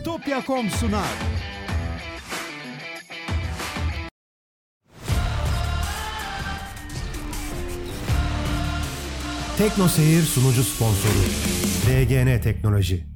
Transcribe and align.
Bitopya.com 0.00 0.70
sunar. 0.70 1.04
Tekno 9.58 9.88
Seyir 9.88 10.22
sunucu 10.22 10.62
sponsoru 10.64 11.12
DGN 11.86 12.40
Teknoloji. 12.40 13.06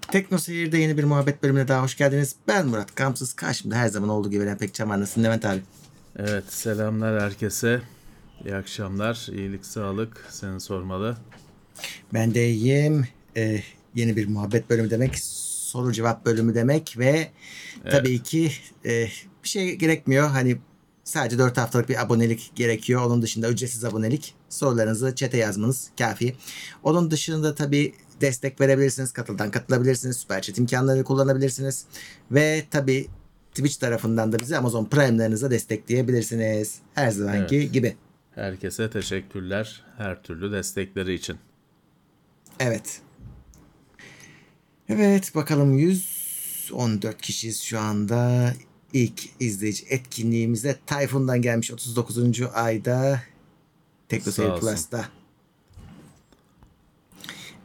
Tekno 0.00 0.38
Seyir'de 0.38 0.78
yeni 0.78 0.98
bir 0.98 1.04
muhabbet 1.04 1.42
bölümüne 1.42 1.68
daha 1.68 1.82
hoş 1.82 1.96
geldiniz. 1.96 2.36
Ben 2.48 2.66
Murat 2.66 2.94
Kamsız. 2.94 3.32
Karşımda 3.32 3.76
her 3.76 3.88
zaman 3.88 4.08
olduğu 4.08 4.30
gibi 4.30 4.44
Eren 4.44 4.58
Pekcan 4.58 4.90
var. 4.90 5.00
Nasılsın 5.00 5.24
Levent 5.24 5.44
abi? 5.44 5.60
Evet 6.18 6.52
selamlar 6.52 7.22
herkese. 7.22 7.82
İyi 8.44 8.54
akşamlar. 8.54 9.28
iyilik 9.32 9.66
sağlık. 9.66 10.26
Seni 10.30 10.60
sormalı. 10.60 11.16
Ben 12.12 12.34
de 12.34 12.50
iyiyim. 12.50 13.08
Ee, 13.36 13.62
yeni 13.94 14.16
bir 14.16 14.28
muhabbet 14.28 14.70
bölümü 14.70 14.90
demek, 14.90 15.18
soru 15.18 15.92
cevap 15.92 16.26
bölümü 16.26 16.54
demek 16.54 16.98
ve 16.98 17.30
tabii 17.90 18.22
ki 18.22 18.52
e, 18.84 19.08
bir 19.44 19.48
şey 19.48 19.74
gerekmiyor. 19.74 20.28
Hani 20.28 20.56
sadece 21.04 21.38
4 21.38 21.58
haftalık 21.58 21.88
bir 21.88 22.02
abonelik 22.02 22.52
gerekiyor. 22.54 23.02
Onun 23.06 23.22
dışında 23.22 23.50
ücretsiz 23.50 23.84
abonelik. 23.84 24.34
Sorularınızı 24.48 25.14
çete 25.14 25.36
yazmanız 25.36 25.90
kafi. 25.98 26.34
Onun 26.82 27.10
dışında 27.10 27.54
tabii 27.54 27.94
destek 28.20 28.60
verebilirsiniz. 28.60 29.12
Katıldan 29.12 29.50
katılabilirsiniz. 29.50 30.16
Süper 30.16 30.42
chat 30.42 30.58
imkanları 30.58 31.04
kullanabilirsiniz. 31.04 31.84
Ve 32.30 32.64
tabii 32.70 33.06
Twitch 33.54 33.80
tarafından 33.80 34.32
da 34.32 34.38
bizi 34.38 34.56
Amazon 34.56 34.84
Prime'larınıza 34.84 35.50
destekleyebilirsiniz. 35.50 36.78
Her 36.94 37.10
zamanki 37.10 37.56
Evet. 37.56 37.72
gibi. 37.72 37.96
Herkese 38.34 38.90
teşekkürler 38.90 39.84
her 39.96 40.22
türlü 40.22 40.52
destekleri 40.52 41.14
için. 41.14 41.36
Evet. 42.60 43.00
Evet 44.88 45.34
bakalım 45.34 45.78
114 45.78 47.22
kişiyiz 47.22 47.62
şu 47.62 47.78
anda. 47.80 48.52
İlk 48.92 49.22
izleyici 49.40 49.84
etkinliğimize 49.88 50.78
Tayfun'dan 50.86 51.42
gelmiş 51.42 51.72
39. 51.72 52.42
ayda 52.54 53.22
Tekno 54.08 54.32
Sağ 54.32 54.32
Seyir 54.32 54.48
olsun. 54.48 54.68
Plus'ta. 54.68 55.08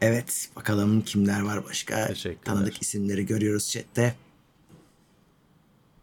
Evet 0.01 0.49
bakalım 0.55 1.01
kimler 1.01 1.41
var 1.41 1.65
başka. 1.65 2.13
Tanıdık 2.45 2.81
isimleri 2.81 3.25
görüyoruz 3.25 3.71
chatte. 3.71 4.15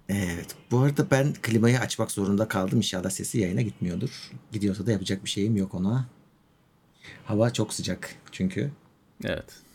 Evet 0.09 0.57
bu 0.71 0.79
arada 0.79 1.11
ben 1.11 1.35
klimayı 1.43 1.81
açmak 1.81 2.11
zorunda 2.11 2.49
kaldım. 2.49 2.79
İnşallah 2.79 3.11
sesi 3.11 3.39
yayına 3.39 3.63
gitmiyordur. 3.63 4.31
Gidiyorsa 4.53 4.87
da 4.87 4.93
yapacak 4.93 5.25
bir 5.25 5.31
şeyim 5.31 5.57
yok 5.57 5.75
ona. 5.75 6.07
Hava 7.25 7.53
çok 7.53 7.75
sıcak 7.75 8.15
çünkü. 8.33 8.71
Evet. 9.25 9.66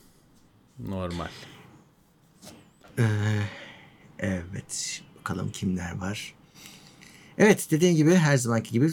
Normal. 0.87 1.27
Evet. 4.19 5.01
Bakalım 5.19 5.51
kimler 5.51 5.97
var. 5.97 6.35
Evet 7.37 7.67
dediğim 7.71 7.95
gibi 7.95 8.15
her 8.15 8.37
zamanki 8.37 8.71
gibi 8.71 8.91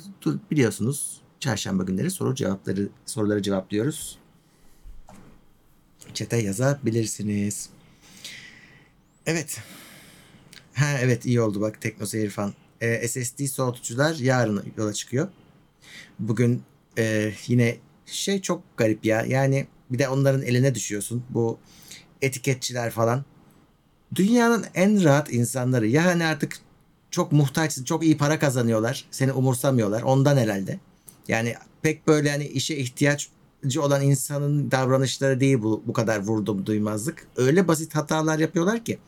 biliyorsunuz 0.51 1.21
çarşamba 1.41 1.83
günleri 1.83 2.11
soru 2.11 2.35
cevapları 2.35 2.89
soruları 3.07 3.43
cevaplıyoruz. 3.43 4.19
Çete 6.15 6.37
yazabilirsiniz. 6.37 7.71
Evet. 9.27 9.61
Ha 10.75 10.99
evet 11.01 11.27
iyi 11.27 11.41
oldu 11.41 11.61
bak 11.61 11.81
Tekno 11.81 12.07
Seyir 12.07 12.31
fan. 12.31 12.55
Ee, 12.81 13.09
SSD 13.09 13.47
soğutucular 13.47 14.15
yarın 14.15 14.73
yola 14.77 14.93
çıkıyor. 14.93 15.29
Bugün 16.19 16.63
e, 16.99 17.33
yine 17.47 17.77
şey 18.07 18.43
çok 18.43 18.77
garip 18.77 19.05
ya. 19.05 19.23
Yani 19.23 19.67
bir 19.91 19.99
de 19.99 20.09
onların 20.09 20.43
eline 20.43 20.75
düşüyorsun. 20.75 21.25
Bu 21.31 21.59
etiketçiler 22.23 22.91
falan 22.91 23.25
dünyanın 24.15 24.65
en 24.75 25.05
rahat 25.05 25.33
insanları 25.33 25.87
yani 25.87 26.25
artık 26.25 26.59
çok 27.11 27.33
muhtaçsın, 27.33 27.85
çok 27.85 28.05
iyi 28.05 28.17
para 28.17 28.39
kazanıyorlar. 28.39 29.05
Seni 29.11 29.33
umursamıyorlar. 29.33 30.03
Ondan 30.03 30.37
herhalde. 30.37 30.81
Yani 31.29 31.55
pek 31.83 32.07
böyle 32.07 32.31
hani 32.31 32.47
işe 32.47 32.77
ihtiyacı 32.77 33.29
olan 33.79 34.03
insanın 34.03 34.71
davranışları 34.71 35.41
değil 35.41 35.63
bu 35.63 35.83
bu 35.87 35.93
kadar 35.93 36.19
vurdum 36.19 36.67
duymazlık. 36.67 37.27
Öyle 37.37 37.69
basit 37.69 37.95
hatalar 37.95 38.39
yapıyorlar 38.39 38.85
ki 38.85 38.99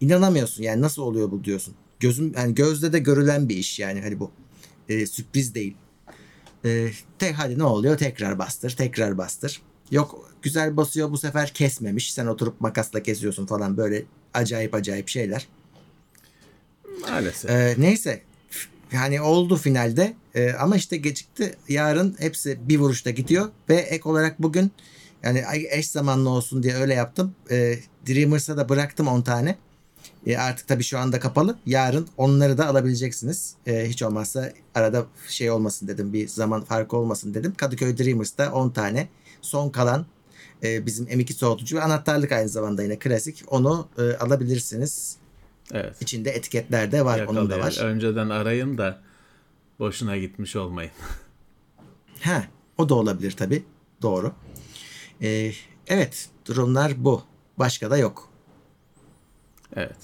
inanamıyorsun. 0.00 0.62
Yani 0.62 0.82
nasıl 0.82 1.02
oluyor 1.02 1.30
bu 1.30 1.44
diyorsun. 1.44 1.74
Gözüm 2.00 2.32
yani 2.36 2.54
gözde 2.54 2.92
de 2.92 2.98
görülen 2.98 3.48
bir 3.48 3.56
iş 3.56 3.78
yani 3.78 4.00
hani 4.00 4.20
bu. 4.20 4.30
Ee, 4.88 5.06
sürpriz 5.06 5.54
değil. 5.54 5.76
Ee, 6.64 6.90
tek 7.18 7.38
hadi 7.38 7.58
ne 7.58 7.64
oluyor? 7.64 7.98
Tekrar 7.98 8.38
bastır, 8.38 8.70
tekrar 8.70 9.18
bastır. 9.18 9.62
Yok 9.90 10.27
güzel 10.42 10.76
basıyor 10.76 11.10
bu 11.10 11.18
sefer 11.18 11.54
kesmemiş. 11.54 12.12
Sen 12.12 12.26
oturup 12.26 12.60
makasla 12.60 13.02
kesiyorsun 13.02 13.46
falan 13.46 13.76
böyle 13.76 14.04
acayip 14.34 14.74
acayip 14.74 15.08
şeyler. 15.08 15.48
Maalesef. 17.00 17.50
Ee, 17.50 17.74
neyse 17.78 18.22
yani 18.92 19.20
oldu 19.20 19.56
finalde 19.56 20.14
Ee, 20.38 20.52
ama 20.52 20.76
işte 20.76 20.96
gecikti. 20.96 21.56
Yarın 21.68 22.16
hepsi 22.18 22.58
bir 22.68 22.78
vuruşta 22.78 23.10
gidiyor 23.10 23.48
ve 23.68 23.76
ek 23.76 24.08
olarak 24.08 24.42
bugün 24.42 24.72
yani 25.22 25.44
eş 25.70 25.90
zamanlı 25.90 26.30
olsun 26.30 26.62
diye 26.62 26.74
öyle 26.74 26.94
yaptım. 26.94 27.34
Ee, 27.50 27.78
Dreamers'a 28.08 28.56
da 28.56 28.68
bıraktım 28.68 29.08
10 29.08 29.22
tane. 29.22 29.58
Ee, 30.26 30.36
artık 30.36 30.68
tabii 30.68 30.82
şu 30.82 30.98
anda 30.98 31.20
kapalı. 31.20 31.58
Yarın 31.66 32.08
onları 32.16 32.58
da 32.58 32.66
alabileceksiniz. 32.66 33.54
Ee, 33.66 33.86
hiç 33.88 34.02
olmazsa 34.02 34.52
arada 34.74 35.06
şey 35.28 35.50
olmasın 35.50 35.88
dedim. 35.88 36.12
Bir 36.12 36.28
zaman 36.28 36.64
farkı 36.64 36.96
olmasın 36.96 37.34
dedim. 37.34 37.54
Kadıköy 37.56 37.98
Dreamers'ta 37.98 38.52
10 38.52 38.70
tane. 38.70 39.08
Son 39.42 39.70
kalan 39.70 40.06
e, 40.64 40.86
bizim 40.86 41.06
M2 41.06 41.32
soğutucu 41.32 41.76
ve 41.76 41.82
anahtarlık 41.82 42.32
aynı 42.32 42.48
zamanda 42.48 42.82
yine 42.82 42.98
klasik. 42.98 43.44
Onu 43.48 43.88
e, 43.98 44.02
alabilirsiniz. 44.02 45.16
evet. 45.72 46.02
İçinde 46.02 46.30
etiketler 46.30 46.92
de 46.92 47.04
var. 47.04 47.20
Onun 47.20 47.50
da 47.50 47.56
Yakalayın. 47.56 47.80
var. 47.80 47.84
Önceden 47.84 48.28
arayın 48.28 48.78
da 48.78 49.00
boşuna 49.78 50.16
gitmiş 50.16 50.56
olmayın. 50.56 50.90
Ha, 52.20 52.44
o 52.78 52.88
da 52.88 52.94
olabilir 52.94 53.30
tabii. 53.32 53.64
Doğru. 54.02 54.32
Ee, 55.22 55.52
evet, 55.86 56.28
durumlar 56.46 56.92
bu. 57.04 57.22
Başka 57.58 57.90
da 57.90 57.96
yok. 57.96 58.28
Evet. 59.76 59.96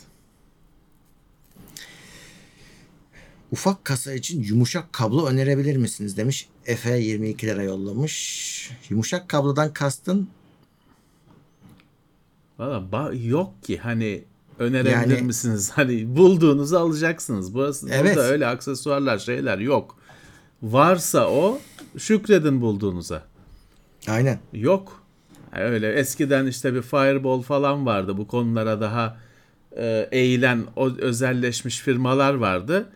Ufak 3.53 3.85
kasa 3.85 4.13
için 4.13 4.43
yumuşak 4.43 4.93
kablo 4.93 5.27
önerebilir 5.27 5.77
misiniz 5.77 6.17
demiş. 6.17 6.49
Efe 6.67 6.99
22 6.99 7.47
lira 7.47 7.63
yollamış. 7.63 8.71
Yumuşak 8.91 9.29
kablodan 9.29 9.73
kastın 9.73 10.29
Valla 12.59 13.13
yok 13.15 13.63
ki 13.63 13.79
hani 13.79 14.25
önerebilir 14.59 15.17
Yani- 15.17 15.23
misiniz? 15.23 15.71
Hani 15.75 16.17
bulduğunuzu 16.17 16.77
alacaksınız. 16.79 17.55
Burası 17.55 17.89
Evet. 17.93 18.17
burada 18.17 18.29
öyle 18.29 18.47
aksesuarlar 18.47 19.19
şeyler 19.19 19.59
yok. 19.59 19.97
Varsa 20.63 21.29
o 21.31 21.59
şükredin 21.99 22.61
bulduğunuza. 22.61 23.23
aynen. 24.09 24.39
Yok. 24.53 25.03
Öyle 25.53 25.93
eskiden 25.93 26.47
işte 26.47 26.75
bir 26.75 26.83
fireball 26.83 27.43
falan 27.43 27.87
vardı. 27.87 28.17
Bu 28.17 28.27
konulara 28.27 28.81
daha 28.81 29.17
e, 29.77 30.09
eğilen 30.13 30.65
o 30.77 30.91
özelleşmiş 30.99 31.81
firmalar 31.81 32.35
vardı. 32.35 32.87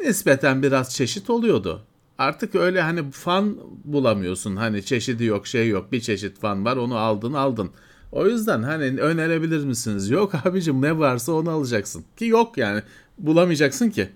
Nispeten 0.00 0.62
biraz 0.62 0.94
çeşit 0.94 1.30
oluyordu. 1.30 1.82
Artık 2.18 2.54
öyle 2.54 2.80
hani 2.82 3.10
fan 3.10 3.56
bulamıyorsun. 3.84 4.56
Hani 4.56 4.84
çeşidi 4.84 5.24
yok, 5.24 5.46
şey 5.46 5.68
yok. 5.68 5.92
Bir 5.92 6.00
çeşit 6.00 6.38
fan 6.40 6.64
var. 6.64 6.76
Onu 6.76 6.96
aldın, 6.96 7.32
aldın. 7.32 7.70
O 8.12 8.26
yüzden 8.26 8.62
hani 8.62 8.84
önerebilir 9.00 9.64
misiniz? 9.64 10.10
Yok 10.10 10.34
abicim 10.46 10.82
ne 10.82 10.98
varsa 10.98 11.32
onu 11.32 11.50
alacaksın. 11.50 12.04
Ki 12.16 12.24
yok 12.26 12.58
yani. 12.58 12.82
Bulamayacaksın 13.18 13.90
ki. 13.90 14.10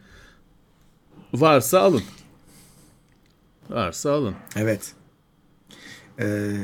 Varsa 1.34 1.80
alın. 1.80 2.02
Varsa 3.70 4.12
alın. 4.12 4.34
Evet. 4.56 4.92
Ee, 6.20 6.56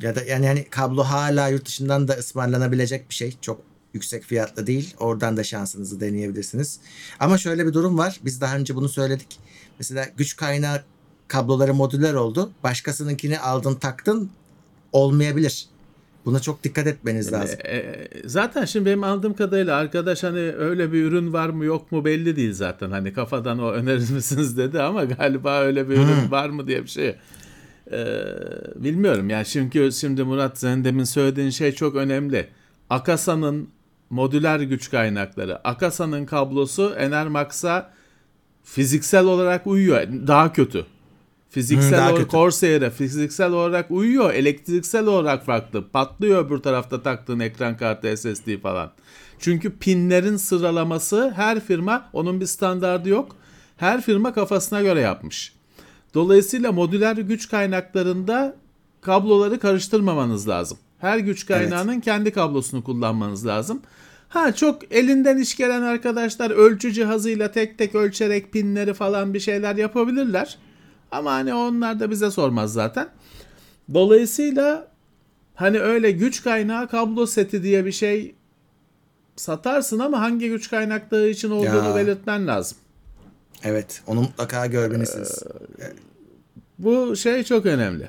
ya 0.00 0.14
da 0.14 0.22
yani 0.22 0.46
hani 0.46 0.64
kablo 0.64 1.02
hala 1.02 1.48
yurt 1.48 1.66
dışından 1.66 2.08
da 2.08 2.12
ısmarlanabilecek 2.12 3.10
bir 3.10 3.14
şey. 3.14 3.36
Çok 3.40 3.62
yüksek 3.94 4.22
fiyatlı 4.22 4.66
değil. 4.66 4.94
Oradan 4.98 5.36
da 5.36 5.44
şansınızı 5.44 6.00
deneyebilirsiniz. 6.00 6.80
Ama 7.20 7.38
şöyle 7.38 7.66
bir 7.66 7.72
durum 7.72 7.98
var. 7.98 8.20
Biz 8.24 8.40
daha 8.40 8.56
önce 8.56 8.74
bunu 8.74 8.88
söyledik. 8.88 9.38
Mesela 9.78 10.06
güç 10.16 10.36
kaynağı 10.36 10.82
kabloları 11.28 11.74
modüler 11.74 12.14
oldu. 12.14 12.52
Başkasınınkini 12.62 13.40
aldın 13.40 13.74
taktın 13.74 14.30
olmayabilir. 14.92 15.71
Buna 16.24 16.40
çok 16.40 16.64
dikkat 16.64 16.86
etmeniz 16.86 17.32
lazım. 17.32 17.58
E, 17.64 17.76
e, 17.76 18.08
zaten 18.24 18.64
şimdi 18.64 18.86
benim 18.86 19.04
aldığım 19.04 19.34
kadarıyla 19.34 19.76
arkadaş 19.76 20.22
hani 20.22 20.38
öyle 20.38 20.92
bir 20.92 21.04
ürün 21.04 21.32
var 21.32 21.48
mı 21.48 21.64
yok 21.64 21.92
mu 21.92 22.04
belli 22.04 22.36
değil 22.36 22.52
zaten. 22.52 22.90
Hani 22.90 23.12
kafadan 23.12 23.58
o 23.58 23.70
önerir 23.70 24.10
misiniz 24.14 24.56
dedi 24.56 24.82
ama 24.82 25.04
galiba 25.04 25.60
öyle 25.60 25.88
bir 25.88 25.94
ürün 25.94 26.30
var 26.30 26.48
mı 26.48 26.66
diye 26.66 26.82
bir 26.82 26.88
şey. 26.88 27.16
E, 27.92 28.16
bilmiyorum 28.74 29.30
yani 29.30 29.44
çünkü 29.44 29.92
şimdi 29.92 30.22
Murat 30.22 30.58
senin 30.58 30.84
demin 30.84 31.04
söylediğin 31.04 31.50
şey 31.50 31.72
çok 31.72 31.96
önemli. 31.96 32.48
Akasa'nın 32.90 33.68
modüler 34.10 34.60
güç 34.60 34.90
kaynakları. 34.90 35.68
Akasa'nın 35.68 36.26
kablosu 36.26 36.94
Enermax'a 36.98 37.90
fiziksel 38.64 39.24
olarak 39.24 39.66
uyuyor. 39.66 40.02
Daha 40.26 40.52
kötü. 40.52 40.86
Fiziksel 41.52 42.08
Hı, 42.08 42.12
olarak. 42.12 42.30
Corsair'e 42.30 42.90
fiziksel 42.90 43.52
olarak 43.52 43.90
uyuyor. 43.90 44.34
Elektriksel 44.34 45.06
olarak 45.06 45.46
farklı. 45.46 45.88
Patlıyor 45.88 46.46
öbür 46.46 46.58
tarafta 46.58 47.02
taktığın 47.02 47.40
ekran 47.40 47.76
kartı 47.76 48.16
SSD 48.16 48.60
falan. 48.62 48.92
Çünkü 49.38 49.78
pinlerin 49.78 50.36
sıralaması 50.36 51.32
her 51.36 51.60
firma 51.60 52.10
onun 52.12 52.40
bir 52.40 52.46
standardı 52.46 53.08
yok. 53.08 53.36
Her 53.76 54.00
firma 54.00 54.32
kafasına 54.32 54.82
göre 54.82 55.00
yapmış. 55.00 55.52
Dolayısıyla 56.14 56.72
modüler 56.72 57.16
güç 57.16 57.48
kaynaklarında 57.48 58.56
kabloları 59.00 59.58
karıştırmamanız 59.58 60.48
lazım. 60.48 60.78
Her 60.98 61.18
güç 61.18 61.46
kaynağının 61.46 62.00
kendi 62.00 62.30
kablosunu 62.30 62.84
kullanmanız 62.84 63.46
lazım. 63.46 63.82
Ha 64.28 64.54
çok 64.54 64.92
elinden 64.92 65.38
iş 65.38 65.56
gelen 65.56 65.82
arkadaşlar 65.82 66.50
ölçü 66.50 66.92
cihazıyla 66.92 67.52
tek 67.52 67.78
tek 67.78 67.94
ölçerek 67.94 68.52
pinleri 68.52 68.94
falan 68.94 69.34
bir 69.34 69.40
şeyler 69.40 69.76
yapabilirler. 69.76 70.58
Ama 71.12 71.32
hani 71.32 71.54
onlar 71.54 72.00
da 72.00 72.10
bize 72.10 72.30
sormaz 72.30 72.72
zaten. 72.72 73.08
Dolayısıyla 73.94 74.88
hani 75.54 75.80
öyle 75.80 76.10
güç 76.10 76.42
kaynağı 76.42 76.88
kablo 76.88 77.26
seti 77.26 77.62
diye 77.62 77.84
bir 77.84 77.92
şey 77.92 78.34
satarsın 79.36 79.98
ama 79.98 80.20
hangi 80.20 80.48
güç 80.48 80.70
kaynakları 80.70 81.28
için 81.28 81.50
olduğunu 81.50 81.88
Ya. 81.88 81.96
belirtmen 81.96 82.46
lazım. 82.46 82.78
Evet. 83.64 84.02
Onu 84.06 84.20
mutlaka 84.20 84.66
görmelisiniz. 84.66 85.42
Bu 86.78 87.16
şey 87.16 87.44
çok 87.44 87.66
önemli. 87.66 88.08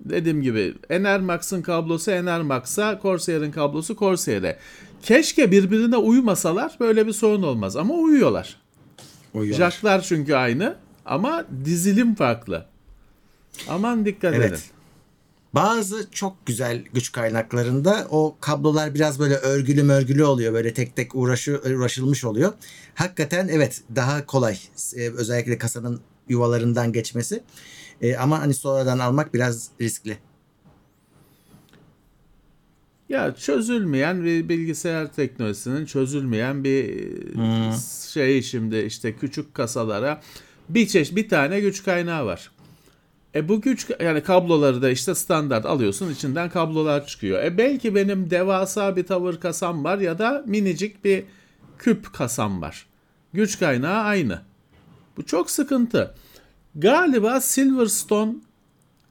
Dediğim 0.00 0.42
gibi 0.42 0.74
Enermax'ın 0.90 1.62
kablosu 1.62 2.10
Enermax'a, 2.10 2.98
Corsair'in 3.02 3.50
kablosu 3.52 3.96
Corsair'e. 3.96 4.58
Keşke 5.02 5.50
birbirine 5.50 5.96
uymasalar 5.96 6.76
böyle 6.80 7.06
bir 7.06 7.12
sorun 7.12 7.42
olmaz 7.42 7.76
ama 7.76 7.94
uyuyorlar. 7.94 8.60
Uyuyorlar. 9.34 9.70
Jacklar 9.70 10.00
çünkü 10.00 10.34
aynı 10.34 10.76
ama 11.04 11.46
dizilim 11.64 12.14
farklı. 12.14 12.66
Aman 13.68 14.04
dikkat 14.06 14.34
edin. 14.34 14.42
Evet. 14.42 14.70
Bazı 15.54 16.10
çok 16.10 16.46
güzel 16.46 16.84
güç 16.94 17.12
kaynaklarında 17.12 18.06
o 18.10 18.36
kablolar 18.40 18.94
biraz 18.94 19.18
böyle 19.18 19.34
örgülü 19.34 19.82
mörgülü 19.82 20.24
oluyor. 20.24 20.52
Böyle 20.52 20.74
tek 20.74 20.96
tek 20.96 21.14
uğraşı, 21.14 21.60
uğraşılmış 21.64 22.24
oluyor. 22.24 22.52
Hakikaten 22.94 23.48
evet 23.48 23.82
daha 23.96 24.26
kolay. 24.26 24.58
Ee, 24.96 25.10
özellikle 25.10 25.58
kasanın 25.58 26.00
yuvalarından 26.28 26.92
geçmesi. 26.92 27.42
Ee, 28.02 28.16
ama 28.16 28.40
hani 28.40 28.54
sonradan 28.54 28.98
almak 28.98 29.34
biraz 29.34 29.68
riskli. 29.80 30.18
Ya 33.08 33.34
çözülmeyen 33.34 34.24
bir 34.24 34.48
bilgisayar 34.48 35.12
teknolojisinin 35.12 35.86
çözülmeyen 35.86 36.64
bir 36.64 37.08
şey 38.12 38.42
şimdi 38.42 38.76
işte 38.76 39.16
küçük 39.16 39.54
kasalara 39.54 40.20
bir 40.68 40.86
çeşit 40.86 41.16
bir 41.16 41.28
tane 41.28 41.60
güç 41.60 41.82
kaynağı 41.84 42.26
var. 42.26 42.50
E 43.34 43.48
bu 43.48 43.60
güç 43.60 43.90
yani 44.00 44.22
kabloları 44.22 44.82
da 44.82 44.90
işte 44.90 45.14
standart 45.14 45.66
alıyorsun 45.66 46.10
içinden 46.10 46.50
kablolar 46.50 47.06
çıkıyor. 47.06 47.44
E 47.44 47.58
belki 47.58 47.94
benim 47.94 48.30
devasa 48.30 48.96
bir 48.96 49.06
tavır 49.06 49.40
kasam 49.40 49.84
var 49.84 49.98
ya 49.98 50.18
da 50.18 50.44
minicik 50.46 51.04
bir 51.04 51.24
küp 51.78 52.12
kasam 52.12 52.62
var. 52.62 52.86
Güç 53.32 53.58
kaynağı 53.58 54.02
aynı. 54.02 54.40
Bu 55.16 55.26
çok 55.26 55.50
sıkıntı. 55.50 56.14
Galiba 56.74 57.40
Silverstone 57.40 58.34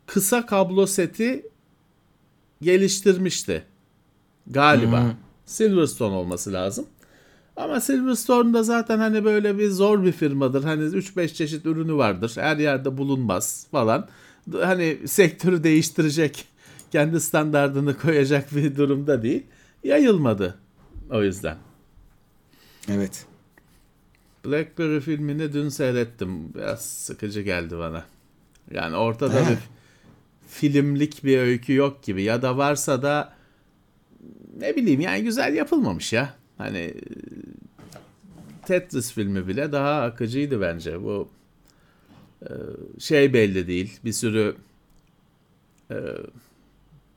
kısa 0.05 0.45
kablo 0.45 0.85
seti 0.85 1.45
geliştirmişti. 2.61 3.63
Galiba. 4.47 5.15
Silverstone 5.45 6.15
olması 6.15 6.53
lazım. 6.53 6.85
Ama 7.57 7.79
Silverstone 7.79 8.53
da 8.53 8.63
zaten 8.63 8.97
hani 8.97 9.25
böyle 9.25 9.57
bir 9.57 9.69
zor 9.69 10.03
bir 10.03 10.11
firmadır. 10.11 10.63
Hani 10.63 10.83
3-5 10.83 11.33
çeşit 11.33 11.65
ürünü 11.65 11.93
vardır. 11.93 12.31
Her 12.35 12.57
yerde 12.57 12.97
bulunmaz 12.97 13.67
falan. 13.71 14.07
Hani 14.61 14.97
sektörü 15.05 15.63
değiştirecek, 15.63 16.45
kendi 16.91 17.21
standardını 17.21 17.97
koyacak 17.97 18.55
bir 18.55 18.75
durumda 18.75 19.23
değil. 19.23 19.43
Yayılmadı 19.83 20.57
o 21.11 21.23
yüzden. 21.23 21.57
Evet. 22.89 23.25
Blackberry 24.45 24.99
filmini 24.99 25.53
dün 25.53 25.69
seyrettim. 25.69 26.53
Biraz 26.53 26.85
sıkıcı 26.85 27.41
geldi 27.41 27.77
bana. 27.77 28.05
Yani 28.71 28.95
ortada 28.95 29.45
He. 29.45 29.51
bir 29.51 29.57
filmlik 30.47 31.23
bir 31.23 31.37
öykü 31.37 31.73
yok 31.73 32.03
gibi. 32.03 32.23
Ya 32.23 32.41
da 32.41 32.57
varsa 32.57 33.01
da 33.01 33.33
ne 34.59 34.75
bileyim 34.75 35.01
yani 35.01 35.23
güzel 35.23 35.53
yapılmamış 35.53 36.13
ya. 36.13 36.33
Hani 36.57 36.77
e, 36.77 36.95
Tetris 38.65 39.13
filmi 39.13 39.47
bile 39.47 39.71
daha 39.71 40.01
akıcıydı 40.01 40.61
bence. 40.61 41.03
Bu 41.03 41.29
e, 42.41 42.49
şey 42.99 43.33
belli 43.33 43.67
değil. 43.67 43.99
Bir 44.05 44.11
sürü 44.11 44.55
e, 45.91 45.97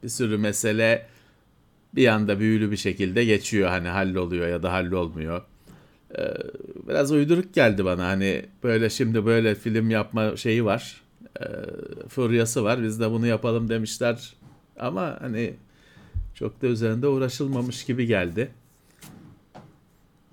bir 0.02 0.08
sürü 0.08 0.38
mesele 0.38 1.06
bir 1.94 2.06
anda 2.08 2.40
büyülü 2.40 2.70
bir 2.70 2.76
şekilde 2.76 3.24
geçiyor. 3.24 3.68
Hani 3.68 3.88
halloluyor 3.88 4.48
ya 4.48 4.62
da 4.62 4.72
hallolmuyor 4.72 5.42
biraz 6.88 7.12
uyduruk 7.12 7.54
geldi 7.54 7.84
bana. 7.84 8.06
Hani 8.06 8.46
böyle 8.62 8.90
şimdi 8.90 9.26
böyle 9.26 9.54
film 9.54 9.90
yapma 9.90 10.36
şeyi 10.36 10.64
var. 10.64 11.02
Furyası 12.08 12.64
var. 12.64 12.82
Biz 12.82 13.00
de 13.00 13.10
bunu 13.10 13.26
yapalım 13.26 13.68
demişler. 13.68 14.34
Ama 14.78 15.16
hani 15.20 15.54
çok 16.34 16.62
da 16.62 16.66
üzerinde 16.66 17.08
uğraşılmamış 17.08 17.84
gibi 17.84 18.06
geldi. 18.06 18.50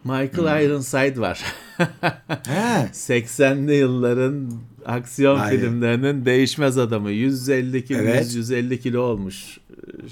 Michael 0.03 0.65
Ironside 0.65 1.19
var. 1.19 1.43
He. 1.77 1.83
80'li 2.93 3.73
yılların 3.75 4.51
aksiyon 4.85 5.39
Aynen. 5.39 5.59
filmlerinin 5.59 6.25
değişmez 6.25 6.77
adamı. 6.77 7.11
150 7.11 7.85
kilo, 7.85 7.97
Evet. 7.99 8.35
150 8.35 8.79
kilo 8.79 9.01
olmuş 9.01 9.57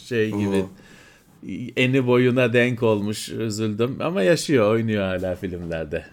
şey 0.06 0.28
gibi. 0.32 0.56
Oo. 0.56 0.70
Eni 1.78 2.08
boyuna 2.08 2.54
denk 2.54 2.84
olmuş. 2.84 3.30
Üzüldüm 3.30 3.98
ama 4.02 4.22
yaşıyor, 4.24 4.72
oynuyor 4.72 5.04
hala 5.04 5.36
filmlerde. 5.36 6.06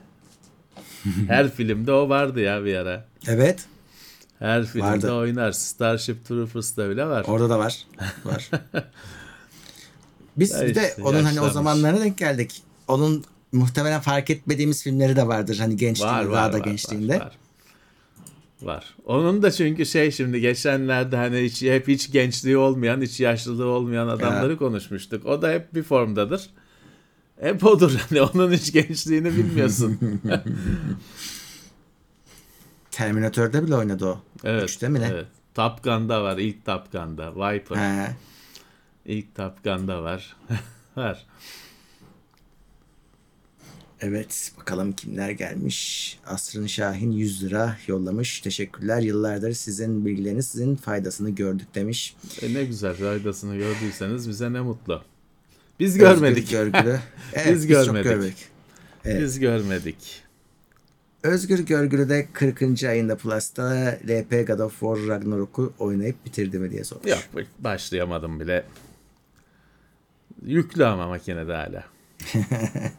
Her 1.28 1.50
filmde 1.50 1.92
o 1.92 2.08
vardı 2.08 2.40
ya 2.40 2.64
bir 2.64 2.74
ara. 2.76 3.04
Evet. 3.28 3.64
Her 4.38 4.66
filmde 4.66 4.86
Vardı. 4.86 5.12
oynar. 5.12 5.52
Starship 5.52 6.24
Troopers'ta 6.28 6.90
bile 6.90 7.06
var. 7.06 7.24
Orada 7.28 7.50
da 7.50 7.58
var. 7.58 7.78
Var. 8.24 8.50
Biz 10.36 10.50
Ya 10.52 10.66
bir 10.66 10.74
de 10.74 10.88
işte, 10.88 11.02
onun 11.02 11.12
hani 11.14 11.24
o 11.24 11.26
yaşlanmış. 11.28 11.52
zamanlarına 11.52 12.00
denk 12.00 12.18
geldik. 12.18 12.62
Onun 12.88 13.24
muhtemelen 13.52 14.00
fark 14.00 14.30
etmediğimiz 14.30 14.82
filmleri 14.82 15.16
de 15.16 15.26
vardır. 15.26 15.58
Hani 15.58 15.76
gençliğinde 15.76 16.14
var, 16.14 16.24
var, 16.24 16.32
daha 16.32 16.52
da 16.52 16.58
var, 16.58 16.64
gençliğinde. 16.64 17.14
Var, 17.14 17.20
var. 17.20 17.38
Var. 18.62 18.94
Onun 19.04 19.42
da 19.42 19.50
çünkü 19.50 19.86
şey 19.86 20.10
şimdi 20.10 20.40
geçenlerde 20.40 21.16
hani 21.16 21.38
hiç, 21.38 21.62
hep 21.62 21.88
hiç 21.88 22.12
gençliği 22.12 22.56
olmayan, 22.56 23.00
hiç 23.02 23.20
yaşlılığı 23.20 23.66
olmayan 23.66 24.08
adamları 24.08 24.56
konuşmuştuk. 24.56 25.26
O 25.26 25.42
da 25.42 25.50
hep 25.50 25.74
bir 25.74 25.82
formdadır. 25.82 26.50
Hep 27.40 27.64
odur. 27.66 27.92
Hani 28.08 28.22
onun 28.22 28.52
hiç 28.52 28.72
gençliğini 28.72 29.36
bilmiyorsun. 29.36 29.98
Terminator'da 32.90 33.66
bile 33.66 33.76
oynadı 33.76 34.06
o. 34.06 34.20
evet. 34.44 34.64
Üçte 34.64 34.88
mi 34.88 35.00
ne? 35.00 35.08
Evet. 35.12 35.26
Top 35.54 35.84
Gun'da 35.84 36.22
var. 36.22 36.38
ilk 36.38 36.64
Top 36.64 36.92
Gun'da. 36.92 37.34
Viper. 37.34 37.76
He. 37.76 38.10
İlk 39.06 39.34
Top 39.34 39.64
Gun'da 39.64 40.02
var. 40.02 40.36
var. 40.96 41.26
Evet 44.00 44.52
bakalım 44.60 44.92
kimler 44.92 45.30
gelmiş. 45.30 46.18
Asrın 46.26 46.66
Şahin 46.66 47.12
100 47.12 47.44
lira 47.44 47.76
yollamış. 47.86 48.40
Teşekkürler. 48.40 49.02
Yıllardır 49.02 49.52
sizin 49.52 50.06
bilgileriniz 50.06 50.46
sizin 50.46 50.76
faydasını 50.76 51.30
gördük 51.30 51.74
demiş. 51.74 52.16
E 52.42 52.54
ne 52.54 52.64
güzel 52.64 52.94
faydasını 52.94 53.56
gördüyseniz 53.56 54.28
bize 54.28 54.52
ne 54.52 54.60
mutlu. 54.60 55.02
Biz 55.80 55.98
görmedik. 55.98 56.44
Özgür 56.44 56.56
Görgülü. 56.72 56.98
Evet, 57.32 57.46
Biz 57.54 57.68
biz, 57.68 57.76
çok 57.76 57.86
görmedik. 57.86 58.04
görmedik. 58.10 58.36
Evet. 59.04 59.22
Biz 59.22 59.38
görmedik. 59.38 60.22
Özgür 61.22 61.58
Görgülü 61.58 62.08
de 62.08 62.28
40. 62.32 62.84
ayında 62.84 63.16
Plus'ta 63.16 63.98
LP 64.08 64.46
God 64.46 64.58
of 64.58 64.72
War 64.80 65.06
Ragnarok'u 65.08 65.72
oynayıp 65.78 66.24
bitirdi 66.26 66.58
mi 66.58 66.70
diye 66.70 66.84
sormuş. 66.84 67.06
Yok 67.10 67.18
başlayamadım 67.58 68.40
bile. 68.40 68.64
Yüklü 70.44 70.84
ama 70.84 71.08
makinede 71.08 71.52
hala. 71.52 71.84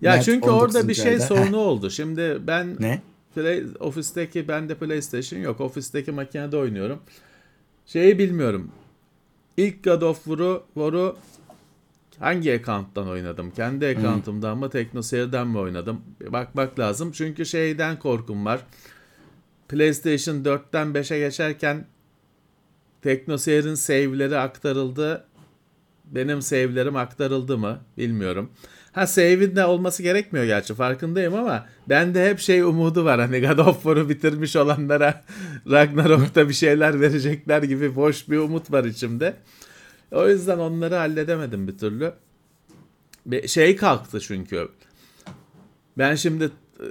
ya 0.00 0.12
Mert 0.12 0.24
çünkü 0.24 0.50
orada 0.50 0.78
19. 0.78 0.88
bir 0.88 0.94
şey 0.94 1.12
ayda. 1.12 1.20
sorunu 1.20 1.56
oldu. 1.56 1.90
Şimdi 1.90 2.38
ben 2.46 2.76
Ne? 2.80 3.02
Play, 3.34 3.64
ofisteki 3.80 4.48
bende 4.48 4.74
PlayStation 4.74 5.40
yok. 5.40 5.60
Ofisteki 5.60 6.12
makinede 6.12 6.56
oynuyorum. 6.56 7.00
Şeyi 7.86 8.18
bilmiyorum. 8.18 8.70
İlk 9.56 9.84
God 9.84 10.02
of 10.02 10.24
War'u, 10.24 10.62
War'u 10.74 11.16
hangi 12.18 12.52
account'tan 12.54 13.08
oynadım? 13.08 13.50
Kendi 13.50 13.86
account'umdan 13.86 14.58
mı, 14.58 14.70
TeknoSeyir'den 14.70 15.48
mi 15.48 15.58
oynadım? 15.58 16.00
Bakmak 16.28 16.78
lazım. 16.78 17.12
Çünkü 17.12 17.46
şeyden 17.46 17.98
korkum 17.98 18.44
var. 18.44 18.60
PlayStation 19.68 20.36
4'ten 20.36 20.86
5'e 20.88 21.18
geçerken 21.18 21.86
TeknoSeyir'in 23.02 23.74
save'leri 23.74 24.38
aktarıldı. 24.38 25.24
Benim 26.04 26.42
save'lerim 26.42 26.96
aktarıldı 26.96 27.58
mı 27.58 27.80
bilmiyorum. 27.98 28.50
Ha 28.92 29.06
save'in 29.06 29.56
de 29.56 29.64
olması 29.64 30.02
gerekmiyor 30.02 30.46
gerçi 30.46 30.74
farkındayım 30.74 31.34
ama 31.34 31.66
bende 31.88 32.30
hep 32.30 32.40
şey 32.40 32.60
umudu 32.60 33.04
var. 33.04 33.20
Hani 33.20 33.40
God 33.40 33.58
of 33.58 33.74
War'u 33.74 34.08
bitirmiş 34.08 34.56
olanlara 34.56 35.24
Ragnarok'ta 35.70 36.48
bir 36.48 36.54
şeyler 36.54 37.00
verecekler 37.00 37.62
gibi 37.62 37.96
boş 37.96 38.28
bir 38.28 38.38
umut 38.38 38.72
var 38.72 38.84
içimde. 38.84 39.36
O 40.12 40.28
yüzden 40.28 40.58
onları 40.58 40.94
halledemedim 40.94 41.68
bir 41.68 41.78
türlü. 41.78 42.12
Bir 43.26 43.48
şey 43.48 43.76
kalktı 43.76 44.20
çünkü. 44.20 44.68
Ben 45.98 46.14
şimdi 46.14 46.44
e, 46.80 46.86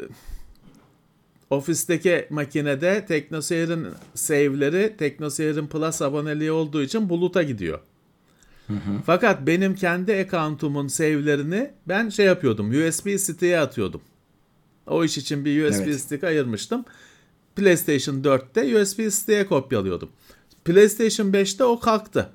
ofisteki 1.50 2.28
makinede 2.30 3.06
TeknoSeyir'in 3.06 3.88
save'leri 4.14 4.98
TeknoSeyir'in 4.98 5.68
Plus 5.68 6.02
aboneliği 6.02 6.52
olduğu 6.52 6.82
için 6.82 7.10
buluta 7.10 7.44
gidiyor. 7.44 7.80
Fakat 9.06 9.48
benim 9.48 9.76
kendi 9.76 10.14
account'umun 10.16 10.88
save'lerini 10.88 11.72
ben 11.88 12.10
şey 12.10 12.26
yapıyordum. 12.26 12.70
USB 12.70 13.18
stick'e 13.20 13.60
atıyordum. 13.60 14.02
O 14.88 15.04
iş 15.04 15.18
için 15.18 15.46
bir 15.46 15.64
USB 15.66 15.88
Evet. 15.88 16.00
stick 16.02 16.24
ayırmıştım. 16.24 16.86
PlayStation 17.56 18.16
4'te 18.16 18.82
USB 18.82 19.10
stick'e 19.12 19.46
kopyalıyordum. 19.46 20.10
PlayStation 20.66 21.28
5'te 21.28 21.64
o 21.64 21.80
kalktı. 21.80 22.30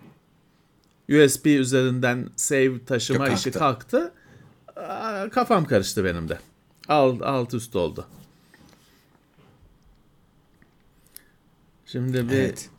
USB 1.08 1.46
üzerinden 1.46 2.28
save 2.36 2.84
taşıma 2.84 3.28
Yok, 3.28 3.38
işi 3.38 3.50
kalktı. 3.50 4.12
kalktı. 4.74 5.30
Kafam 5.30 5.64
karıştı 5.64 6.04
benim 6.04 6.28
de. 6.28 6.38
Alt, 6.88 7.22
alt 7.22 7.54
üst 7.54 7.76
oldu. 7.76 8.06
Şimdi 11.86 12.28
bir 12.28 12.34
Evet. 12.34 12.70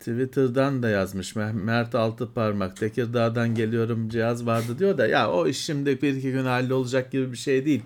Twitter'dan 0.00 0.82
da 0.82 0.88
yazmış 0.88 1.36
Mert 1.52 1.94
Altıparmak 1.94 2.76
Tekirdağ'dan 2.76 3.54
geliyorum 3.54 4.08
cihaz 4.08 4.46
vardı 4.46 4.78
diyor 4.78 4.98
da 4.98 5.06
ya 5.06 5.30
o 5.30 5.46
iş 5.46 5.58
şimdi 5.58 6.02
bir 6.02 6.14
iki 6.14 6.32
gün 6.32 6.44
hallolacak 6.44 7.12
gibi 7.12 7.32
bir 7.32 7.36
şey 7.36 7.64
değil. 7.64 7.82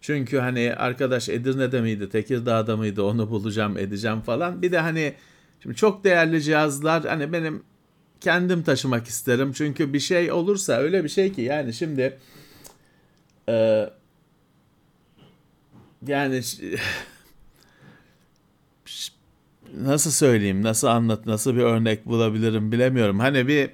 Çünkü 0.00 0.38
hani 0.38 0.74
arkadaş 0.74 1.28
Edirne'de 1.28 1.80
miydi 1.80 2.08
Tekirdağ'da 2.08 2.76
mıydı 2.76 3.02
onu 3.02 3.30
bulacağım 3.30 3.78
edeceğim 3.78 4.20
falan. 4.20 4.62
Bir 4.62 4.72
de 4.72 4.78
hani 4.78 5.14
şimdi 5.62 5.76
çok 5.76 6.04
değerli 6.04 6.42
cihazlar 6.42 7.04
hani 7.04 7.32
benim 7.32 7.62
kendim 8.20 8.62
taşımak 8.62 9.06
isterim. 9.06 9.52
Çünkü 9.52 9.92
bir 9.92 10.00
şey 10.00 10.32
olursa 10.32 10.72
öyle 10.72 11.04
bir 11.04 11.08
şey 11.08 11.32
ki 11.32 11.42
yani 11.42 11.72
şimdi 11.72 12.18
e, 13.48 13.90
yani 16.06 16.42
nasıl 19.84 20.10
söyleyeyim, 20.10 20.62
nasıl 20.62 20.86
anlat, 20.88 21.26
nasıl 21.26 21.54
bir 21.56 21.60
örnek 21.62 22.06
bulabilirim 22.06 22.72
bilemiyorum. 22.72 23.18
Hani 23.18 23.48
bir 23.48 23.70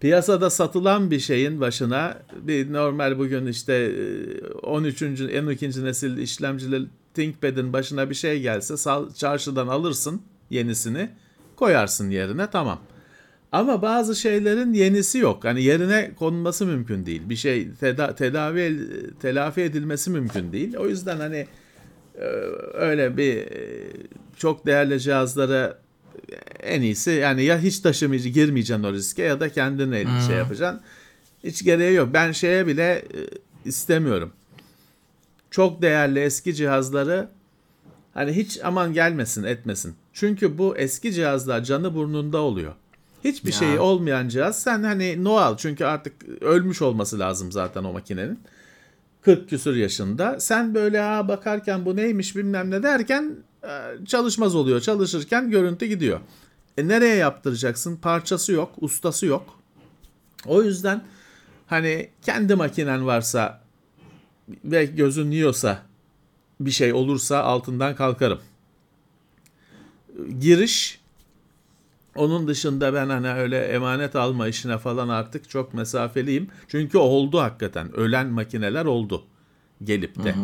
piyasada 0.00 0.50
satılan 0.50 1.10
bir 1.10 1.20
şeyin 1.20 1.60
başına 1.60 2.18
bir 2.42 2.72
normal 2.72 3.18
bugün 3.18 3.46
işte 3.46 3.74
e, 3.74 4.44
13. 4.52 5.02
en 5.02 5.44
12. 5.44 5.84
nesil 5.84 6.18
işlemcili 6.18 6.86
ThinkPad'in 7.14 7.72
başına 7.72 8.10
bir 8.10 8.14
şey 8.14 8.40
gelse 8.40 8.76
sal- 8.76 9.12
çarşıdan 9.14 9.68
alırsın 9.68 10.22
yenisini 10.50 11.10
koyarsın 11.56 12.10
yerine 12.10 12.50
tamam. 12.50 12.80
Ama 13.52 13.82
bazı 13.82 14.16
şeylerin 14.16 14.72
yenisi 14.72 15.18
yok. 15.18 15.44
Hani 15.44 15.62
yerine 15.62 16.10
konulması 16.18 16.66
mümkün 16.66 17.06
değil. 17.06 17.22
Bir 17.28 17.36
şey 17.36 17.68
teda- 17.80 18.14
tedavi 18.14 18.78
telafi 19.20 19.60
edilmesi 19.60 20.10
mümkün 20.10 20.52
değil. 20.52 20.76
O 20.76 20.88
yüzden 20.88 21.16
hani 21.16 21.46
e, 22.14 22.24
öyle 22.74 23.16
bir 23.16 23.36
e, 23.36 23.88
çok 24.38 24.66
değerli 24.66 25.00
cihazlara 25.00 25.78
en 26.62 26.82
iyisi 26.82 27.10
yani 27.10 27.44
ya 27.44 27.58
hiç 27.58 27.80
taşımayıcı 27.80 28.28
girmeyeceksin 28.28 28.84
o 28.84 28.92
riske 28.92 29.22
ya 29.22 29.40
da 29.40 29.48
kendin 29.52 29.92
el 29.92 30.20
şey 30.26 30.36
yapacaksın. 30.36 30.80
Hiç 31.44 31.64
gereği 31.64 31.94
yok. 31.94 32.08
Ben 32.12 32.32
şeye 32.32 32.66
bile 32.66 32.92
e, 32.92 33.04
istemiyorum. 33.64 34.32
Çok 35.50 35.82
değerli 35.82 36.20
eski 36.20 36.54
cihazları 36.54 37.28
hani 38.14 38.32
hiç 38.32 38.60
aman 38.64 38.92
gelmesin 38.92 39.44
etmesin. 39.44 39.94
Çünkü 40.12 40.58
bu 40.58 40.76
eski 40.76 41.12
cihazlar 41.12 41.64
canı 41.64 41.94
burnunda 41.94 42.38
oluyor. 42.38 42.72
Hiçbir 43.24 43.52
Ya. 43.52 43.58
şeyi 43.58 43.78
olmayan 43.78 44.28
cihaz 44.28 44.62
sen 44.62 44.82
hani 44.82 45.24
Noel 45.24 45.56
çünkü 45.56 45.84
artık 45.84 46.12
ölmüş 46.40 46.82
olması 46.82 47.18
lazım 47.18 47.52
zaten 47.52 47.84
o 47.84 47.92
makinenin. 47.92 48.40
40 49.22 49.48
küsur 49.48 49.76
yaşında. 49.76 50.40
Sen 50.40 50.74
böyle 50.74 51.00
ha 51.00 51.28
bakarken 51.28 51.84
bu 51.84 51.96
neymiş 51.96 52.36
bilmem 52.36 52.70
ne 52.70 52.82
derken 52.82 53.24
e, 53.24 53.47
çalışmaz 54.06 54.54
oluyor. 54.54 54.80
Çalışırken 54.80 55.50
görüntü 55.50 55.86
gidiyor. 55.86 56.20
E 56.76 56.88
nereye 56.88 57.14
yaptıracaksın? 57.16 57.96
Parçası 57.96 58.52
yok, 58.52 58.72
ustası 58.80 59.26
yok. 59.26 59.58
O 60.46 60.62
yüzden 60.62 61.04
hani 61.66 62.10
kendi 62.22 62.54
makinen 62.54 63.06
varsa 63.06 63.62
ve 64.64 64.84
gözün 64.84 65.30
yiyorsa 65.30 65.82
bir 66.60 66.70
şey 66.70 66.92
olursa 66.92 67.42
altından 67.42 67.96
kalkarım. 67.96 68.40
Giriş 70.40 71.00
onun 72.14 72.48
dışında 72.48 72.94
ben 72.94 73.08
hani 73.08 73.30
öyle 73.30 73.58
emanet 73.58 74.16
alma 74.16 74.48
işine 74.48 74.78
falan 74.78 75.08
artık 75.08 75.50
çok 75.50 75.74
mesafeliyim. 75.74 76.48
Çünkü 76.68 76.98
oldu 76.98 77.40
hakikaten. 77.40 77.96
Ölen 77.96 78.26
makineler 78.26 78.84
oldu 78.84 79.24
gelip 79.84 80.24
de. 80.24 80.34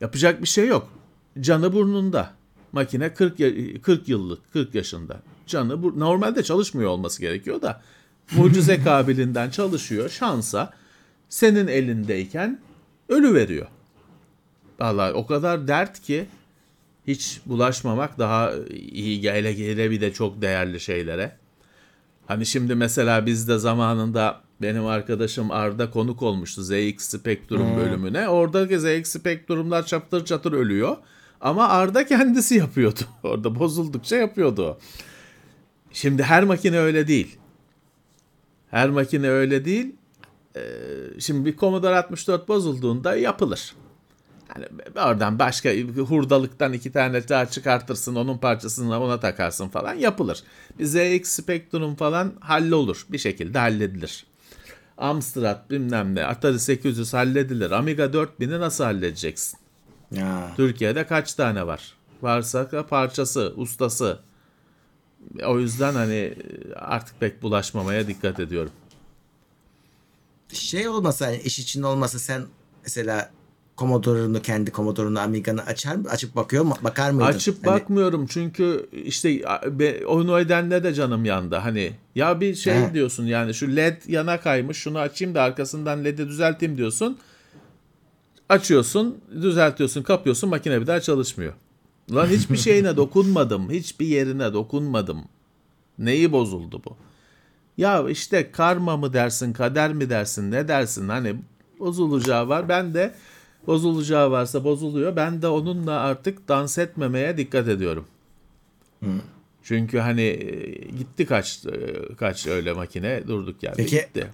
Yapacak 0.00 0.42
bir 0.42 0.48
şey 0.48 0.66
yok. 0.66 0.99
Canı 1.40 1.72
burnunda. 1.72 2.32
Makine 2.72 3.14
40 3.14 3.40
ya- 3.40 3.82
40 3.82 4.08
yıllık, 4.08 4.52
40 4.52 4.74
yaşında. 4.74 5.20
Canı 5.46 5.82
bu 5.82 6.00
normalde 6.00 6.42
çalışmıyor 6.42 6.90
olması 6.90 7.20
gerekiyor 7.20 7.62
da 7.62 7.82
mucize 8.36 8.82
kabiliğinden 8.84 9.50
çalışıyor. 9.50 10.08
Şansa 10.08 10.72
senin 11.28 11.66
elindeyken 11.66 12.60
ölü 13.08 13.34
veriyor. 13.34 13.66
Vallahi 14.80 15.12
o 15.12 15.26
kadar 15.26 15.68
dert 15.68 16.00
ki 16.02 16.26
hiç 17.06 17.40
bulaşmamak 17.46 18.18
daha 18.18 18.52
iyi 18.70 19.20
gele 19.20 19.52
gele 19.52 19.90
bir 19.90 20.00
de 20.00 20.12
çok 20.12 20.42
değerli 20.42 20.80
şeylere. 20.80 21.36
Hani 22.26 22.46
şimdi 22.46 22.74
mesela 22.74 23.26
bizde 23.26 23.58
zamanında 23.58 24.40
benim 24.62 24.86
arkadaşım 24.86 25.50
Arda 25.50 25.90
konuk 25.90 26.22
olmuştu 26.22 26.62
ZX 26.62 26.94
Spectrum 26.98 27.76
bölümüne. 27.76 28.28
Oradaki 28.28 28.80
ZX 28.80 29.10
Spectrum'lar 29.10 29.86
çatır 29.86 30.24
çatır 30.24 30.52
ölüyor. 30.52 30.96
Ama 31.40 31.68
Arda 31.68 32.06
kendisi 32.06 32.54
yapıyordu. 32.54 33.00
Orada 33.22 33.58
bozuldukça 33.58 34.16
yapıyordu. 34.16 34.78
Şimdi 35.92 36.22
her 36.22 36.44
makine 36.44 36.78
öyle 36.78 37.08
değil. 37.08 37.38
Her 38.70 38.90
makine 38.90 39.28
öyle 39.28 39.64
değil. 39.64 39.94
Ee, 40.56 40.60
şimdi 41.18 41.44
bir 41.44 41.56
Commodore 41.56 41.96
64 41.96 42.48
bozulduğunda 42.48 43.16
yapılır. 43.16 43.74
Yani 44.56 44.66
oradan 44.96 45.38
başka 45.38 45.70
hurdalıktan 46.08 46.72
iki 46.72 46.92
tane 46.92 47.28
daha 47.28 47.46
çıkartırsın 47.46 48.14
onun 48.14 48.38
parçasını 48.38 49.00
ona 49.00 49.20
takarsın 49.20 49.68
falan 49.68 49.94
yapılır. 49.94 50.42
Bir 50.78 50.84
ZX 50.84 51.28
Spectrum 51.28 51.94
falan 51.94 52.32
hallolur 52.40 53.06
bir 53.08 53.18
şekilde 53.18 53.58
halledilir. 53.58 54.26
Amstrad 54.98 55.70
bilmem 55.70 56.14
ne 56.14 56.24
Atari 56.24 56.58
800 56.58 57.14
halledilir. 57.14 57.70
Amiga 57.70 58.04
4000'i 58.04 58.60
nasıl 58.60 58.84
halledeceksin? 58.84 59.59
Ya. 60.12 60.52
Türkiye'de 60.56 61.06
kaç 61.06 61.34
tane 61.34 61.66
var? 61.66 61.94
Varsa 62.22 62.72
da 62.72 62.86
parçası, 62.86 63.52
ustası. 63.56 64.18
O 65.46 65.58
yüzden 65.58 65.94
hani 65.94 66.34
artık 66.76 67.20
pek 67.20 67.42
bulaşmamaya 67.42 68.06
dikkat 68.06 68.40
ediyorum. 68.40 68.72
Şey 70.52 70.88
olmasa 70.88 71.30
yani 71.30 71.42
iş 71.42 71.58
için 71.58 71.82
olmasa 71.82 72.18
sen 72.18 72.42
mesela 72.82 73.30
Commodore'unu 73.78 74.42
kendi 74.42 74.72
Commodore'unu 74.72 75.20
Amiga'nı 75.20 75.62
açar 75.62 75.96
mı? 75.96 76.08
Açıp 76.10 76.36
bakıyor 76.36 76.64
mu? 76.64 76.74
Bakar 76.82 77.10
mıydın? 77.10 77.28
Açıp 77.32 77.66
Hani- 77.66 77.80
bakmıyorum 77.80 78.26
çünkü 78.26 78.88
işte 78.92 79.42
onu 80.06 80.40
edenle 80.40 80.84
de 80.84 80.94
canım 80.94 81.24
yandı. 81.24 81.56
Hani 81.56 81.92
ya 82.14 82.40
bir 82.40 82.54
şey 82.54 82.74
He. 82.74 82.94
diyorsun 82.94 83.26
yani 83.26 83.54
şu 83.54 83.76
led 83.76 84.02
yana 84.06 84.40
kaymış 84.40 84.76
şunu 84.78 84.98
açayım 84.98 85.34
da 85.34 85.42
arkasından 85.42 86.04
led'i 86.04 86.28
düzelteyim 86.28 86.78
diyorsun. 86.78 87.18
Açıyorsun, 88.50 89.18
düzeltiyorsun, 89.42 90.02
kapıyorsun 90.02 90.50
makine 90.50 90.80
bir 90.80 90.86
daha 90.86 91.00
çalışmıyor. 91.00 91.52
Lan 92.14 92.26
hiçbir 92.26 92.56
şeyine 92.66 92.96
dokunmadım. 92.96 93.70
Hiçbir 93.70 94.06
yerine 94.06 94.52
dokunmadım. 94.52 95.24
Neyi 95.98 96.32
bozuldu 96.32 96.82
bu? 96.84 96.96
Ya 97.78 98.08
işte 98.08 98.50
karma 98.52 98.96
mı 98.96 99.12
dersin, 99.12 99.52
kader 99.52 99.92
mi 99.92 100.10
dersin, 100.10 100.50
ne 100.50 100.68
dersin? 100.68 101.08
Hani 101.08 101.36
bozulacağı 101.78 102.48
var. 102.48 102.68
Ben 102.68 102.94
de 102.94 103.14
bozulacağı 103.66 104.30
varsa 104.30 104.64
bozuluyor. 104.64 105.16
Ben 105.16 105.42
de 105.42 105.48
onunla 105.48 105.92
artık 106.00 106.48
dans 106.48 106.78
etmemeye 106.78 107.36
dikkat 107.36 107.68
ediyorum. 107.68 108.06
Çünkü 109.62 109.98
hani 109.98 110.22
e, 110.22 110.70
gitti 110.98 111.26
kaç 111.26 111.66
e, 111.66 111.96
kaç 112.16 112.46
öyle 112.46 112.72
makine 112.72 113.22
durduk 113.28 113.62
yerde 113.62 113.76
Peki- 113.76 113.96
gitti. 113.96 114.30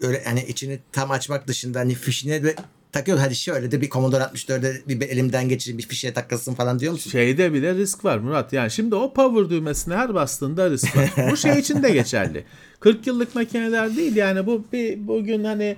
öyle 0.00 0.24
hani 0.24 0.44
içini 0.44 0.78
tam 0.92 1.10
açmak 1.10 1.46
dışında 1.48 1.78
hani 1.80 1.94
fişine 1.94 2.44
de 2.44 2.54
takıyor. 2.92 3.18
Hadi 3.18 3.36
şöyle 3.36 3.70
de 3.70 3.80
bir 3.80 3.90
Commodore 3.90 4.22
64'e 4.22 4.82
bir 5.00 5.08
elimden 5.08 5.48
geçireyim 5.48 5.78
bir 5.78 5.86
fişe 5.86 6.12
takılsın 6.12 6.54
falan 6.54 6.78
diyor 6.78 6.92
musun? 6.92 7.10
Şeyde 7.10 7.52
bile 7.52 7.74
risk 7.74 8.04
var 8.04 8.18
Murat. 8.18 8.52
Yani 8.52 8.70
şimdi 8.70 8.94
o 8.94 9.12
power 9.14 9.50
düğmesine 9.50 9.94
her 9.94 10.14
bastığında 10.14 10.70
risk 10.70 10.96
var. 10.96 11.10
bu 11.30 11.36
şey 11.36 11.58
için 11.58 11.82
de 11.82 11.90
geçerli. 11.90 12.44
40 12.80 13.06
yıllık 13.06 13.34
makineler 13.34 13.96
değil 13.96 14.16
yani 14.16 14.46
bu 14.46 14.64
bir 14.72 15.06
bugün 15.08 15.44
hani 15.44 15.76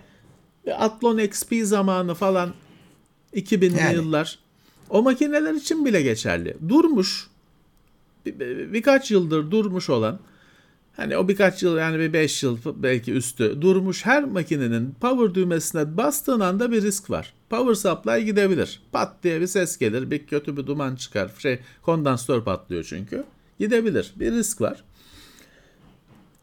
bir 0.66 0.84
Athlon 0.84 1.18
XP 1.18 1.54
zamanı 1.62 2.14
falan 2.14 2.54
2000'li 3.34 3.78
Yani. 3.80 3.94
yıllar 3.94 4.38
o 4.90 5.02
makineler 5.02 5.54
için 5.54 5.84
bile 5.84 6.02
geçerli. 6.02 6.56
Durmuş 6.68 7.26
bir- 8.26 8.72
birkaç 8.72 9.10
yıldır 9.10 9.50
durmuş 9.50 9.90
olan 9.90 10.18
hani 10.96 11.16
o 11.16 11.28
birkaç 11.28 11.62
yıl 11.62 11.76
yani 11.76 11.98
bir 11.98 12.12
5 12.12 12.42
yıl 12.42 12.58
belki 12.76 13.12
üstü 13.12 13.62
durmuş 13.62 14.06
her 14.06 14.24
makinenin 14.24 14.94
power 15.00 15.34
düğmesine 15.34 15.96
bastığın 15.96 16.40
anda 16.40 16.70
bir 16.72 16.82
risk 16.82 17.10
var. 17.10 17.34
Power 17.50 17.74
supply 17.74 18.24
gidebilir. 18.24 18.82
Pat 18.92 19.22
diye 19.22 19.40
bir 19.40 19.46
ses 19.46 19.78
gelir. 19.78 20.10
Bir 20.10 20.26
kötü 20.26 20.56
bir 20.56 20.66
duman 20.66 20.96
çıkar. 20.96 21.30
Şey 21.38 21.60
kondansatör 21.82 22.44
patlıyor 22.44 22.84
çünkü. 22.84 23.24
Gidebilir. 23.58 24.12
Bir 24.16 24.32
risk 24.32 24.60
var. 24.60 24.84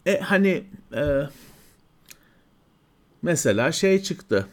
E 0.06 0.20
hani 0.20 0.64
e, 0.94 1.04
mesela 3.22 3.72
şey 3.72 4.04
çıktı. 4.04 4.48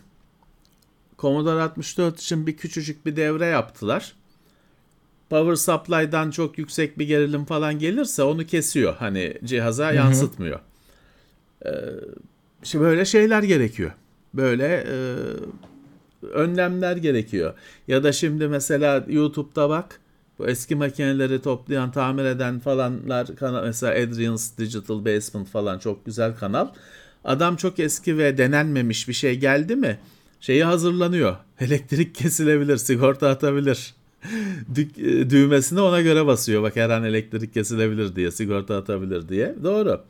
Commodore 1.18 1.62
64 1.62 2.20
için 2.20 2.46
bir 2.46 2.56
küçücük 2.56 3.06
bir 3.06 3.16
devre 3.16 3.46
yaptılar. 3.46 4.16
Power 5.30 5.54
supply'dan 5.54 6.30
çok 6.30 6.58
yüksek 6.58 6.98
bir 6.98 7.06
gerilim 7.06 7.44
falan 7.44 7.78
gelirse 7.78 8.22
onu 8.22 8.46
kesiyor. 8.46 8.96
Hani 8.96 9.34
cihaza 9.44 9.92
yansıtmıyor. 9.92 10.60
Ee, 11.66 11.70
işte 12.62 12.80
böyle 12.80 13.04
şeyler 13.04 13.42
gerekiyor. 13.42 13.92
Böyle 14.34 14.84
e, 14.88 14.94
önlemler 16.32 16.96
gerekiyor. 16.96 17.54
Ya 17.88 18.04
da 18.04 18.12
şimdi 18.12 18.48
mesela 18.48 19.04
YouTube'da 19.08 19.68
bak 19.68 20.00
bu 20.38 20.48
eski 20.48 20.74
makineleri 20.74 21.42
toplayan, 21.42 21.92
tamir 21.92 22.24
eden 22.24 22.58
falanlar 22.58 23.36
kanal 23.36 23.64
mesela 23.64 23.92
Adrian's 23.92 24.58
Digital 24.58 25.04
Basement 25.04 25.48
falan 25.48 25.78
çok 25.78 26.06
güzel 26.06 26.36
kanal. 26.36 26.68
Adam 27.24 27.56
çok 27.56 27.78
eski 27.78 28.18
ve 28.18 28.38
denenmemiş 28.38 29.08
bir 29.08 29.12
şey 29.12 29.38
geldi 29.38 29.76
mi? 29.76 29.98
Şeyi 30.40 30.64
hazırlanıyor. 30.64 31.36
Elektrik 31.60 32.14
kesilebilir, 32.14 32.76
sigorta 32.76 33.28
atabilir. 33.28 33.94
E, 34.98 35.30
düğmesine 35.30 35.80
ona 35.80 36.00
göre 36.00 36.26
basıyor. 36.26 36.62
Bak 36.62 36.76
her 36.76 36.90
an 36.90 37.04
elektrik 37.04 37.54
kesilebilir 37.54 38.16
diye, 38.16 38.30
sigorta 38.30 38.76
atabilir 38.76 39.28
diye. 39.28 39.54
Doğru. 39.62 40.00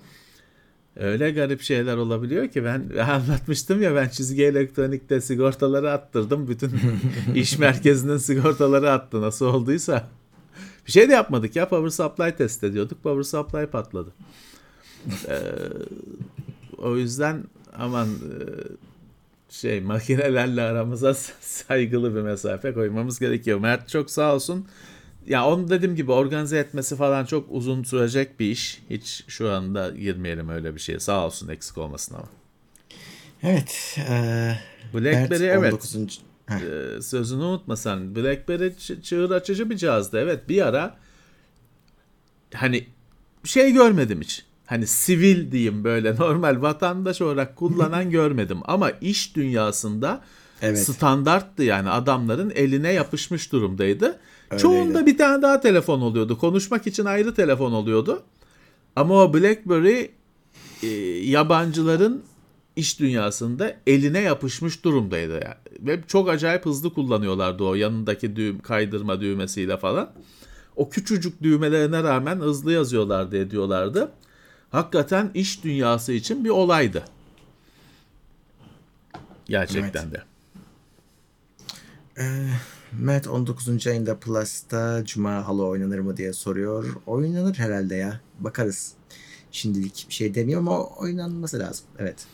Öyle 0.96 1.30
garip 1.30 1.62
şeyler 1.62 1.96
olabiliyor 1.96 2.48
ki 2.48 2.64
ben 2.64 2.90
anlatmıştım 2.98 3.82
ya 3.82 3.94
ben 3.94 4.08
çizgi 4.08 4.44
elektronikte 4.44 5.20
sigortaları 5.20 5.92
attırdım. 5.92 6.48
Bütün 6.48 6.72
iş 7.34 7.58
merkezinin 7.58 8.16
sigortaları 8.16 8.90
attı 8.90 9.20
nasıl 9.20 9.46
olduysa. 9.46 10.08
Bir 10.86 10.92
şey 10.92 11.08
de 11.08 11.12
yapmadık 11.12 11.56
ya 11.56 11.68
power 11.68 11.90
supply 11.90 12.36
test 12.36 12.64
ediyorduk. 12.64 13.02
Power 13.02 13.22
supply 13.22 13.66
patladı. 13.66 14.10
Ee, 15.28 15.38
o 16.78 16.96
yüzden 16.96 17.44
aman 17.78 18.08
e, 18.08 18.12
şey 19.50 19.80
makinelerle 19.80 20.62
aramıza 20.62 21.14
saygılı 21.40 22.14
bir 22.14 22.20
mesafe 22.20 22.72
koymamız 22.74 23.18
gerekiyor. 23.18 23.58
Mert 23.58 23.88
çok 23.88 24.10
sağ 24.10 24.34
olsun. 24.34 24.68
Ya 25.26 25.46
onu 25.46 25.70
dediğim 25.70 25.96
gibi 25.96 26.12
organize 26.12 26.58
etmesi 26.58 26.96
falan 26.96 27.24
çok 27.24 27.46
uzun 27.50 27.82
sürecek 27.82 28.40
bir 28.40 28.50
iş. 28.50 28.82
Hiç 28.90 29.24
şu 29.28 29.50
anda 29.50 29.90
girmeyelim 29.90 30.48
öyle 30.48 30.74
bir 30.74 30.80
şeye. 30.80 31.00
Sağ 31.00 31.26
olsun 31.26 31.48
eksik 31.48 31.78
olmasın 31.78 32.14
ama. 32.14 32.28
Evet. 33.42 33.98
eee 33.98 34.58
BlackBerry 34.94 35.46
Mert 35.46 35.58
evet. 35.58 35.72
19. 35.72 36.20
Heh. 36.46 36.54
Ee, 36.56 37.02
sözünü 37.02 37.42
unutma 37.42 37.76
sen. 37.76 38.16
BlackBerry 38.16 39.02
çığır 39.02 39.30
açıcı 39.30 39.70
bir 39.70 39.76
cihazdı. 39.76 40.18
Evet 40.20 40.48
bir 40.48 40.66
ara 40.66 40.96
hani 42.54 42.86
şey 43.44 43.72
görmedim 43.72 44.20
hiç. 44.20 44.44
Hani 44.68 44.86
sivil 44.86 45.52
diyeyim 45.52 45.84
böyle 45.84 46.16
normal 46.18 46.62
vatandaş 46.62 47.20
olarak 47.22 47.56
kullanan 47.56 48.10
görmedim. 48.18 48.58
Ama 48.64 48.90
iş 48.90 49.36
dünyasında 49.36 50.20
Evet. 50.62 50.78
standarttı 50.78 51.62
yani 51.62 51.90
adamların 51.90 52.50
eline 52.50 52.92
yapışmış 52.92 53.52
durumdaydı. 53.52 54.04
Öyleydi. 54.50 54.62
Çoğunda 54.62 55.06
bir 55.06 55.18
tane 55.18 55.42
daha 55.42 55.60
telefon 55.60 56.00
oluyordu. 56.00 56.38
Konuşmak 56.38 56.86
için 56.86 57.04
ayrı 57.04 57.34
telefon 57.34 57.72
oluyordu. 57.72 58.22
Ama 58.96 59.14
o 59.22 59.34
BlackBerry 59.34 60.10
e, 60.82 60.86
yabancıların 61.28 62.22
iş 62.76 63.00
dünyasında 63.00 63.76
eline 63.86 64.20
yapışmış 64.20 64.84
durumdaydı. 64.84 65.32
Yani. 65.32 65.86
Ve 65.86 66.00
çok 66.06 66.28
acayip 66.28 66.66
hızlı 66.66 66.94
kullanıyorlardı 66.94 67.64
o 67.64 67.74
yanındaki 67.74 68.36
düğüm, 68.36 68.58
kaydırma 68.58 69.20
düğmesiyle 69.20 69.76
falan. 69.76 70.10
O 70.76 70.90
küçücük 70.90 71.42
düğmelerine 71.42 72.02
rağmen 72.02 72.36
hızlı 72.36 72.72
yazıyorlardı 72.72 73.36
ediyorlardı. 73.36 74.10
Hakikaten 74.70 75.30
iş 75.34 75.64
dünyası 75.64 76.12
için 76.12 76.44
bir 76.44 76.50
olaydı. 76.50 77.04
Gerçekten 79.46 80.10
de. 80.10 80.22
Mert 82.92 83.28
19. 83.28 83.86
ayında 83.86 84.16
Plus'ta 84.16 85.04
Cuma 85.04 85.48
Halo 85.48 85.68
oynanır 85.68 85.98
mı 85.98 86.16
diye 86.16 86.32
soruyor. 86.32 86.96
Oynanır 87.06 87.54
herhalde 87.54 87.94
ya. 87.94 88.20
Bakarız. 88.40 88.92
Şimdilik 89.50 90.06
bir 90.08 90.14
şey 90.14 90.34
demiyorum 90.34 90.68
ama 90.68 90.86
oynanması 90.86 91.58
lazım. 91.58 91.86
Evet. 91.98 92.26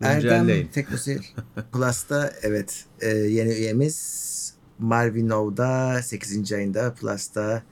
Erdem. 0.00 0.68
Teknoseyir 0.68 1.34
Plus'ta 1.72 2.32
evet 2.42 2.84
e, 3.00 3.08
yeni 3.08 3.50
üyemiz 3.50 4.36
Marvinov'da 4.78 6.02
8. 6.02 6.52
ayında 6.52 6.94
Plus'ta 6.94 7.62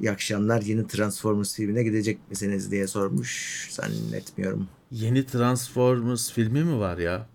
iyi 0.00 0.10
akşamlar 0.10 0.62
yeni 0.62 0.86
Transformers 0.86 1.54
filmine 1.54 1.82
gidecek 1.82 2.18
misiniz 2.30 2.70
diye 2.70 2.86
sormuş. 2.86 3.68
Zannetmiyorum. 3.70 4.68
Yeni 4.90 5.26
Transformers 5.26 6.32
filmi 6.32 6.64
mi 6.64 6.78
var 6.78 6.98
ya? 6.98 7.26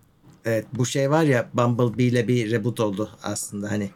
Evet 0.44 0.66
bu 0.72 0.86
şey 0.86 1.10
var 1.10 1.22
ya 1.22 1.48
Bumblebee 1.54 2.04
ile 2.04 2.28
bir 2.28 2.50
reboot 2.50 2.80
oldu 2.80 3.10
aslında 3.22 3.70
hani. 3.70 3.90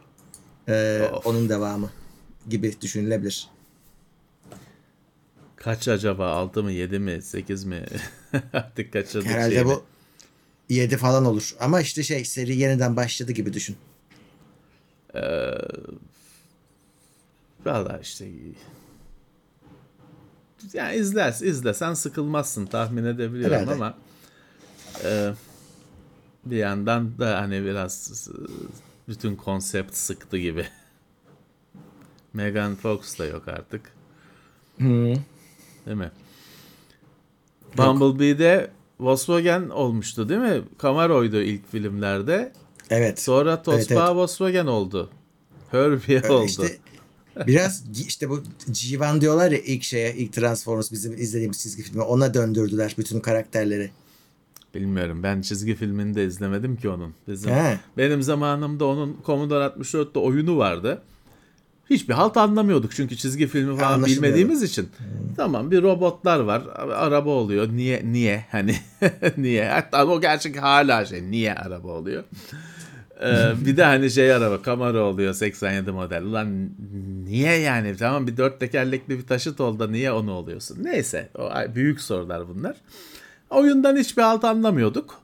E, 0.69 1.03
Of. 1.13 1.27
onun 1.27 1.49
devamı 1.49 1.91
gibi 2.49 2.75
düşünülebilir. 2.81 3.49
Kaç 5.57 5.89
acaba? 5.89 6.27
6 6.31 6.63
mı 6.63 6.73
7 6.73 6.99
mi 6.99 7.23
8 7.23 7.65
mi? 7.65 7.85
Artık 8.53 8.93
kaçırdık 8.93 9.29
Herhalde 9.29 9.55
şeyini. 9.55 9.69
bu 9.69 9.83
7 10.69 10.97
falan 10.97 11.25
olur. 11.25 11.55
Ama 11.61 11.81
işte 11.81 12.03
şey 12.03 12.25
seri 12.25 12.57
yeniden 12.57 12.97
başladı 12.97 13.33
gibi 13.33 13.53
düşün. 13.53 13.77
Valla 17.67 17.99
işte 18.03 18.29
yani 20.73 20.97
izler, 20.97 21.33
izlesen 21.33 21.95
sıkılmazsın 21.95 22.67
tahmin 22.67 23.05
edebiliyorum 23.05 23.57
Herhalde. 23.57 23.73
ama 23.73 23.95
e, 25.05 25.33
bir 26.45 26.57
yandan 26.57 27.19
da 27.19 27.41
hani 27.41 27.65
biraz 27.65 28.29
e, 28.29 28.35
bütün 29.09 29.37
konsept 29.37 29.95
sıktı 29.95 30.39
gibi. 30.39 30.67
Megan 32.33 32.75
Fox 32.75 33.19
da 33.19 33.27
yok 33.27 33.49
artık. 33.49 33.93
Değil 34.81 35.97
mi? 35.97 36.11
Bumblebee'de 37.77 38.71
Volkswagen 39.01 39.69
olmuştu 39.69 40.29
değil 40.29 40.41
mi? 40.41 40.63
Camaro'ydu 40.83 41.37
ilk 41.37 41.71
filmlerde. 41.71 42.53
Evet. 42.91 43.23
Sonra 43.23 43.63
Tospa 43.63 43.95
evet. 43.95 44.17
Volkswagen 44.17 44.67
oldu. 44.67 45.11
Herbie 45.71 46.17
Öyle 46.17 46.33
oldu. 46.33 46.45
işte 46.47 46.79
biraz 47.47 47.85
işte 48.07 48.31
bu 48.31 48.43
Civan 48.73 49.21
diyorlar 49.21 49.51
ya 49.51 49.59
ilk 49.59 49.83
şeye 49.83 50.15
ilk 50.15 50.33
Transformers 50.33 50.93
bizim 50.93 51.13
izlediğimiz 51.13 51.63
çizgi 51.63 51.83
filmi 51.83 52.03
ona 52.03 52.35
döndürdüler 52.35 52.95
bütün 52.99 53.21
karakterleri. 53.21 53.91
Bilmiyorum. 54.75 55.23
Ben 55.23 55.41
çizgi 55.41 55.75
filmini 55.75 56.15
de 56.15 56.25
izlemedim 56.25 56.77
ki 56.77 56.89
onun. 56.89 57.15
Bizim 57.29 57.51
He. 57.53 57.79
benim 57.97 58.23
zamanımda 58.23 58.85
onun 58.85 59.17
Commodore 59.27 59.65
64'te 59.65 60.19
oyunu 60.19 60.59
vardı. 60.59 61.03
Hiçbir 61.91 62.15
halt 62.15 62.37
anlamıyorduk 62.37 62.93
çünkü 62.95 63.17
çizgi 63.17 63.47
filmi 63.47 63.79
falan 63.79 64.05
bilmediğimiz 64.05 64.63
için. 64.63 64.89
Tamam 65.37 65.71
bir 65.71 65.83
robotlar 65.83 66.41
var. 66.41 66.63
Araba 66.77 67.31
oluyor. 67.31 67.69
Niye 67.73 68.03
niye 68.13 68.45
hani 68.51 68.77
niye? 69.37 69.69
Hatta 69.69 70.07
o 70.07 70.21
gerçek 70.21 70.63
hala 70.63 71.07
şey 71.07 71.31
niye 71.31 71.55
araba 71.55 71.89
oluyor? 71.89 72.25
Ee, 73.23 73.53
bir 73.67 73.77
de 73.77 73.85
hani 73.85 74.11
şey 74.11 74.33
araba 74.33 74.63
Camaro 74.67 75.01
oluyor 75.01 75.35
87 75.35 75.91
model. 75.91 76.23
Ulan 76.23 76.71
niye 77.25 77.57
yani? 77.57 77.97
Tamam 77.97 78.27
bir 78.27 78.37
dört 78.37 78.61
tekerlekli 78.61 79.19
bir 79.19 79.27
taşıt 79.27 79.61
ol 79.61 79.79
da 79.79 79.89
niye 79.89 80.13
onu 80.13 80.33
oluyorsun? 80.33 80.79
Neyse 80.85 81.29
o 81.39 81.51
büyük 81.75 82.01
sorular 82.01 82.49
bunlar. 82.49 82.77
Oyundan 83.51 83.97
hiçbir 83.97 84.23
halt 84.23 84.45
anlamıyorduk. 84.45 85.21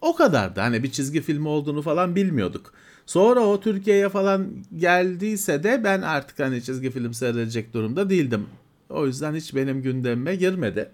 O 0.00 0.16
kadardı. 0.16 0.60
Hani 0.60 0.82
bir 0.82 0.90
çizgi 0.92 1.20
filmi 1.22 1.48
olduğunu 1.48 1.82
falan 1.82 2.16
bilmiyorduk. 2.16 2.72
Sonra 3.06 3.40
o 3.40 3.60
Türkiye'ye 3.60 4.08
falan 4.08 4.48
geldiyse 4.76 5.62
de 5.62 5.84
ben 5.84 6.02
artık 6.02 6.38
hani 6.38 6.62
çizgi 6.62 6.90
film 6.90 7.14
seyredecek 7.14 7.74
durumda 7.74 8.10
değildim. 8.10 8.46
O 8.90 9.06
yüzden 9.06 9.34
hiç 9.34 9.54
benim 9.54 9.82
gündemime 9.82 10.36
girmedi. 10.36 10.88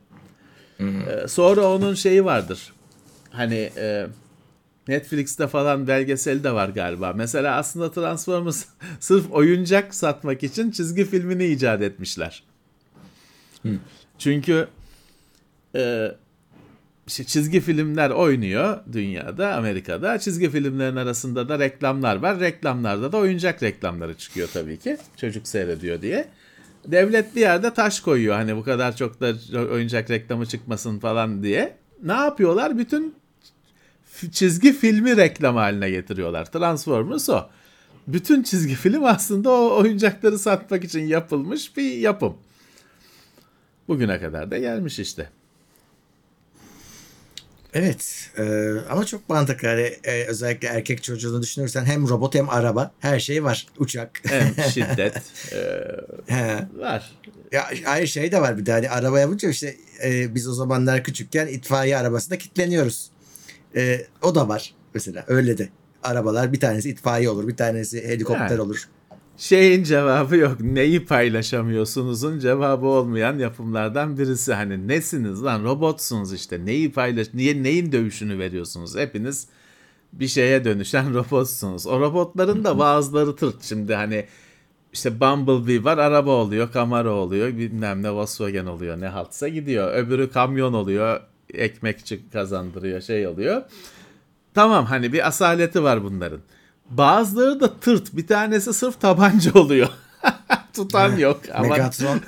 Ee, 0.81 1.29
sonra 1.29 1.69
onun 1.69 1.95
şeyi 1.95 2.25
vardır. 2.25 2.73
Hani 3.31 3.71
e, 3.77 4.07
Netflix'te 4.93 5.47
falan 5.47 5.87
belgeseli 5.87 6.45
de 6.45 6.53
var 6.53 6.69
galiba. 6.69 7.13
Mesela 7.13 7.57
aslında 7.57 7.91
Transformers 7.91 8.65
sırf 9.01 9.31
oyuncak 9.31 9.95
satmak 9.95 10.43
için 10.43 10.71
çizgi 10.71 11.05
filmini 11.05 11.47
icat 11.47 11.83
etmişler. 11.83 12.43
Çünkü 14.19 14.69
e, 15.77 16.13
işte 17.07 17.25
çizgi 17.25 17.61
filmler 17.61 18.11
oynuyor 18.11 18.79
dünyada, 18.93 19.55
Amerika'da. 19.55 20.19
Çizgi 20.19 20.51
filmlerin 20.51 20.97
arasında 20.97 21.49
da 21.49 21.59
reklamlar 21.59 22.17
var. 22.17 22.41
Reklamlarda 22.41 23.13
da 23.13 23.17
oyuncak 23.17 23.63
reklamları 23.63 24.15
çıkıyor 24.15 24.49
tabii 24.53 24.79
ki. 24.79 24.97
Çocuk 25.17 25.49
seyrediyor 25.49 26.03
diye. 26.03 26.29
Devlet 26.87 27.37
bir 27.37 27.41
yerde 27.41 27.75
taş 27.75 28.01
koyuyor 28.01 28.35
hani 28.35 28.57
bu 28.57 28.63
kadar 28.63 28.97
çok 28.97 29.21
da 29.21 29.35
oyuncak 29.73 30.11
reklamı 30.11 30.47
çıkmasın 30.47 30.99
falan 30.99 31.43
diye. 31.43 31.77
Ne 32.03 32.13
yapıyorlar? 32.13 32.79
Bütün 32.79 33.22
çizgi 34.33 34.73
filmi 34.73 35.17
reklam 35.17 35.57
haline 35.57 35.91
getiriyorlar. 35.91 36.53
Transformers 36.53 37.29
o. 37.29 37.49
Bütün 38.07 38.43
çizgi 38.43 38.75
film 38.75 39.05
aslında 39.05 39.51
o 39.51 39.81
oyuncakları 39.81 40.39
satmak 40.39 40.85
için 40.85 41.07
yapılmış 41.07 41.77
bir 41.77 41.93
yapım. 41.97 42.37
Bugüne 43.89 44.21
kadar 44.21 44.51
da 44.51 44.59
gelmiş 44.59 44.99
işte. 44.99 45.29
Evet 47.75 48.31
e, 48.39 48.73
ama 48.91 49.05
çok 49.05 49.29
mantıklı. 49.29 49.69
Hani, 49.69 49.93
e, 50.05 50.25
özellikle 50.25 50.69
erkek 50.69 51.03
çocuğunu 51.03 51.43
düşünürsen 51.43 51.85
hem 51.85 52.09
robot 52.09 52.35
hem 52.35 52.51
araba 52.51 52.93
her 53.01 53.21
şey 53.21 53.45
var. 53.45 53.67
Uçak. 53.79 54.21
Hem 54.29 54.55
şiddet 54.71 55.17
e, 55.53 55.57
He. 56.27 56.67
var. 56.79 57.13
Ya 57.53 57.69
aynı 57.87 58.09
şey 58.09 58.33
de 58.33 58.41
var 58.41 58.59
bir 58.59 58.67
de 58.67 58.73
hani 58.73 58.91
araba 58.91 59.21
yapınca 59.21 59.49
işte 59.49 59.77
e, 60.05 60.35
biz 60.35 60.49
o 60.49 60.53
zamanlar 60.53 61.05
küçükken 61.05 61.47
itfaiye 61.47 61.97
arabasında 61.97 62.39
kilitleniyoruz. 62.39 63.11
E, 63.77 64.07
o 64.23 64.35
da 64.35 64.49
var 64.49 64.75
mesela 64.95 65.25
öyle 65.29 65.59
de. 65.59 65.69
Arabalar 66.03 66.53
bir 66.53 66.61
tanesi 66.61 66.91
itfaiye 66.91 67.31
olur 67.31 67.49
bir 67.49 67.57
tanesi 67.57 68.09
helikopter 68.09 68.51
Yani. 68.51 68.61
olur. 68.61 68.89
Şeyin 69.37 69.85
cevabı 69.85 70.37
yok. 70.37 70.61
Neyi 70.61 71.07
paylaşamıyorsunuzun 71.07 72.39
cevabı 72.39 72.87
olmayan 72.87 73.39
yapımlardan 73.39 74.19
birisi. 74.19 74.53
Hani 74.55 74.89
nesiniz 74.89 75.45
lan 75.45 75.65
robotsunuz 75.65 76.33
işte. 76.33 76.65
Neyi 76.67 76.93
paylaş 76.93 77.27
niye 77.35 77.63
neyin 77.63 77.93
dövüşünü 77.93 78.39
veriyorsunuz? 78.39 78.97
Hepiniz 78.97 79.47
bir 80.13 80.29
şeye 80.29 80.65
dönüşen 80.65 81.15
robotsunuz. 81.15 81.87
O 81.87 82.01
robotların 82.01 82.65
da 82.65 82.79
bazıları 82.79 83.37
tırt. 83.37 83.63
Şimdi 83.63 83.95
hani 83.95 84.27
işte 84.93 85.21
Bumblebee 85.21 85.85
var 85.85 85.99
araba 85.99 86.31
oluyor, 86.31 86.73
Camaro 86.73 87.11
oluyor, 87.13 87.49
bilmem 87.49 88.03
ne 88.03 88.11
Volkswagen 88.11 88.67
oluyor, 88.67 89.01
ne 89.01 89.09
haltsa 89.09 89.49
gidiyor. 89.49 89.95
Öbürü 89.95 90.31
kamyon 90.31 90.73
oluyor, 90.73 91.21
ekmekçi 91.55 92.31
kazandırıyor, 92.31 93.01
şey 93.01 93.27
oluyor. 93.27 93.63
Tamam 94.55 94.87
hani 94.87 95.13
bir 95.13 95.27
asaleti 95.27 95.83
var 95.83 96.05
bunların. 96.05 96.41
Bazıları 96.91 97.61
da 97.61 97.81
tırt. 97.81 98.17
Bir 98.17 98.27
tanesi 98.27 98.73
sırf 98.73 99.01
tabanca 99.01 99.53
oluyor. 99.55 99.89
Tutan 100.75 101.17
yok. 101.17 101.41
Ama 101.55 101.69
Megatron 101.69 102.21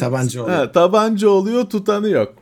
tabanca 0.00 0.42
oluyor. 0.42 0.56
Ha, 0.58 0.72
tabanca 0.72 1.28
oluyor, 1.28 1.64
tutanı 1.70 2.08
yok. 2.08 2.34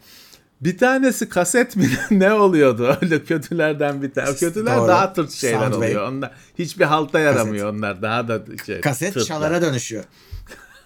Bir 0.60 0.78
tanesi 0.78 1.28
kaset 1.28 1.76
mi 1.76 1.90
ne 2.10 2.32
oluyordu? 2.32 2.96
Öyle 3.02 3.24
kötülerden 3.24 4.02
bir 4.02 4.12
tane. 4.12 4.34
Kötüler 4.36 4.76
Doğru. 4.78 4.88
daha 4.88 5.12
tırt 5.12 5.30
şeyler 5.30 5.58
Soundwave. 5.58 5.86
oluyor. 5.86 6.08
Onlar 6.08 6.30
hiçbir 6.58 6.84
halta 6.84 7.20
yaramıyor 7.20 7.72
onlar. 7.74 8.02
Daha 8.02 8.28
da 8.28 8.42
şey, 8.66 8.80
Kaset 8.80 9.14
tırtlar. 9.14 9.26
çalara 9.26 9.62
dönüşüyor. 9.62 10.04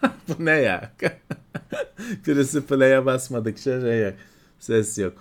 Bu 0.28 0.44
ne 0.44 0.50
ya? 0.50 0.92
Birisi 2.26 2.60
play'e 2.66 3.06
basmadıkça 3.06 3.80
şey 3.80 4.00
yok. 4.02 4.14
Ses 4.60 4.98
yok. 4.98 5.14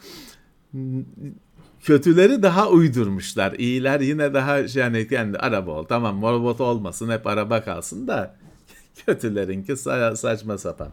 Kötüleri 1.84 2.44
daha 2.44 2.70
uydurmuşlar. 2.70 3.54
İyiler 3.54 4.00
yine 4.00 4.34
daha 4.34 4.68
şey 4.68 4.82
yani 4.84 5.08
kendi 5.08 5.38
araba 5.38 5.72
ol. 5.72 5.84
Tamam 5.84 6.22
robot 6.22 6.62
olmasın 6.62 7.10
hep 7.10 7.28
araba 7.28 7.64
kalsın 7.64 8.08
da 8.08 8.36
kötülerinki 9.06 9.72
sa- 9.72 10.18
saçma 10.18 10.58
sapan. 10.58 10.92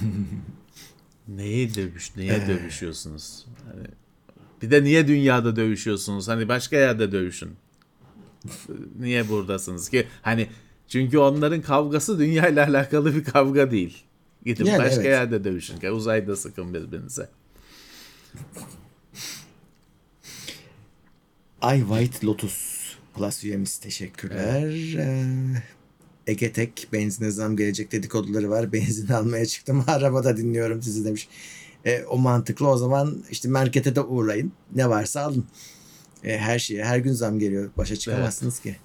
Neyi 1.28 1.74
dövüş, 1.74 2.16
neye 2.16 2.46
dövüşüyorsunuz? 2.46 3.46
Hani 3.72 3.86
bir 4.62 4.70
de 4.70 4.84
niye 4.84 5.08
dünyada 5.08 5.56
dövüşüyorsunuz? 5.56 6.28
Hani 6.28 6.48
başka 6.48 6.76
yerde 6.76 7.12
dövüşün. 7.12 7.50
Niye 8.98 9.28
buradasınız 9.28 9.88
ki? 9.88 10.06
Hani 10.22 10.48
çünkü 10.88 11.18
onların 11.18 11.62
kavgası 11.62 12.18
dünyayla 12.18 12.66
alakalı 12.66 13.14
bir 13.14 13.24
kavga 13.24 13.70
değil. 13.70 14.04
Gidin 14.44 14.64
Yani 14.64 14.78
başka 14.78 15.00
evet. 15.00 15.10
yerde 15.10 15.44
dövüşün. 15.44 15.80
Uzayda 15.92 16.36
sıkın 16.36 16.74
birbirinize. 16.74 17.28
Ay 21.60 21.80
White 21.80 22.26
Lotus 22.26 22.80
Plus 23.14 23.44
üyemiz 23.44 23.78
teşekkürler. 23.78 24.94
Ee, 24.98 25.26
Ege 26.26 26.52
Tek 26.52 26.88
benzine 26.92 27.30
zam 27.30 27.56
gelecek 27.56 27.92
dedikoduları 27.92 28.50
var. 28.50 28.72
Benzin 28.72 29.08
almaya 29.08 29.46
çıktım. 29.46 29.84
Arabada 29.86 30.36
dinliyorum 30.36 30.82
sizi 30.82 31.04
demiş. 31.04 31.28
E, 31.84 32.04
o 32.04 32.18
mantıklı 32.18 32.68
o 32.68 32.76
zaman 32.76 33.24
işte 33.30 33.48
markete 33.48 33.96
de 33.96 34.00
uğrayın. 34.00 34.52
Ne 34.74 34.88
varsa 34.88 35.20
alın. 35.20 35.46
E, 36.24 36.38
her 36.38 36.58
şeye 36.58 36.84
her 36.84 36.98
gün 36.98 37.12
zam 37.12 37.38
geliyor. 37.38 37.70
Başa 37.76 37.96
çıkamazsınız 37.96 38.60
ki. 38.60 38.76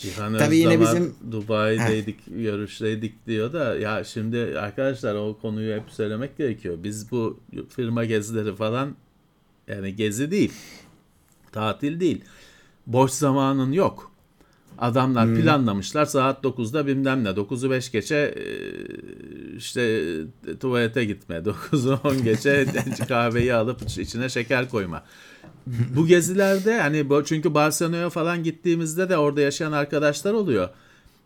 Cihan 0.00 0.38
Tabii 0.38 0.56
yine 0.56 0.74
Özdamar 0.78 0.94
bizim- 0.94 1.32
Dubai'deydik, 1.32 2.16
görüşteydik 2.26 3.26
diyor 3.26 3.52
da 3.52 3.78
ya 3.78 4.04
şimdi 4.04 4.58
arkadaşlar 4.58 5.14
o 5.14 5.38
konuyu 5.42 5.74
hep 5.74 5.90
söylemek 5.90 6.38
gerekiyor. 6.38 6.78
Biz 6.82 7.10
bu 7.10 7.40
firma 7.68 8.04
gezileri 8.04 8.54
falan 8.56 8.96
yani 9.68 9.96
gezi 9.96 10.30
değil, 10.30 10.52
tatil 11.52 12.00
değil. 12.00 12.24
Boş 12.86 13.10
zamanın 13.10 13.72
yok. 13.72 14.10
Adamlar 14.78 15.34
planlamışlar 15.34 16.04
saat 16.04 16.44
9'da 16.44 16.86
bilmem 16.86 17.24
ne 17.24 17.28
9'u 17.28 17.70
5 17.70 17.92
geçe 17.92 18.16
e, 18.16 18.44
işte 19.56 20.10
tuvalete 20.60 21.04
gitme 21.04 21.36
9'u 21.72 22.08
10 22.08 22.24
geçe 22.24 22.66
kahveyi 23.08 23.54
alıp 23.54 23.82
içine 23.98 24.28
şeker 24.28 24.68
koyma. 24.68 25.02
Bu 25.66 26.06
gezilerde 26.06 26.80
hani 26.80 27.06
çünkü 27.24 27.54
Barcelona'ya 27.54 28.10
falan 28.10 28.42
gittiğimizde 28.42 29.08
de 29.08 29.16
orada 29.16 29.40
yaşayan 29.40 29.72
arkadaşlar 29.72 30.32
oluyor. 30.32 30.68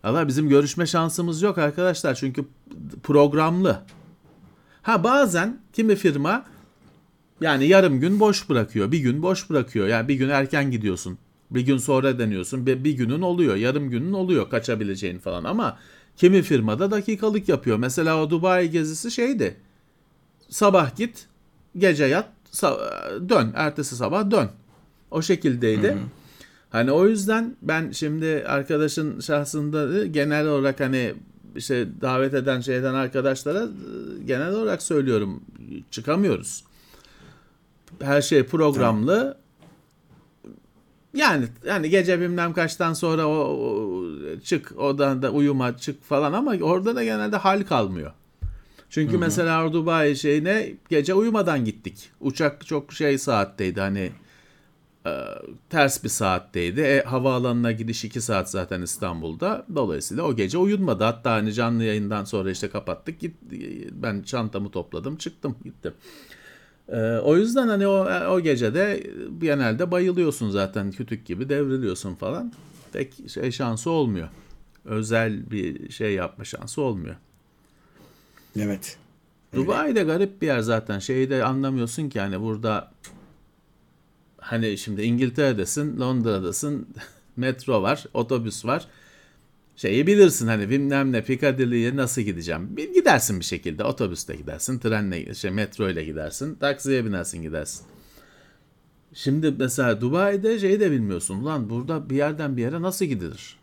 Allah 0.04 0.28
bizim 0.28 0.48
görüşme 0.48 0.86
şansımız 0.86 1.42
yok 1.42 1.58
arkadaşlar 1.58 2.14
çünkü 2.14 2.44
programlı. 3.02 3.82
Ha 4.82 5.04
bazen 5.04 5.60
kimi 5.72 5.96
firma 5.96 6.44
yani 7.40 7.66
yarım 7.66 8.00
gün 8.00 8.20
boş 8.20 8.48
bırakıyor, 8.48 8.92
bir 8.92 8.98
gün 8.98 9.22
boş 9.22 9.50
bırakıyor. 9.50 9.88
Yani 9.88 10.08
bir 10.08 10.14
gün 10.14 10.28
erken 10.28 10.70
gidiyorsun, 10.70 11.18
bir 11.50 11.60
gün 11.60 11.76
sonra 11.76 12.18
deniyorsun, 12.18 12.66
bir, 12.66 12.84
bir 12.84 12.92
günün 12.92 13.22
oluyor, 13.22 13.56
yarım 13.56 13.90
günün 13.90 14.12
oluyor 14.12 14.50
kaçabileceğin 14.50 15.18
falan. 15.18 15.44
Ama 15.44 15.78
kimi 16.16 16.42
firmada 16.42 16.90
dakikalık 16.90 17.48
yapıyor. 17.48 17.76
Mesela 17.76 18.22
o 18.22 18.30
Dubai 18.30 18.70
gezisi 18.70 19.10
şeydi. 19.10 19.56
Sabah 20.48 20.96
git, 20.96 21.26
gece 21.78 22.04
yat, 22.04 22.28
dön, 23.28 23.52
ertesi 23.54 23.96
sabah 23.96 24.30
dön. 24.30 24.48
O 25.10 25.22
şekildeydi. 25.22 25.98
Hani 26.70 26.92
o 26.92 27.06
yüzden 27.06 27.56
ben 27.62 27.90
şimdi 27.90 28.44
arkadaşın 28.48 29.20
şahsında 29.20 30.06
genel 30.06 30.46
olarak 30.48 30.80
hani 30.80 31.14
işte 31.56 31.86
davet 32.00 32.34
eden 32.34 32.60
şeyden 32.60 32.94
arkadaşlara 32.94 33.62
e, 33.62 33.68
genel 34.26 34.52
olarak 34.54 34.82
söylüyorum 34.82 35.42
çıkamıyoruz. 35.90 36.64
Her 38.00 38.22
şey 38.22 38.42
programlı. 38.42 39.36
Yani 41.14 41.44
yani 41.66 41.90
gece 41.90 42.20
bilmem 42.20 42.52
kaçtan 42.52 42.92
sonra 42.92 43.26
o, 43.28 43.32
o- 43.32 44.40
çık 44.44 44.78
odan 44.78 45.22
da 45.22 45.30
uyuma 45.30 45.76
çık 45.76 46.04
falan 46.04 46.32
ama 46.32 46.54
orada 46.62 46.96
da 46.96 47.04
genelde 47.04 47.36
hal 47.36 47.62
kalmıyor. 47.62 48.12
Çünkü 48.94 49.18
mesela 49.18 49.72
Dubai 49.72 50.16
şeyine 50.16 50.74
gece 50.88 51.14
uyumadan 51.14 51.64
gittik. 51.64 52.10
Uçak 52.20 52.66
çok 52.66 52.92
şey 52.92 53.18
saatteydi 53.18 53.80
hani 53.80 54.12
e, 55.06 55.12
ters 55.70 56.04
bir 56.04 56.08
saatteydi. 56.08 56.80
E, 56.80 57.02
havaalanına 57.02 57.72
gidiş 57.72 58.04
2 58.04 58.20
saat 58.20 58.50
zaten 58.50 58.82
İstanbul'da. 58.82 59.66
Dolayısıyla 59.74 60.22
o 60.22 60.36
gece 60.36 60.58
uyunmadı. 60.58 61.04
Hatta 61.04 61.32
hani 61.32 61.52
canlı 61.52 61.84
yayından 61.84 62.24
sonra 62.24 62.50
işte 62.50 62.68
kapattık. 62.68 63.20
Git, 63.20 63.36
ben 63.92 64.22
çantamı 64.22 64.70
topladım 64.70 65.16
çıktım 65.16 65.56
gittim. 65.64 65.94
E, 66.88 67.00
o 67.00 67.36
yüzden 67.36 67.68
hani 67.68 67.86
o, 67.86 68.06
o 68.30 68.40
gecede 68.40 69.06
genelde 69.38 69.90
bayılıyorsun 69.90 70.50
zaten 70.50 70.90
kütük 70.90 71.26
gibi 71.26 71.48
devriliyorsun 71.48 72.14
falan. 72.14 72.52
Pek 72.92 73.30
şey 73.30 73.50
şansı 73.50 73.90
olmuyor. 73.90 74.28
Özel 74.84 75.50
bir 75.50 75.90
şey 75.90 76.14
yapma 76.14 76.44
şansı 76.44 76.82
olmuyor. 76.82 77.16
Evet. 78.56 78.96
Dubai 79.54 79.94
de 79.94 80.02
garip 80.02 80.42
bir 80.42 80.46
yer 80.46 80.60
zaten. 80.60 80.98
Şeyi 80.98 81.30
de 81.30 81.44
anlamıyorsun 81.44 82.08
ki 82.08 82.20
hani 82.20 82.40
burada 82.40 82.92
hani 84.38 84.78
şimdi 84.78 85.02
İngiltere'desin, 85.02 86.00
Londra'dasın, 86.00 86.88
metro 87.36 87.82
var, 87.82 88.04
otobüs 88.14 88.64
var. 88.64 88.86
Şeyi 89.76 90.06
bilirsin 90.06 90.46
hani 90.46 90.70
bilmem 90.70 91.12
ne 91.12 91.24
Piccadilly'ye 91.24 91.96
nasıl 91.96 92.22
gideceğim. 92.22 92.76
Bir 92.76 92.94
gidersin 92.94 93.40
bir 93.40 93.44
şekilde. 93.44 93.84
Otobüste 93.84 94.36
gidersin, 94.36 94.78
trenle, 94.78 95.34
şey 95.34 95.50
metro 95.50 95.88
ile 95.90 96.04
gidersin, 96.04 96.54
taksiye 96.54 97.04
binersin 97.04 97.42
gidersin. 97.42 97.86
Şimdi 99.14 99.54
mesela 99.58 100.00
Dubai'de 100.00 100.58
şey 100.58 100.80
de 100.80 100.90
bilmiyorsun. 100.90 101.44
Lan 101.44 101.70
burada 101.70 102.10
bir 102.10 102.16
yerden 102.16 102.56
bir 102.56 102.62
yere 102.62 102.82
nasıl 102.82 103.04
gidilir? 103.04 103.56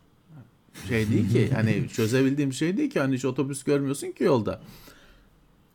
Şey 0.88 1.10
değil 1.10 1.32
ki 1.32 1.50
hani 1.54 1.88
çözebildiğim 1.88 2.52
şey 2.52 2.76
değil 2.76 2.90
ki 2.90 3.00
hani 3.00 3.14
hiç 3.14 3.24
otobüs 3.24 3.64
görmüyorsun 3.64 4.12
ki 4.12 4.24
yolda. 4.24 4.60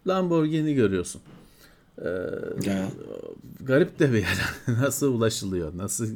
Lamborghini 0.08 0.74
görüyorsun. 0.74 1.22
Ya. 2.64 2.90
Garip 3.62 4.00
de 4.00 4.14
bir 4.14 4.18
yer. 4.18 4.42
nasıl 4.68 5.14
ulaşılıyor? 5.14 5.78
Nasıl 5.78 6.08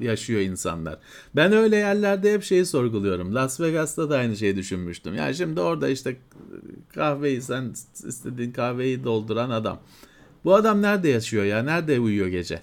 yaşıyor 0.00 0.40
insanlar? 0.40 0.98
Ben 1.36 1.52
öyle 1.52 1.76
yerlerde 1.76 2.32
hep 2.32 2.42
şeyi 2.42 2.66
sorguluyorum. 2.66 3.34
Las 3.34 3.60
Vegas'ta 3.60 4.10
da 4.10 4.16
aynı 4.16 4.36
şeyi 4.36 4.56
düşünmüştüm. 4.56 5.14
Yani 5.14 5.34
şimdi 5.34 5.60
orada 5.60 5.88
işte 5.88 6.16
kahveyi 6.94 7.42
sen 7.42 7.74
istediğin 8.08 8.52
kahveyi 8.52 9.04
dolduran 9.04 9.50
adam. 9.50 9.80
Bu 10.44 10.54
adam 10.54 10.82
nerede 10.82 11.08
yaşıyor 11.08 11.44
ya? 11.44 11.62
Nerede 11.62 12.00
uyuyor 12.00 12.26
gece? 12.26 12.60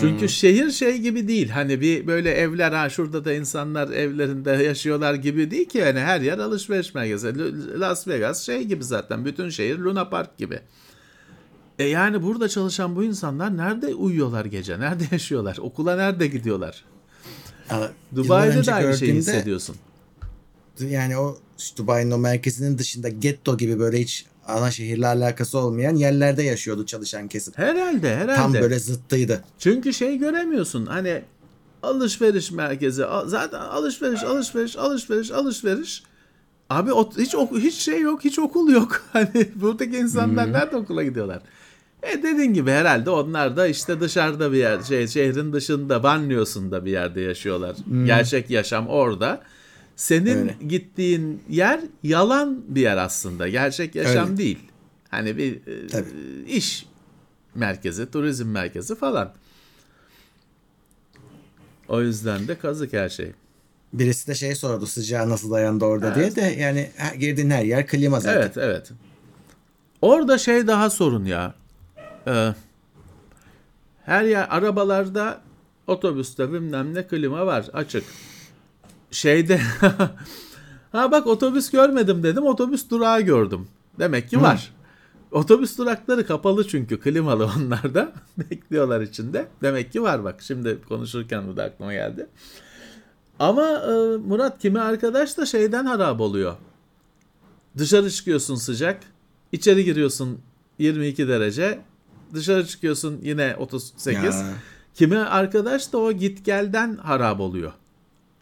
Çünkü 0.00 0.28
şehir 0.28 0.70
şey 0.70 0.98
gibi 0.98 1.28
değil. 1.28 1.48
Hani 1.48 1.80
bir 1.80 2.06
böyle 2.06 2.30
evler 2.30 2.72
ha 2.72 2.88
şurada 2.90 3.24
da 3.24 3.32
insanlar 3.32 3.90
evlerinde 3.90 4.50
yaşıyorlar 4.50 5.14
gibi 5.14 5.50
değil 5.50 5.68
ki. 5.68 5.78
Yani 5.78 6.00
her 6.00 6.20
yer 6.20 6.38
alışveriş 6.38 6.94
merkezi. 6.94 7.34
Las 7.80 8.08
Vegas 8.08 8.46
şey 8.46 8.64
gibi 8.64 8.84
zaten. 8.84 9.24
Bütün 9.24 9.48
şehir 9.48 9.78
Luna 9.78 10.08
Park 10.08 10.38
gibi. 10.38 10.60
E 11.78 11.84
yani 11.84 12.22
burada 12.22 12.48
çalışan 12.48 12.96
bu 12.96 13.04
insanlar 13.04 13.56
nerede 13.56 13.94
uyuyorlar 13.94 14.44
gece? 14.44 14.80
Nerede 14.80 15.04
yaşıyorlar? 15.12 15.58
Okula 15.60 15.96
nerede 15.96 16.26
gidiyorlar? 16.26 16.84
Dubai'de 18.16 18.66
de 18.66 18.74
aynı 18.74 18.96
şeyi 18.96 19.14
hissediyorsun. 19.14 19.76
Yani 20.80 21.16
o 21.18 21.38
Dubai'nin 21.76 22.10
o 22.10 22.18
merkezinin 22.18 22.78
dışında 22.78 23.08
getto 23.08 23.56
gibi 23.56 23.78
böyle 23.78 24.00
hiç 24.00 24.26
ana 24.46 24.70
şehirle 24.70 25.06
alakası 25.06 25.58
olmayan 25.58 25.94
yerlerde 25.94 26.42
yaşıyordu 26.42 26.86
çalışan 26.86 27.28
kesim. 27.28 27.52
Herhalde 27.56 28.16
herhalde. 28.16 28.36
Tam 28.36 28.54
böyle 28.54 28.78
zıttıydı. 28.78 29.44
Çünkü 29.58 29.92
şey 29.92 30.18
göremiyorsun 30.18 30.86
hani 30.86 31.22
alışveriş 31.82 32.50
merkezi 32.50 33.04
zaten 33.26 33.60
alışveriş 33.60 34.22
alışveriş 34.22 34.76
alışveriş 34.76 35.30
alışveriş. 35.30 36.02
Abi 36.70 36.90
hiç 37.18 37.34
hiç 37.62 37.74
şey 37.74 38.00
yok 38.00 38.24
hiç 38.24 38.38
okul 38.38 38.72
yok. 38.72 39.02
Hani 39.12 39.48
buradaki 39.54 39.96
insanlar 39.96 40.52
nerede 40.52 40.76
okula 40.76 41.02
gidiyorlar? 41.02 41.42
E 42.02 42.22
dediğin 42.22 42.54
gibi 42.54 42.70
herhalde 42.70 43.10
onlar 43.10 43.56
da 43.56 43.66
işte 43.66 44.00
dışarıda 44.00 44.52
bir 44.52 44.56
yer 44.56 44.82
şey 44.82 45.08
şehrin 45.08 45.52
dışında 45.52 46.02
banliyosunda 46.02 46.84
bir 46.84 46.90
yerde 46.90 47.20
yaşıyorlar. 47.20 47.76
Gerçek 48.06 48.50
yaşam 48.50 48.88
orada 48.88 49.40
senin 50.02 50.38
Öyle. 50.38 50.56
gittiğin 50.68 51.42
yer 51.48 51.80
yalan 52.02 52.64
bir 52.68 52.80
yer 52.80 52.96
aslında 52.96 53.48
gerçek 53.48 53.94
yaşam 53.94 54.26
Öyle. 54.26 54.36
değil 54.36 54.58
hani 55.08 55.36
bir 55.36 55.66
e, 55.66 55.86
Tabii. 55.86 56.08
iş 56.48 56.86
merkezi, 57.54 58.10
turizm 58.10 58.48
merkezi 58.48 58.94
falan. 58.94 59.32
O 61.88 62.02
yüzden 62.02 62.48
de 62.48 62.58
kazık 62.58 62.92
her 62.92 63.08
şey. 63.08 63.32
Birisi 63.92 64.28
de 64.28 64.34
şey 64.34 64.54
sordu 64.54 64.86
sıcağı 64.86 65.28
nasıl 65.30 65.50
dayandı 65.50 65.84
orada 65.84 66.14
diye 66.14 66.36
de 66.36 66.40
yani 66.40 66.90
girdiğin 67.18 67.50
her 67.50 67.64
yer 67.64 67.86
klima 67.86 68.20
zaten. 68.20 68.40
Evet, 68.40 68.56
evet. 68.56 68.90
Orada 70.02 70.38
şey 70.38 70.66
daha 70.66 70.90
sorun 70.90 71.24
ya. 71.24 71.54
Ee, 72.26 72.54
her 74.04 74.24
yer 74.24 74.46
arabalarda, 74.50 75.40
otobüste 75.86 76.52
bilmem 76.52 76.94
ne 76.94 77.06
klima 77.06 77.46
var 77.46 77.66
açık. 77.72 78.04
Şeyde 79.12 79.60
ha 80.92 81.12
bak 81.12 81.26
otobüs 81.26 81.70
görmedim 81.70 82.22
dedim. 82.22 82.46
Otobüs 82.46 82.90
durağı 82.90 83.20
gördüm. 83.20 83.68
Demek 83.98 84.30
ki 84.30 84.40
var. 84.42 84.72
Otobüs 85.30 85.78
durakları 85.78 86.26
kapalı 86.26 86.68
çünkü 86.68 87.00
klimalı 87.00 87.44
onlarda. 87.56 88.12
Bekliyorlar 88.38 89.00
içinde. 89.00 89.48
Demek 89.62 89.92
ki 89.92 90.02
var 90.02 90.24
bak. 90.24 90.42
Şimdi 90.42 90.78
konuşurken 90.88 91.48
bu 91.48 91.56
da 91.56 91.64
aklıma 91.64 91.92
geldi. 91.92 92.26
Ama 93.38 93.62
e, 93.62 94.16
Murat 94.16 94.58
kimi 94.58 94.80
arkadaş 94.80 95.38
da 95.38 95.46
şeyden 95.46 95.86
harap 95.86 96.20
oluyor. 96.20 96.56
Dışarı 97.78 98.10
çıkıyorsun 98.10 98.54
sıcak. 98.54 99.00
içeri 99.52 99.84
giriyorsun 99.84 100.40
22 100.78 101.28
derece. 101.28 101.80
Dışarı 102.34 102.66
çıkıyorsun 102.66 103.20
yine 103.22 103.56
38. 103.58 104.24
Ya. 104.24 104.54
Kimi 104.94 105.18
arkadaş 105.18 105.92
da 105.92 105.98
o 105.98 106.12
git 106.12 106.44
gelden 106.44 106.96
harap 106.96 107.40
oluyor. 107.40 107.72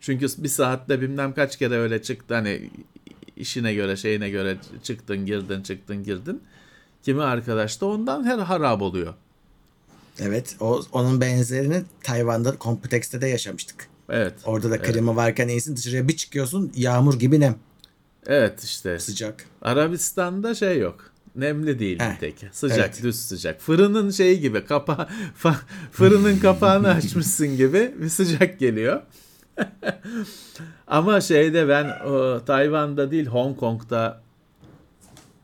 Çünkü 0.01 0.27
bir 0.39 0.49
saatte 0.49 1.01
bilmem 1.01 1.35
kaç 1.35 1.59
kere 1.59 1.75
öyle 1.79 2.03
çıktı 2.03 2.35
hani 2.35 2.71
işine 3.37 3.75
göre 3.75 3.97
şeyine 3.97 4.31
göre 4.31 4.57
çıktın 4.83 5.27
girdin 5.27 5.63
çıktın 5.63 6.05
girdin. 6.05 6.43
Kimi 7.03 7.23
arkadaş 7.23 7.81
da 7.81 7.87
ondan 7.87 8.25
her 8.25 8.39
harap 8.39 8.83
oluyor. 8.83 9.15
Evet. 10.21 10.57
O, 10.61 10.83
onun 10.93 11.21
benzerini 11.21 11.83
Tayvan'da 12.03 12.55
Complex'te 12.61 13.21
de 13.21 13.27
yaşamıştık. 13.27 13.89
Evet. 14.09 14.35
Orada 14.45 14.71
da 14.71 14.83
klima 14.83 15.17
varken 15.17 15.49
iyisin 15.49 15.77
dışarıya 15.77 16.09
bir 16.09 16.17
çıkıyorsun 16.17 16.73
yağmur 16.77 17.19
gibi 17.19 17.41
nem 17.41 17.57
Evet 18.27 18.65
işte. 18.65 18.99
sıcak. 18.99 19.45
Arabistan'da 19.63 20.55
şey 20.55 20.79
yok. 20.79 21.11
Nemli 21.37 21.79
değil 21.79 21.99
Heh, 21.99 22.15
bir 22.15 22.19
tek. 22.19 22.45
Sıcak, 22.53 22.79
evet. 22.79 23.03
düz 23.03 23.17
sıcak. 23.17 23.61
Fırının 23.61 24.11
şeyi 24.11 24.41
gibi 24.41 24.65
kapa 24.65 25.09
fırının 25.93 26.39
kapağını 26.39 26.89
açmışsın 26.95 27.57
gibi 27.57 27.95
bir 27.99 28.09
sıcak 28.09 28.59
geliyor. 28.59 29.03
Ama 30.87 31.21
şeyde 31.21 31.69
ben 31.69 32.01
o, 32.07 32.45
Tayvan'da 32.45 33.11
değil 33.11 33.27
Hong 33.27 33.59
Kong'da 33.59 34.21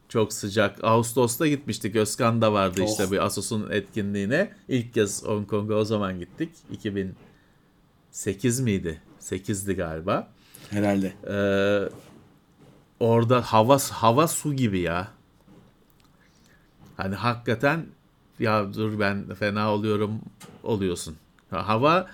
çok 0.08 0.32
sıcak. 0.32 0.84
Ağustos'ta 0.84 1.46
gitmiştik. 1.46 1.96
Özkan 1.96 2.42
da 2.42 2.52
vardı 2.52 2.80
işte 2.84 3.04
Oh. 3.06 3.10
bir 3.12 3.24
Asus'un 3.24 3.70
etkinliğine. 3.70 4.52
İlk 4.68 4.94
kez 4.94 5.24
Hong 5.24 5.48
Kong'a 5.48 5.74
o 5.74 5.84
zaman 5.84 6.18
gittik. 6.18 6.50
2008 6.72 8.60
miydi? 8.60 9.00
8'di 9.20 9.74
galiba. 9.76 10.28
Herhalde. 10.70 11.12
Ee, 11.28 11.88
orada 13.00 13.42
hava 13.42 13.78
hava 13.78 14.28
su 14.28 14.54
gibi 14.54 14.80
ya. 14.80 15.08
Hani 16.96 17.14
hakikaten 17.14 17.86
ya 18.38 18.74
dur 18.74 19.00
ben 19.00 19.34
fena 19.34 19.72
oluyorum 19.72 20.20
oluyorsun. 20.62 21.16
Ha, 21.50 21.68
Hava 21.68 22.06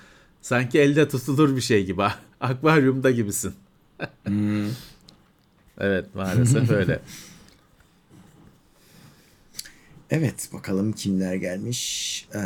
sanki 0.42 0.78
elde 0.80 1.08
tutulur 1.08 1.56
bir 1.56 1.60
şey 1.60 1.84
gibi. 1.86 2.02
Akvaryumda 2.40 3.10
gibisin. 3.10 3.54
evet 5.78 6.14
maalesef 6.14 6.70
öyle. 6.70 7.00
Evet 10.10 10.48
bakalım 10.52 10.92
kimler 10.92 11.34
gelmiş. 11.34 12.28
Ee, 12.34 12.40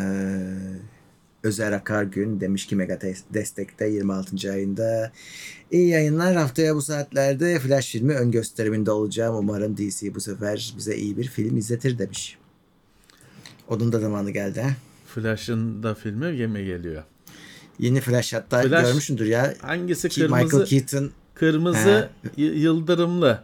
Özer 1.43 1.73
Akargün 1.73 2.41
demiş 2.41 2.67
ki 2.67 2.77
Mega 2.77 2.95
Des- 2.95 3.23
Destek'te 3.35 3.87
26. 3.89 4.53
ayında. 4.53 5.13
İyi 5.71 5.89
yayınlar. 5.89 6.37
Haftaya 6.37 6.75
bu 6.75 6.83
saatlerde 6.83 7.59
Flash 7.59 7.91
filmi 7.91 8.15
ön 8.15 8.31
gösteriminde 8.31 8.91
olacağım. 8.91 9.37
Umarım 9.37 9.77
DC 9.77 10.15
bu 10.15 10.21
sefer 10.21 10.75
bize 10.77 10.97
iyi 10.97 11.17
bir 11.17 11.29
film 11.29 11.57
izletir 11.57 11.99
demiş. 11.99 12.39
Onun 13.69 13.93
da 13.93 14.01
zamanı 14.01 14.31
geldi 14.31 14.61
ha. 14.61 14.71
Flash'ın 15.15 15.83
da 15.83 15.95
filmi 15.95 16.37
yeme 16.37 16.63
geliyor. 16.63 17.03
Yeni 17.79 18.01
Flash 18.01 18.33
hatta 18.33 18.63
Flash- 18.63 18.83
görmüşsündür 18.83 19.27
ya. 19.27 19.55
Hangisi 19.63 20.09
Ki 20.09 20.21
kırmızı 20.21 20.45
Michael 20.45 20.67
Keaton. 20.67 21.11
kırmızı 21.35 22.09
y- 22.37 22.55
yıldırımlı 22.55 23.43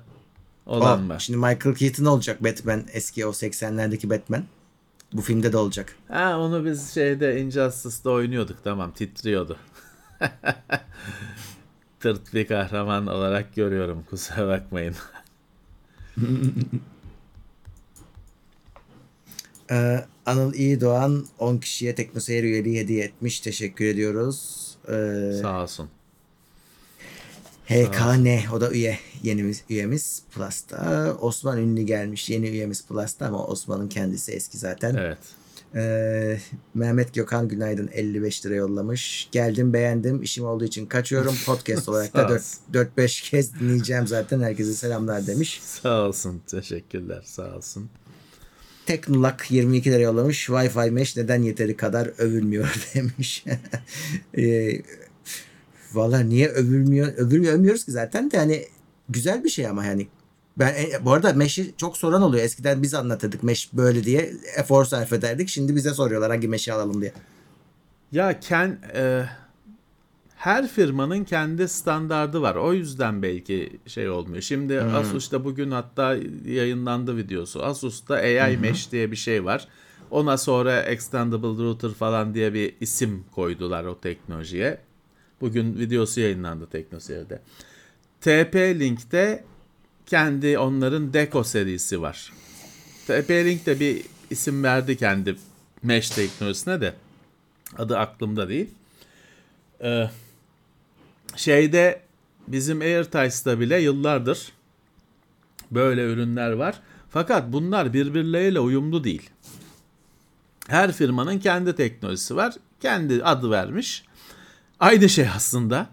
olan 0.66 0.98
O, 1.00 1.02
mı? 1.02 1.16
şimdi 1.18 1.36
Michael 1.36 1.74
Keaton 1.74 2.04
olacak 2.04 2.44
Batman. 2.44 2.82
Eski 2.92 3.26
o 3.26 3.30
80'lerdeki 3.30 4.10
Batman. 4.10 4.44
Bu 5.12 5.20
filmde 5.20 5.52
de 5.52 5.56
olacak. 5.56 5.96
Ha 6.08 6.38
onu 6.38 6.64
biz 6.64 6.90
şeyde 6.94 7.40
Injustice'da 7.40 8.10
oynuyorduk 8.10 8.56
tamam 8.64 8.90
titriyordu. 8.92 9.56
Tırt 12.00 12.34
bir 12.34 12.46
kahraman 12.46 13.06
olarak 13.06 13.54
görüyorum 13.54 14.04
kusura 14.10 14.48
bakmayın. 14.48 14.94
Ee, 19.72 20.04
Anıl 20.26 20.54
İyi 20.54 20.80
Doğan 20.80 21.26
10 21.38 21.58
kişiye 21.58 21.94
teknoseyir 21.94 22.44
üyeliği 22.44 22.80
hediye 22.80 23.04
etmiş. 23.04 23.40
Teşekkür 23.40 23.84
ediyoruz. 23.84 24.68
Ee, 24.88 25.32
Sağ 25.42 25.62
olsun. 25.62 25.88
HKN 27.66 28.52
o 28.54 28.60
da 28.60 28.70
üye. 28.70 28.98
Yeni 29.22 29.54
üyemiz 29.70 30.22
Plus'ta. 30.34 31.12
Osman 31.20 31.58
Ünlü 31.58 31.82
gelmiş. 31.82 32.30
Yeni 32.30 32.48
üyemiz 32.48 32.86
Plus'ta 32.86 33.26
ama 33.26 33.46
Osman'ın 33.46 33.88
kendisi 33.88 34.32
eski 34.32 34.58
zaten. 34.58 34.94
Evet. 34.94 35.18
Ee, 35.74 36.38
Mehmet 36.74 37.14
Gökhan 37.14 37.48
Günaydın 37.48 37.90
55 37.92 38.46
lira 38.46 38.54
yollamış. 38.54 39.28
Geldim 39.32 39.72
beğendim. 39.72 40.22
İşim 40.22 40.44
olduğu 40.44 40.64
için 40.64 40.86
kaçıyorum. 40.86 41.34
Podcast 41.46 41.88
olarak 41.88 42.14
da 42.14 42.24
olsun. 42.24 42.60
4-5 42.72 43.30
kez 43.30 43.60
dinleyeceğim 43.60 44.06
zaten. 44.06 44.40
Herkese 44.40 44.74
selamlar 44.74 45.26
demiş. 45.26 45.60
Sağ 45.64 46.02
olsun. 46.08 46.42
Teşekkürler. 46.46 47.22
Sağ 47.24 47.56
olsun. 47.56 47.90
Teknolak 48.86 49.50
22 49.50 49.90
lira 49.90 50.00
yollamış. 50.00 50.48
Wi-Fi 50.48 50.90
mesh 50.90 51.16
neden 51.16 51.42
yeteri 51.42 51.76
kadar 51.76 52.10
övülmüyor 52.18 52.90
demiş. 52.94 53.44
ee, 54.38 54.82
Valla 55.94 56.20
niye 56.20 56.48
övülmüyor? 56.48 57.12
Övülmüyor 57.16 57.54
övmüyoruz 57.54 57.84
ki 57.84 57.92
zaten 57.92 58.30
de 58.30 58.38
hani 58.38 58.66
güzel 59.08 59.44
bir 59.44 59.48
şey 59.48 59.66
ama 59.66 59.84
yani. 59.84 60.06
Ben 60.58 60.74
e, 60.74 61.04
bu 61.04 61.12
arada 61.12 61.32
mesh'i 61.32 61.74
çok 61.76 61.96
soran 61.96 62.22
oluyor. 62.22 62.44
Eskiden 62.44 62.82
biz 62.82 62.94
anlatırdık 62.94 63.42
mesh 63.42 63.70
böyle 63.72 64.04
diye 64.04 64.32
efor 64.56 64.84
sarf 64.84 65.12
ederdik. 65.12 65.48
Şimdi 65.48 65.76
bize 65.76 65.90
soruyorlar 65.90 66.30
hangi 66.30 66.48
mesh'i 66.48 66.72
alalım 66.72 67.00
diye. 67.00 67.12
Ya 68.12 68.40
ken 68.40 68.78
e, 68.94 69.24
her 70.42 70.68
firmanın 70.68 71.24
kendi 71.24 71.68
standardı 71.68 72.42
var. 72.42 72.54
O 72.54 72.72
yüzden 72.72 73.22
belki 73.22 73.80
şey 73.86 74.08
olmuyor. 74.08 74.42
Şimdi 74.42 74.80
Asus'ta 74.80 75.44
bugün 75.44 75.70
hatta 75.70 76.16
yayınlandı 76.46 77.16
videosu. 77.16 77.62
Asus'ta 77.62 78.14
AI 78.14 78.56
Mesh 78.56 78.92
diye 78.92 79.10
bir 79.10 79.16
şey 79.16 79.44
var. 79.44 79.68
Ona 80.10 80.36
sonra 80.36 80.82
Extendable 80.82 81.64
Router 81.64 81.90
falan 81.90 82.34
diye 82.34 82.54
bir 82.54 82.74
isim 82.80 83.24
koydular 83.34 83.84
o 83.84 84.00
teknolojiye. 84.00 84.78
Bugün 85.40 85.78
videosu 85.78 86.20
yayınlandı 86.20 86.66
Teknoseyir'de. 86.66 87.40
TP-Link'te 88.22 89.44
kendi 90.06 90.58
onların 90.58 91.12
Deco 91.12 91.44
serisi 91.44 92.02
var. 92.02 92.32
TP-Link 93.08 93.66
de 93.66 93.80
bir 93.80 94.02
isim 94.30 94.64
verdi 94.64 94.96
kendi 94.96 95.36
mesh 95.82 96.10
teknolojisine 96.10 96.80
de. 96.80 96.94
Adı 97.78 97.98
aklımda 97.98 98.48
değil. 98.48 98.70
Ee, 99.82 100.10
şeyde 101.36 102.02
bizim 102.48 102.80
AirTice'da 102.80 103.60
bile 103.60 103.80
yıllardır 103.80 104.52
böyle 105.70 106.04
ürünler 106.04 106.52
var. 106.52 106.80
Fakat 107.10 107.52
bunlar 107.52 107.92
birbirleriyle 107.92 108.60
uyumlu 108.60 109.04
değil. 109.04 109.30
Her 110.68 110.92
firmanın 110.92 111.38
kendi 111.38 111.74
teknolojisi 111.76 112.36
var. 112.36 112.54
Kendi 112.80 113.24
adı 113.24 113.50
vermiş. 113.50 114.04
Aynı 114.80 115.08
şey 115.08 115.28
aslında. 115.36 115.86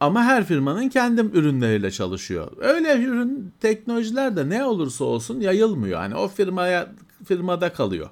Ama 0.00 0.24
her 0.24 0.44
firmanın 0.44 0.88
kendi 0.88 1.20
ürünleriyle 1.20 1.90
çalışıyor. 1.90 2.52
Öyle 2.58 3.02
ürün 3.02 3.52
teknolojiler 3.60 4.36
de 4.36 4.48
ne 4.48 4.64
olursa 4.64 5.04
olsun 5.04 5.40
yayılmıyor. 5.40 5.98
Hani 5.98 6.14
o 6.14 6.28
firmaya 6.28 6.92
firmada 7.24 7.72
kalıyor. 7.72 8.10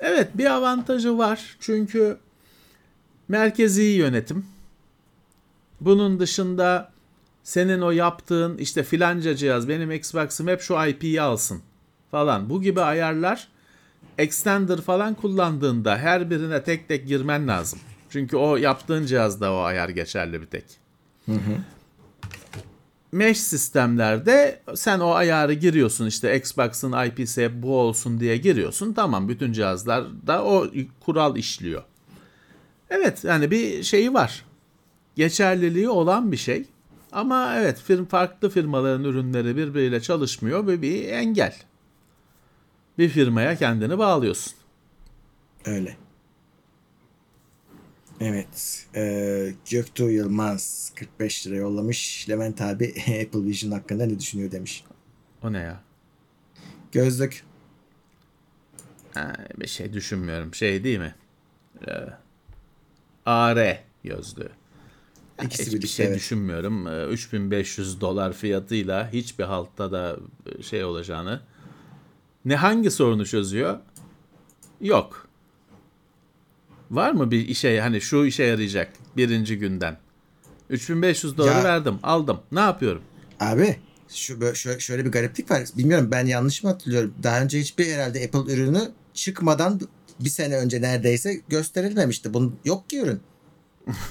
Evet 0.00 0.30
bir 0.34 0.46
avantajı 0.46 1.18
var. 1.18 1.56
Çünkü 1.60 2.18
merkezi 3.28 3.82
yönetim. 3.82 4.46
Bunun 5.80 6.20
dışında 6.20 6.92
senin 7.42 7.80
o 7.80 7.90
yaptığın 7.90 8.58
işte 8.58 8.82
filanca 8.82 9.36
cihaz 9.36 9.68
benim 9.68 9.92
Xbox'ım 9.92 10.48
hep 10.48 10.60
şu 10.60 10.74
IP'yi 10.88 11.20
alsın 11.22 11.60
falan. 12.10 12.50
Bu 12.50 12.62
gibi 12.62 12.80
ayarlar 12.80 13.48
extender 14.18 14.80
falan 14.80 15.14
kullandığında 15.14 15.98
her 15.98 16.30
birine 16.30 16.62
tek 16.62 16.88
tek 16.88 17.06
girmen 17.06 17.48
lazım. 17.48 17.78
Çünkü 18.10 18.36
o 18.36 18.56
yaptığın 18.56 19.06
cihazda 19.06 19.52
o 19.52 19.58
ayar 19.58 19.88
geçerli 19.88 20.40
bir 20.40 20.46
tek. 20.46 20.64
Mesh 23.12 23.38
sistemlerde 23.38 24.60
sen 24.74 25.00
o 25.00 25.10
ayarı 25.10 25.52
giriyorsun 25.52 26.06
işte 26.06 26.36
Xbox'ın 26.36 27.06
IP'si 27.06 27.62
bu 27.62 27.78
olsun 27.78 28.20
diye 28.20 28.36
giriyorsun. 28.36 28.92
Tamam 28.92 29.28
bütün 29.28 29.52
cihazlarda 29.52 30.44
o 30.44 30.66
kural 31.00 31.36
işliyor. 31.36 31.82
Evet 32.90 33.24
yani 33.24 33.50
bir 33.50 33.82
şeyi 33.82 34.14
var. 34.14 34.44
Geçerliliği 35.16 35.88
olan 35.88 36.32
bir 36.32 36.36
şey. 36.36 36.64
Ama 37.12 37.56
evet 37.56 37.80
firm, 37.80 38.04
farklı 38.04 38.50
firmaların 38.50 39.04
ürünleri 39.04 39.56
birbiriyle 39.56 40.00
çalışmıyor 40.00 40.66
ve 40.66 40.82
bir 40.82 41.08
engel. 41.08 41.56
Bir 42.98 43.08
firmaya 43.08 43.56
kendini 43.56 43.98
bağlıyorsun. 43.98 44.52
Öyle. 45.64 45.96
Evet. 48.20 48.86
E, 48.94 49.54
Göktuğ 49.70 50.10
Yılmaz 50.10 50.92
45 50.96 51.46
lira 51.46 51.56
yollamış. 51.56 52.26
Levent 52.28 52.60
abi 52.60 52.94
Apple 53.00 53.44
Vision 53.44 53.72
hakkında 53.72 54.06
ne 54.06 54.18
düşünüyor 54.18 54.50
demiş. 54.52 54.84
O 55.42 55.52
ne 55.52 55.58
ya? 55.58 55.80
Gözlük. 56.92 57.44
Ha, 59.14 59.32
bir 59.56 59.66
şey 59.66 59.92
düşünmüyorum. 59.92 60.54
Şey 60.54 60.84
değil 60.84 60.98
mi? 60.98 61.14
Ee, 61.88 61.92
AR 63.26 63.78
gözlüğü. 64.04 64.48
İkisi 65.44 65.62
Hiçbir 65.62 65.72
birlikte, 65.72 65.88
şey 65.88 66.06
evet. 66.06 66.16
düşünmüyorum. 66.16 66.86
Ee, 66.86 67.04
3500 67.06 68.00
dolar 68.00 68.32
fiyatıyla 68.32 69.12
hiçbir 69.12 69.44
haltta 69.44 69.92
da 69.92 70.16
şey 70.62 70.84
olacağını. 70.84 71.40
Ne 72.44 72.56
hangi 72.56 72.90
sorunu 72.90 73.26
çözüyor? 73.26 73.78
Yok. 74.80 75.28
Var 76.90 77.12
mı 77.12 77.30
bir 77.30 77.48
işe 77.48 77.80
hani 77.80 78.00
şu 78.00 78.24
işe 78.24 78.42
yarayacak 78.44 78.92
birinci 79.16 79.58
günden? 79.58 79.98
3500 80.70 81.36
doları 81.38 81.58
Ya- 81.58 81.64
verdim, 81.64 81.98
aldım. 82.02 82.40
Ne 82.52 82.60
yapıyorum? 82.60 83.02
Abi 83.40 83.76
şu 84.08 84.34
bö- 84.34 84.52
şö- 84.52 84.80
şöyle 84.80 85.04
bir 85.04 85.12
gariplik 85.12 85.50
var. 85.50 85.62
Bilmiyorum 85.76 86.08
ben 86.10 86.26
yanlış 86.26 86.62
mı 86.62 86.70
hatırlıyorum. 86.70 87.14
Daha 87.22 87.40
önce 87.42 87.60
hiçbir 87.60 87.92
herhalde 87.92 88.24
Apple 88.24 88.52
ürünü 88.54 88.82
çıkmadan 89.14 89.80
bir 90.20 90.28
sene 90.30 90.56
önce 90.56 90.82
neredeyse 90.82 91.40
gösterilmemişti. 91.48 92.34
Bunun 92.34 92.58
yok 92.64 92.90
ki 92.90 93.00
ürün. 93.00 93.20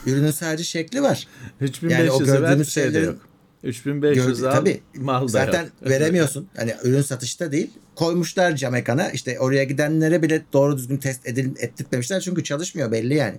Ürünün 0.05 0.31
sadece 0.31 0.63
şekli 0.63 1.01
var. 1.01 1.27
3500'ü 1.61 1.91
Yani 1.91 2.25
gördüğümüz 2.25 2.69
şey 2.73 2.93
de 2.93 2.99
yok. 2.99 3.17
3500 3.63 4.39
Gör- 4.41 4.47
al, 4.47 4.55
tabii. 4.55 4.81
mal 4.95 5.23
da 5.23 5.27
Zaten 5.27 5.63
yok. 5.63 5.71
veremiyorsun. 5.83 6.47
Hani 6.55 6.75
ürün 6.83 7.01
satışta 7.01 7.51
değil. 7.51 7.71
Koymuşlar 7.95 8.55
cam 8.55 8.75
ekana. 8.75 9.09
İşte 9.09 9.39
oraya 9.39 9.63
gidenlere 9.63 10.21
bile 10.23 10.41
doğru 10.53 10.77
düzgün 10.77 10.97
test 10.97 11.27
edil 11.27 11.49
ettirmemişler. 11.59 12.19
Çünkü 12.21 12.43
çalışmıyor 12.43 12.91
belli 12.91 13.13
yani. 13.13 13.37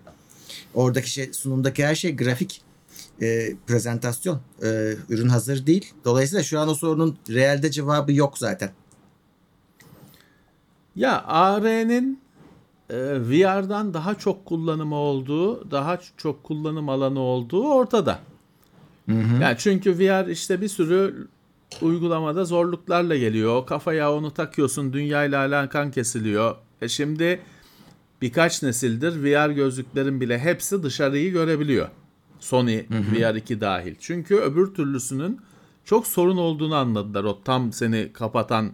Oradaki 0.74 1.10
şey 1.10 1.32
sunumdaki 1.32 1.86
her 1.86 1.94
şey 1.94 2.16
grafik. 2.16 2.62
e, 3.22 3.52
prezentasyon. 3.66 4.40
E, 4.62 4.92
ürün 5.08 5.28
hazır 5.28 5.66
değil. 5.66 5.92
Dolayısıyla 6.04 6.42
şu 6.44 6.60
an 6.60 6.68
o 6.68 6.74
sorunun 6.74 7.18
realde 7.30 7.70
cevabı 7.70 8.12
yok 8.12 8.38
zaten. 8.38 8.70
Ya 10.96 11.22
AR'nin 11.26 12.20
VR'dan 12.90 13.94
daha 13.94 14.14
çok 14.14 14.44
kullanımı 14.44 14.94
olduğu, 14.94 15.70
daha 15.70 15.98
çok 16.16 16.44
kullanım 16.44 16.88
alanı 16.88 17.20
olduğu 17.20 17.68
ortada. 17.68 18.18
Yani 19.40 19.54
çünkü 19.58 19.98
VR 19.98 20.26
işte 20.26 20.60
bir 20.60 20.68
sürü 20.68 21.28
uygulamada 21.82 22.44
zorluklarla 22.44 23.16
geliyor. 23.16 23.66
Kafaya 23.66 24.12
onu 24.12 24.30
takıyorsun, 24.30 24.92
dünyayla 24.92 25.38
alakan 25.38 25.90
kesiliyor. 25.90 26.56
E 26.82 26.88
şimdi 26.88 27.40
birkaç 28.22 28.62
nesildir 28.62 29.22
VR 29.22 29.50
gözlüklerin 29.50 30.20
bile 30.20 30.38
hepsi 30.38 30.82
dışarıyı 30.82 31.32
görebiliyor. 31.32 31.88
Sony 32.40 32.78
VR2 33.14 33.60
dahil. 33.60 33.94
Çünkü 34.00 34.36
öbür 34.36 34.74
türlüsünün 34.74 35.40
çok 35.84 36.06
sorun 36.06 36.36
olduğunu 36.36 36.74
anladılar. 36.74 37.24
O 37.24 37.42
tam 37.44 37.72
seni 37.72 38.12
kapatan 38.12 38.72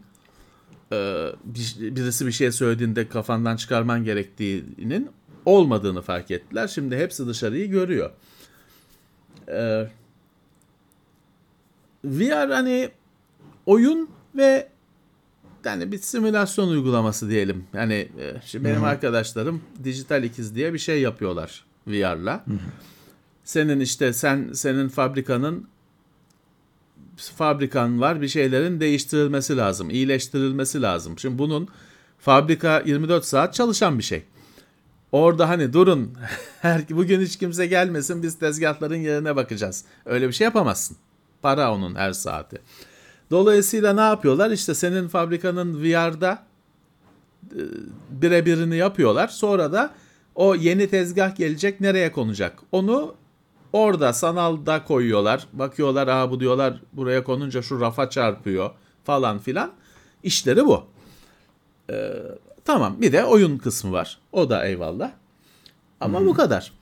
birisi 1.44 2.26
bir 2.26 2.32
şey 2.32 2.52
söylediğinde 2.52 3.08
kafandan 3.08 3.56
çıkarman 3.56 4.04
gerektiğinin 4.04 5.10
olmadığını 5.44 6.02
fark 6.02 6.30
ettiler. 6.30 6.68
Şimdi 6.68 6.96
hepsi 6.96 7.26
dışarıyı 7.26 7.70
görüyor. 7.70 8.10
E, 9.48 9.88
VR 12.04 12.50
hani 12.50 12.90
oyun 13.66 14.10
ve 14.36 14.68
yani 15.64 15.92
bir 15.92 15.98
simülasyon 15.98 16.68
uygulaması 16.68 17.30
diyelim. 17.30 17.64
Yani 17.74 17.94
e, 17.94 18.34
şimdi 18.44 18.64
benim 18.64 18.84
arkadaşlarım 18.84 19.62
dijital 19.84 20.24
ikiz 20.24 20.54
diye 20.54 20.74
bir 20.74 20.78
şey 20.78 21.00
yapıyorlar 21.00 21.64
VR'la. 21.86 22.44
Senin 23.44 23.80
işte 23.80 24.12
sen 24.12 24.52
senin 24.52 24.88
fabrikanın 24.88 25.68
fabrikan 27.16 28.00
var 28.00 28.22
bir 28.22 28.28
şeylerin 28.28 28.80
değiştirilmesi 28.80 29.56
lazım, 29.56 29.90
iyileştirilmesi 29.90 30.82
lazım. 30.82 31.18
Şimdi 31.18 31.38
bunun 31.38 31.68
fabrika 32.18 32.82
24 32.86 33.24
saat 33.24 33.54
çalışan 33.54 33.98
bir 33.98 34.04
şey. 34.04 34.22
Orada 35.12 35.48
hani 35.48 35.72
durun 35.72 36.12
bugün 36.90 37.20
hiç 37.20 37.38
kimse 37.38 37.66
gelmesin 37.66 38.22
biz 38.22 38.38
tezgahların 38.38 38.96
yerine 38.96 39.36
bakacağız. 39.36 39.84
Öyle 40.06 40.28
bir 40.28 40.32
şey 40.32 40.44
yapamazsın. 40.44 40.96
Para 41.42 41.74
onun 41.74 41.94
her 41.94 42.12
saati. 42.12 42.58
Dolayısıyla 43.30 43.92
ne 43.92 44.00
yapıyorlar? 44.00 44.50
İşte 44.50 44.74
senin 44.74 45.08
fabrikanın 45.08 45.82
VR'da 45.82 46.42
e, 47.50 47.60
birebirini 48.10 48.76
yapıyorlar. 48.76 49.28
Sonra 49.28 49.72
da 49.72 49.94
o 50.34 50.54
yeni 50.54 50.88
tezgah 50.88 51.36
gelecek 51.36 51.80
nereye 51.80 52.12
konacak? 52.12 52.58
Onu 52.72 53.14
orada 53.72 54.12
sanalda 54.12 54.84
koyuyorlar. 54.84 55.46
Bakıyorlar 55.52 56.08
aa 56.08 56.30
bu 56.30 56.40
diyorlar 56.40 56.80
buraya 56.92 57.24
konunca 57.24 57.62
şu 57.62 57.80
rafa 57.80 58.10
çarpıyor 58.10 58.70
falan 59.04 59.38
filan. 59.38 59.72
İşleri 60.22 60.66
bu. 60.66 60.84
Ee, 61.90 62.12
tamam 62.64 62.96
bir 63.00 63.12
de 63.12 63.24
oyun 63.24 63.58
kısmı 63.58 63.92
var. 63.92 64.18
O 64.32 64.50
da 64.50 64.66
eyvallah. 64.66 65.10
Ama 66.00 66.26
bu 66.26 66.34
kadar. 66.34 66.72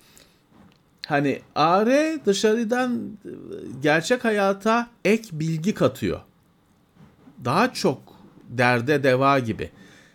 Hani 1.07 1.41
AR 1.55 1.89
dışarıdan 2.27 3.19
e, 3.25 3.31
gerçek 3.83 4.25
hayata 4.25 4.91
ek 5.05 5.29
bilgi 5.33 5.75
katıyor. 5.75 6.21
Daha 7.45 7.73
çok 7.73 7.99
derde 8.49 9.03
deva 9.03 9.39
gibi. 9.39 9.71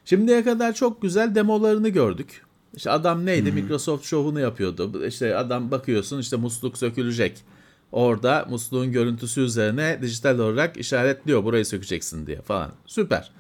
Şimdiye 0.06 0.44
kadar 0.44 0.74
çok 0.74 1.02
güzel 1.02 1.36
demolarını 1.36 1.90
gördük. 1.90 2.45
İşte 2.76 2.92
adam 2.92 3.26
neydi? 3.26 3.52
Microsoft 3.52 4.06
şovunu 4.06 4.40
yapıyordu. 4.40 5.06
İşte 5.06 5.38
adam 5.38 5.72
bakıyorsun 5.72 6.20
işte 6.20 6.38
musluk 6.38 6.78
sökülecek. 6.78 7.44
Orada 7.92 8.46
musluğun 8.50 8.92
görüntüsü 8.92 9.42
üzerine 9.42 10.00
dijital 10.02 10.40
olarak 10.40 10.78
işaretliyor 10.78 11.44
burayı 11.44 11.66
sökeceksin 11.66 12.28
diye 12.28 12.42
falan. 12.42 12.72
Süper. 12.86 13.32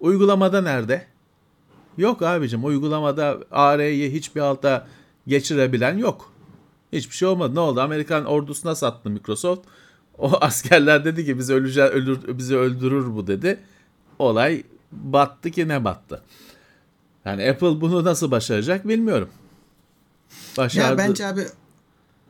Uygulamada 0.00 0.60
nerede? 0.60 1.06
Yok 1.98 2.22
abicim 2.22 2.64
uygulamada 2.64 3.38
AR'yi 3.50 4.12
hiçbir 4.12 4.40
alta 4.40 4.86
geçirebilen 5.26 5.98
yok. 5.98 6.32
Hiçbir 6.92 7.14
şey 7.14 7.28
olmadı. 7.28 7.54
Ne 7.54 7.60
oldu? 7.60 7.80
Amerikan 7.80 8.24
ordusuna 8.24 8.74
sattı 8.74 9.10
Microsoft. 9.10 9.66
O 10.18 10.32
askerler 10.40 11.04
dedi 11.04 11.24
ki 11.24 11.38
biz 11.38 11.50
öleceğiz, 11.50 11.90
ölür, 11.90 12.18
bizi 12.38 12.56
öldürür 12.56 13.14
bu 13.16 13.26
dedi. 13.26 13.60
Olay 14.18 14.62
battı 14.92 15.50
ki 15.50 15.68
ne 15.68 15.84
battı. 15.84 16.22
Yani 17.24 17.50
Apple 17.50 17.80
bunu 17.80 18.04
nasıl 18.04 18.30
başaracak 18.30 18.88
bilmiyorum. 18.88 19.28
Başardı. 20.56 21.02
Ya 21.02 21.08
bence 21.08 21.26
abi 21.26 21.46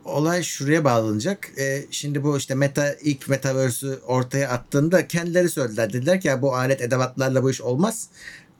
olay 0.05 0.42
şuraya 0.42 0.84
bağlanacak. 0.84 1.51
Ee, 1.59 1.84
şimdi 1.90 2.22
bu 2.24 2.38
işte 2.38 2.55
Meta 2.55 2.95
ilk 2.95 3.28
Metaverse'ü 3.28 3.99
ortaya 4.07 4.49
attığında 4.49 5.09
kendileri 5.09 5.49
söylediler. 5.49 5.92
Dediler 5.92 6.20
ki 6.20 6.28
ya 6.28 6.42
bu 6.42 6.55
alet 6.55 6.80
edevatlarla 6.80 7.42
bu 7.42 7.51
iş 7.51 7.61
olmaz. 7.61 8.09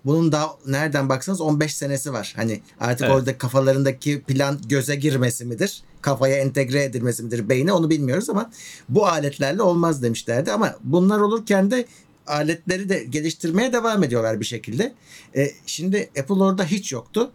Bunun 0.05 0.33
daha 0.33 0.51
nereden 0.67 1.09
baksanız 1.09 1.41
15 1.41 1.75
senesi 1.75 2.13
var. 2.13 2.33
Hani 2.37 2.63
artık 2.81 3.07
Evet. 3.07 3.17
orada 3.17 3.39
kafalarındaki 3.39 4.23
plan 4.23 4.59
göze 4.69 4.97
girmesi 4.97 5.45
midir? 5.45 5.83
Kafaya 6.01 6.37
entegre 6.37 6.85
edilmesi 6.85 7.23
midir? 7.23 7.49
Beyne 7.49 7.73
onu 7.73 7.91
bilmiyoruz 7.91 8.31
ama 8.31 8.51
bu 8.89 9.07
aletlerle 9.07 9.63
olmaz 9.63 10.03
demişlerdi. 10.03 10.53
Ama 10.53 10.75
bunlar 10.85 11.21
olurken 11.21 11.71
de 11.71 11.87
aletleri 12.27 12.89
de 12.89 13.05
geliştirmeye 13.05 13.73
devam 13.73 14.05
ediyorlar 14.05 14.41
bir 14.41 14.45
şekilde. 14.45 14.95
Ee, 15.37 15.51
şimdi 15.67 16.11
Apple 16.21 16.35
orada 16.35 16.65
hiç 16.65 16.93
yoktu. 16.93 17.33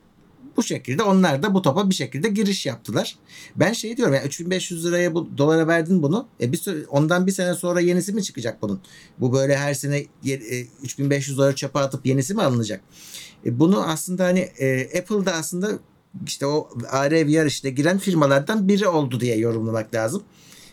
Bu 0.57 0.63
şekilde 0.63 1.03
onlar 1.03 1.43
da 1.43 1.53
bu 1.53 1.61
topa 1.61 1.89
bir 1.89 1.95
şekilde 1.95 2.29
giriş 2.29 2.65
yaptılar. 2.65 3.15
Ben 3.55 3.73
şey 3.73 3.97
diyorum 3.97 4.13
ya 4.13 4.23
3500 4.23 4.85
liraya 4.85 5.15
bu 5.15 5.37
dolara 5.37 5.67
verdin 5.67 6.03
bunu. 6.03 6.27
E 6.41 6.51
bir 6.51 6.57
süre, 6.57 6.85
ondan 6.87 7.27
bir 7.27 7.31
sene 7.31 7.53
sonra 7.53 7.79
yenisi 7.79 8.13
mi 8.13 8.23
çıkacak 8.23 8.61
bunun? 8.61 8.81
Bu 9.19 9.33
böyle 9.33 9.57
her 9.57 9.73
sene 9.73 10.05
ye- 10.23 10.35
e, 10.51 10.67
3500 10.83 11.37
dolar 11.37 11.55
çöpe 11.55 11.79
atıp 11.79 12.05
yenisi 12.05 12.33
mi 12.33 12.41
alınacak? 12.43 12.81
E 13.45 13.59
bunu 13.59 13.83
aslında 13.89 14.23
hani 14.25 14.39
e, 14.39 14.99
Apple'da 14.99 15.33
aslında 15.33 15.69
işte 16.25 16.45
o 16.45 16.69
AR 16.91 17.11
VR 17.11 17.45
işte 17.45 17.69
giren 17.69 17.97
firmalardan 17.97 18.67
biri 18.67 18.87
oldu 18.87 19.19
diye 19.19 19.37
yorumlamak 19.37 19.93
lazım. 19.95 20.23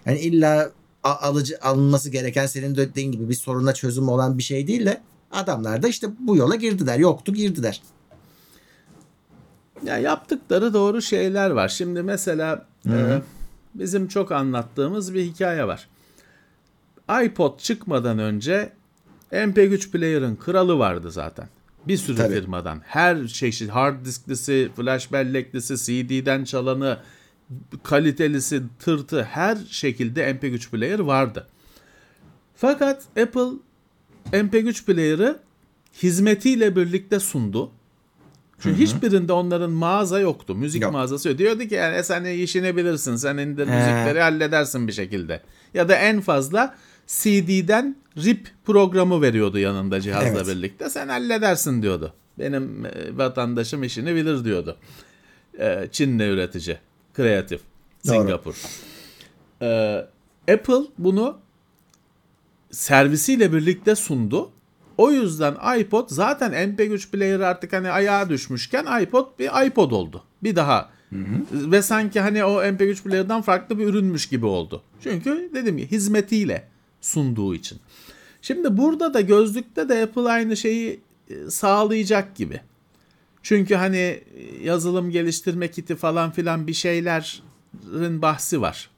Yani 0.06 0.18
illa 0.18 0.70
alıcı 1.14 1.59
alınması 1.62 2.11
gereken 2.11 2.46
senin 2.46 2.74
de 2.74 2.88
dediğin 2.90 3.12
gibi 3.12 3.28
bir 3.28 3.34
soruna 3.34 3.74
çözüm 3.74 4.09
olan 4.09 4.38
bir 4.38 4.42
şey 4.42 4.66
değil 4.66 4.86
de 4.86 5.00
adamlar 5.32 5.82
da 5.82 5.88
işte 5.88 6.09
bu 6.18 6.36
yola 6.36 6.54
girdiler. 6.54 6.98
Yoktu 6.98 7.34
girdiler. 7.34 7.82
Ya 9.84 9.98
yaptıkları 9.98 10.74
doğru 10.74 11.02
şeyler 11.02 11.50
var. 11.50 11.68
Şimdi 11.68 12.02
mesela 12.02 12.66
e, 12.86 13.22
bizim 13.74 14.09
çok 14.09 14.32
anlattığımız 14.32 15.14
bir 15.14 15.24
hikaye 15.24 15.66
var. 15.66 15.88
iPod 17.24 17.59
çıkmadan 17.59 18.18
önce 18.18 18.72
MP3 19.32 19.90
player'ın 19.90 20.36
kralı 20.36 20.78
vardı 20.78 21.11
zaten. 21.11 21.48
Bir 21.88 21.96
sürü 21.96 22.16
Tabii. 22.16 22.34
firmadan. 22.34 22.80
Her 22.84 23.26
çeşit 23.26 23.70
hard 23.70 24.04
disklisi, 24.04 24.70
flash 24.76 25.12
belleklisi, 25.12 25.76
CD'den 25.76 26.44
çalanı, 26.44 26.98
kalitelisi, 27.82 28.62
tırtı 28.78 29.22
her 29.24 29.59
şekilde 29.70 30.30
MP3 30.30 30.70
player 30.70 30.99
vardı. 30.99 31.47
Fakat 32.57 33.03
Apple 33.22 33.51
MP3 34.32 34.84
player'ı 34.84 35.38
hizmetiyle 36.03 36.76
birlikte 36.76 37.20
sundu. 37.20 37.70
Çünkü 38.61 38.80
hiçbirinde 38.80 39.32
onların 39.32 39.70
mağaza 39.70 40.20
yoktu. 40.20 40.55
Müzik 40.55 40.82
Yok. 40.82 40.92
mağazası 40.92 41.28
yok. 41.28 41.38
Diyordu 41.38 41.64
ki 41.64 41.74
yani 41.74 41.97
"E 41.97 42.03
sen 42.03 42.24
işini 42.24 42.76
bilirsin. 42.76 43.16
Sen 43.16 43.36
indir 43.36 43.66
He. 43.68 43.70
müzikleri 43.76 44.20
halledersin 44.20 44.88
bir 44.88 44.92
şekilde. 44.92 45.42
Ya 45.74 45.88
da 45.88 45.94
en 45.97 46.20
fazla 46.20 46.74
CD'den 47.07 47.97
RIP 48.18 48.49
programı 48.64 49.22
veriyordu 49.22 49.59
yanında 49.59 50.01
cihazla 50.01 50.28
Evet. 50.28 50.47
birlikte. 50.49 50.90
Sen 50.90 51.09
halledersin 51.09 51.82
diyordu. 51.82 52.12
Benim 52.38 52.86
e, 52.86 52.90
vatandaşım 53.16 53.82
işini 53.82 54.14
bilir 54.14 54.44
diyordu. 54.44 54.76
E, 55.59 55.88
Çinli 55.92 56.22
üretici. 56.28 56.78
Kreatif. 57.16 57.60
Singapur. 58.02 58.54
E, 59.62 59.66
Apple 60.52 60.82
bunu 60.98 61.38
servisiyle 62.70 63.52
birlikte 63.52 63.94
sundu. 63.94 64.50
O 64.98 65.10
yüzden 65.10 65.78
iPod 65.78 66.08
zaten 66.08 66.52
MP3 66.52 67.10
player 67.10 67.40
artık 67.40 67.72
hani 67.72 67.90
ayağa 67.90 68.28
düşmüşken 68.28 69.02
iPod 69.02 69.26
bir 69.38 69.66
iPod 69.66 69.90
oldu. 69.90 70.22
Bir 70.42 70.56
daha. 70.56 70.90
Ve 71.52 71.82
sanki 71.82 72.20
hani 72.20 72.44
o 72.44 72.62
MP3 72.62 73.02
player'dan 73.02 73.42
farklı 73.42 73.78
bir 73.78 73.86
ürünmüş 73.86 74.28
gibi 74.28 74.46
oldu. 74.46 74.82
Çünkü 75.02 75.50
dedim 75.54 75.78
ya 75.78 75.86
hizmetiyle 75.86 76.68
sunduğu 77.00 77.54
için. 77.54 77.78
Şimdi 78.42 78.76
burada 78.76 79.14
da 79.14 79.20
gözlükte 79.20 79.88
de 79.88 80.02
Apple 80.02 80.28
aynı 80.28 80.56
şeyi 80.56 81.00
e, 81.30 81.50
sağlayacak 81.50 82.36
gibi. 82.36 82.60
Çünkü 83.47 83.74
hani 83.74 84.24
yazılım 84.62 85.11
geliştirme 85.11 85.70
kiti 85.70 85.97
falan 85.97 86.30
filan 86.30 86.66
bir 86.66 86.72
şeylerin 86.72 88.22
bahsi 88.22 88.61
var. 88.61 88.90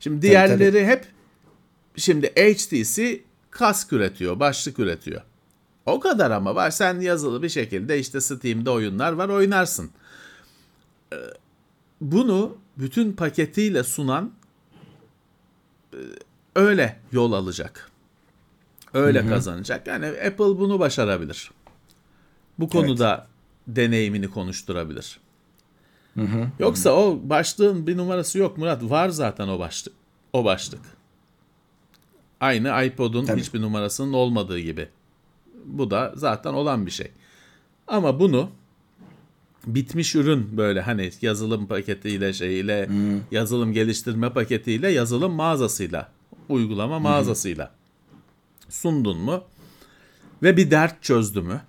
Şimdi 0.00 0.16
Tabii, 0.16 0.30
diğerleri 0.30 0.86
hep 0.86 1.06
şimdi 1.96 2.26
HTC 2.26 3.20
kask 3.50 3.92
üretiyor, 3.92 4.40
başlık 4.40 4.78
üretiyor. 4.78 5.22
O 5.86 6.00
kadar 6.00 6.30
ama 6.30 6.54
var. 6.54 6.70
Sen 6.70 7.00
yazılı 7.00 7.42
bir 7.42 7.48
şekilde 7.48 7.98
işte 7.98 8.20
Steam'de 8.20 8.70
oyunlar 8.70 9.12
var 9.12 9.28
oynarsın. 9.28 9.90
Ee, 11.12 11.16
Bunu 12.00 12.56
bütün 12.78 13.12
paketiyle 13.12 13.84
sunan 13.84 14.32
e, 15.94 15.98
öyle 16.54 17.00
yol 17.12 17.32
alacak. 17.32 17.90
Öyle 18.94 19.28
kazanacak. 19.28 19.86
Yani 19.86 20.06
Apple 20.06 20.38
bunu 20.38 20.78
başarabilir. 20.78 21.50
Bu 22.58 22.68
konuda 22.68 23.35
deneyimini 23.68 24.30
konuşturabilir. 24.30 25.20
Yoksa 26.58 26.90
o 26.90 27.20
başlığın 27.22 27.86
bir 27.86 27.96
numarası 27.96 28.38
yok 28.38 28.58
Murat. 28.58 28.82
Var 28.82 29.08
zaten 29.08 29.48
o 29.48 29.58
başlık. 29.58 29.94
O 30.32 30.44
başlık. 30.44 30.80
Aynı 32.40 32.84
iPod'un 32.84 33.24
Tabii. 33.24 33.40
hiçbir 33.40 33.60
numarasının 33.60 34.12
olmadığı 34.12 34.58
gibi. 34.58 34.88
Bu 35.64 35.90
da 35.90 36.12
zaten 36.16 36.52
olan 36.52 36.86
bir 36.86 36.90
şey. 36.90 37.10
Ama 37.86 38.20
bunu 38.20 38.50
bitmiş 39.66 40.14
ürün 40.14 40.56
böyle 40.56 40.80
hani 40.80 41.10
yazılım 41.22 41.66
paketiyle 41.66 42.32
şeyle 42.32 42.88
yazılım 43.30 43.72
geliştirme 43.72 44.32
paketiyle 44.32 44.88
yazılım 44.88 45.32
mağazasıyla 45.32 46.12
uygulama 46.48 46.98
mağazasıyla 46.98 47.74
sundun 48.68 49.18
mu 49.18 49.44
ve 50.42 50.56
bir 50.56 50.70
dert 50.70 51.02
çözdü 51.02 51.40
mü? 51.40 51.60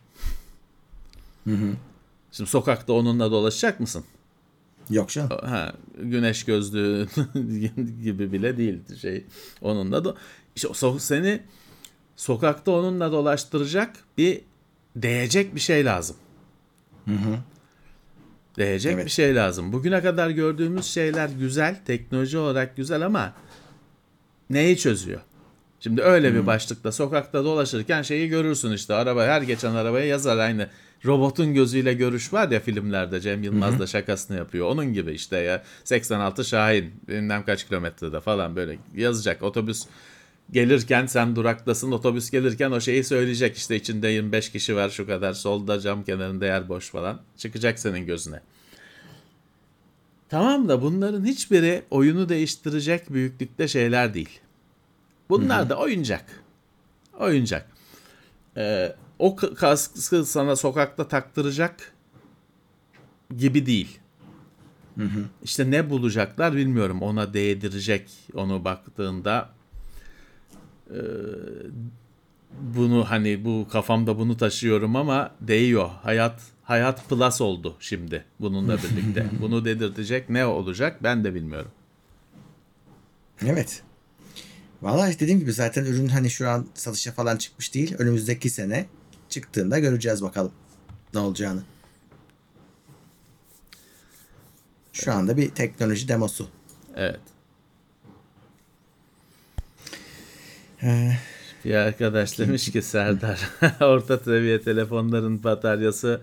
Şimdi 2.37 2.49
sokakta 2.49 2.93
onunla 2.93 3.31
dolaşacak 3.31 3.79
mısın? 3.79 4.05
Yok 4.89 5.09
canım. 5.09 5.29
ha, 5.29 5.73
güneş 5.99 6.43
gözlüğü 6.43 7.07
gibi 8.03 8.31
bile 8.31 8.57
değil 8.57 8.79
şey 9.01 9.25
onunla 9.61 10.05
da 10.05 10.15
işte 10.55 10.67
so- 10.67 10.99
seni 10.99 11.41
sokakta 12.15 12.71
onunla 12.71 13.11
dolaştıracak 13.11 13.95
bir 14.17 14.41
değecek 14.95 15.55
bir 15.55 15.59
şey 15.59 15.85
lazım. 15.85 16.15
Değecek 18.57 18.93
Evet. 18.93 19.05
bir 19.05 19.11
şey 19.11 19.35
lazım. 19.35 19.73
Bugüne 19.73 20.01
kadar 20.01 20.29
gördüğümüz 20.29 20.85
şeyler 20.85 21.29
güzel, 21.29 21.79
teknoloji 21.85 22.37
olarak 22.37 22.77
güzel 22.77 23.05
ama 23.05 23.33
neyi 24.49 24.77
çözüyor? 24.77 25.21
Şimdi 25.79 26.01
öyle 26.01 26.33
bir 26.33 26.47
başlıkta 26.47 26.91
sokakta 26.91 27.43
dolaşırken 27.43 28.01
şeyi 28.01 28.29
görürsün 28.29 28.71
işte 28.71 28.93
araba 28.93 29.23
her 29.25 29.41
geçen 29.41 29.75
arabaya 29.75 30.05
yazar 30.05 30.37
aynı 30.37 30.69
robotun 31.05 31.53
gözüyle 31.53 31.93
görüş 31.93 32.33
var 32.33 32.51
ya 32.51 32.59
filmlerde 32.59 33.19
Cem 33.19 33.43
Yılmaz 33.43 33.79
da 33.79 33.87
şakasını 33.87 34.37
yapıyor. 34.37 34.67
Onun 34.67 34.93
gibi 34.93 35.11
işte 35.11 35.37
ya 35.37 35.63
86 35.83 36.45
Şahin 36.45 36.93
bilmem 37.07 37.43
kaç 37.45 37.67
kilometrede 37.67 38.19
falan 38.19 38.55
böyle 38.55 38.77
yazacak 38.95 39.43
otobüs 39.43 39.85
gelirken 40.51 41.05
sen 41.05 41.35
duraktasın 41.35 41.91
otobüs 41.91 42.29
gelirken 42.29 42.71
o 42.71 42.81
şeyi 42.81 43.03
söyleyecek 43.03 43.57
işte 43.57 43.75
içinde 43.75 44.07
25 44.07 44.51
kişi 44.51 44.75
var 44.75 44.89
şu 44.89 45.07
kadar 45.07 45.33
solda 45.33 45.79
cam 45.79 46.03
kenarında 46.03 46.45
yer 46.45 46.69
boş 46.69 46.89
falan 46.89 47.19
çıkacak 47.37 47.79
senin 47.79 48.05
gözüne. 48.05 48.39
Tamam 50.29 50.69
da 50.69 50.81
bunların 50.81 51.25
hiçbiri 51.25 51.83
oyunu 51.91 52.29
değiştirecek 52.29 53.13
büyüklükte 53.13 53.67
şeyler 53.67 54.13
değil. 54.13 54.39
Bunlar 55.29 55.69
da 55.69 55.77
oyuncak. 55.77 56.25
Oyuncak. 57.19 57.69
Ee, 58.57 58.95
o 59.19 59.35
kaskı 59.35 60.25
sana 60.25 60.55
sokakta 60.55 61.07
taktıracak 61.07 61.93
gibi 63.37 63.65
değil. 63.65 63.99
İşte 65.43 65.71
ne 65.71 65.89
bulacaklar 65.89 66.55
bilmiyorum. 66.55 67.01
Ona 67.01 67.33
değdirecek 67.33 68.09
onu 68.33 68.65
baktığında 68.65 69.49
Ee, 70.91 70.95
bunu 72.61 73.05
hani 73.09 73.45
bu 73.45 73.67
kafamda 73.71 74.17
bunu 74.19 74.37
taşıyorum 74.37 74.95
ama 74.95 75.31
değiyor. 75.41 75.89
Hayat 76.03 76.41
hayat 76.63 77.09
plus 77.09 77.41
oldu 77.41 77.75
şimdi 77.79 78.25
bununla 78.39 78.77
birlikte. 78.83 79.25
bunu 79.41 79.65
dedirtecek 79.65 80.29
ne 80.29 80.45
olacak 80.45 81.03
ben 81.03 81.23
de 81.23 81.35
bilmiyorum. 81.35 81.71
Evet. 83.45 83.83
Vallahi 84.81 85.19
dediğim 85.19 85.39
gibi 85.39 85.53
zaten 85.53 85.85
ürün 85.85 86.07
hani 86.07 86.29
şu 86.29 86.49
an 86.49 86.67
satışa 86.73 87.11
falan 87.11 87.37
çıkmış 87.37 87.73
değil. 87.73 87.95
Önümüzdeki 87.97 88.49
sene 88.49 88.85
çıktığında 89.29 89.79
göreceğiz 89.79 90.21
bakalım. 90.23 90.51
ne 91.13 91.19
olacağını. 91.19 91.61
Şu 94.93 95.13
anda 95.13 95.37
bir 95.37 95.49
teknoloji 95.49 96.07
demosu. 96.07 96.47
Evet. 96.95 97.19
Ee, 100.83 101.11
Bir 101.65 101.73
arkadaş 101.75 102.39
demiş 102.39 102.71
ki 102.71 102.81
Serdar 102.81 103.49
orta 103.81 104.17
seviye 104.17 104.61
telefonların 104.61 105.43
bataryası 105.43 106.21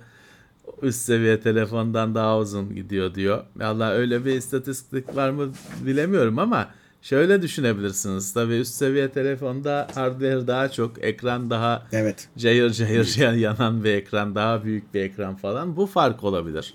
üst 0.82 1.00
seviye 1.00 1.40
telefondan 1.40 2.14
daha 2.14 2.38
uzun 2.38 2.74
gidiyor 2.74 3.14
diyor. 3.14 3.44
Valla 3.57 3.90
öyle 3.90 4.24
bir 4.24 4.32
istatistik 4.34 5.16
var 5.16 5.30
mı 5.30 5.52
bilemiyorum 5.80 6.38
ama 6.38 6.70
şöyle 7.05 7.42
düşünebilirsiniz. 7.42 8.32
Tabii 8.32 8.55
üst 8.55 8.74
seviye 8.74 9.11
telefonda 9.11 9.88
hardware 9.94 10.46
daha 10.46 10.70
çok, 10.70 11.05
ekran 11.05 11.50
daha 11.50 11.86
evet. 11.92 12.28
cayır 12.38 12.70
cayır 12.70 13.16
yanan 13.36 13.84
bir 13.84 13.94
ekran, 13.94 14.34
daha 14.34 14.64
büyük 14.64 14.94
bir 14.94 15.00
ekran 15.00 15.36
falan. 15.36 15.76
Bu 15.76 15.86
fark 15.86 16.24
olabilir. 16.24 16.74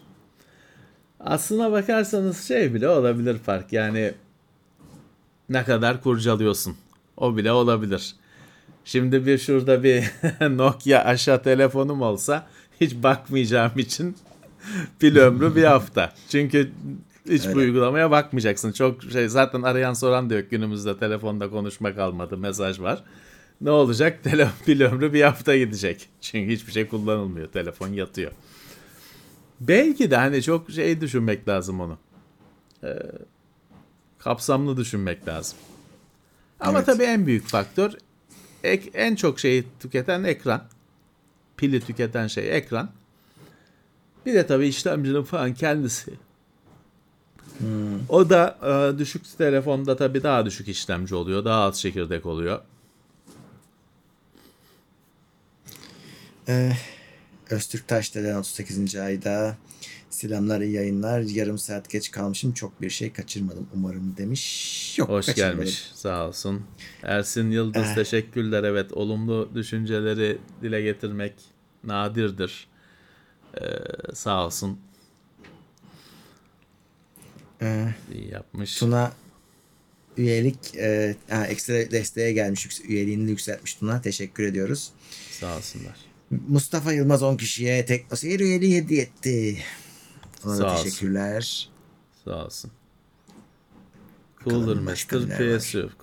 Aslına 1.20 1.72
bakarsanız 1.72 2.48
şey 2.48 2.74
bile 2.74 2.90
olabilir 2.90 3.38
fark. 3.38 3.74
Yani 3.74 4.14
ne 5.50 5.64
kadar 5.64 6.04
kurcalıyorsun. 6.04 6.76
O 7.18 7.38
bile 7.38 7.52
olabilir. 7.52 8.16
Şimdi 8.86 9.26
bir 9.26 9.38
şurada 9.38 9.84
bir 9.84 10.04
Nokia 10.58 11.00
aşağı 11.00 11.44
telefonum 11.44 12.02
olsa 12.02 12.48
hiç 12.82 12.96
bakmayacağım 12.96 13.80
için 13.80 14.18
pil 15.00 15.18
ömrü 15.18 15.56
bir 15.56 15.64
hafta. 15.64 16.14
Çünkü 16.30 16.72
hiç 17.30 17.46
bu 17.46 17.50
Öyle. 17.50 17.60
uygulamaya 17.60 18.12
bakmayacaksın. 18.12 18.72
Çok 18.72 19.04
şey 19.04 19.30
zaten 19.30 19.62
arayan 19.62 19.94
soran 19.94 20.30
diyor 20.30 20.40
günümüzde 20.40 20.98
telefonda 21.00 21.50
konuşma 21.50 21.96
kalmadı 21.96 22.38
mesaj 22.38 22.80
var. 22.80 23.04
Ne 23.62 23.72
olacak? 23.72 24.20
Tele, 24.24 24.48
pil 24.66 24.82
ömrü 24.82 25.14
bir 25.14 25.22
hafta 25.22 25.58
gidecek. 25.58 26.10
Çünkü 26.22 26.54
hiçbir 26.54 26.72
şey 26.72 26.88
kullanılmıyor. 26.88 27.48
Telefon 27.48 27.88
yatıyor. 27.88 28.32
Belki 29.60 30.12
de 30.12 30.16
hani 30.16 30.44
çok 30.44 30.72
şey 30.72 31.02
düşünmek 31.02 31.48
lazım 31.48 31.80
onu. 31.82 31.98
Ee, 32.84 32.88
kapsamlı 34.20 34.78
düşünmek 34.78 35.28
lazım. 35.28 35.58
Ama 36.60 36.78
Evet. 36.78 36.86
tabii 36.86 37.04
en 37.04 37.26
büyük 37.28 37.46
faktör 37.48 37.92
ek, 38.64 38.90
en 38.94 39.16
çok 39.16 39.40
şeyi 39.40 39.64
tüketen 39.80 40.24
ekran. 40.24 40.64
Pili 41.58 41.82
tüketen 41.82 42.28
şey 42.28 42.58
ekran. 42.58 42.90
Bir 44.26 44.34
de 44.34 44.48
tabii 44.48 44.68
işlemcinin 44.68 45.24
falan 45.24 45.54
kendisi. 45.54 46.12
O 48.10 48.30
da 48.30 48.58
e, 48.94 49.00
düşük 49.00 49.38
telefonda 49.38 49.96
tabii 49.96 50.24
daha 50.24 50.46
düşük 50.46 50.68
işlemci 50.68 51.16
oluyor. 51.16 51.46
Daha 51.46 51.62
az 51.64 51.80
çekirdek 51.82 52.26
oluyor. 52.26 52.60
Ee, 56.48 56.72
Öztürk 57.50 57.88
Taşdelen 57.88 58.36
38. 58.36 58.96
ayda. 58.96 59.58
Selamlar 60.10 60.62
iyi 60.62 60.74
yayınlar. 60.74 61.22
Yarım 61.22 61.58
saat 61.58 61.90
geç 61.90 62.12
kalmışım. 62.12 62.54
Çok 62.54 62.82
bir 62.82 62.90
şey 62.90 63.14
kaçırmadım 63.14 63.68
umarım 63.76 64.16
demiş. 64.18 64.98
Yok 65.00 65.10
Hoş 65.10 65.26
kaçırmadım. 65.26 65.58
gelmiş. 65.58 65.92
Sağ 65.94 66.28
olsun. 66.28 66.62
Ersin 67.04 67.52
Yıldız 67.52 67.88
Eh. 67.88 67.96
teşekkürler. 67.96 68.64
Evet 68.64 68.94
olumlu 68.94 69.50
düşünceleri 69.56 70.38
dile 70.62 70.82
getirmek 70.82 71.34
nadirdir. 71.84 72.68
Ee, 73.62 73.66
sağ 74.14 74.46
olsun. 74.46 74.80
Ee, 77.62 77.94
İyi 78.14 78.28
yapmış. 78.32 78.80
Tuna 78.80 79.12
üyelik 80.18 80.76
e, 80.76 81.16
ha, 81.30 81.46
ekstra 81.48 81.74
desteğe 81.92 82.32
gelmiş. 82.34 82.82
Üyeliğini 82.88 83.30
yükseltmiş 83.30 83.74
Tuna. 83.74 84.02
Teşekkür 84.02 84.44
ediyoruz. 84.44 84.92
Sağ 85.32 85.58
olsunlar. 85.58 85.96
Mustafa 86.48 86.94
Yılmaz 86.94 87.24
10 87.24 87.38
kişiye 87.38 87.86
teknoseyir 87.86 88.40
üyeliği 88.40 88.78
hediye 88.78 89.02
etti. 89.02 89.58
Ona 90.46 90.56
Sağ 90.56 90.64
da 90.64 90.74
olsun. 90.74 90.84
teşekkürler. 90.84 91.70
Sağ 92.26 92.46
olsun. 92.46 92.72
Bakalım 94.46 94.66
Cooler 94.66 94.82
Master. 94.84 95.20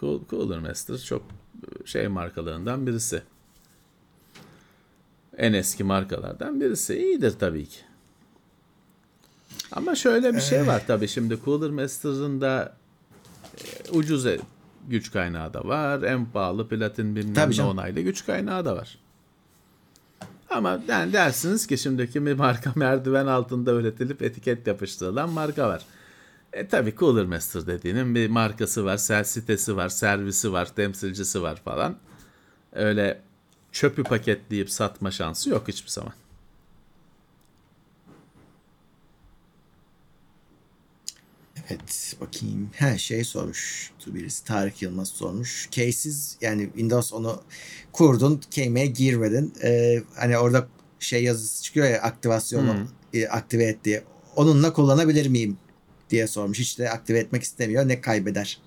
Cool- 0.00 0.28
Cooler 0.30 0.58
Master 0.58 0.98
çok 0.98 1.22
şey 1.84 2.08
markalarından 2.08 2.86
birisi. 2.86 3.22
En 5.36 5.52
eski 5.52 5.84
markalardan 5.84 6.60
birisi. 6.60 6.94
İyidir 6.98 7.34
tabii 7.38 7.66
ki. 7.66 7.78
Ama 9.72 9.94
şöyle 9.94 10.34
bir 10.34 10.40
şey 10.40 10.66
var 10.66 10.82
tabii 10.86 11.08
şimdi 11.08 11.38
Cooler 11.44 11.70
Master'ın 11.70 12.40
da 12.40 12.76
e, 13.64 13.90
ucuz 13.90 14.26
e- 14.26 14.40
güç 14.88 15.12
kaynağı 15.12 15.54
da 15.54 15.64
var. 15.64 16.02
En 16.02 16.26
pahalı 16.26 16.68
platin 16.68 17.16
bilmem 17.16 17.50
ne 17.56 17.62
onaylı 17.62 18.00
güç 18.00 18.26
kaynağı 18.26 18.64
da 18.64 18.76
var. 18.76 18.98
Ama 20.50 20.80
yani 20.88 21.12
dersiniz 21.12 21.66
ki 21.66 21.78
şimdi 21.78 22.10
kimi 22.10 22.34
marka 22.34 22.72
merdiven 22.76 23.26
altında 23.26 23.72
üretilip 23.72 24.22
etiket 24.22 24.66
yapıştırılan 24.66 25.30
marka 25.30 25.68
var. 25.68 25.82
E 26.52 26.68
tabi 26.68 26.94
Cooler 26.96 27.26
Master 27.26 27.66
dediğinin 27.66 28.14
bir 28.14 28.30
markası 28.30 28.84
var, 28.84 28.96
sel 28.96 29.24
sitesi 29.24 29.76
var, 29.76 29.88
servisi 29.88 30.52
var, 30.52 30.74
temsilcisi 30.74 31.42
var 31.42 31.56
falan. 31.64 31.96
Öyle 32.72 33.20
çöpü 33.72 34.02
paketleyip 34.02 34.70
satma 34.70 35.10
şansı 35.10 35.50
yok 35.50 35.68
hiçbir 35.68 35.90
zaman. 35.90 36.12
Evet 41.70 42.16
bakayım. 42.20 42.70
Her 42.72 42.98
şey 42.98 43.24
sormuş. 43.24 43.90
Birisi 44.06 44.44
Tarık 44.44 44.82
Yılmaz 44.82 45.08
sormuş. 45.08 45.68
Case'siz 45.70 46.36
yani 46.40 46.62
Windows 46.66 47.12
onu 47.12 47.42
kurdun. 47.92 48.40
Keyme'ye 48.50 48.86
girmedin. 48.86 49.54
Ee, 49.62 50.02
hani 50.14 50.38
orada 50.38 50.68
şey 51.00 51.24
yazısı 51.24 51.62
çıkıyor 51.62 51.86
ya 51.88 52.02
aktivasyonu 52.02 52.74
e, 53.14 53.26
aktive 53.28 53.64
et 53.64 53.84
diye. 53.84 54.04
Onunla 54.36 54.72
kullanabilir 54.72 55.26
miyim 55.26 55.58
diye 56.10 56.26
sormuş. 56.26 56.58
Hiç 56.58 56.78
de 56.78 56.90
aktive 56.90 57.18
etmek 57.18 57.42
istemiyor. 57.42 57.88
Ne 57.88 58.00
kaybeder 58.00 58.58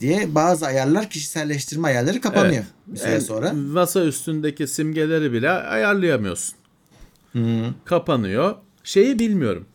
diye 0.00 0.34
bazı 0.34 0.66
ayarlar 0.66 1.10
kişiselleştirme 1.10 1.88
ayarları 1.88 2.20
kapanıyor 2.20 2.64
Evet. 2.64 2.66
bir 2.86 2.98
süre 2.98 3.10
En- 3.14 3.20
sonra. 3.20 3.52
Masa 3.52 4.04
üstündeki 4.04 4.66
simgeleri 4.66 5.32
bile 5.32 5.50
ayarlayamıyorsun. 5.50 6.54
Kapanıyor. 7.84 8.54
Şeyi 8.84 9.18
bilmiyorum. 9.18 9.66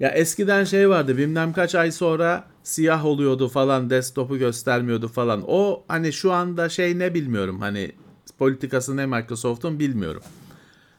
Ya 0.00 0.10
eskiden 0.10 0.64
şey 0.64 0.88
vardı 0.88 1.16
bilmem 1.16 1.52
kaç 1.52 1.74
ay 1.74 1.92
sonra 1.92 2.44
siyah 2.62 3.04
oluyordu 3.04 3.48
falan 3.48 3.90
desktop'u 3.90 4.38
göstermiyordu 4.38 5.08
falan. 5.08 5.44
O 5.46 5.84
hani 5.88 6.12
şu 6.12 6.32
anda 6.32 6.68
şey 6.68 6.98
ne 6.98 7.14
bilmiyorum 7.14 7.60
hani 7.60 7.92
politikası 8.38 8.96
ne 8.96 9.06
Microsoft'un 9.06 9.78
bilmiyorum. 9.78 10.22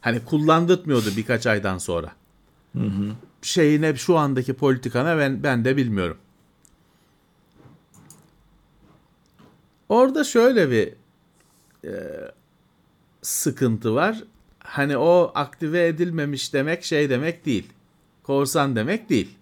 Hani 0.01 0.25
kullandırtmıyordu 0.25 1.09
birkaç 1.17 1.47
aydan 1.47 1.77
sonra. 1.77 2.11
Şeyine 3.41 3.95
şu 3.95 4.17
andaki 4.17 4.53
politikana 4.53 5.17
ben, 5.17 5.43
ben 5.43 5.65
de 5.65 5.77
bilmiyorum. 5.77 6.17
Orada 9.89 10.23
şöyle 10.23 10.71
bir 10.71 10.93
e, 11.89 11.93
sıkıntı 13.21 13.95
var. 13.95 14.23
Hani 14.59 14.97
o 14.97 15.31
aktive 15.35 15.87
edilmemiş 15.87 16.53
demek 16.53 16.83
şey 16.83 17.09
demek 17.09 17.45
değil. 17.45 17.74
Korsan 18.25 18.75
demek 18.75 19.09
değil. 19.09 19.37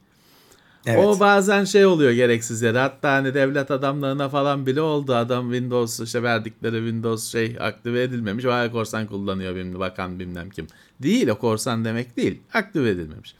Evet. 0.85 1.05
O 1.05 1.19
bazen 1.19 1.63
şey 1.63 1.85
oluyor 1.85 2.11
gereksiz 2.11 2.61
yere. 2.61 2.79
Hatta 2.79 3.11
hani 3.11 3.33
devlet 3.33 3.71
adamlarına 3.71 4.29
falan 4.29 4.65
bile 4.65 4.81
oldu. 4.81 5.15
Adam 5.15 5.51
Windows 5.51 5.99
işte 5.99 6.23
verdikleri 6.23 6.75
Windows 6.75 7.31
şey 7.31 7.57
aktive 7.59 8.03
edilmemiş. 8.03 8.45
Vay 8.45 8.71
korsan 8.71 9.07
kullanıyor 9.07 9.55
bilmem 9.55 9.79
bakan 9.79 10.19
bilmem 10.19 10.49
kim. 10.49 10.67
Değil 11.03 11.27
o 11.27 11.37
korsan 11.37 11.85
demek 11.85 12.17
değil. 12.17 12.41
Aktive 12.53 12.89
edilmemiş. 12.89 13.35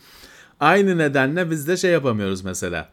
Aynı 0.60 0.98
nedenle 0.98 1.52
biz 1.52 1.68
de 1.68 1.78
şey 1.78 1.92
yapamıyoruz 1.92 2.44
mesela. 2.44 2.90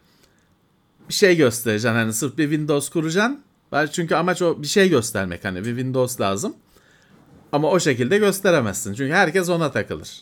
Bir 1.09 1.13
şey 1.13 1.37
göstereceksin 1.37 1.95
hani 1.95 2.13
sırf 2.13 2.37
bir 2.37 2.49
Windows 2.49 2.89
kuracaksın. 2.89 3.41
Çünkü 3.91 4.15
amaç 4.15 4.41
o 4.41 4.61
bir 4.61 4.67
şey 4.67 4.89
göstermek 4.89 5.45
hani 5.45 5.59
bir 5.59 5.75
Windows 5.75 6.21
lazım. 6.21 6.55
Ama 7.51 7.69
o 7.69 7.79
şekilde 7.79 8.17
gösteremezsin. 8.17 8.93
Çünkü 8.93 9.13
herkes 9.13 9.49
ona 9.49 9.71
takılır. 9.71 10.21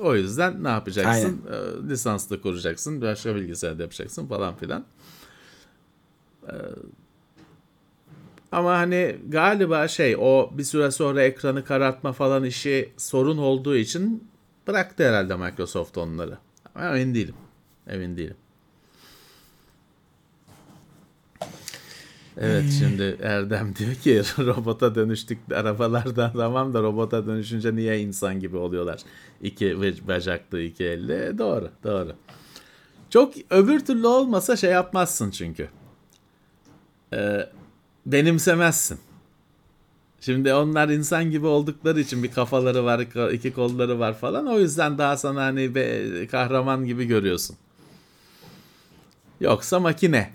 O 0.00 0.14
yüzden 0.14 0.64
ne 0.64 0.68
yapacaksın? 0.68 1.42
Ee, 1.52 1.88
lisanslı 1.88 2.42
kuracaksın. 2.42 3.02
Başka 3.02 3.34
bilgisayarda 3.34 3.82
yapacaksın 3.82 4.26
falan 4.26 4.56
filan. 4.56 4.84
Ee, 6.48 6.52
ama 8.52 8.78
hani 8.78 9.16
galiba 9.28 9.88
şey 9.88 10.16
o 10.18 10.50
bir 10.52 10.64
süre 10.64 10.90
sonra 10.90 11.22
ekranı 11.22 11.64
karartma 11.64 12.12
falan 12.12 12.44
işi 12.44 12.92
sorun 12.96 13.38
olduğu 13.38 13.76
için 13.76 14.28
bıraktı 14.66 15.08
herhalde 15.08 15.36
Microsoft 15.36 15.98
onları. 15.98 16.38
Ama 16.74 16.98
emin 16.98 17.14
değilim. 17.14 17.34
Emin 17.86 18.16
değilim. 18.16 18.36
Evet 22.40 22.64
şimdi 22.78 23.16
Erdem 23.22 23.76
diyor 23.76 23.94
ki 23.94 24.22
robota 24.38 24.94
dönüştük 24.94 25.38
arabalardan 25.54 26.32
tamam 26.32 26.74
da 26.74 26.82
robota 26.82 27.26
dönüşünce 27.26 27.76
niye 27.76 28.00
insan 28.00 28.40
gibi 28.40 28.56
oluyorlar? 28.56 29.00
İki 29.42 29.66
bac- 29.66 30.08
bacaklı 30.08 30.60
iki 30.60 30.84
elli. 30.84 31.38
Doğru 31.38 31.70
doğru. 31.84 32.16
Çok 33.10 33.34
öbür 33.50 33.80
türlü 33.80 34.06
olmasa 34.06 34.56
şey 34.56 34.70
yapmazsın 34.70 35.30
çünkü. 35.30 35.68
Ee, 37.12 37.50
benimsemezsin. 38.06 38.98
Şimdi 40.20 40.54
onlar 40.54 40.88
insan 40.88 41.30
gibi 41.30 41.46
oldukları 41.46 42.00
için 42.00 42.22
bir 42.22 42.32
kafaları 42.32 42.84
var, 42.84 43.30
iki 43.32 43.52
kolları 43.52 43.98
var 43.98 44.18
falan. 44.18 44.46
O 44.46 44.58
yüzden 44.58 44.98
daha 44.98 45.16
sana 45.16 45.44
hani 45.44 45.74
be, 45.74 46.26
kahraman 46.26 46.86
gibi 46.86 47.04
görüyorsun. 47.04 47.56
Yoksa 49.40 49.80
makine 49.80 50.32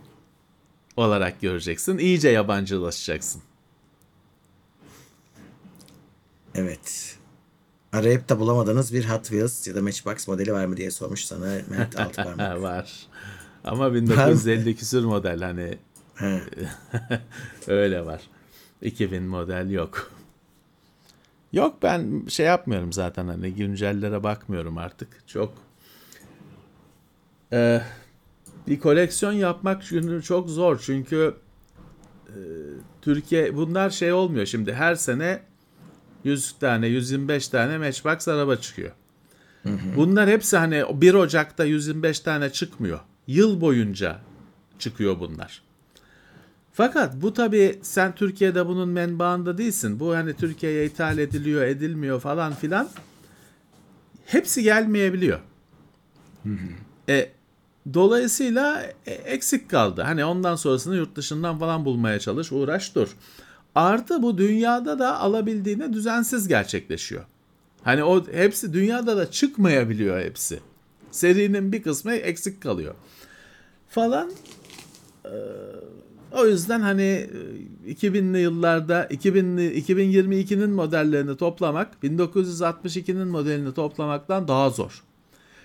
olarak 0.97 1.41
göreceksin. 1.41 1.97
İyice 1.97 2.29
yabancılaşacaksın. 2.29 3.41
Evet. 6.55 7.17
Arayıp 7.93 8.29
da 8.29 8.39
bulamadığınız 8.39 8.93
bir 8.93 9.05
Hot 9.09 9.21
Wheels 9.23 9.67
ya 9.67 9.75
da 9.75 9.81
Matchbox 9.81 10.27
modeli 10.27 10.53
var 10.53 10.65
mı 10.65 10.77
diye 10.77 10.91
sormuş 10.91 11.25
sana 11.25 11.57
Mert 11.69 11.99
Altıparmak. 11.99 12.61
var. 12.61 12.91
Ama 13.63 13.93
1950 13.93 14.75
küsür 14.75 15.03
model 15.03 15.41
hani 15.41 15.77
öyle 17.67 18.05
var. 18.05 18.21
2000 18.81 19.23
model 19.23 19.69
yok. 19.69 20.11
Yok 21.53 21.77
ben 21.83 22.25
şey 22.27 22.45
yapmıyorum 22.45 22.93
zaten 22.93 23.27
hani 23.27 23.53
güncellere 23.53 24.23
bakmıyorum 24.23 24.77
artık. 24.77 25.27
Çok 25.27 25.53
Ee, 27.53 27.81
bir 28.67 28.79
koleksiyon 28.79 29.31
yapmak 29.31 29.83
çok 30.23 30.49
zor 30.49 30.79
çünkü 30.85 31.35
e, 32.27 32.35
Türkiye 33.01 33.55
bunlar 33.55 33.89
şey 33.89 34.13
olmuyor 34.13 34.45
şimdi 34.45 34.73
her 34.73 34.95
sene 34.95 35.41
100 36.23 36.51
tane 36.51 36.87
125 36.87 37.47
tane 37.47 37.77
Matchbox 37.77 38.27
araba 38.27 38.55
çıkıyor. 38.55 38.91
Bunlar 39.95 40.29
hepsi 40.29 40.57
hani 40.57 40.83
1 40.93 41.13
Ocak'ta 41.13 41.65
125 41.65 42.19
tane 42.19 42.49
çıkmıyor. 42.49 42.99
Yıl 43.27 43.61
boyunca 43.61 44.19
çıkıyor 44.79 45.19
bunlar. 45.19 45.61
Fakat 46.73 47.21
bu 47.21 47.33
tabii 47.33 47.79
sen 47.81 48.15
Türkiye'de 48.15 48.67
bunun 48.67 48.89
menbaında 48.89 49.57
değilsin. 49.57 49.99
Bu 49.99 50.15
hani 50.15 50.33
Türkiye'ye 50.33 50.85
ithal 50.85 51.17
ediliyor, 51.17 51.61
edilmiyor 51.61 52.19
falan 52.19 52.53
filan. 52.53 52.89
Hepsi 54.25 54.63
gelmeyebiliyor. 54.63 55.39
E, 57.09 57.31
dolayısıyla 57.93 58.83
e, 59.05 59.11
eksik 59.11 59.69
kaldı. 59.69 60.01
Hani 60.01 60.25
ondan 60.25 60.55
sonrasını 60.55 60.95
yurt 60.95 61.15
dışından 61.15 61.59
falan 61.59 61.85
bulmaya 61.85 62.19
çalış, 62.19 62.51
uğraş 62.51 62.95
dur. 62.95 63.09
Artı 63.75 64.21
bu 64.21 64.37
dünyada 64.37 64.99
da 64.99 65.19
alabildiğine 65.19 65.93
düzensiz 65.93 66.47
gerçekleşiyor. 66.47 67.25
Hani 67.83 68.03
o 68.03 68.27
hepsi 68.27 68.73
dünyada 68.73 69.17
da 69.17 69.31
çıkmayabiliyor 69.31 70.21
hepsi. 70.21 70.59
Serinin 71.11 71.71
bir 71.71 71.83
kısmı 71.83 72.13
eksik 72.13 72.61
kalıyor. 72.61 72.95
Falan 73.89 74.31
Ee, 75.25 75.29
o 76.31 76.45
yüzden 76.45 76.79
hani 76.81 77.27
e, 77.87 77.91
2000'li 77.91 78.39
yıllarda 78.39 79.05
2000'li 79.05 79.81
2022'nin 79.81 80.69
modellerini 80.69 81.37
toplamak 81.37 81.93
1962'nin 82.03 83.27
modelini 83.27 83.73
toplamaktan 83.73 84.47
daha 84.47 84.69
zor. 84.69 85.03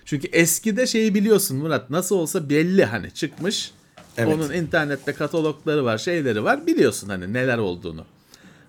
Çünkü 0.05 0.27
eskide 0.27 0.87
şeyi 0.87 1.15
biliyorsun 1.15 1.57
Murat 1.57 1.89
nasıl 1.89 2.15
olsa 2.15 2.49
belli 2.49 2.85
hani 2.85 3.11
çıkmış. 3.11 3.71
Evet. 4.17 4.35
Onun 4.35 4.53
internette 4.53 5.13
katalogları 5.13 5.85
var, 5.85 5.97
şeyleri 5.97 6.43
var. 6.43 6.67
Biliyorsun 6.67 7.09
hani 7.09 7.33
neler 7.33 7.57
olduğunu. 7.57 8.05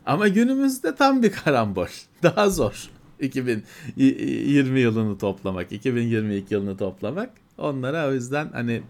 Ama 0.07 0.29
günümüzde 0.29 0.95
tam 0.95 1.23
bir 1.23 1.33
karambol. 1.33 1.87
Daha 2.23 2.51
zor. 2.51 2.91
2020 3.21 4.81
yılını 4.81 5.19
toplamak, 5.19 5.73
2022 5.73 6.55
yılını 6.55 6.77
toplamak. 6.77 7.31
Onlara 7.59 8.09
o 8.09 8.13
yüzden 8.13 8.49
hani 8.53 8.83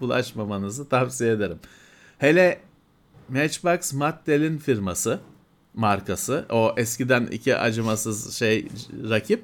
bulaşmamanızı 0.00 0.88
tavsiye 0.88 1.32
ederim. 1.32 1.58
Hele 2.18 2.60
Matchbox 3.28 3.92
Mattel'in 3.92 4.58
firması, 4.58 5.20
markası. 5.74 6.46
O 6.50 6.74
eskiden 6.76 7.26
iki 7.26 7.56
acımasız 7.56 8.34
şey 8.34 8.68
rakip. 9.10 9.42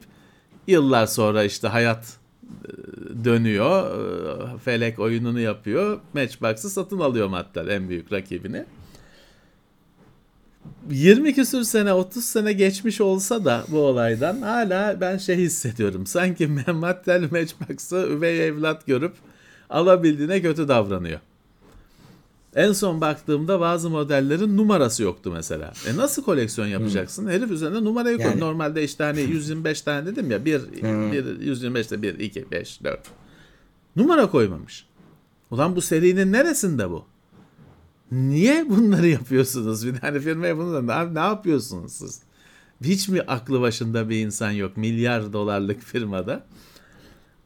Yıllar 0.66 1.06
sonra 1.06 1.44
işte 1.44 1.68
hayat 1.68 2.16
dönüyor. 3.24 3.90
Felek 4.64 4.98
oyununu 4.98 5.40
yapıyor. 5.40 6.00
Matchbox'ı 6.14 6.70
satın 6.70 6.98
alıyor 6.98 7.28
Mattel 7.28 7.68
en 7.68 7.88
büyük 7.88 8.12
rakibini. 8.12 8.64
20 10.90 11.34
küsür 11.34 11.62
sene 11.62 11.92
30 11.92 12.24
sene 12.24 12.52
geçmiş 12.52 13.00
olsa 13.00 13.44
da 13.44 13.64
bu 13.68 13.78
olaydan 13.78 14.42
hala 14.42 15.00
ben 15.00 15.18
şey 15.18 15.36
hissediyorum. 15.36 16.06
Sanki 16.06 16.46
Mattel 16.72 17.28
Matchbox'ı 17.30 18.08
üvey 18.10 18.46
evlat 18.46 18.86
görüp 18.86 19.14
alabildiğine 19.70 20.42
kötü 20.42 20.68
davranıyor. 20.68 21.20
En 22.56 22.72
son 22.72 23.00
baktığımda 23.00 23.60
bazı 23.60 23.90
modellerin 23.90 24.56
numarası 24.56 25.02
yoktu 25.02 25.30
mesela. 25.34 25.72
E 25.88 25.96
nasıl 25.96 26.22
koleksiyon 26.22 26.66
yapacaksın? 26.68 27.26
Herif 27.28 27.50
üzerine 27.50 27.84
numarayı 27.84 28.16
koy. 28.16 28.26
Yani- 28.26 28.40
Normalde 28.40 28.84
işte 28.84 29.04
hani 29.04 29.20
125 29.30 29.82
tane 29.82 30.06
dedim 30.06 30.30
ya. 30.30 30.44
1, 30.44 30.60
1 30.72 30.82
125'te 31.56 32.02
1, 32.02 32.18
2, 32.18 32.50
5, 32.50 32.84
4. 32.84 33.00
Numara 33.96 34.30
koymamış. 34.30 34.86
Ulan 35.50 35.76
bu 35.76 35.80
serinin 35.80 36.32
neresinde 36.32 36.90
bu? 36.90 37.04
Niye 38.12 38.68
bunları 38.70 39.08
yapıyorsunuz? 39.08 39.86
Bir 39.86 39.96
tane 40.00 40.20
firmaya 40.20 40.58
bunu 40.58 40.72
da 40.74 40.82
ne, 41.04 41.14
ne 41.14 41.18
yapıyorsunuz 41.18 41.92
siz? 41.92 42.22
Hiç 42.84 43.08
mi 43.08 43.20
aklı 43.20 43.60
başında 43.60 44.08
bir 44.08 44.16
insan 44.26 44.50
yok 44.50 44.76
milyar 44.76 45.32
dolarlık 45.32 45.80
firmada? 45.82 46.46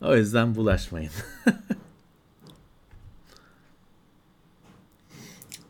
O 0.00 0.16
yüzden 0.16 0.54
bulaşmayın. 0.54 1.11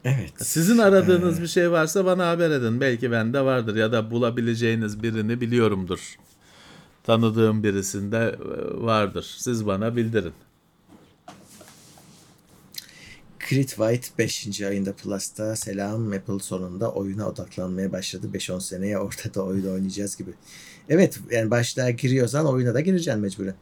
Evet. 0.06 0.32
Sizin 0.36 0.78
aradığınız 0.78 1.42
bir 1.42 1.46
şey 1.46 1.70
varsa 1.70 2.04
bana 2.04 2.28
haber 2.28 2.50
edin. 2.50 2.80
Belki 2.80 3.10
bende 3.10 3.40
vardır 3.40 3.76
ya 3.76 3.92
da 3.92 4.10
bulabileceğiniz 4.10 5.02
birini 5.02 5.40
biliyorumdur. 5.40 6.16
Tanıdığım 7.04 7.62
birisinde 7.62 8.16
e, 8.16 8.82
vardır. 8.82 9.36
Siz 9.38 9.66
bana 9.66 9.96
bildirin. 9.96 10.32
Crit 13.48 13.68
White 13.68 14.08
5. 14.18 14.60
ayında 14.60 14.92
Plus'ta 14.92 15.56
selam 15.56 16.12
Apple 16.12 16.38
sonunda 16.38 16.92
oyuna 16.92 17.28
odaklanmaya 17.28 17.92
başladı. 17.92 18.28
5-10 18.34 18.60
seneye 18.60 18.98
ortada 18.98 19.42
oyun 19.42 19.66
oynayacağız 19.66 20.16
gibi. 20.16 20.30
Evet 20.88 21.20
yani 21.30 21.50
başlığa 21.50 21.90
giriyorsan 21.90 22.46
oyuna 22.46 22.74
da 22.74 22.80
gireceksin 22.80 23.22
mecburen. 23.22 23.54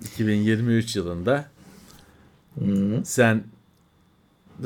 2023 0.00 0.96
yılında 0.96 1.44
sen 3.04 3.44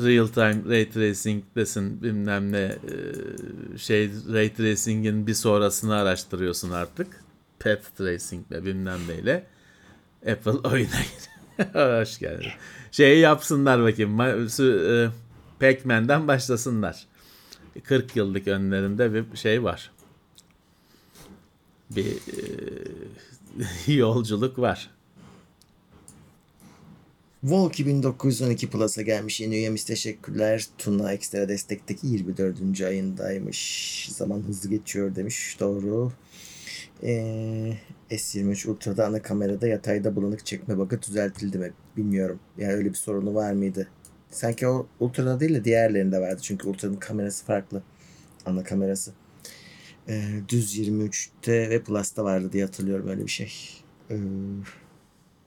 real 0.03 0.27
time 0.27 0.63
ray 0.69 0.89
tracing'desin 0.89 2.03
bilmem 2.03 2.51
ne 2.51 2.57
e, 2.57 3.77
şey 3.77 4.09
ray 4.33 4.53
tracing'in 4.53 5.27
bir 5.27 5.33
sonrasını 5.33 5.95
araştırıyorsun 5.95 6.71
artık. 6.71 7.07
Path 7.59 7.89
tracing'le 7.97 8.65
bilmem 8.65 8.99
neyle 9.07 9.47
Apple 10.31 10.51
oyuna. 10.69 10.99
Hoş 12.01 12.19
geldin. 12.19 12.51
Şeyi 12.91 13.19
yapsınlar 13.19 13.83
bakayım. 13.83 14.21
e, 14.21 15.09
Pac-Man'den 15.59 16.27
başlasınlar. 16.27 17.05
40 17.83 18.15
yıllık 18.15 18.47
önlerinde 18.47 19.13
bir 19.13 19.37
şey 19.37 19.63
var. 19.63 19.91
Bir 21.91 22.05
e, 23.87 23.93
yolculuk 23.93 24.59
var. 24.59 24.89
Volk 27.43 27.79
1912 27.79 28.69
Plus'a 28.69 29.01
gelmiş 29.01 29.41
yeni 29.41 29.55
üyemiz 29.55 29.83
teşekkürler. 29.83 30.67
Tuna 30.77 31.13
ekstra 31.13 31.49
destekteki 31.49 32.07
24. 32.07 32.81
ayındaymış. 32.81 34.09
Zaman 34.11 34.41
hızlı 34.41 34.69
geçiyor 34.69 35.15
demiş. 35.15 35.57
Doğru. 35.59 36.11
Ee, 37.03 37.73
S23 38.11 38.69
Ultra'da 38.69 39.05
ana 39.05 39.21
kamerada 39.21 39.67
yatayda 39.67 40.15
bulanık 40.15 40.45
çekme 40.45 40.77
bug'ı 40.77 41.01
düzeltildi 41.01 41.57
mi? 41.57 41.73
Bilmiyorum. 41.97 42.39
Yani 42.57 42.73
öyle 42.73 42.89
bir 42.89 42.95
sorunu 42.95 43.35
var 43.35 43.51
mıydı? 43.51 43.87
Sanki 44.31 44.67
o 44.67 44.87
Ultra'da 44.99 45.39
değil 45.39 45.55
de 45.55 45.63
diğerlerinde 45.63 46.21
vardı. 46.21 46.39
Çünkü 46.43 46.67
Ultra'nın 46.67 46.95
kamerası 46.95 47.45
farklı. 47.45 47.83
Ana 48.45 48.63
kamerası. 48.63 49.11
Ee, 50.09 50.23
düz 50.49 50.79
23'te 50.79 51.69
ve 51.69 51.83
Plus'ta 51.83 52.23
vardı 52.23 52.51
diye 52.53 52.65
hatırlıyorum 52.65 53.07
öyle 53.07 53.25
bir 53.25 53.31
şey. 53.31 53.53
Ee, 54.11 54.15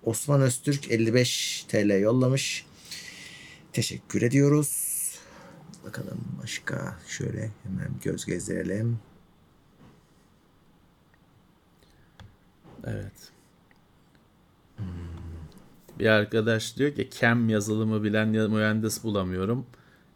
Osman 0.04 0.40
Öztürk 0.40 0.90
55 0.90 1.64
TL 1.68 2.00
yollamış. 2.00 2.66
Teşekkür 3.72 4.22
ediyoruz. 4.22 4.90
Bakalım 5.84 6.18
başka 6.42 6.98
şöyle 7.08 7.50
hemen 7.62 7.90
göz 8.02 8.26
gezdirelim. 8.26 8.98
Evet. 12.84 13.32
Bir 15.98 16.06
arkadaş 16.06 16.76
diyor 16.76 16.94
ki 16.94 17.08
CAM 17.20 17.48
yazılımı 17.48 18.04
bilen 18.04 18.28
mühendis 18.28 19.04
bulamıyorum. 19.04 19.66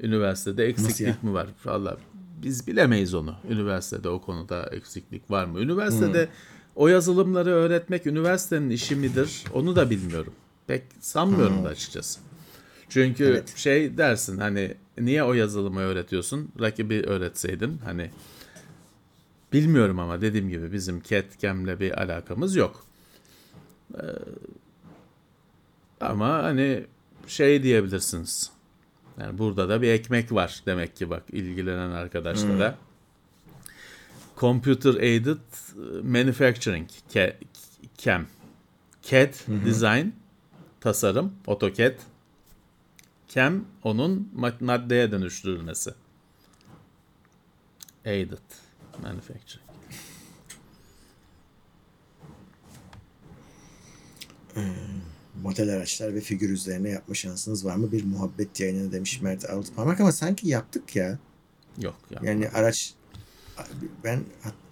Üniversitede 0.01 0.65
eksiklik 0.65 1.23
mi 1.23 1.33
var? 1.33 1.49
Valla 1.65 1.97
biz 2.43 2.67
bilemeyiz 2.67 3.15
onu. 3.15 3.37
Üniversitede 3.51 4.09
o 4.09 4.21
konuda 4.21 4.67
eksiklik 4.67 5.31
var 5.31 5.45
mı? 5.45 5.61
Üniversitede 5.61 6.29
o 6.77 6.89
yazılımları 6.89 7.51
öğretmek 7.51 8.07
üniversitenin 8.07 8.71
işi 8.71 8.97
midir? 8.97 9.45
Onu 9.53 9.77
da 9.77 9.91
bilmiyorum. 9.91 10.33
Pek 10.67 10.83
sanmıyorum 11.01 11.65
da 11.65 11.69
açıkçası. 11.69 12.21
Çünkü 12.89 13.25
Evet. 13.25 13.57
şey 13.57 13.99
dersin 13.99 14.39
hani 14.39 14.75
niye 14.99 15.23
o 15.25 15.33
yazılımı 15.35 15.81
öğretiyorsun? 15.81 16.49
Rakibi 16.61 17.03
öğretseydin 17.03 17.79
hani 17.85 18.11
bilmiyorum 19.53 19.99
ama 19.99 20.21
dediğim 20.21 20.49
gibi 20.49 20.73
bizim 20.73 21.01
CAD-CAM'le 21.01 21.81
bir 21.81 22.03
alakamız 22.03 22.57
yok. 22.57 22.85
Ee, 23.95 23.99
ama 26.01 26.29
hani 26.43 26.85
şey 27.27 27.63
diyebilirsiniz. 27.63 28.51
Yani 29.21 29.39
burada 29.39 29.69
da 29.69 29.83
bir 29.83 29.89
ekmek 29.89 30.33
var 30.33 30.63
demek 30.67 30.97
ki 30.97 31.11
bak 31.11 31.23
ilgilenen 31.33 31.91
arkadaşlara. 31.91 32.75
Computer 34.37 34.95
Aided 34.95 35.39
Manufacturing 36.03 36.89
Ca- 37.15 37.37
CAM 37.99 38.27
CAD 39.03 39.35
Design 39.67 40.07
tasarım 40.81 41.33
AutoCAD 41.47 41.95
CAM 43.29 43.65
onun 43.83 44.29
mad- 44.37 44.65
maddeye 44.65 45.11
dönüştürülmesi. 45.13 45.95
Aided 48.07 48.39
Manufacturing. 49.03 49.65
Model 55.43 55.71
araçlar 55.75 56.15
ve 56.15 56.21
figür 56.21 56.51
üzerine 56.51 56.89
yapma 56.91 57.15
şansınız 57.15 57.65
var 57.65 57.77
mı? 57.77 57.93
Bir 57.93 58.05
muhabbet 58.05 58.61
yayını 58.61 58.93
demiş 58.93 59.21
Mert 59.21 59.51
Altıparmak 59.51 60.01
ama 60.01 60.13
sanki 60.13 60.49
yaptık 60.49 60.97
ya. 60.97 61.19
Yok 61.79 61.97
ya. 62.11 62.21
Yani 62.25 62.49
araç 62.49 62.95
ben 64.05 64.21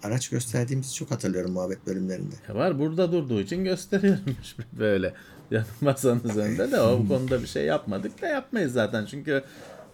araç 0.03 0.29
gösterdiğimizi 0.29 0.93
çok 0.93 1.11
hatırlıyorum 1.11 1.51
muhabbet 1.51 1.87
bölümlerinde. 1.87 2.35
Ya 2.49 2.55
var 2.55 2.79
burada 2.79 3.11
durduğu 3.11 3.41
için 3.41 3.63
gösteriyormuş 3.63 4.55
böyle. 4.73 5.13
Yanı 5.51 5.65
masanın 5.81 6.23
üzerinde 6.29 6.71
de 6.71 6.81
o 6.81 7.07
konuda 7.07 7.41
bir 7.41 7.47
şey 7.47 7.65
yapmadık 7.65 8.21
da 8.21 8.27
yapmayız 8.27 8.73
zaten. 8.73 9.05
Çünkü 9.05 9.43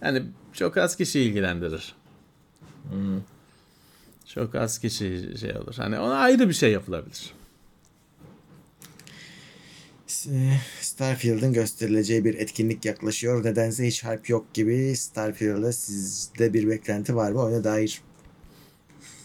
yani 0.02 0.22
çok 0.52 0.76
az 0.76 0.96
kişi 0.96 1.20
ilgilendirir. 1.20 1.94
Çok 4.26 4.54
az 4.54 4.78
kişi 4.78 5.38
şey 5.40 5.56
olur. 5.56 5.74
Hani 5.76 5.98
ona 5.98 6.14
ayrı 6.14 6.48
bir 6.48 6.54
şey 6.54 6.72
yapılabilir. 6.72 7.34
Starfield'ın 10.80 11.52
gösterileceği 11.52 12.24
bir 12.24 12.34
etkinlik 12.34 12.84
yaklaşıyor. 12.84 13.44
Nedense 13.44 13.86
hiç 13.86 14.04
hype 14.04 14.32
yok 14.32 14.54
gibi. 14.54 14.96
Starfield'da 14.96 15.72
sizde 15.72 16.54
bir 16.54 16.68
beklenti 16.68 17.16
var 17.16 17.32
mı? 17.32 17.42
Ona 17.42 17.64
dair. 17.64 18.00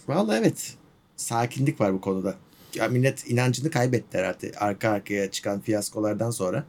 Vallahi 0.07 0.39
evet. 0.39 0.75
Sakinlik 1.15 1.81
var 1.81 1.93
bu 1.93 2.01
konuda. 2.01 2.35
Ya 2.75 2.87
millet 2.87 3.29
inancını 3.29 3.71
kaybetti 3.71 4.17
herhalde. 4.17 4.51
Arka 4.57 4.89
arkaya 4.89 5.31
çıkan 5.31 5.59
fiyaskolardan 5.61 6.31
sonra. 6.31 6.65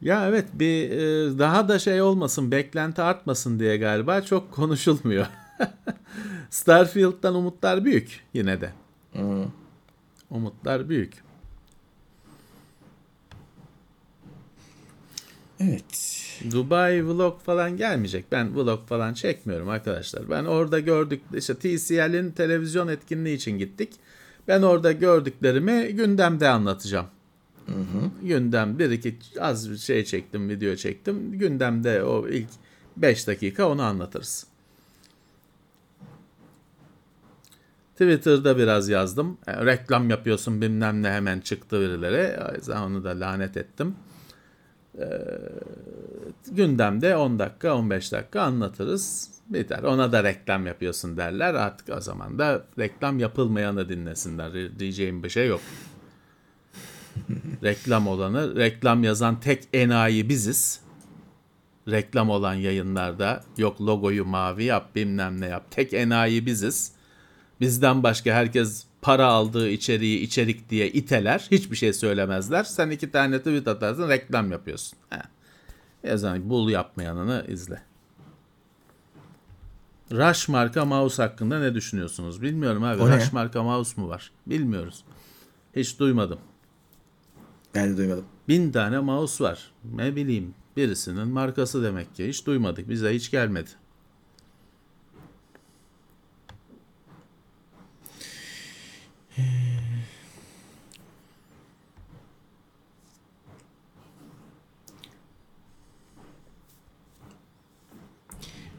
Ya 0.00 0.28
evet 0.28 0.46
bir 0.54 0.90
e, 0.90 1.38
daha 1.38 1.68
da 1.68 1.78
şey 1.78 2.02
olmasın, 2.02 2.50
beklenti 2.50 3.02
artmasın 3.02 3.58
diye 3.58 3.76
galiba 3.76 4.20
çok 4.22 4.52
konuşulmuyor. 4.52 5.26
Starfield'dan 6.50 7.34
umutlar 7.34 7.84
büyük 7.84 8.20
yine 8.34 8.60
de. 8.60 8.72
Umutlar 10.30 10.88
büyük. 10.88 11.24
Evet. 15.60 16.23
Dubai 16.50 17.06
vlog 17.06 17.40
falan 17.40 17.76
gelmeyecek. 17.76 18.24
Ben 18.32 18.56
vlog 18.56 18.88
falan 18.88 19.14
çekmiyorum 19.14 19.68
arkadaşlar. 19.68 20.30
Ben 20.30 20.44
orada 20.44 20.80
gördük 20.80 21.22
işte 21.34 21.54
TCL'in 21.54 22.30
televizyon 22.30 22.88
etkinliği 22.88 23.36
için 23.36 23.58
gittik. 23.58 23.92
Ben 24.48 24.62
orada 24.62 24.92
gördüklerimi 24.92 25.88
gündemde 25.92 26.48
anlatacağım. 26.48 27.06
Gündem 28.22 28.78
bir 28.78 28.90
iki 28.90 29.18
az 29.40 29.70
bir 29.70 29.76
şey 29.76 30.04
çektim, 30.04 30.48
video 30.48 30.76
çektim. 30.76 31.38
Gündemde 31.38 32.04
o 32.04 32.28
ilk 32.28 32.48
5 32.96 33.26
dakika 33.26 33.68
onu 33.68 33.82
anlatırız. 33.82 34.46
Twitter'da 37.92 38.58
biraz 38.58 38.88
yazdım. 38.88 39.38
E, 39.46 39.66
reklam 39.66 40.10
yapıyorsun 40.10 40.60
bilmem 40.60 41.02
ne 41.02 41.10
hemen 41.10 41.40
çıktı 41.40 41.80
birileri. 41.80 42.40
Onu 42.86 43.04
da 43.04 43.20
lanet 43.20 43.56
ettim 43.56 43.94
gündemde 46.52 47.16
10 47.16 47.38
dakika 47.38 47.74
15 47.74 48.12
dakika 48.12 48.42
anlatırız. 48.42 49.34
Biter. 49.48 49.82
Ona 49.82 50.12
da 50.12 50.24
reklam 50.24 50.66
yapıyorsun 50.66 51.16
derler. 51.16 51.54
Artık 51.54 51.96
o 51.96 52.00
zaman 52.00 52.38
da 52.38 52.64
reklam 52.78 53.18
yapılmayanı 53.18 53.88
dinlesinler. 53.88 54.78
Diyeceğim 54.78 55.22
bir 55.22 55.28
şey 55.28 55.48
yok. 55.48 55.60
reklam 57.62 58.06
olanı, 58.06 58.56
reklam 58.56 59.04
yazan 59.04 59.40
tek 59.40 59.68
enayi 59.72 60.28
biziz. 60.28 60.80
Reklam 61.88 62.30
olan 62.30 62.54
yayınlarda 62.54 63.44
yok 63.56 63.80
logoyu 63.80 64.24
mavi 64.24 64.64
yap 64.64 64.94
bilmem 64.94 65.40
ne 65.40 65.46
yap. 65.46 65.64
Tek 65.70 65.92
enayi 65.92 66.46
biziz. 66.46 66.92
Bizden 67.60 68.02
başka 68.02 68.32
herkes 68.32 68.84
para 69.04 69.26
aldığı 69.26 69.70
içeriği 69.70 70.20
içerik 70.20 70.70
diye 70.70 70.90
iteler. 70.90 71.46
Hiçbir 71.50 71.76
şey 71.76 71.92
söylemezler. 71.92 72.64
Sen 72.64 72.90
iki 72.90 73.10
tane 73.10 73.38
tweet 73.38 73.68
atarsın 73.68 74.08
reklam 74.08 74.52
yapıyorsun. 74.52 74.98
He. 75.10 75.22
O 76.12 76.16
zaman 76.16 76.50
bul 76.50 76.68
yapmayanını 76.68 77.44
izle. 77.48 77.82
Rush 80.12 80.48
marka 80.48 80.84
mouse 80.84 81.22
hakkında 81.22 81.58
ne 81.58 81.74
düşünüyorsunuz? 81.74 82.42
Bilmiyorum 82.42 82.84
abi. 82.84 83.02
O 83.02 83.10
ne? 83.10 83.16
Rush 83.16 83.32
marka 83.32 83.62
mouse 83.62 84.00
mu 84.00 84.08
var? 84.08 84.32
Bilmiyoruz. 84.46 85.04
Hiç 85.76 85.98
duymadım. 85.98 86.38
Ben 87.74 87.92
de 87.92 87.96
duymadım. 87.96 88.24
Bin 88.48 88.72
tane 88.72 88.98
mouse 88.98 89.44
var. 89.44 89.72
Ne 89.94 90.16
bileyim. 90.16 90.54
Birisinin 90.76 91.28
markası 91.28 91.82
demek 91.82 92.14
ki. 92.14 92.28
Hiç 92.28 92.46
duymadık. 92.46 92.88
Bize 92.88 93.14
hiç 93.14 93.30
gelmedi. 93.30 93.70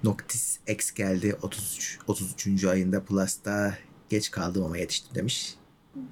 Noctis 0.03 0.60
X 0.68 0.93
geldi 0.93 1.38
33 1.41 1.99
33. 2.08 2.64
ayında 2.64 3.03
Plus'ta 3.03 3.78
geç 4.10 4.32
kaldım 4.32 4.64
ama 4.64 4.78
yetiştim 4.78 5.16
demiş. 5.16 5.56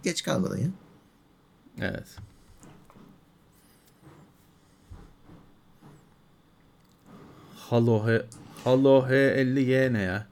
Geç 0.04 0.24
kalmadın 0.24 0.58
ya. 0.58 0.70
Evet. 1.80 2.08
Halo 7.56 8.08
H 8.08 8.26
Halo 8.64 9.08
H50Y 9.08 9.94
ne 9.94 10.02
ya? 10.02 10.28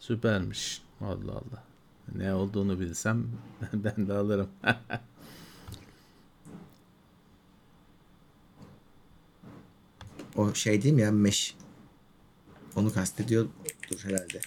Süpermiş. 0.00 0.82
Allah 1.00 1.32
Allah. 1.32 1.69
Ne 2.16 2.34
olduğunu 2.34 2.80
bilsem 2.80 3.26
ben 3.72 4.08
de 4.08 4.12
alırım. 4.12 4.48
O 10.36 10.54
şey 10.54 10.82
değil 10.82 10.94
mi 10.94 11.00
ya 11.00 11.12
mesh. 11.12 11.56
Onu 12.76 12.92
kastediyordur 12.92 14.00
herhalde. 14.02 14.40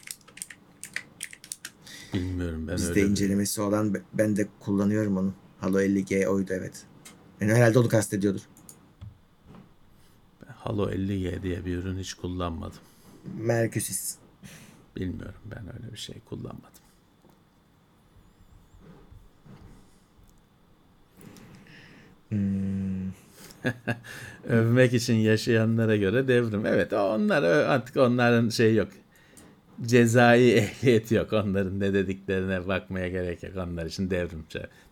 Bilmiyorum 2.14 2.68
ben 2.68 2.76
Bizde 2.76 2.90
öyle. 2.90 3.02
incelemesi 3.08 3.62
olan 3.62 3.96
ben 4.14 4.36
de 4.36 4.48
kullanıyorum 4.60 5.18
onu. 5.18 5.34
Halo 5.60 5.82
50G 5.82 6.28
oydu 6.28 6.54
evet. 6.54 6.86
Yani 7.42 7.54
herhalde 7.54 7.80
onu 7.80 7.88
kastediyordur. 7.90 8.42
Halo 10.56 10.90
50Y 10.90 11.44
diye 11.44 11.66
bir 11.66 11.78
ürün 11.78 12.00
hiç 12.00 12.14
kullanmadım. 12.14 12.80
Merküsis. 13.38 14.16
Bilmiyorum 14.96 15.42
ben 15.46 15.74
öyle 15.76 15.92
bir 15.94 15.98
şey 15.98 16.16
kullanmadım. 16.30 16.83
Övmek 24.50 24.94
için 24.94 25.16
yaşayanlara 25.16 25.96
göre 25.96 26.28
devrim. 26.28 26.66
Evet 26.66 26.94
onlar 26.94 27.44
artık 27.44 27.98
onların 27.98 28.50
şey 28.50 28.76
yok. 28.76 28.88
Cezai 29.82 30.52
ehliyet 30.52 31.12
yok. 31.12 31.34
Onların 31.34 31.80
ne 31.80 31.94
dediklerine 31.94 32.68
bakmaya 32.68 33.10
gerek 33.10 33.44
yok. 33.44 33.54
Onlar 33.58 33.86
için 33.86 34.10
devrim. 34.10 34.46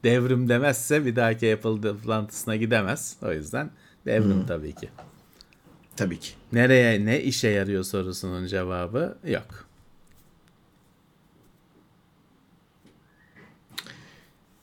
Devrim 0.03 0.49
demezse 0.49 1.05
bir 1.05 1.15
dahaki 1.15 1.53
Apple 1.53 1.81
toplantısına 1.81 2.55
gidemez. 2.55 3.17
O 3.23 3.31
yüzden 3.31 3.71
devrim 4.05 4.45
tabii 4.47 4.75
ki. 4.75 4.89
Tabii 5.95 6.19
ki. 6.19 6.31
Nereye 6.53 7.05
ne 7.05 7.21
işe 7.21 7.47
yarıyor 7.47 7.83
sorusunun 7.83 8.47
cevabı 8.47 9.17
yok. 9.27 9.70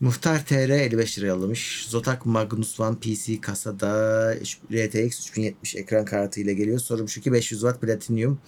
Muhtar 0.01 0.47
TR 0.47 0.71
55 0.71 1.19
lira 1.19 1.27
yollamış. 1.27 1.87
Zotac 1.89 2.19
Magnus 2.25 2.81
One 2.81 2.97
PC 2.99 3.41
kasada 3.41 4.35
RTX 4.73 5.29
3070 5.29 5.77
ekran 5.77 6.05
kartı 6.05 6.41
ile 6.41 6.55
geliyor. 6.55 6.79
Sorum 6.79 7.09
şu 7.09 7.21
ki 7.21 7.33
500 7.33 7.61
Watt 7.61 7.81
Platinum. 7.81 8.41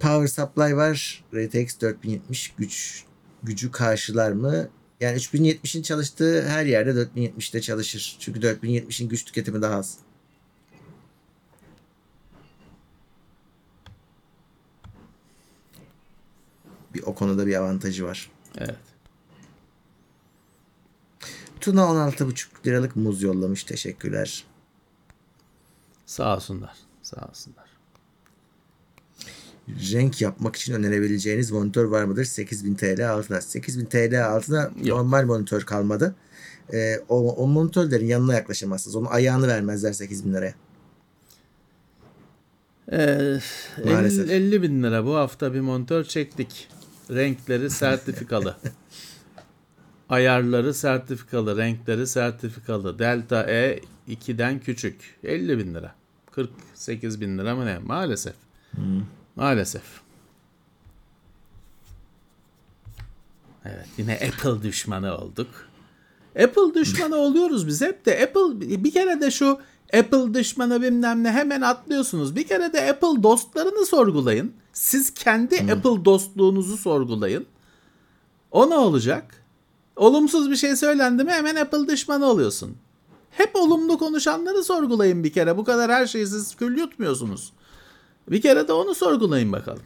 Power 0.00 0.26
Supply 0.26 0.76
var. 0.76 1.24
RTX 1.34 1.80
4070 1.80 2.52
güç 2.58 3.04
gücü 3.42 3.70
karşılar 3.70 4.32
mı? 4.32 4.68
Yani 5.00 5.18
3070'in 5.18 5.82
çalıştığı 5.82 6.48
her 6.48 6.66
yerde 6.66 6.90
4070'de 6.90 7.60
çalışır. 7.60 8.16
Çünkü 8.20 8.40
4070'in 8.40 9.08
güç 9.08 9.24
tüketimi 9.24 9.62
daha 9.62 9.74
az. 9.74 9.98
Bir, 16.94 17.02
o 17.02 17.14
konuda 17.14 17.46
bir 17.46 17.54
avantajı 17.54 18.04
var. 18.04 18.30
Evet. 18.58 18.91
Tuna 21.62 21.80
16,5 21.80 22.46
liralık 22.66 22.96
muz 22.96 23.22
yollamış. 23.22 23.64
Teşekkürler. 23.64 24.44
Sağ 26.06 26.36
olsunlar. 26.36 26.76
Sağ 27.02 27.28
olsunlar. 27.30 27.64
Renk 29.68 30.20
yapmak 30.20 30.56
için 30.56 30.74
önerebileceğiniz 30.74 31.50
monitör 31.50 31.84
var 31.84 32.04
mıdır? 32.04 32.24
8000 32.24 32.74
TL 32.74 33.10
altına. 33.10 33.40
8000 33.40 33.84
TL 33.84 34.26
altına 34.26 34.62
Yok. 34.62 34.98
normal 34.98 35.24
monitör 35.24 35.62
kalmadı. 35.62 36.14
Ee, 36.72 36.96
o, 37.08 37.34
o 37.34 37.46
monitörlerin 37.46 38.06
yanına 38.06 38.34
yaklaşamazsınız. 38.34 38.96
Onun 38.96 39.06
ayağını 39.06 39.48
vermezler 39.48 39.92
8000 39.92 40.34
liraya. 40.34 40.54
Ee, 42.92 43.40
Maalesef. 43.84 44.30
50, 44.30 44.32
50 44.32 44.62
bin 44.62 44.82
lira 44.82 45.06
bu 45.06 45.14
hafta 45.14 45.54
bir 45.54 45.60
monitör 45.60 46.04
çektik. 46.04 46.68
Renkleri 47.10 47.70
sertifikalı. 47.70 48.56
Ayarları 50.12 50.74
sertifikalı, 50.74 51.56
renkleri 51.56 52.06
sertifikalı. 52.06 52.98
Delta 52.98 53.42
E 53.42 53.80
2'den 54.08 54.60
küçük. 54.60 55.18
50 55.24 55.58
bin 55.58 55.74
lira. 55.74 55.94
48 56.30 57.20
bin 57.20 57.38
lira 57.38 57.56
mı 57.56 57.66
ne? 57.66 57.78
Maalesef. 57.78 58.34
Maalesef. 59.36 59.82
Evet 63.64 63.86
yine 63.98 64.14
Apple 64.14 64.62
düşmanı 64.62 65.16
olduk. 65.16 65.48
Apple 66.42 66.74
düşmanı 66.74 67.16
oluyoruz 67.26 67.66
biz 67.66 67.80
hep 67.80 68.06
de. 68.06 68.22
Apple 68.22 68.60
bir 68.84 68.92
kere 68.92 69.20
de 69.20 69.30
şu 69.30 69.58
Apple 69.94 70.34
düşmanı 70.34 70.82
bilmem 70.82 71.22
ne 71.22 71.32
hemen 71.32 71.60
atlıyorsunuz. 71.60 72.36
Bir 72.36 72.46
kere 72.46 72.72
de 72.72 72.90
Apple 72.90 73.22
dostlarını 73.22 73.86
sorgulayın. 73.86 74.52
Siz 74.72 75.14
kendi 75.14 75.72
Apple 75.72 76.04
dostluğunuzu 76.04 76.76
sorgulayın. 76.76 77.46
O 78.50 78.70
ne 78.70 78.74
olacak? 78.74 79.41
Olumsuz 79.96 80.50
bir 80.50 80.56
şey 80.56 80.76
söylendi 80.76 81.24
mi 81.24 81.30
hemen 81.30 81.56
Apple 81.56 81.88
düşmanı 81.88 82.26
oluyorsun. 82.26 82.76
Hep 83.30 83.56
olumlu 83.56 83.98
konuşanları 83.98 84.64
sorgulayın 84.64 85.24
bir 85.24 85.32
kere. 85.32 85.56
Bu 85.56 85.64
kadar 85.64 85.92
her 85.92 86.06
şeyi 86.06 86.26
siz 86.26 86.54
kül 86.54 86.78
yutmuyorsunuz. 86.78 87.52
Bir 88.30 88.40
kere 88.40 88.68
de 88.68 88.72
onu 88.72 88.94
sorgulayın 88.94 89.52
bakalım. 89.52 89.82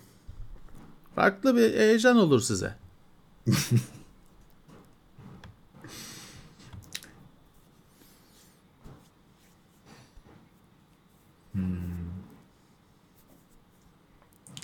Farklı 1.14 1.56
bir 1.56 1.74
heyecan 1.74 2.16
olur 2.16 2.40
size. 2.40 2.74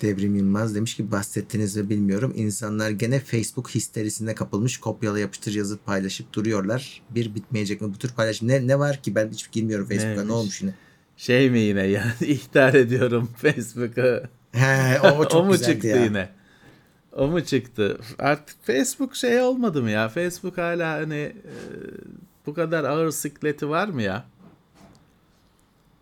Devrim 0.03 0.35
Yılmaz 0.35 0.75
demiş 0.75 0.95
ki 0.95 1.11
bahsettiniz 1.11 1.75
mi 1.75 1.89
bilmiyorum. 1.89 2.33
İnsanlar 2.35 2.89
gene 2.89 3.19
Facebook 3.19 3.69
histerisine 3.69 4.35
kapılmış. 4.35 4.77
Kopyala 4.77 5.19
yapıştır 5.19 5.53
yazıp 5.53 5.85
paylaşıp 5.85 6.33
duruyorlar. 6.33 7.01
Bir 7.09 7.35
bitmeyecek 7.35 7.81
mi 7.81 7.93
bu 7.93 7.97
tür 7.97 8.09
paylaşım? 8.09 8.47
Ne, 8.47 8.67
ne 8.67 8.79
var 8.79 9.01
ki 9.01 9.15
ben 9.15 9.29
hiç 9.29 9.51
girmiyorum 9.51 9.85
Facebook'a. 9.85 10.07
Neymiş? 10.07 10.27
Ne 10.27 10.33
olmuş 10.33 10.61
yine? 10.61 10.73
Şey 11.17 11.49
mi 11.49 11.59
yine 11.59 11.87
yani 11.87 12.11
ihtar 12.21 12.73
ediyorum 12.73 13.29
Facebook'a. 13.37 14.29
He, 14.51 15.01
o, 15.01 15.23
çok 15.29 15.35
o 15.35 15.45
mu 15.45 15.57
çıktı 15.57 15.87
ya. 15.87 16.03
yine? 16.03 16.29
O 17.11 17.27
mu 17.27 17.45
çıktı? 17.45 17.99
Artık 18.19 18.55
Facebook 18.65 19.15
şey 19.15 19.41
olmadı 19.41 19.81
mı 19.81 19.91
ya? 19.91 20.09
Facebook 20.09 20.57
hala 20.57 20.93
hani 20.93 21.15
e, 21.15 21.33
bu 22.45 22.53
kadar 22.53 22.83
ağır 22.83 23.11
sikleti 23.11 23.69
var 23.69 23.87
mı 23.87 24.01
ya? 24.01 24.25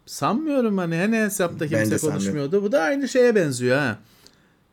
Sanmıyorum 0.06 0.78
hani 0.78 0.96
hani 0.96 1.18
hesapta 1.18 1.68
kimse 1.68 1.98
konuşmuyordu. 1.98 2.64
Bu 2.64 2.72
da 2.72 2.82
aynı 2.82 3.10
şeye 3.10 3.36
benziyor 3.36 3.78
ha. 3.78 4.00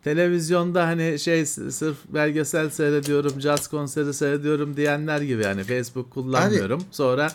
Televizyonda 0.05 0.87
hani 0.87 1.19
şey 1.19 1.47
sırf 1.47 1.97
belgesel 2.09 2.71
seyrediyorum, 2.71 3.39
caz 3.39 3.69
konseri 3.69 4.15
seyrediyorum 4.15 4.77
diyenler 4.77 5.21
gibi 5.21 5.43
yani 5.43 5.65
Facebook 5.65 6.11
kullanmıyorum. 6.11 6.83
Sonra 6.91 7.33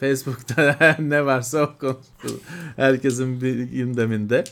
Facebook'ta 0.00 0.96
ne 0.98 1.24
varsa 1.26 1.62
o 1.62 1.78
konu 1.78 1.98
herkesin 2.76 3.40
bir 3.40 3.58
gündeminde. 3.62 4.44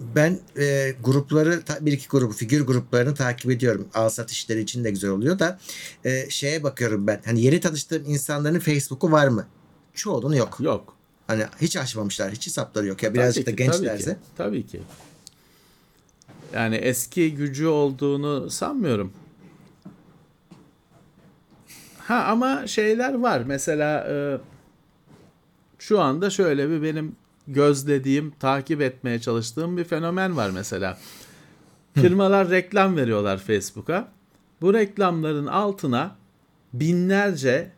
Ben 0.00 0.38
e, 0.58 0.94
grupları 1.04 1.62
bir 1.80 1.92
iki 1.92 2.08
grubu 2.08 2.32
figür 2.32 2.66
gruplarını 2.66 3.14
takip 3.14 3.50
ediyorum. 3.50 3.88
Al 3.94 4.08
sat 4.08 4.30
işleri 4.30 4.60
için 4.60 4.84
de 4.84 4.90
güzel 4.90 5.10
oluyor 5.10 5.38
da 5.38 5.58
e, 6.04 6.30
şeye 6.30 6.62
bakıyorum 6.62 7.06
ben. 7.06 7.20
Hani 7.24 7.42
yeni 7.42 7.60
tanıştığım 7.60 8.04
insanların 8.06 8.58
Facebook'u 8.58 9.12
var 9.12 9.28
mı? 9.28 9.46
Çoğunun 9.94 10.34
yok. 10.34 10.56
Yok. 10.60 10.96
Hani 11.26 11.44
hiç 11.60 11.76
açmamışlar. 11.76 12.32
Hiç 12.32 12.46
hesapları 12.46 12.86
yok. 12.86 13.02
Ya 13.02 13.14
birazcık 13.14 13.46
da 13.46 13.50
Tabii 13.50 13.56
ki, 13.56 13.64
gençlerse. 13.64 14.18
Tabii 14.36 14.62
ki. 14.62 14.66
Tabii 14.66 14.66
ki. 14.66 14.80
Yani 16.54 16.76
eski 16.76 17.34
gücü 17.34 17.66
olduğunu 17.66 18.50
sanmıyorum. 18.50 19.12
Ha 21.98 22.24
ama 22.24 22.66
şeyler 22.66 23.14
var. 23.14 23.42
Mesela 23.46 24.06
e, 24.10 24.38
şu 25.78 26.00
anda 26.00 26.30
şöyle 26.30 26.70
bir 26.70 26.82
benim 26.82 27.16
gözlediğim, 27.48 28.30
takip 28.30 28.80
etmeye 28.80 29.20
çalıştığım 29.20 29.76
bir 29.76 29.84
fenomen 29.84 30.36
var 30.36 30.50
mesela. 30.50 30.98
Firmalar 31.94 32.50
reklam 32.50 32.96
veriyorlar 32.96 33.38
Facebook'a. 33.38 34.08
Bu 34.60 34.74
reklamların 34.74 35.46
altına 35.46 36.16
binlerce 36.72 37.70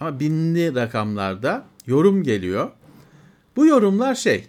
ama 0.00 0.20
binli 0.20 0.74
rakamlarda 0.74 1.64
yorum 1.86 2.22
geliyor. 2.22 2.70
Bu 3.56 3.66
yorumlar 3.66 4.14
şey 4.14 4.46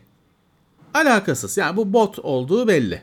alakasız. 0.93 1.57
Yani 1.57 1.77
bu 1.77 1.93
bot 1.93 2.19
olduğu 2.19 2.67
belli. 2.67 3.01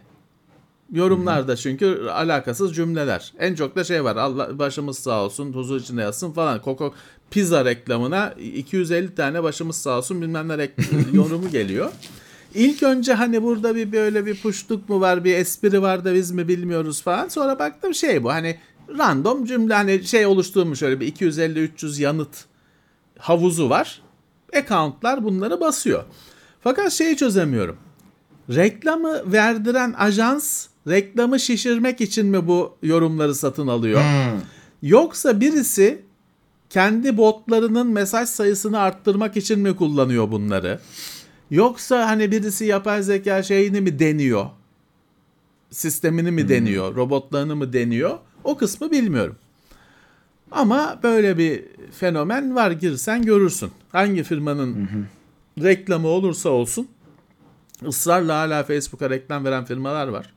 Yorumlarda 0.92 1.56
çünkü 1.56 2.08
alakasız 2.08 2.74
cümleler. 2.74 3.32
En 3.38 3.54
çok 3.54 3.76
da 3.76 3.84
şey 3.84 4.04
var. 4.04 4.16
Allah 4.16 4.58
başımız 4.58 4.98
sağ 4.98 5.24
olsun, 5.24 5.52
huzur 5.52 5.80
içinde 5.80 6.02
yatsın 6.02 6.32
falan. 6.32 6.62
Koko 6.62 6.94
pizza 7.30 7.64
reklamına 7.64 8.30
250 8.30 9.14
tane 9.14 9.42
başımız 9.42 9.76
sağ 9.76 9.98
olsun 9.98 10.22
bilmem 10.22 10.48
ne 10.48 10.70
yorumu 11.12 11.50
geliyor. 11.50 11.92
İlk 12.54 12.82
önce 12.82 13.14
hani 13.14 13.42
burada 13.42 13.76
bir 13.76 13.92
böyle 13.92 14.26
bir 14.26 14.40
puşluk 14.40 14.88
mu 14.88 15.00
var, 15.00 15.24
bir 15.24 15.34
espri 15.34 15.82
var 15.82 16.04
da 16.04 16.14
biz 16.14 16.30
mi 16.30 16.48
bilmiyoruz 16.48 17.02
falan. 17.02 17.28
Sonra 17.28 17.58
baktım 17.58 17.94
şey 17.94 18.24
bu 18.24 18.30
hani 18.30 18.58
random 18.98 19.44
cümle 19.44 19.74
hani 19.74 20.04
şey 20.04 20.26
oluşturmuş 20.26 20.82
öyle 20.82 21.00
bir 21.00 21.12
250-300 21.14 22.02
yanıt 22.02 22.44
havuzu 23.18 23.70
var. 23.70 24.02
Account'lar 24.56 25.24
bunları 25.24 25.60
basıyor. 25.60 26.04
Fakat 26.60 26.92
şeyi 26.92 27.16
çözemiyorum. 27.16 27.76
Reklamı 28.50 29.32
verdiren 29.32 29.94
ajans 29.98 30.66
reklamı 30.88 31.40
şişirmek 31.40 32.00
için 32.00 32.26
mi 32.26 32.46
bu 32.48 32.76
yorumları 32.82 33.34
satın 33.34 33.66
alıyor? 33.66 34.00
Yoksa 34.82 35.40
birisi 35.40 36.02
kendi 36.70 37.16
botlarının 37.16 37.86
mesaj 37.86 38.28
sayısını 38.28 38.78
arttırmak 38.80 39.36
için 39.36 39.60
mi 39.60 39.76
kullanıyor 39.76 40.30
bunları? 40.30 40.80
Yoksa 41.50 42.08
hani 42.08 42.30
birisi 42.32 42.64
yapay 42.64 43.02
zeka 43.02 43.42
şeyini 43.42 43.80
mi 43.80 43.98
deniyor? 43.98 44.46
Sistemini 45.70 46.30
mi 46.30 46.48
deniyor? 46.48 46.94
Robotlarını 46.96 47.56
mı 47.56 47.72
deniyor? 47.72 48.18
O 48.44 48.56
kısmı 48.56 48.90
bilmiyorum. 48.90 49.36
Ama 50.50 51.00
böyle 51.02 51.38
bir 51.38 51.64
fenomen 51.92 52.54
var 52.54 52.70
girsen 52.70 53.22
görürsün. 53.22 53.70
Hangi 53.92 54.22
firmanın 54.22 54.88
reklamı 55.62 56.08
olursa 56.08 56.48
olsun 56.48 56.88
ısrarla 57.86 58.38
hala 58.38 58.64
Facebook'a 58.64 59.10
reklam 59.10 59.44
veren 59.44 59.64
firmalar 59.64 60.08
var. 60.08 60.34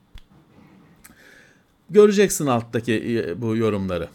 Göreceksin 1.90 2.46
alttaki 2.46 3.24
e, 3.28 3.42
bu 3.42 3.56
yorumları. 3.56 4.10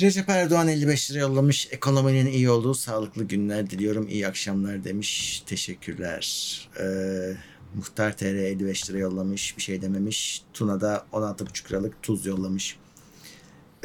Recep 0.00 0.28
Erdoğan 0.28 0.68
55 0.68 1.10
lira 1.10 1.18
yollamış. 1.18 1.68
Ekonominin 1.70 2.26
iyi 2.26 2.50
olduğu 2.50 2.74
sağlıklı 2.74 3.24
günler 3.24 3.70
diliyorum. 3.70 4.08
İyi 4.08 4.26
akşamlar 4.26 4.84
demiş. 4.84 5.42
Teşekkürler. 5.46 6.68
Ee, 6.80 7.36
Muhtar 7.74 8.16
TR 8.16 8.24
55 8.24 8.90
lira 8.90 8.98
yollamış. 8.98 9.56
Bir 9.56 9.62
şey 9.62 9.82
dememiş. 9.82 10.42
Tuna 10.54 10.80
da 10.80 11.06
16,5 11.12 11.70
liralık 11.70 12.02
tuz 12.02 12.26
yollamış. 12.26 12.78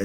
Ee, 0.00 0.04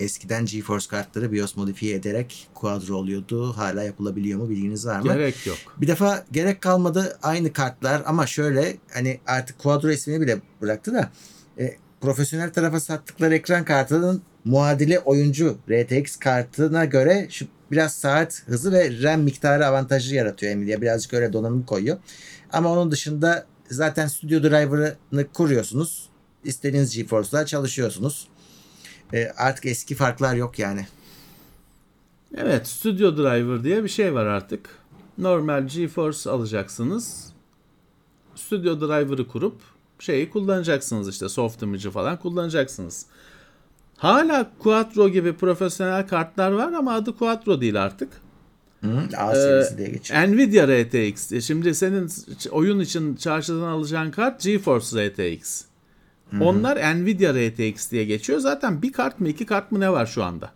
eskiden 0.00 0.46
GeForce 0.46 0.88
kartları 0.88 1.32
BIOS 1.32 1.56
modifiye 1.56 1.94
ederek 1.94 2.48
quadro 2.54 2.94
oluyordu. 2.94 3.52
Hala 3.56 3.82
yapılabiliyor 3.82 4.38
mu 4.38 4.50
bilginiz 4.50 4.86
var 4.86 5.00
mı? 5.00 5.12
Gerek 5.12 5.46
yok. 5.46 5.58
Bir 5.76 5.88
defa 5.88 6.24
gerek 6.32 6.60
kalmadı 6.60 7.18
aynı 7.22 7.52
kartlar 7.52 8.02
ama 8.06 8.26
şöyle 8.26 8.76
hani 8.92 9.20
artık 9.26 9.58
Quadro 9.58 9.90
ismini 9.90 10.20
bile 10.20 10.38
bıraktı 10.62 10.94
da 10.94 11.10
e, 11.58 11.76
profesyonel 12.00 12.52
tarafa 12.52 12.80
sattıkları 12.80 13.34
ekran 13.34 13.64
kartının 13.64 14.22
muadili 14.48 14.98
oyuncu 14.98 15.58
RTX 15.70 16.16
kartına 16.16 16.84
göre 16.84 17.26
şu 17.30 17.46
biraz 17.70 17.94
saat 17.94 18.42
hızı 18.46 18.72
ve 18.72 19.02
RAM 19.02 19.20
miktarı 19.20 19.66
avantajı 19.66 20.14
yaratıyor 20.14 20.56
Nvidia. 20.56 20.80
Birazcık 20.80 21.14
öyle 21.14 21.32
donanım 21.32 21.62
koyuyor. 21.62 21.98
Ama 22.52 22.72
onun 22.72 22.90
dışında 22.90 23.46
zaten 23.70 24.06
Studio 24.06 24.42
Driver'ını 24.42 25.32
kuruyorsunuz. 25.32 26.08
İstediğiniz 26.44 26.96
GeForce'da 26.96 27.46
çalışıyorsunuz. 27.46 28.28
E, 29.14 29.32
artık 29.36 29.66
eski 29.66 29.94
farklar 29.94 30.34
yok 30.34 30.58
yani. 30.58 30.86
Evet, 32.36 32.66
Studio 32.66 33.16
Driver 33.16 33.64
diye 33.64 33.84
bir 33.84 33.88
şey 33.88 34.14
var 34.14 34.26
artık. 34.26 34.68
Normal 35.18 35.66
GeForce 35.66 36.30
alacaksınız. 36.30 37.32
Studio 38.34 38.80
Driver'ı 38.80 39.28
kurup 39.28 39.60
şeyi 39.98 40.30
kullanacaksınız 40.30 41.08
işte 41.08 41.28
soft 41.28 41.62
image'ı 41.62 41.90
falan 41.90 42.18
kullanacaksınız. 42.18 43.06
Hala 43.98 44.50
Quattro 44.58 45.08
gibi 45.08 45.32
profesyonel 45.32 46.06
kartlar 46.06 46.50
var 46.50 46.72
ama 46.72 46.94
adı 46.94 47.16
Quattro 47.16 47.60
değil 47.60 47.82
artık. 47.82 48.08
Hı, 48.80 49.08
A 49.16 49.34
serisi 49.34 49.78
diye 49.78 49.88
geçiyor. 49.88 50.20
Nvidia 50.20 50.66
RTX. 50.66 51.46
Şimdi 51.46 51.74
senin 51.74 52.10
oyun 52.50 52.80
için 52.80 53.16
çarşıdan 53.16 53.60
alacağın 53.68 54.10
kart 54.10 54.42
GeForce 54.42 55.08
RTX. 55.10 55.64
Onlar 56.40 56.76
Nvidia 56.76 57.34
RTX 57.34 57.90
diye 57.90 58.04
geçiyor. 58.04 58.38
Zaten 58.38 58.82
bir 58.82 58.92
kart 58.92 59.20
mı 59.20 59.28
iki 59.28 59.46
kart 59.46 59.72
mı 59.72 59.80
ne 59.80 59.92
var 59.92 60.06
şu 60.06 60.24
anda? 60.24 60.50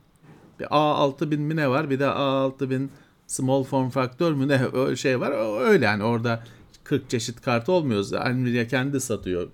Bir 0.60 0.64
A6000 0.64 1.36
mi 1.36 1.56
ne 1.56 1.68
var? 1.68 1.90
Bir 1.90 2.00
de 2.00 2.04
A6000 2.04 2.86
small 3.26 3.64
form 3.64 3.90
factor 3.90 4.32
mü 4.32 4.48
ne 4.48 4.66
o 4.74 4.96
şey 4.96 5.20
var. 5.20 5.60
Öyle 5.68 5.84
yani 5.84 6.02
orada 6.02 6.44
40 6.84 7.10
çeşit 7.10 7.40
kart 7.40 7.68
olmuyor. 7.68 8.04
Nvidia 8.34 8.66
kendi 8.66 9.00
satıyor 9.00 9.48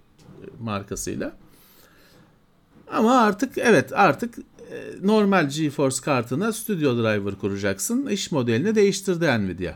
markasıyla. 0.60 1.32
Ama 2.92 3.20
artık 3.20 3.58
evet 3.58 3.92
artık 3.92 4.38
e, 4.38 4.74
normal 5.02 5.48
GeForce 5.48 6.00
kartına 6.00 6.52
Studio 6.52 6.96
Driver 6.96 7.34
kuracaksın. 7.34 8.06
İş 8.06 8.32
modelini 8.32 8.74
değiştirdi 8.74 9.24
Nvidia. 9.26 9.74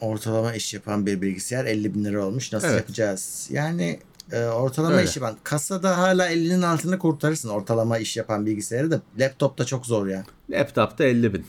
Ortalama 0.00 0.54
iş 0.54 0.74
yapan 0.74 1.06
bir 1.06 1.22
bilgisayar 1.22 1.64
50 1.64 1.94
bin 1.94 2.04
lira 2.04 2.26
olmuş. 2.26 2.52
Nasıl 2.52 2.68
Evet. 2.68 2.76
yapacağız? 2.78 3.48
Yani 3.50 3.98
e, 4.32 4.44
ortalama 4.44 4.94
Öyle. 4.96 5.08
iş 5.08 5.16
yapan 5.16 5.36
kasada 5.44 5.98
hala 5.98 6.32
50'nin 6.32 6.62
altını 6.62 6.98
kurtarırsın 6.98 7.48
ortalama 7.48 7.98
iş 7.98 8.16
yapan 8.16 8.46
bilgisayarı 8.46 8.90
da 8.90 9.00
laptopta 9.18 9.64
çok 9.64 9.86
zor 9.86 10.06
ya. 10.06 10.24
Laptopta 10.50 11.04
50 11.04 11.34
bin. 11.34 11.46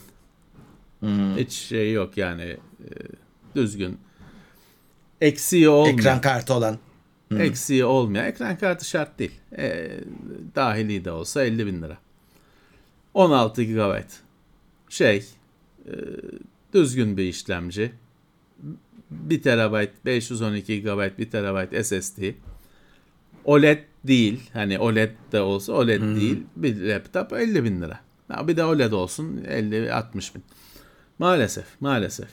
Hiç 1.38 1.52
şey 1.54 1.94
yok 1.94 2.18
yani 2.18 2.58
e, 2.84 2.90
düzgün. 3.56 3.98
Eksiği 5.22 5.70
olmayan. 5.70 5.98
Ekran 5.98 6.22
kartı 6.22 6.54
olan. 6.54 6.78
Eksiği 7.38 7.86
olmayan. 7.86 8.26
Ekran 8.26 8.58
kartı 8.58 8.86
şart 8.86 9.20
değil. 9.20 9.40
E, 9.58 9.92
dahili 10.56 11.06
de 11.06 11.12
olsa 11.12 11.44
50 11.44 11.66
bin 11.66 11.82
lira. 11.82 11.98
16 13.14 13.64
GB. 13.64 14.02
Şey 14.90 15.26
e, 15.86 15.94
düzgün 16.74 17.18
bir 17.18 17.24
işlemci. 17.24 17.92
1 19.12 19.42
TB 19.42 20.06
512 20.06 20.82
GB 20.82 21.18
1 21.18 21.30
TB 21.30 21.84
SSD. 21.84 22.24
OLED 23.46 23.80
değil. 24.04 24.50
Hani 24.54 24.80
OLED 24.80 25.12
de 25.32 25.42
olsa 25.42 25.74
OLED 25.74 26.02
değil. 26.02 26.44
Bir 26.56 26.90
laptop 26.90 27.34
50 27.34 27.64
bin 27.64 27.82
lira. 27.82 28.00
Ya 28.30 28.48
bir 28.48 28.58
de 28.58 28.64
OLED 28.64 28.92
olsun 28.92 29.44
50-60 29.48 30.36
bin. 30.36 30.44
Maalesef. 31.20 31.66
Maalesef. 31.80 32.28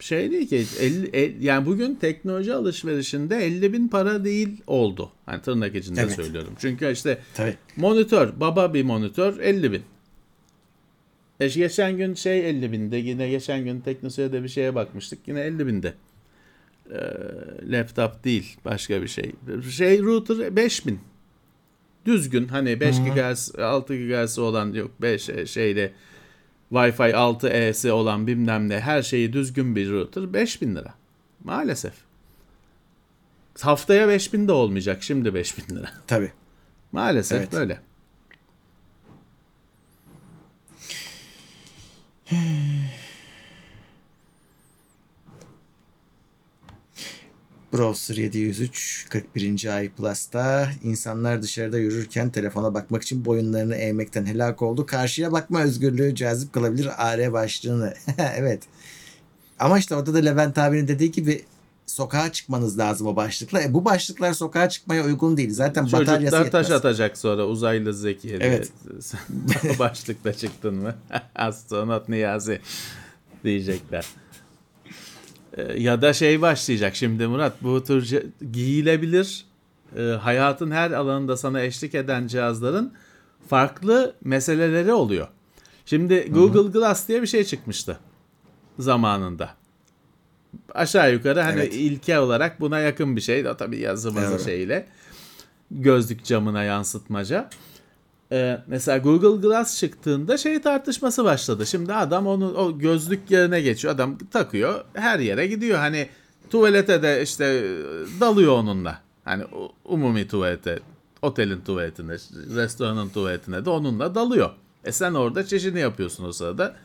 Şey 0.00 0.30
değil 0.30 0.48
ki 0.48 0.64
50, 0.80 1.10
el- 1.12 1.42
yani 1.42 1.66
bugün 1.66 1.94
teknoloji 1.94 2.54
alışverişinde 2.54 3.36
50 3.36 3.72
bin 3.72 3.88
para 3.88 4.24
değil 4.24 4.48
oldu. 4.66 5.10
Hani 5.26 5.42
tırnak 5.42 5.74
içinde 5.74 6.00
Evet. 6.00 6.12
söylüyorum. 6.12 6.52
Çünkü 6.60 6.92
işte 6.92 7.18
Tabii. 7.34 7.54
monitör 7.76 8.40
baba 8.40 8.74
bir 8.74 8.82
monitör 8.84 9.38
50 9.40 9.72
bin. 9.72 9.82
E 11.40 11.48
geçen 11.48 11.96
gün 11.96 12.14
şey 12.14 12.50
50 12.50 12.72
binde 12.72 12.96
yine 12.96 13.28
geçen 13.30 13.64
gün 13.64 13.80
Teknoseyir'de 13.80 14.42
bir 14.42 14.48
şeye 14.48 14.74
bakmıştık 14.74 15.18
yine 15.26 15.40
50 15.40 15.66
binde. 15.66 15.94
Ee, 16.90 16.96
laptop 17.72 18.24
değil 18.24 18.56
başka 18.64 19.02
bir 19.02 19.08
şey. 19.08 19.32
Şey 19.70 20.02
router 20.02 20.56
5000. 20.56 20.98
Düzgün 22.06 22.48
hani 22.48 22.80
5 22.80 22.96
GHz 22.98 23.54
6 23.58 23.96
GHz 23.96 24.38
olan 24.38 24.72
yok 24.72 24.90
5 25.02 25.30
şeyle 25.50 25.92
Wi-Fi 26.70 27.10
6E'si 27.12 27.92
olan 27.92 28.26
bilmem 28.26 28.68
ne 28.68 28.80
her 28.80 29.02
şeyi 29.02 29.32
düzgün 29.32 29.76
bir 29.76 29.90
router 29.90 30.32
5000 30.32 30.76
lira. 30.76 30.94
Maalesef. 31.44 31.94
Haftaya 33.60 34.08
5000 34.08 34.48
de 34.48 34.52
olmayacak 34.52 35.02
şimdi 35.02 35.34
5000 35.34 35.76
lira. 35.76 35.90
Tabii. 36.06 36.32
Maalesef 36.92 37.38
Evet. 37.38 37.52
böyle. 37.52 37.80
Browser 47.72 48.16
703 48.16 49.06
41. 49.08 49.76
ay 49.76 49.88
Plus'ta 49.88 50.68
insanlar 50.82 51.42
dışarıda 51.42 51.78
yürürken 51.78 52.30
telefona 52.30 52.74
bakmak 52.74 53.02
için 53.02 53.24
boyunlarını 53.24 53.74
eğmekten 53.74 54.26
helak 54.26 54.62
oldu. 54.62 54.86
Karşıya 54.86 55.32
bakma 55.32 55.62
özgürlüğü 55.62 56.14
cazip 56.14 56.52
kılabilir 56.52 56.88
AR 56.98 57.32
başlığını. 57.32 57.94
evet. 58.36 58.62
Ama 59.58 59.78
işte 59.78 59.94
orada 59.94 60.14
da 60.14 60.18
Levent 60.18 60.58
abinin 60.58 60.88
dediği 60.88 61.12
gibi 61.12 61.44
sokağa 61.86 62.32
çıkmanız 62.32 62.78
lazım 62.78 63.06
o 63.06 63.16
başlıkla. 63.16 63.62
E 63.62 63.74
bu 63.74 63.84
başlıklar 63.84 64.32
sokağa 64.32 64.68
çıkmaya 64.68 65.04
uygun 65.04 65.36
değil. 65.36 65.50
Zaten 65.50 65.84
bataryası 65.84 66.16
Çocuklar 66.16 66.44
yetmez. 66.44 66.52
taş 66.52 66.70
atacak 66.70 67.18
sonra 67.18 67.46
uzaylı 67.46 67.94
Zeki 67.94 68.28
diye. 68.28 68.38
Evet. 68.40 68.72
Başlıkla 69.78 70.32
çıktın 70.32 70.74
mı? 70.74 70.94
Astronot 71.34 72.08
Niyazi 72.08 72.60
diyecekler. 73.44 74.06
Ee, 75.56 75.80
Ya 75.82 76.02
da 76.02 76.12
şey 76.12 76.42
başlayacak 76.42 76.96
şimdi 76.96 77.26
Murat 77.26 77.62
bu 77.62 77.84
tür 77.84 78.22
giyilebilir 78.52 79.44
e, 79.96 80.02
hayatın 80.02 80.70
her 80.70 80.90
alanında 80.90 81.36
sana 81.36 81.60
eşlik 81.60 81.94
eden 81.94 82.26
cihazların 82.26 82.92
farklı 83.48 84.14
meseleleri 84.24 84.92
oluyor. 84.92 85.28
Şimdi 85.86 86.28
Google 86.32 86.78
Glass 86.78 87.08
diye 87.08 87.22
bir 87.22 87.26
şey 87.26 87.44
çıkmıştı 87.44 87.98
zamanında. 88.78 89.50
Aşağı 90.74 91.12
yukarı 91.12 91.40
hani 91.40 91.60
Evet. 91.60 91.74
ilke 91.74 92.18
olarak 92.18 92.60
buna 92.60 92.78
yakın 92.78 93.16
bir 93.16 93.20
şey. 93.20 93.44
Tabii 93.58 93.78
yazı 93.78 94.12
mazı 94.12 94.26
Evet. 94.30 94.44
şeyle. 94.44 94.86
Gözlük 95.70 96.24
camına 96.24 96.62
yansıtmaca. 96.62 97.50
Ee, 98.32 98.58
mesela 98.66 98.98
Google 98.98 99.48
Glass 99.48 99.78
çıktığında 99.78 100.36
şey 100.36 100.62
tartışması 100.62 101.24
başladı. 101.24 101.66
Şimdi 101.66 101.94
adam 101.94 102.26
onu 102.26 102.54
o 102.54 102.78
gözlük 102.78 103.30
yerine 103.30 103.60
geçiyor. 103.60 103.94
Adam 103.94 104.18
takıyor, 104.18 104.84
her 104.94 105.18
yere 105.18 105.46
gidiyor. 105.46 105.78
Hani 105.78 106.08
tuvalete 106.50 107.02
de 107.02 107.22
işte 107.22 107.44
e, 107.44 108.20
dalıyor 108.20 108.52
onunla. 108.52 109.00
Hani 109.24 109.44
umumi 109.84 110.28
tuvalete, 110.28 110.80
otelin 111.22 111.60
tuvaletine, 111.60 112.12
restoranın 112.56 113.08
tuvaletine 113.08 113.64
de 113.64 113.70
onunla 113.70 114.14
dalıyor. 114.14 114.50
E 114.84 114.92
sen 114.92 115.14
orada 115.14 115.46
çeşini 115.46 115.80
yapıyorsun 115.80 116.24
o 116.24 116.32
sırada. 116.32 116.76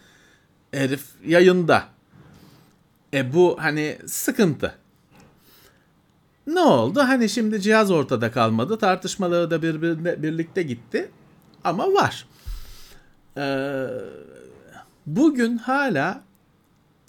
Herif 0.71 1.03
yayında. 1.25 1.83
E 3.13 3.33
bu 3.33 3.57
hani 3.59 3.97
sıkıntı. 4.05 4.75
Ne 6.47 6.59
oldu? 6.59 6.99
Hani 6.99 7.29
şimdi 7.29 7.61
cihaz 7.61 7.91
ortada 7.91 8.31
kalmadı. 8.31 8.77
Tartışmaları 8.77 9.51
da 9.51 9.61
birbirine 9.61 10.23
birlikte 10.23 10.63
gitti. 10.63 11.11
Ama 11.65 11.93
var. 11.93 12.25
Ee, 13.37 13.87
bugün 15.05 15.57
hala 15.57 16.23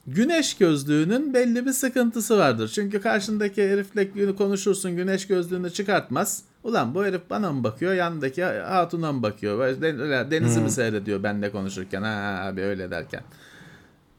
güneş 0.07 0.57
gözlüğünün 0.57 1.35
belli 1.35 1.67
bir 1.67 1.73
sıkıntısı 1.73 2.39
vardır. 2.39 2.69
Çünkü 2.75 3.01
karşındaki 3.01 3.71
herifle 3.71 4.35
konuşursun 4.37 4.97
güneş 4.97 5.27
gözlüğünü 5.27 5.71
çıkartmaz. 5.71 6.43
Ulan 6.65 6.95
bu 6.95 7.05
herif 7.05 7.21
bana 7.31 7.53
mı 7.53 7.65
bakıyor 7.65 7.95
yanındaki 7.95 8.45
hatuna 8.45 9.13
mı 9.13 9.23
bakıyor? 9.23 9.83
Den- 9.83 10.31
Denizi 10.31 10.61
mi 10.61 10.71
seyrediyor 10.71 11.23
benle 11.23 11.51
konuşurken 11.53 12.03
ha 12.03 12.41
abi 12.45 12.61
öyle 12.63 12.91
derken. 12.91 13.23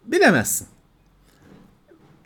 Bilemezsin. 0.06 0.68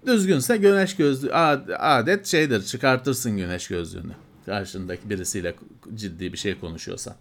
Düzgünse 0.07 0.57
güneş 0.57 0.95
gözlüğü 0.95 1.33
ad- 1.33 1.69
adet 1.79 2.25
şeydir 2.27 2.63
çıkartırsın 2.63 3.37
güneş 3.37 3.67
gözlüğünü. 3.67 4.11
Karşındaki 4.45 5.09
birisiyle 5.09 5.55
ciddi 5.95 6.33
bir 6.33 6.37
şey 6.37 6.59
konuşuyorsan. 6.59 7.15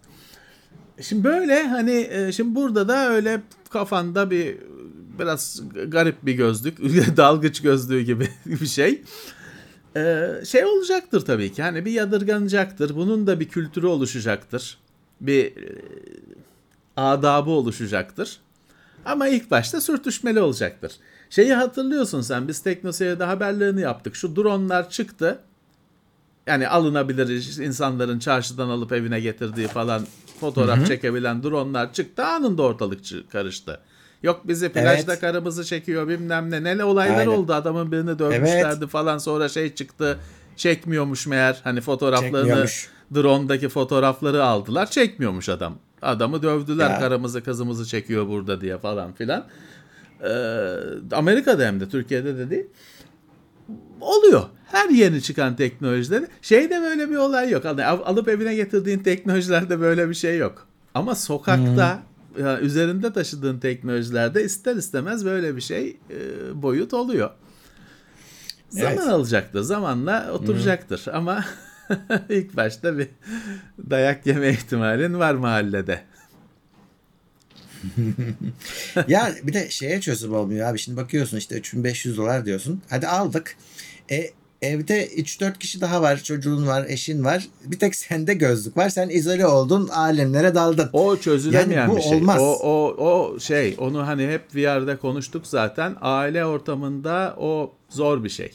Şimdi 1.01 1.23
böyle 1.23 1.67
hani 1.67 2.07
e, 2.11 2.31
şimdi 2.31 2.55
burada 2.55 2.87
da 2.87 3.09
öyle 3.09 3.41
kafanda 3.69 4.31
bir 4.31 4.57
biraz 5.19 5.61
garip 5.87 6.25
bir 6.25 6.33
gözlük, 6.33 6.77
dalgıç 7.17 7.61
gözlüğü 7.61 8.01
gibi 8.01 8.29
bir 8.45 8.67
şey. 8.67 9.01
Ee, 9.97 10.27
şey 10.45 10.65
olacaktır 10.65 11.21
tabii 11.21 11.51
ki. 11.51 11.61
Hani 11.61 11.85
bir 11.85 11.91
yadırganacaktır. 11.91 12.95
Bunun 12.95 13.27
da 13.27 13.39
bir 13.39 13.49
kültürü 13.49 13.87
oluşacaktır. 13.87 14.77
Bir 15.21 15.45
e, 15.45 15.81
adabı 16.95 17.49
oluşacaktır. 17.49 18.39
Ama 19.05 19.27
ilk 19.27 19.51
başta 19.51 19.81
sürtüşmeli 19.81 20.39
olacaktır. 20.39 20.91
Şeyi 21.29 21.53
hatırlıyorsun 21.53 22.21
sen 22.21 22.47
biz 22.47 22.59
Teknoseyir'de 22.59 23.23
haberlerini 23.23 23.81
yaptık. 23.81 24.15
Şu 24.15 24.35
dronlar 24.35 24.89
çıktı. 24.89 25.39
Yani 26.47 26.67
alınabilir 26.67 27.59
insanların 27.65 28.19
çarşıdan 28.19 28.69
alıp 28.69 28.91
evine 28.91 29.19
getirdiği 29.19 29.67
falan 29.67 30.07
fotoğraf 30.39 30.87
çekebilen 30.87 31.43
dronlar 31.43 31.93
çıktı. 31.93 32.25
Anında 32.25 32.63
ortalık 32.63 32.99
karıştı. 33.31 33.79
Yok 34.23 34.41
bizi 34.47 34.69
plajda 34.69 35.11
Evet. 35.11 35.19
karımızı 35.21 35.65
çekiyor 35.65 36.07
bilmem 36.07 36.51
ne. 36.51 36.77
Ne 36.77 36.83
olaylar 36.83 37.17
Aynen. 37.17 37.31
oldu 37.31 37.53
adamın 37.53 37.91
birini 37.91 38.19
dövmüşlerdi 38.19 38.87
falan 38.87 39.17
sonra 39.17 39.49
şey 39.49 39.75
çıktı. 39.75 40.19
Çekmiyormuş 40.55 41.27
meğer 41.27 41.61
hani 41.63 41.81
fotoğraflarını 41.81 42.65
drone'daki 43.15 43.69
fotoğrafları 43.69 44.43
aldılar. 44.43 44.89
Çekmiyormuş 44.91 45.49
adam 45.49 45.77
Adamı 46.01 46.43
dövdüler 46.43 46.89
Ya. 46.89 46.99
karımızı 46.99 47.43
kızımızı 47.43 47.85
çekiyor 47.85 48.27
burada 48.27 48.61
diye 48.61 48.77
falan 48.77 49.13
filan. 49.13 49.45
Ee, 50.23 50.75
Amerika'da 51.11 51.65
hem 51.65 51.79
de 51.79 51.89
Türkiye'de 51.89 52.37
de 52.37 52.49
değil. 52.49 52.65
Oluyor. 54.01 54.43
Her 54.65 54.89
yeni 54.89 55.21
çıkan 55.21 55.55
teknolojide 55.55 56.27
şeyde 56.41 56.81
böyle 56.81 57.09
bir 57.09 57.15
olay 57.15 57.49
yok. 57.49 57.65
Hani 57.65 57.85
al- 57.85 58.01
alıp 58.05 58.27
evine 58.27 58.55
getirdiğin 58.55 58.99
teknolojilerde 58.99 59.79
böyle 59.79 60.09
bir 60.09 60.13
şey 60.13 60.37
yok. 60.37 60.67
Ama 60.93 61.15
sokakta 61.15 61.99
ya, 62.39 62.59
üzerinde 62.59 63.13
taşıdığın 63.13 63.59
teknolojilerde 63.59 64.43
ister 64.43 64.75
istemez 64.75 65.25
böyle 65.25 65.55
bir 65.55 65.61
şey 65.61 65.97
e, 66.09 66.17
boyut 66.61 66.93
oluyor. 66.93 67.29
Zaman 68.69 68.93
Evet. 68.93 69.07
alacaktır. 69.07 69.61
Zamanla 69.61 70.31
oturacaktır. 70.33 71.05
Ama 71.13 71.45
ilk 72.29 72.55
başta 72.57 72.97
bir 72.97 73.07
dayak 73.89 74.25
yeme 74.25 74.49
ihtimalin 74.49 75.19
var 75.19 75.33
mahallede. 75.35 76.01
ya 79.07 79.35
bir 79.43 79.53
de 79.53 79.69
şeye 79.69 80.01
çözüm 80.01 80.33
olmuyor 80.33 80.69
abi. 80.69 80.79
Şimdi 80.79 80.97
bakıyorsun 80.97 81.37
işte 81.37 81.55
3500 81.55 82.17
dolar 82.17 82.45
diyorsun. 82.45 82.81
Hadi 82.89 83.07
aldık. 83.07 83.55
E, 84.11 84.29
evde 84.61 85.07
3-4 85.07 85.57
kişi 85.59 85.81
daha 85.81 86.01
var. 86.01 86.23
Çocuğun 86.23 86.67
var, 86.67 86.85
eşin 86.87 87.23
var. 87.23 87.47
Bir 87.65 87.79
tek 87.79 87.95
sende 87.95 88.33
gözlük 88.33 88.77
var. 88.77 88.89
Sen 88.89 89.09
izole 89.09 89.47
oldun, 89.47 89.87
alemlere 89.87 90.55
daldın. 90.55 90.89
O 90.93 91.17
çözülemeyen 91.17 91.81
Yani 91.81 91.91
bu 91.91 91.97
bir 91.97 92.01
şey. 92.01 92.17
olmaz. 92.17 92.41
O, 92.41 92.59
o, 92.63 92.95
o 93.05 93.39
şey 93.39 93.75
onu 93.77 94.07
hani 94.07 94.27
hep 94.27 94.55
VR'da 94.55 94.97
konuştuk 94.99 95.47
zaten. 95.47 95.95
Aile 96.01 96.45
ortamında 96.45 97.35
o 97.37 97.73
zor 97.89 98.23
bir 98.23 98.29
şey. 98.29 98.51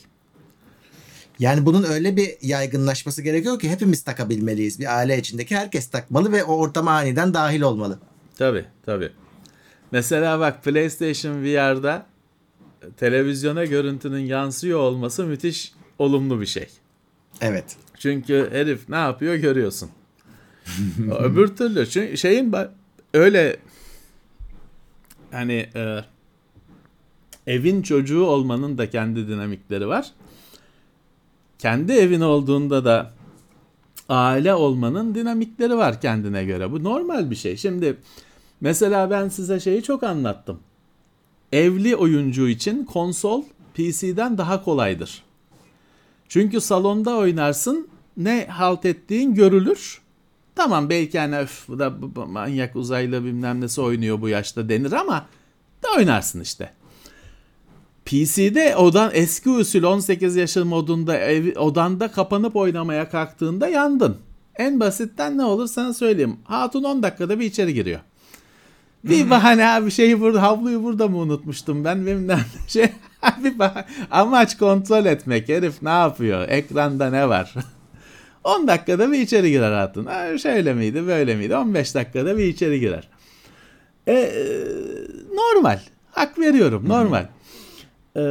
Yani 1.39 1.66
bunun 1.66 1.85
öyle 1.85 2.16
bir 2.16 2.37
yaygınlaşması 2.43 3.22
gerekiyor 3.22 3.59
ki 3.59 3.70
hepimiz 3.70 4.03
takabilmeliyiz. 4.03 4.81
Bir 4.81 4.97
aile 4.99 5.18
içindeki 5.18 5.57
herkes 5.57 5.87
takmalı 5.87 6.33
ve 6.33 6.45
o 6.45 6.57
ortama 6.57 6.91
aniden 6.91 7.35
dahil 7.35 7.61
olmalı. 7.61 7.99
Tabii 8.37 8.64
tabii. 8.87 9.12
Mesela 9.91 10.41
bak 10.41 10.64
PlayStation 10.64 11.43
VR'da 11.43 12.07
televizyona 12.97 13.64
görüntünün 13.64 14.26
yansıyor 14.26 14.78
olması 14.78 15.24
müthiş 15.24 15.72
olumlu 15.99 16.41
bir 16.41 16.47
şey. 16.47 16.68
Evet. 17.41 17.76
Çünkü 17.99 18.49
herif 18.53 18.89
ne 18.89 18.97
yapıyor 18.97 19.34
görüyorsun. 19.34 19.91
Öbür 21.18 21.57
türlü 21.57 21.87
çünkü 21.87 22.16
şeyin 22.16 22.55
öyle 23.14 23.57
hani 25.30 25.70
e, 25.74 26.01
evin 27.47 27.82
çocuğu 27.82 28.24
olmanın 28.24 28.78
da 28.78 28.91
kendi 28.91 29.28
dinamikleri 29.28 29.89
var. 29.89 30.12
Kendi 31.59 31.93
evin 31.93 32.20
olduğunda 32.20 32.84
da 32.84 33.12
aile 34.09 34.55
olmanın 34.55 35.14
dinamikleri 35.14 35.76
var 35.76 36.01
kendine 36.01 36.45
göre. 36.45 36.72
Bu 36.72 36.84
normal 36.84 37.30
bir 37.30 37.37
şey. 37.37 37.57
Şimdi 37.57 37.97
mesela 38.61 39.11
ben 39.11 39.29
size 39.29 39.61
şeyi 39.61 39.83
çok 39.83 40.03
anlattım. 40.03 40.61
Evli 41.53 41.97
oyuncu 41.97 42.49
için 42.49 42.85
konsol 42.85 43.43
PC'den 43.75 44.39
daha 44.39 44.65
kolaydır. 44.65 45.23
Çünkü 46.29 46.61
salonda 46.61 47.17
oynarsın 47.17 47.89
ne 48.17 48.47
halt 48.51 48.85
ettiğin 48.85 49.35
görülür. 49.35 50.01
Tamam 50.55 50.91
belki 50.91 51.19
hani 51.19 51.39
öf 51.39 51.69
bu 51.69 51.79
da 51.79 51.91
manyak 52.27 52.77
uzaylı 52.77 53.25
bilmem 53.25 53.61
nesi 53.61 53.81
oynuyor 53.81 54.21
bu 54.21 54.29
yaşta 54.29 54.69
denir 54.69 54.93
ama 54.93 55.27
da 55.83 55.89
oynarsın 55.99 56.41
işte. 56.41 56.73
PC'de 58.05 58.77
odan 58.77 59.11
eski 59.15 59.51
usul 59.51 59.83
18 59.83 60.37
yaşın 60.37 60.67
modunda 60.67 61.19
ev, 61.19 61.59
odanda 61.59 62.09
kapanıp 62.09 62.57
oynamaya 62.57 63.09
kalktığında 63.09 63.69
yandın. 63.69 64.17
En 64.57 64.81
basitten 64.81 65.39
ne 65.39 65.45
olur 65.45 65.67
sana 65.67 65.95
söyleyeyim. 65.95 66.37
Hatun 66.45 66.85
10 66.85 67.03
dakikada 67.03 67.41
bir 67.41 67.45
içeri 67.45 67.75
giriyor. 67.75 68.01
Bir 69.09 69.31
bahane 69.31 69.67
abi 69.69 69.91
şeyi 69.91 70.21
burada 70.21 70.43
havluyu 70.43 70.83
burada 70.83 71.09
mı 71.09 71.17
unutmuştum 71.17 71.85
ben? 71.85 72.29
Ne 72.29 72.39
şey. 72.69 72.89
Bir 73.45 73.59
bahane. 73.59 73.85
amaç 74.11 74.59
kontrol 74.59 75.07
etmek 75.07 75.49
herif 75.49 75.83
ne 75.83 75.91
yapıyor? 75.91 76.49
Ekranda 76.49 77.11
ne 77.11 77.29
var? 77.29 77.55
10 78.45 78.69
dakikada 78.69 79.13
bir 79.13 79.19
içeri 79.21 79.51
girer 79.51 79.73
hatun. 79.73 80.07
Ha, 80.07 80.39
şöyle 80.39 80.75
miydi 80.75 81.07
böyle 81.07 81.37
miydi? 81.37 81.57
15 81.57 81.95
dakikada 81.95 82.39
bir 82.39 82.45
içeri 82.45 82.81
girer. 82.81 83.09
E, 84.07 84.13
e, 84.13 84.45
normal. 85.35 85.79
Hak 86.11 86.39
veriyorum 86.39 86.89
normal. 86.89 87.27
E, 88.17 88.25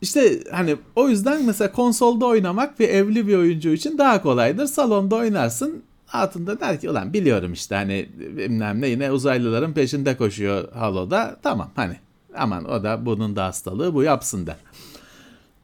işte 0.00 0.40
hani 0.50 0.76
o 0.96 1.08
yüzden 1.08 1.44
mesela 1.44 1.72
konsolda 1.72 2.26
oynamak 2.26 2.80
bir 2.80 2.88
evli 2.88 3.26
bir 3.26 3.36
oyuncu 3.36 3.68
için 3.68 3.98
daha 3.98 4.22
kolaydır. 4.22 4.66
Salonda 4.66 5.16
oynarsın 5.16 5.82
Hatun 6.08 6.46
da 6.46 6.60
der 6.60 6.80
ki 6.80 6.90
ulan 6.90 7.12
biliyorum 7.12 7.52
işte 7.52 7.74
hani 7.74 8.08
bilmem 8.18 8.80
ne 8.80 8.88
yine 8.88 9.12
uzaylıların 9.12 9.72
peşinde 9.72 10.16
koşuyor 10.16 10.72
Halo'da. 10.72 11.36
Tamam 11.42 11.70
hani 11.76 11.96
aman 12.36 12.64
o 12.64 12.82
da 12.82 13.06
bunun 13.06 13.36
da 13.36 13.44
hastalığı 13.44 13.94
bu 13.94 14.02
yapsın 14.02 14.46
der. 14.46 14.56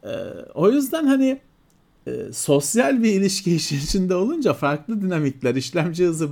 Ee, 0.05 0.09
o 0.55 0.71
yüzden 0.71 1.07
hani 1.07 1.41
e, 2.07 2.13
sosyal 2.33 3.03
bir 3.03 3.13
ilişki 3.13 3.55
işin 3.57 3.79
içinde 3.79 4.15
olunca 4.15 4.53
farklı 4.53 5.03
dinamikler, 5.03 5.55
işlemci 5.55 6.07
hızı, 6.07 6.29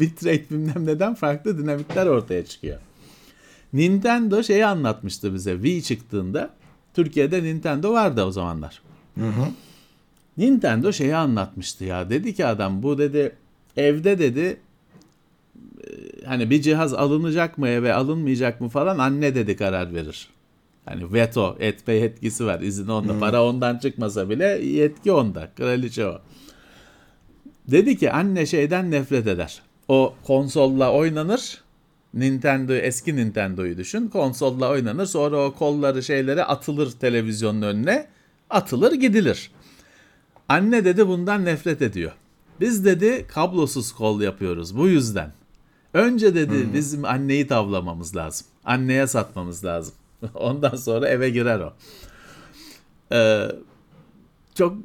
bitrate 0.00 0.50
bilmem 0.50 0.86
neden 0.86 1.14
farklı 1.14 1.58
dinamikler 1.58 2.06
ortaya 2.06 2.44
çıkıyor. 2.46 2.78
Nintendo 3.72 4.42
şeyi 4.42 4.66
anlatmıştı 4.66 5.34
bize 5.34 5.54
Wii 5.54 5.82
çıktığında. 5.82 6.50
Türkiye'de 6.94 7.42
Nintendo 7.42 7.92
vardı 7.92 8.24
o 8.24 8.30
zamanlar. 8.30 8.82
Nintendo 10.36 10.92
şeyi 10.92 11.16
anlatmıştı 11.16 11.84
ya. 11.84 12.10
Dedi 12.10 12.34
ki 12.34 12.46
adam 12.46 12.82
bu 12.82 12.98
dedi 12.98 13.36
evde 13.76 14.18
dedi 14.18 14.60
e, 15.84 15.90
hani 16.26 16.50
bir 16.50 16.62
cihaz 16.62 16.94
alınacak 16.94 17.58
mı 17.58 17.68
eve 17.68 17.94
alınmayacak 17.94 18.60
mı 18.60 18.68
falan 18.68 18.98
anne 18.98 19.34
dedi 19.34 19.56
karar 19.56 19.94
verir. 19.94 20.28
Hani 20.84 21.12
veto 21.12 21.56
etme 21.60 21.94
yetkisi 21.94 22.46
var. 22.46 22.60
İzin 22.60 22.88
onda. 22.88 23.18
Para 23.18 23.44
ondan 23.44 23.78
çıkmasa 23.78 24.30
bile 24.30 24.46
yetki 24.46 25.12
onda. 25.12 25.48
Kraliçe 25.56 26.06
o. 26.06 26.20
Dedi 27.68 27.96
ki 27.96 28.12
anne 28.12 28.46
şeyden 28.46 28.90
nefret 28.90 29.26
eder. 29.26 29.62
O 29.88 30.14
konsolla 30.24 30.92
oynanır. 30.92 31.62
Nintendo 32.14 32.74
eski 32.74 33.16
Nintendo'yu 33.16 33.76
düşün. 33.78 34.08
Konsolla 34.08 34.70
oynanır. 34.70 35.06
Sonra 35.06 35.44
o 35.46 35.52
kolları 35.54 36.02
şeylere 36.02 36.44
atılır 36.44 36.90
televizyonun 36.90 37.62
önüne. 37.62 38.06
Atılır 38.50 38.92
gidilir. 38.92 39.50
Anne 40.48 40.84
dedi 40.84 41.08
bundan 41.08 41.44
nefret 41.44 41.82
ediyor. 41.82 42.12
Biz 42.62 42.84
dedi 42.84 43.26
kablosuz 43.28 43.92
kol 43.92 44.20
yapıyoruz 44.20 44.76
bu 44.76 44.88
yüzden. 44.88 45.32
Önce 45.94 46.34
dedi 46.34 46.68
bizim 46.74 47.04
anneyi 47.04 47.46
tavlamamız 47.46 48.16
lazım. 48.16 48.46
Anneye 48.64 49.06
satmamız 49.06 49.64
lazım. 49.64 49.94
Ondan 50.34 50.76
sonra 50.76 51.08
eve 51.08 51.30
girer 51.30 51.60
o. 51.60 51.72
Ee, 53.12 53.48
çok 54.54 54.76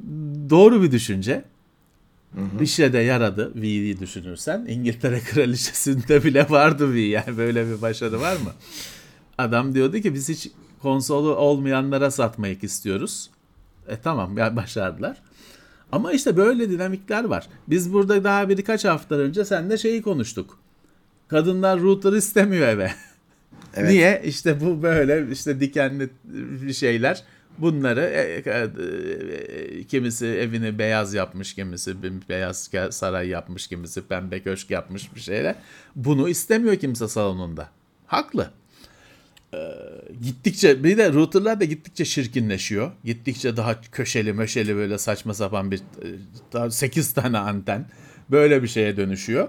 doğru 0.50 0.82
bir 0.82 0.92
düşünce. 0.92 1.44
İşe 2.60 2.92
de 2.92 2.98
yaradı 2.98 3.52
Wii'yi 3.52 4.00
düşünürsen. 4.00 4.66
İngiltere 4.68 5.20
kraliçesinde 5.32 6.24
bile 6.24 6.46
vardı 6.50 6.86
Wii. 6.86 7.08
Yani 7.08 7.36
böyle 7.36 7.66
bir 7.66 7.82
başarı 7.82 8.20
var 8.20 8.36
mı? 8.36 8.52
Adam 9.38 9.74
diyordu 9.74 9.98
ki 9.98 10.14
biz 10.14 10.28
hiç 10.28 10.50
konsolu 10.82 11.36
olmayanlara 11.36 12.10
satmayık 12.10 12.64
istiyoruz. 12.64 13.30
E 13.88 13.96
tamam 14.00 14.38
ya 14.38 14.56
başardılar. 14.56 15.22
Ama 15.92 16.12
işte 16.12 16.36
böyle 16.36 16.70
dinamikler 16.70 17.24
var. 17.24 17.48
Biz 17.68 17.92
burada 17.92 18.24
daha 18.24 18.48
birkaç 18.48 18.84
hafta 18.84 19.14
önce 19.14 19.44
seninle 19.44 19.78
şeyi 19.78 20.02
konuştuk. 20.02 20.58
Kadınlar 21.28 21.80
router 21.80 22.12
istemiyor 22.12 22.68
eve. 22.68 22.90
Evet. 23.74 23.90
Niye? 23.90 24.22
İşte 24.24 24.60
bu 24.60 24.82
böyle 24.82 25.32
işte 25.32 25.60
dikenli 25.60 26.08
şeyler. 26.74 27.24
Bunları 27.58 28.00
e, 28.00 28.42
e, 28.46 28.68
e, 29.78 29.84
kimisi 29.84 30.26
evini 30.26 30.78
beyaz 30.78 31.14
yapmış, 31.14 31.54
kimisi 31.54 31.96
beyaz 32.28 32.70
saray 32.90 33.28
yapmış, 33.28 33.66
kimisi 33.66 34.02
pembe 34.02 34.42
köşk 34.42 34.70
yapmış 34.70 35.14
bir 35.14 35.20
şeyler. 35.20 35.54
Bunu 35.96 36.28
istemiyor 36.28 36.76
kimse 36.76 37.08
salonunda. 37.08 37.68
Haklı. 38.06 38.50
Ee, 39.54 39.58
gittikçe 40.22 40.84
bir 40.84 40.96
de 40.98 41.12
routerlar 41.12 41.60
da 41.60 41.64
gittikçe 41.64 42.04
şirkinleşiyor. 42.04 42.92
Gittikçe 43.04 43.56
daha 43.56 43.80
köşeli 43.80 44.32
möşeli 44.32 44.76
böyle 44.76 44.98
saçma 44.98 45.34
sapan 45.34 45.70
bir 45.70 45.78
e, 45.78 46.06
daha 46.52 46.70
8 46.70 47.12
tane 47.12 47.38
anten 47.38 47.86
böyle 48.30 48.62
bir 48.62 48.68
şeye 48.68 48.96
dönüşüyor. 48.96 49.48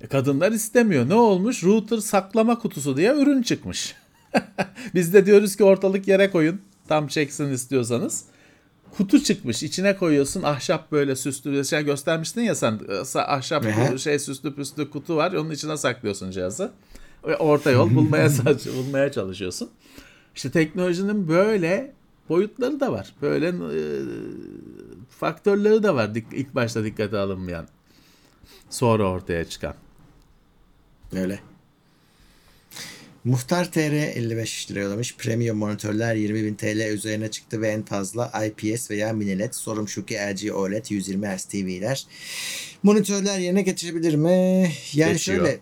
E, 0.00 0.06
kadınlar 0.06 0.52
istemiyor. 0.52 1.08
Ne 1.08 1.14
olmuş? 1.14 1.64
Router 1.64 1.98
saklama 1.98 2.58
kutusu 2.58 2.96
diye 2.96 3.14
ürün 3.14 3.42
çıkmış. 3.42 3.94
Biz 4.94 5.14
de 5.14 5.26
diyoruz 5.26 5.56
ki 5.56 5.64
ortalık 5.64 6.08
yere 6.08 6.30
koyun. 6.30 6.60
Tam 6.88 7.06
çeksin 7.06 7.52
istiyorsanız. 7.52 8.24
Kutu 8.96 9.22
çıkmış. 9.22 9.62
içine 9.62 9.96
koyuyorsun. 9.96 10.42
Ahşap 10.42 10.92
böyle 10.92 11.16
süslü 11.16 11.64
şey 11.64 11.82
göstermiştin 11.84 12.40
ya 12.42 12.54
sen. 12.54 12.80
e, 13.14 13.18
Ahşap 13.18 13.64
şey 13.98 14.18
süslü 14.18 14.54
püslü 14.54 14.90
kutu 14.90 15.16
var. 15.16 15.32
Onun 15.32 15.50
içine 15.50 15.76
saklıyorsun 15.76 16.30
cihazı. 16.30 16.72
Orta 17.22 17.70
yol 17.70 17.90
bulmaya 17.94 18.28
bulmaya 18.76 19.12
çalışıyorsun. 19.12 19.70
İşte 20.34 20.50
teknolojinin 20.50 21.28
böyle 21.28 21.92
boyutları 22.28 22.80
da 22.80 22.92
var. 22.92 23.14
Böyle 23.22 23.48
e, 23.48 23.80
faktörleri 25.10 25.82
de 25.82 25.94
var 25.94 26.04
dik- 26.14 26.34
ilk 26.34 26.54
başta 26.54 26.84
dikkate 26.84 27.18
alınmayan. 27.18 27.68
Sonra 28.70 29.04
ortaya 29.10 29.44
çıkan. 29.44 29.74
Öyle. 31.12 31.38
Muhtar 33.24 33.72
TR 33.72 33.78
55 33.78 34.70
lira 34.70 34.80
yollamış. 34.80 35.16
Premium 35.16 35.58
monitörler 35.58 36.16
20.000 36.16 36.56
TL 36.56 36.92
üzerine 36.94 37.30
çıktı 37.30 37.60
ve 37.60 37.68
en 37.68 37.82
fazla 37.82 38.32
IPS 38.46 38.90
veya 38.90 39.12
mini 39.12 39.38
LED. 39.38 39.52
Sorum 39.52 39.88
şu 39.88 40.06
ki 40.06 40.14
LG 40.14 40.52
OLED 40.54 40.86
120 40.90 41.26
Hz 41.26 41.44
TV'ler. 41.44 42.06
Monitörler 42.82 43.38
yerine 43.38 43.62
geçebilir 43.62 44.14
mi? 44.14 44.72
Yani 44.92 45.12
Geçiyor. 45.12 45.38
şöyle 45.38 45.60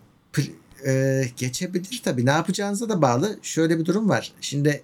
e, 0.87 1.25
geçebilir 1.37 2.01
tabii. 2.05 2.27
Ne 2.27 2.31
yapacağınıza 2.31 2.89
da 2.89 3.03
bağlı. 3.03 3.39
Şöyle 3.43 3.79
bir 3.79 3.85
durum 3.85 4.09
var. 4.09 4.33
Şimdi 4.41 4.83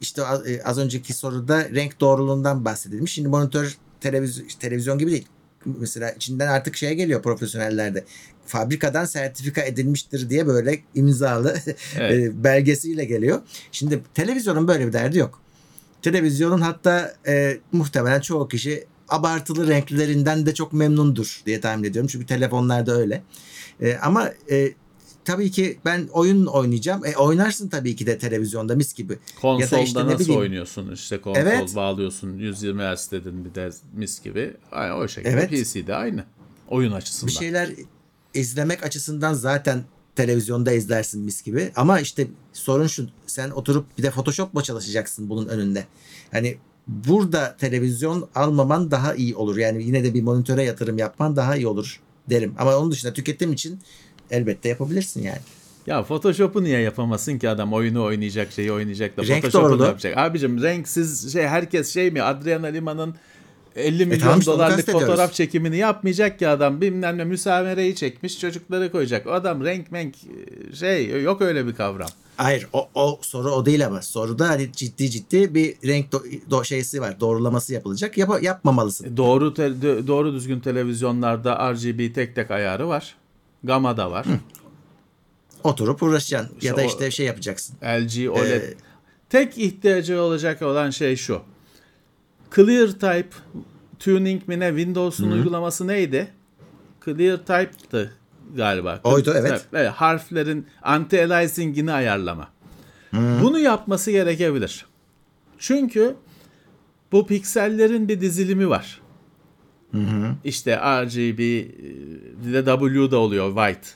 işte 0.00 0.26
az, 0.26 0.46
e, 0.46 0.82
önceki 0.82 1.12
soruda 1.12 1.70
renk 1.70 2.00
doğruluğundan 2.00 2.64
bahsedilmiş. 2.64 3.12
Şimdi 3.12 3.28
monitör 3.28 3.76
televizyon, 4.00 4.46
televizyon 4.60 4.98
gibi 4.98 5.10
değil. 5.10 5.26
Mesela 5.64 6.10
içinden 6.10 6.48
artık 6.48 6.76
şeye 6.76 6.94
geliyor 6.94 7.22
profesyonellerde. 7.22 8.04
Fabrikadan 8.46 9.04
sertifika 9.04 9.62
edilmiştir 9.62 10.30
diye 10.30 10.46
böyle 10.46 10.82
imzalı 10.94 11.56
Evet. 11.98 12.12
e, 12.12 12.44
belgesiyle 12.44 13.04
geliyor. 13.04 13.42
Şimdi 13.72 14.02
televizyonun 14.14 14.68
böyle 14.68 14.86
bir 14.86 14.92
derdi 14.92 15.18
yok. 15.18 15.40
Televizyonun 16.02 16.60
hatta 16.60 17.14
e, 17.26 17.58
muhtemelen 17.72 18.20
çoğu 18.20 18.48
kişi 18.48 18.86
abartılı 19.08 19.68
renklerinden 19.68 20.46
de 20.46 20.54
çok 20.54 20.72
memnundur 20.72 21.42
diye 21.46 21.60
tahmin 21.60 21.84
ediyorum. 21.84 22.08
Çünkü 22.12 22.26
telefonlarda 22.26 22.96
öyle. 22.96 23.22
E, 23.80 23.96
ama 23.96 24.30
e, 24.50 24.72
tabii 25.26 25.50
ki 25.50 25.78
ben 25.84 26.08
oyun 26.12 26.46
oynayacağım. 26.46 27.04
E, 27.06 27.16
oynarsın 27.16 27.68
tabii 27.68 27.96
ki 27.96 28.06
de 28.06 28.18
televizyonda 28.18 28.74
mis 28.74 28.94
gibi. 28.94 29.18
Konsolda 29.40 29.64
Ya 29.64 29.70
da 29.70 29.84
işte 29.84 30.06
nasıl 30.06 30.18
bileyim. 30.24 30.40
oynuyorsun? 30.40 30.92
İşte 30.92 31.20
konsol 31.20 31.40
Evet. 31.42 31.76
bağlıyorsun 31.76 32.38
120 32.38 32.82
Hz 32.82 33.10
dedin 33.10 33.44
bir 33.44 33.54
de 33.54 33.70
mis 33.94 34.22
gibi. 34.22 34.54
Aynı 34.72 34.94
o 34.96 35.08
şekilde 35.08 35.32
Evet. 35.32 35.50
PC'de 35.50 35.94
aynı. 35.94 36.24
Oyun 36.68 36.92
açısından. 36.92 37.28
Bir 37.28 37.38
şeyler 37.38 37.70
izlemek 38.34 38.84
açısından 38.84 39.34
zaten 39.34 39.84
televizyonda 40.16 40.72
izlersin 40.72 41.22
mis 41.22 41.42
gibi. 41.42 41.72
Ama 41.76 42.00
işte 42.00 42.26
sorun 42.52 42.86
şu 42.86 43.06
sen 43.26 43.50
oturup 43.50 43.98
bir 43.98 44.02
de 44.02 44.10
Photoshop'la 44.10 44.62
çalışacaksın 44.62 45.28
bunun 45.28 45.48
önünde. 45.48 45.84
Hani 46.32 46.56
burada 46.86 47.56
televizyon 47.56 48.28
almaman 48.34 48.90
daha 48.90 49.14
iyi 49.14 49.36
olur. 49.36 49.56
Yani 49.56 49.84
yine 49.84 50.04
de 50.04 50.14
bir 50.14 50.22
monitöre 50.22 50.62
yatırım 50.62 50.98
yapman 50.98 51.36
daha 51.36 51.56
iyi 51.56 51.66
olur 51.66 52.00
derim. 52.30 52.54
Ama 52.58 52.76
onun 52.76 52.90
dışında 52.90 53.12
tüketim 53.12 53.52
için 53.52 53.80
elbette 54.30 54.68
yapabilirsin 54.68 55.22
yani. 55.22 55.38
Ya 55.86 56.02
Photoshop'u 56.02 56.64
niye 56.64 56.80
yapamasın 56.80 57.38
ki 57.38 57.48
adam 57.48 57.72
oyunu 57.72 58.04
oynayacak 58.04 58.52
şeyi 58.52 58.72
oynayacak 58.72 59.16
da 59.16 59.22
Renk 59.22 59.44
Photoshop'u 59.44 59.78
da 59.78 59.86
yapacak. 59.86 60.18
Abicim 60.18 60.62
renksiz 60.62 61.32
şey 61.32 61.46
herkes 61.46 61.94
şey 61.94 62.10
mi 62.10 62.22
Adriana 62.22 62.66
Lima'nın 62.66 63.14
50 63.76 64.06
milyon 64.06 64.18
E 64.18 64.22
tamam 64.22 64.38
işte 64.38 64.50
onu 64.50 64.58
dolarlık 64.58 64.86
fotoğraf 64.86 65.32
çekimini 65.32 65.76
yapmayacak 65.76 66.38
ki 66.38 66.48
adam 66.48 66.80
bilmem 66.80 67.18
ne 67.18 67.24
müsamereyi 67.24 67.94
çekmiş 67.94 68.40
çocukları 68.40 68.92
koyacak. 68.92 69.26
O 69.26 69.30
adam 69.30 69.64
renk 69.64 69.92
menk 69.92 70.14
şey 70.74 71.22
yok 71.22 71.42
öyle 71.42 71.66
bir 71.66 71.74
kavram. 71.74 72.08
Hayır 72.36 72.66
o, 72.72 72.88
o 72.94 73.18
soru 73.22 73.50
o 73.50 73.66
değil 73.66 73.86
ama 73.86 74.02
soruda 74.02 74.48
hani 74.48 74.72
ciddi 74.72 75.10
ciddi 75.10 75.54
bir 75.54 75.74
renk 75.86 76.12
do, 76.12 76.22
do- 76.50 76.64
şeysi 76.64 77.00
var. 77.00 77.20
Doğrulaması 77.20 77.74
yapılacak. 77.74 78.18
Yap, 78.18 78.42
yapmamalısın. 78.42 79.12
E, 79.12 79.16
Doğru 79.16 79.54
te- 79.54 80.06
doğru 80.06 80.32
düzgün 80.34 80.60
televizyonlarda 80.60 81.72
RGB 81.74 82.14
tek 82.14 82.34
tek 82.34 82.50
ayarı 82.50 82.88
var. 82.88 83.14
Gamma 83.66 83.96
da 83.96 84.10
var. 84.10 84.26
Oturup 85.64 86.02
uğraşacaksın. 86.02 86.54
İşte 86.54 86.66
ya 86.66 86.76
da 86.76 86.82
işte 86.82 87.10
şey 87.10 87.26
yapacaksın. 87.26 87.76
LG 87.84 88.30
OLED. 88.30 88.62
Ee, 88.62 88.74
Tek 89.30 89.58
ihtiyacı 89.58 90.22
olacak 90.22 90.62
olan 90.62 90.90
şey 90.90 91.16
şu. 91.16 91.42
Clear 92.54 92.88
Type 92.88 93.28
Tuning 93.98 94.48
mi 94.48 94.60
ne 94.60 94.68
Windows'un 94.68 95.30
uygulaması 95.30 95.86
neydi? 95.86 96.28
Clear 97.04 97.36
Type'tı 97.36 98.12
galiba. 98.56 99.00
Oydu, 99.04 99.34
evet. 99.36 99.66
evet 99.72 99.90
harflerin 99.90 100.66
anti-aliasing'ini 100.82 101.92
ayarlama. 101.92 102.48
Bunu 103.12 103.58
yapması 103.58 104.10
gerekebilir. 104.10 104.86
Çünkü 105.58 106.16
bu 107.12 107.26
piksellerin 107.26 108.08
bir 108.08 108.20
dizilimi 108.20 108.68
var. 108.68 109.00
İşte 110.44 110.76
RGB 110.76 111.38
bir 112.46 112.52
de 112.54 112.64
W 112.64 113.10
da 113.10 113.18
oluyor 113.18 113.54
white. 113.56 113.88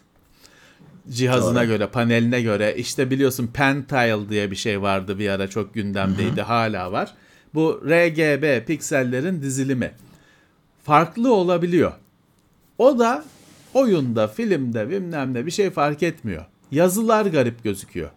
Cihazına 1.10 1.60
Doğru. 1.60 1.66
göre, 1.66 1.86
paneline 1.86 2.42
göre. 2.42 2.74
İşte 2.76 3.10
biliyorsun 3.10 3.46
Pentile 3.46 4.28
diye 4.28 4.50
bir 4.50 4.56
şey 4.56 4.82
vardı 4.82 5.18
bir 5.18 5.28
ara 5.28 5.48
çok 5.48 5.74
gündemdeydi. 5.74 6.42
Hala 6.42 6.92
var. 6.92 7.14
Bu 7.54 7.82
RGB 7.86 8.66
piksellerin 8.66 9.42
dizilimi. 9.42 9.92
Farklı 10.84 11.34
olabiliyor. 11.34 11.92
O 12.78 12.98
da 12.98 13.24
oyunda, 13.74 14.28
filmde 14.28 14.90
bilmem 14.90 15.34
ne 15.34 15.46
bir 15.46 15.50
şey 15.50 15.70
fark 15.70 16.02
etmiyor. 16.02 16.44
Yazılar 16.70 17.26
garip 17.26 17.64
gözüküyor. 17.64 18.10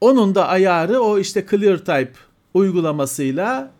Onun 0.00 0.34
da 0.34 0.48
ayarı 0.48 1.00
o 1.00 1.18
işte 1.18 1.46
ClearType 1.50 2.12
uygulamasıyla 2.54 3.70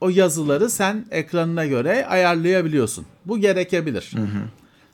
o 0.00 0.08
yazıları 0.08 0.70
sen 0.70 1.06
ekranına 1.10 1.66
göre 1.66 2.06
ayarlayabiliyorsun. 2.06 3.06
Bu 3.24 3.38
gerekebilir. 3.38 4.12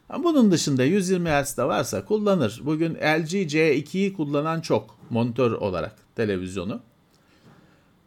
Ama 0.09 0.25
Bunun 0.25 0.51
dışında 0.51 0.85
120 0.85 1.29
Hz 1.29 1.57
de 1.57 1.65
varsa 1.65 2.05
kullanır. 2.05 2.61
Bugün 2.65 2.95
LG 2.95 3.33
C2'yi 3.35 4.13
kullanan 4.13 4.61
çok 4.61 4.97
monitör 5.11 5.53
olarak 5.53 5.97
televizyonu. 6.17 6.81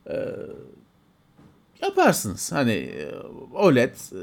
Ee, 0.10 0.36
yaparsınız. 1.82 2.52
Hani 2.52 2.72
e, 2.72 3.12
OLED 3.54 3.94
e, 3.94 4.22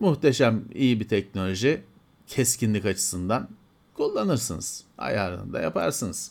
muhteşem 0.00 0.64
iyi 0.74 1.00
bir 1.00 1.08
teknoloji 1.08 1.82
keskinlik 2.26 2.86
açısından 2.86 3.48
kullanırsınız. 3.94 4.84
Ayarını 4.98 5.52
da 5.52 5.60
yaparsınız. 5.60 6.30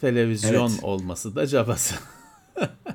Televizyon 0.00 0.70
Evet. 0.70 0.84
olması 0.84 1.36
da 1.36 1.46
cabası. 1.46 1.94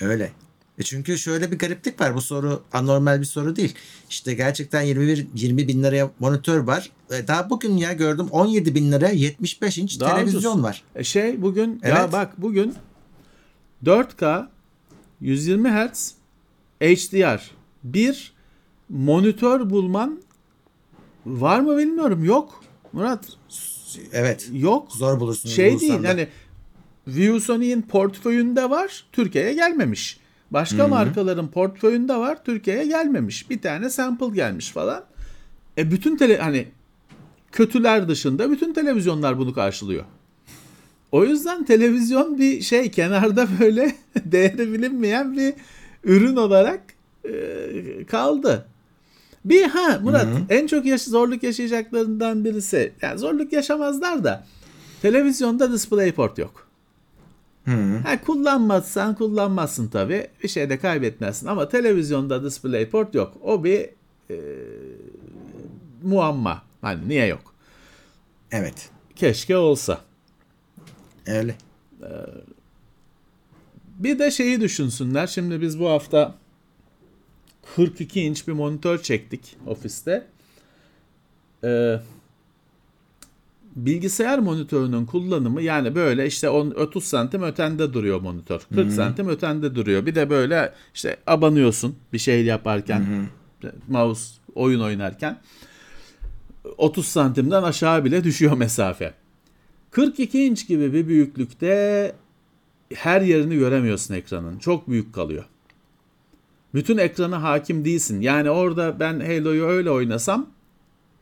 Öyle. 0.00 0.32
E 0.78 0.82
çünkü 0.82 1.18
şöyle 1.18 1.52
bir 1.52 1.58
gariplik 1.58 2.00
var. 2.00 2.14
Bu 2.14 2.20
soru 2.20 2.62
anormal 2.72 3.20
bir 3.20 3.24
soru 3.26 3.56
değil. 3.56 3.74
İşte 4.10 4.34
gerçekten 4.34 4.82
21 4.82 5.26
20 5.34 5.68
bin 5.68 5.82
liraya 5.82 6.10
monitör 6.18 6.58
var. 6.58 6.90
E 7.10 7.28
daha 7.28 7.50
bugün 7.50 7.76
ya 7.76 7.92
gördüm 7.92 8.28
17 8.30 8.74
bin 8.74 8.92
liraya 8.92 9.12
75 9.14 9.78
inç 9.78 10.00
Daha 10.00 10.14
televizyon 10.14 10.52
ucuz. 10.52 10.64
var. 10.64 10.82
E 10.94 11.04
şey 11.04 11.42
bugün 11.42 11.70
ya 11.84 11.98
Evet. 12.02 12.12
bak 12.12 12.42
bugün 12.42 12.74
4K 13.84 14.46
120 15.20 15.70
Hz 15.70 16.14
HDR 16.82 17.50
bir 17.84 18.32
monitör 18.88 19.70
bulman 19.70 20.20
var 21.26 21.60
mı 21.60 21.76
bilmiyorum. 21.78 22.24
Yok. 22.24 22.64
Murat 22.92 23.24
Evet. 24.12 24.48
yok. 24.52 24.92
Zor 24.92 25.20
bulursun. 25.20 25.48
Şey 25.48 25.80
değil 25.80 26.02
da. 26.02 26.08
hani 26.08 26.28
ViewSony'in 27.08 27.82
portföyünde 27.82 28.70
var. 28.70 29.04
Türkiye'ye 29.12 29.54
gelmemiş. 29.54 30.18
Başka 30.50 30.88
markaların 30.88 31.50
portföyünde 31.50 32.16
var. 32.16 32.44
Türkiye'ye 32.44 32.86
gelmemiş. 32.86 33.50
Bir 33.50 33.62
tane 33.62 33.90
sample 33.90 34.28
gelmiş 34.28 34.70
falan. 34.70 35.04
E 35.78 35.90
bütün 35.90 36.16
tele 36.16 36.38
hani 36.38 36.66
kötüler 37.52 38.08
dışında 38.08 38.50
bütün 38.50 38.72
televizyonlar 38.72 39.38
bunu 39.38 39.54
karşılıyor. 39.54 40.04
O 41.12 41.24
yüzden 41.24 41.64
televizyon 41.64 42.38
bir 42.38 42.60
şey 42.60 42.90
kenarda 42.90 43.48
böyle 43.60 43.96
değeri 44.24 44.72
bilinmeyen 44.72 45.36
bir 45.36 45.54
ürün 46.04 46.36
olarak 46.36 46.80
e, 47.24 47.32
kaldı. 48.06 48.66
Bir 49.44 49.62
ha 49.68 49.98
Murat 50.02 50.26
en 50.48 50.66
çok 50.66 50.86
yaş 50.86 51.02
zorluk 51.02 51.42
yaşayacaklarından 51.42 52.44
birisi. 52.44 52.92
Yani 53.02 53.18
zorluk 53.18 53.52
yaşamazlar 53.52 54.24
da 54.24 54.46
televizyonda 55.02 55.72
DisplayPort 55.72 56.38
yok. 56.38 56.68
Ha, 58.04 58.20
kullanmazsan 58.26 59.14
kullanmazsın 59.14 59.88
tabii. 59.88 60.26
Bir 60.42 60.48
şey 60.48 60.70
de 60.70 60.78
kaybetmezsin 60.78 61.46
ama 61.46 61.68
televizyonda 61.68 62.44
DisplayPort 62.44 63.14
yok. 63.14 63.32
O 63.42 63.64
bir 63.64 63.88
e, 64.30 64.36
muamma. 66.02 66.62
Hani 66.80 67.08
niye 67.08 67.26
yok? 67.26 67.54
Evet. 68.50 68.90
Keşke 69.16 69.56
olsa. 69.56 70.00
Öyle. 71.26 71.56
Bir 73.98 74.18
de 74.18 74.30
şeyi 74.30 74.60
düşünsünler. 74.60 75.26
Şimdi 75.26 75.60
biz 75.60 75.80
bu 75.80 75.88
hafta 75.88 76.34
42 77.76 78.20
inç 78.20 78.48
bir 78.48 78.52
monitör 78.52 79.02
çektik 79.02 79.56
ofiste. 79.66 80.26
Ee, 81.64 82.00
bilgisayar 83.76 84.38
monitörünün 84.38 85.06
kullanımı 85.06 85.62
yani 85.62 85.94
böyle 85.94 86.26
işte 86.26 86.48
10 86.48 86.70
30 86.70 87.04
santim 87.04 87.42
ötende 87.42 87.92
duruyor 87.92 88.20
monitör. 88.20 88.60
40 88.74 88.92
santim 88.92 89.28
ötende 89.28 89.74
duruyor. 89.74 90.06
Bir 90.06 90.14
de 90.14 90.30
böyle 90.30 90.72
işte 90.94 91.16
abanıyorsun 91.26 91.96
bir 92.12 92.18
şey 92.18 92.44
yaparken 92.44 93.28
mouse 93.88 94.34
oyun 94.54 94.80
oynarken 94.80 95.40
30 96.76 97.06
santimden 97.06 97.62
aşağı 97.62 98.04
bile 98.04 98.24
düşüyor 98.24 98.56
mesafe. 98.56 99.14
42 99.90 100.44
inç 100.44 100.68
gibi 100.68 100.92
bir 100.92 101.08
büyüklükte 101.08 102.12
her 102.94 103.20
yerini 103.20 103.56
göremiyorsun 103.56 104.14
ekranın. 104.14 104.58
Çok 104.58 104.88
büyük 104.88 105.14
kalıyor. 105.14 105.44
Bütün 106.74 106.98
ekrana 106.98 107.42
hakim 107.42 107.84
değilsin. 107.84 108.20
Yani 108.20 108.50
orada 108.50 109.00
ben 109.00 109.20
Halo'yu 109.20 109.64
öyle 109.64 109.90
oynasam 109.90 110.50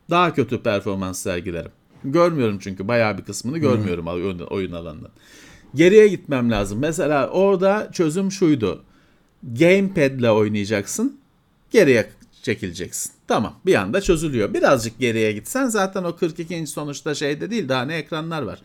daha 0.09 0.33
kötü 0.33 0.63
performans 0.63 1.21
sergilerim. 1.21 1.71
Görmüyorum 2.03 2.59
çünkü 2.61 2.87
bayağı 2.87 3.17
bir 3.17 3.23
kısmını 3.23 3.57
görmüyorum 3.57 4.07
oyun, 4.07 4.39
oyun 4.39 4.71
alanından. 4.71 5.11
Geriye 5.75 6.07
gitmem 6.07 6.51
lazım. 6.51 6.79
Mesela 6.79 7.29
orada 7.29 7.89
çözüm 7.91 8.31
şuydu. 8.31 8.83
Gamepad'le 9.43 10.29
oynayacaksın. 10.29 11.17
Geriye 11.71 12.09
çekileceksin. 12.41 13.11
Tamam 13.27 13.55
bir 13.65 13.75
anda 13.75 14.01
çözülüyor. 14.01 14.53
Birazcık 14.53 14.99
geriye 14.99 15.31
gitsen 15.31 15.67
zaten 15.67 16.03
o 16.03 16.15
42 16.15 16.55
inç 16.55 16.69
sonuçta 16.69 17.15
şeyde 17.15 17.51
değil 17.51 17.69
daha 17.69 17.85
ne 17.85 17.95
ekranlar 17.95 18.41
var. 18.41 18.61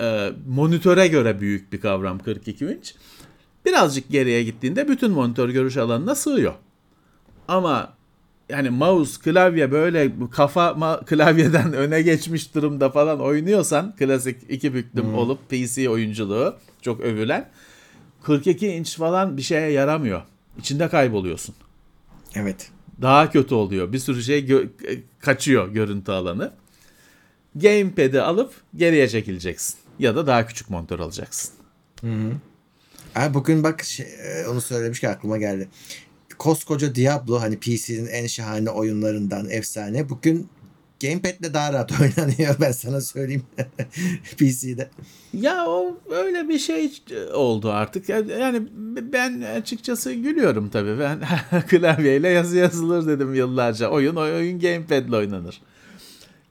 Ee, 0.00 0.32
monitöre 0.48 1.08
göre 1.08 1.40
büyük 1.40 1.72
bir 1.72 1.80
kavram 1.80 2.18
42 2.18 2.64
inç. 2.64 2.94
Birazcık 3.64 4.10
geriye 4.10 4.42
gittiğinde 4.42 4.88
bütün 4.88 5.10
monitör 5.10 5.48
görüş 5.48 5.76
alanına 5.76 6.14
sığıyor. 6.14 6.54
Ama 7.48 7.92
yani 8.48 8.70
mouse, 8.70 9.20
klavye 9.22 9.72
böyle 9.72 10.12
kafa 10.32 10.68
ma- 10.68 11.04
klavyeden 11.04 11.72
öne 11.72 12.02
geçmiş 12.02 12.54
durumda 12.54 12.90
falan 12.90 13.20
oynuyorsan 13.20 13.96
klasik 13.96 14.36
iki 14.48 14.74
büklüm 14.74 15.14
olup 15.14 15.50
PC 15.50 15.90
oyunculuğu 15.90 16.56
çok 16.82 17.00
övülen 17.00 17.48
42 18.22 18.66
inç 18.68 18.96
falan 18.96 19.36
bir 19.36 19.42
şeye 19.42 19.70
yaramıyor. 19.70 20.22
İçinde 20.58 20.88
kayboluyorsun. 20.88 21.54
Evet. 22.34 22.70
Daha 23.02 23.30
kötü 23.30 23.54
oluyor. 23.54 23.92
Bir 23.92 23.98
sürü 23.98 24.22
şey 24.22 24.44
gö- 24.44 24.68
kaçıyor 25.20 25.68
görüntü 25.68 26.12
alanı. 26.12 26.52
Gamepad'i 27.54 28.20
alıp 28.22 28.52
geriye 28.76 29.08
çekileceksin. 29.08 29.74
Ya 29.98 30.16
da 30.16 30.26
daha 30.26 30.46
küçük 30.46 30.70
monitör 30.70 30.98
alacaksın. 31.00 31.54
Abi 33.16 33.34
bugün 33.34 33.62
bak 33.62 33.84
şey, 33.84 34.06
e, 34.06 34.48
onu 34.48 34.60
söylemişken 34.60 35.10
aklıma 35.10 35.38
geldi. 35.38 35.68
Koskoca 36.38 36.94
Diablo 36.94 37.40
hani 37.40 37.58
PC'nin 37.58 38.06
en 38.06 38.26
şahane 38.26 38.70
oyunlarından 38.70 39.50
efsane. 39.50 40.08
Bugün 40.08 40.48
Gamepad'le 41.02 41.54
daha 41.54 41.72
rahat 41.72 41.92
oynanıyor 42.00 42.56
ben 42.60 42.72
sana 42.72 43.00
söyleyeyim. 43.00 43.42
PC'de. 44.36 44.90
Ya 45.32 45.66
o 45.66 45.98
öyle 46.10 46.48
bir 46.48 46.58
şey 46.58 46.92
oldu 47.34 47.70
artık. 47.70 48.08
Yani 48.08 48.62
ben 49.12 49.40
açıkçası 49.40 50.12
gülüyorum 50.12 50.68
tabii. 50.68 50.98
Ben 50.98 51.20
klavyeyle 51.68 52.28
yazı 52.28 52.56
yazılır 52.56 53.06
dedim 53.06 53.34
yıllarca. 53.34 53.88
Oyun 53.88 54.16
oyun 54.16 54.60
gamepad'le 54.60 55.12
oynanır. 55.12 55.60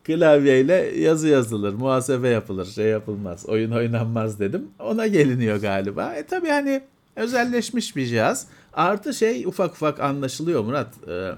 Klavyeyle 0.08 0.74
yazı 1.00 1.28
yazılır, 1.28 1.74
muhasebe 1.74 2.30
yapılır, 2.30 2.66
şey 2.66 2.86
yapılmaz, 2.86 3.46
oyun 3.50 3.72
oynanmaz 3.72 4.40
dedim. 4.40 4.68
Ona 4.80 5.08
geliniyor 5.08 5.58
galiba. 5.58 6.14
E 6.14 6.26
tabii 6.26 6.50
hani 6.50 6.82
özelleşmiş 7.16 7.96
bir 7.96 8.06
cihaz. 8.06 8.48
Artı 8.74 9.14
şey 9.14 9.46
ufak 9.46 9.72
ufak 9.72 10.00
anlaşılıyor 10.00 10.64
Murat. 10.64 10.94
Ee, 11.08 11.32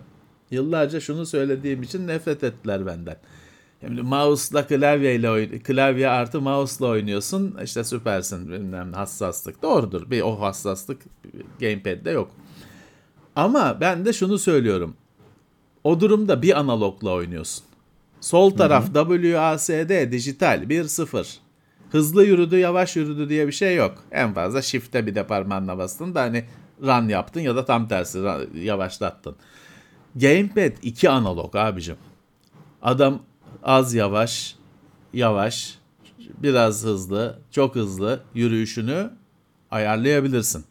yıllarca 0.51 0.99
şunu 0.99 1.25
söylediğim 1.25 1.83
için 1.83 2.07
nefret 2.07 2.43
ettiler 2.43 2.85
benden. 2.85 3.17
Şimdi 3.81 4.01
mouse'la 4.01 4.67
klavyeyle 4.67 5.29
oyn 5.31 5.59
klavye 5.59 6.09
artı 6.09 6.41
mouse'la 6.41 6.87
oynuyorsun. 6.87 7.57
İşte 7.63 7.83
süpersin 7.83 8.51
bilmem 8.51 8.93
hassaslık. 8.93 9.61
Doğrudur. 9.61 10.11
Bir 10.11 10.21
o 10.21 10.41
hassaslık 10.41 11.01
gamepad'de 11.59 12.11
yok. 12.11 12.31
Ama 13.35 13.77
ben 13.81 14.05
de 14.05 14.13
şunu 14.13 14.37
söylüyorum. 14.37 14.95
O 15.83 15.99
durumda 15.99 16.41
bir 16.41 16.59
analogla 16.59 17.11
oynuyorsun. 17.11 17.68
Sol 18.21 18.51
taraf 18.51 18.85
WASD 18.93 20.11
dijital 20.11 20.63
1-0. 20.63 21.37
Hızlı 21.91 22.25
yürüdü, 22.25 22.57
yavaş 22.57 22.95
yürüdü 22.95 23.29
diye 23.29 23.47
bir 23.47 23.51
şey 23.51 23.75
yok. 23.75 24.03
En 24.11 24.33
fazla 24.33 24.61
shift'e 24.61 25.07
bir 25.07 25.15
de 25.15 25.27
parmağınla 25.27 25.77
bastın 25.77 26.15
da 26.15 26.21
hani 26.21 26.45
run 26.81 27.07
yaptın 27.07 27.39
ya 27.39 27.55
da 27.55 27.65
tam 27.65 27.87
tersi 27.87 28.19
yavaşlattın. 28.55 29.35
Gamepad 30.15 30.71
2 30.81 31.09
analog 31.09 31.55
abicim. 31.55 31.95
Adam 32.81 33.19
az 33.63 33.93
yavaş, 33.93 34.55
yavaş, 35.13 35.77
biraz 36.37 36.83
hızlı, 36.83 37.39
çok 37.51 37.75
hızlı 37.75 38.23
yürüyüşünü 38.33 39.09
ayarlayabilirsin. 39.71 40.65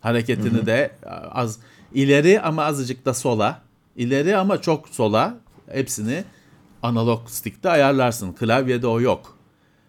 Hareketini 0.00 0.66
de 0.66 0.96
az 1.30 1.58
ileri 1.94 2.40
ama 2.40 2.64
azıcık 2.64 3.04
da 3.04 3.14
sola, 3.14 3.60
ileri 3.96 4.36
ama 4.36 4.60
çok 4.60 4.88
sola 4.88 5.36
hepsini 5.70 6.24
analog 6.84 7.28
stick'te 7.28 7.70
ayarlarsın. 7.70 8.32
Klavyede 8.32 8.86
o 8.86 9.00
yok. 9.00 9.38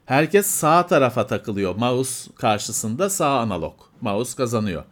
Herkes 0.05 0.45
sağ 0.45 0.87
tarafa 0.87 1.27
takılıyor. 1.27 1.75
Mouse 1.75 2.31
karşısında 2.35 3.09
sağ 3.09 3.39
analog. 3.39 3.73
Mouse 4.01 4.35
kazanıyor. 4.35 4.83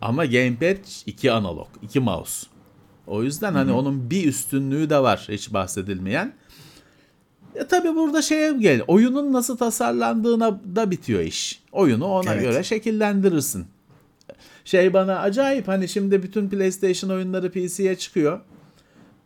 Ama 0.00 0.24
gamepad 0.24 0.84
iki 1.06 1.32
analog, 1.32 1.68
iki 1.82 2.00
mouse. 2.00 2.46
O 3.06 3.22
yüzden 3.22 3.52
hani 3.52 3.72
onun 3.72 4.10
bir 4.10 4.26
üstünlüğü 4.26 4.90
de 4.90 4.98
var 5.02 5.26
hiç 5.28 5.52
bahsedilmeyen. 5.52 6.34
E 7.54 7.66
tabi 7.66 7.94
burada 7.94 8.22
şeye 8.22 8.52
gel. 8.52 8.82
Oyunun 8.86 9.32
nasıl 9.32 9.56
tasarlandığına 9.56 10.60
da 10.76 10.90
bitiyor 10.90 11.20
iş. 11.20 11.62
Oyunu 11.72 12.06
ona 12.06 12.34
Evet. 12.34 12.42
göre 12.42 12.62
şekillendirirsin. 12.62 13.66
Şey 14.64 14.92
bana 14.92 15.18
acayip 15.18 15.68
hani 15.68 15.88
şimdi 15.88 16.22
bütün 16.22 16.48
PlayStation 16.48 17.10
oyunları 17.10 17.50
PC'ye 17.50 17.96
çıkıyor. 17.96 18.40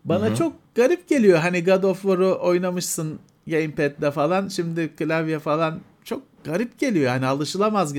Bana 0.04 0.34
çok 0.34 0.52
garip 0.74 1.08
geliyor. 1.08 1.38
Hani 1.38 1.64
God 1.64 1.82
of 1.82 2.02
War'u 2.02 2.38
oynamışsın 2.42 3.18
gamepad'de 3.46 4.10
falan. 4.10 4.48
Şimdi 4.48 4.88
klavye 4.96 5.38
falan 5.38 5.80
çok 6.04 6.22
garip 6.44 6.78
geliyor. 6.78 7.10
Hani 7.10 7.26
alışılamaz. 7.26 7.94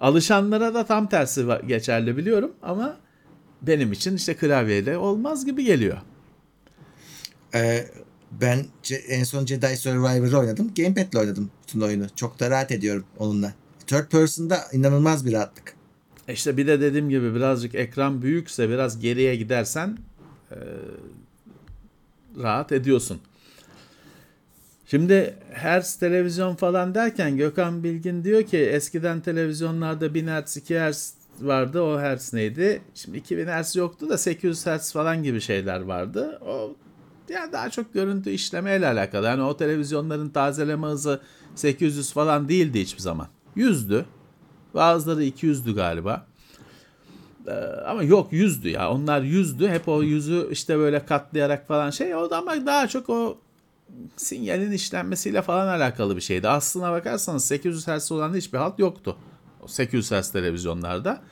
Alışanlara 0.00 0.74
da 0.74 0.86
tam 0.86 1.08
tersi 1.08 1.46
geçerli 1.66 2.16
biliyorum 2.16 2.52
ama 2.62 2.96
benim 3.62 3.92
için 3.92 4.16
işte 4.16 4.34
klavyeyle 4.34 4.96
olmaz 4.96 5.46
gibi 5.46 5.64
geliyor. 5.64 5.98
Ee, 7.54 7.86
ben 8.40 8.64
en 9.08 9.24
son 9.24 9.46
Jedi 9.46 9.76
Survivor'ı 9.76 10.38
oynadım. 10.38 10.72
Gamepad'le 10.76 11.14
oynadım 11.20 11.50
bütün 11.62 11.80
oyunu. 11.80 12.06
Çok 12.16 12.40
da 12.40 12.50
rahat 12.50 12.72
ediyorum 12.72 13.04
onunla. 13.18 13.54
Third 13.86 14.06
person'da 14.10 14.60
inanılmaz 14.72 15.26
bir 15.26 15.32
rahatlık. 15.32 15.74
E 16.28 16.32
İşte 16.32 16.56
bir 16.56 16.66
de 16.66 16.80
dediğim 16.80 17.10
gibi 17.10 17.34
birazcık 17.34 17.74
ekran 17.74 18.22
büyükse 18.22 18.68
biraz 18.68 19.00
geriye 19.00 19.36
gidersen 19.36 19.98
e, 20.50 20.56
rahat 22.38 22.72
ediyorsun. 22.72 23.20
Şimdi 24.86 25.34
Hertz 25.50 25.94
televizyon 25.94 26.54
falan 26.54 26.94
derken 26.94 27.36
Gökhan 27.36 27.84
Bilgin 27.84 28.24
diyor 28.24 28.42
ki 28.42 28.58
eskiden 28.58 29.20
televizyonlarda 29.20 30.14
1000 30.14 30.26
Hz 30.26 30.56
2 30.56 30.78
Hz 30.78 31.14
vardı 31.40 31.82
o 31.82 32.00
Hertz 32.00 32.32
neydi? 32.32 32.82
Şimdi 32.94 33.18
2000 33.18 33.46
Hz 33.46 33.76
yoktu 33.76 34.08
da 34.08 34.18
800 34.18 34.66
Hz 34.66 34.92
falan 34.92 35.22
gibi 35.22 35.40
şeyler 35.40 35.80
vardı. 35.80 36.38
O 36.46 36.76
yani 37.28 37.52
daha 37.52 37.70
çok 37.70 37.94
görüntü 37.94 38.30
işlemeyle 38.30 38.86
alakalı. 38.86 39.26
Yani 39.26 39.42
o 39.42 39.56
televizyonların 39.56 40.28
tazeleme 40.28 40.86
hızı 40.86 41.20
800 41.54 42.12
falan 42.12 42.48
değildi 42.48 42.80
hiçbir 42.80 43.02
zaman. 43.02 43.28
100'dü. 43.56 44.04
Bazıları 44.74 45.24
200'dü 45.24 45.74
galiba. 45.74 46.26
Ee, 47.46 47.52
ama 47.86 48.02
yok 48.02 48.32
100'dü 48.32 48.68
ya. 48.68 48.90
Onlar 48.90 49.22
100'dü. 49.22 49.68
Hep 49.68 49.88
o 49.88 50.02
yüzü 50.02 50.48
işte 50.50 50.78
böyle 50.78 51.06
katlayarak 51.06 51.68
falan 51.68 51.90
şey 51.90 52.14
oldu 52.14 52.34
ama 52.34 52.66
daha 52.66 52.88
çok 52.88 53.10
o 53.10 53.38
sinyalin 54.16 54.72
işlenmesiyle 54.72 55.42
falan 55.42 55.68
alakalı 55.68 56.16
bir 56.16 56.20
şeydi. 56.20 56.48
Aslına 56.48 56.92
bakarsanız 56.92 57.44
800 57.44 57.88
Hz 57.88 58.12
olan 58.12 58.34
hiçbir 58.34 58.58
halt 58.58 58.78
yoktu. 58.78 59.16
O 59.62 59.68
800 59.68 60.12
Hz 60.12 60.32
televizyonlarda. 60.32 61.22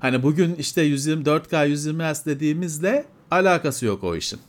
Hani 0.00 0.22
bugün 0.22 0.54
işte 0.54 0.88
124K 0.88 1.68
120 1.68 2.02
Hz 2.02 2.26
dediğimizle 2.26 3.04
alakası 3.30 3.86
yok 3.86 4.04
o 4.04 4.16
işin. 4.16 4.40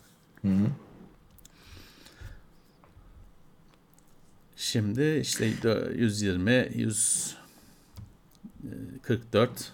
Şimdi 4.55 5.19
işte 5.21 5.53
120, 5.95 6.69
144 6.75 9.71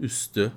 üstü. 0.00 0.52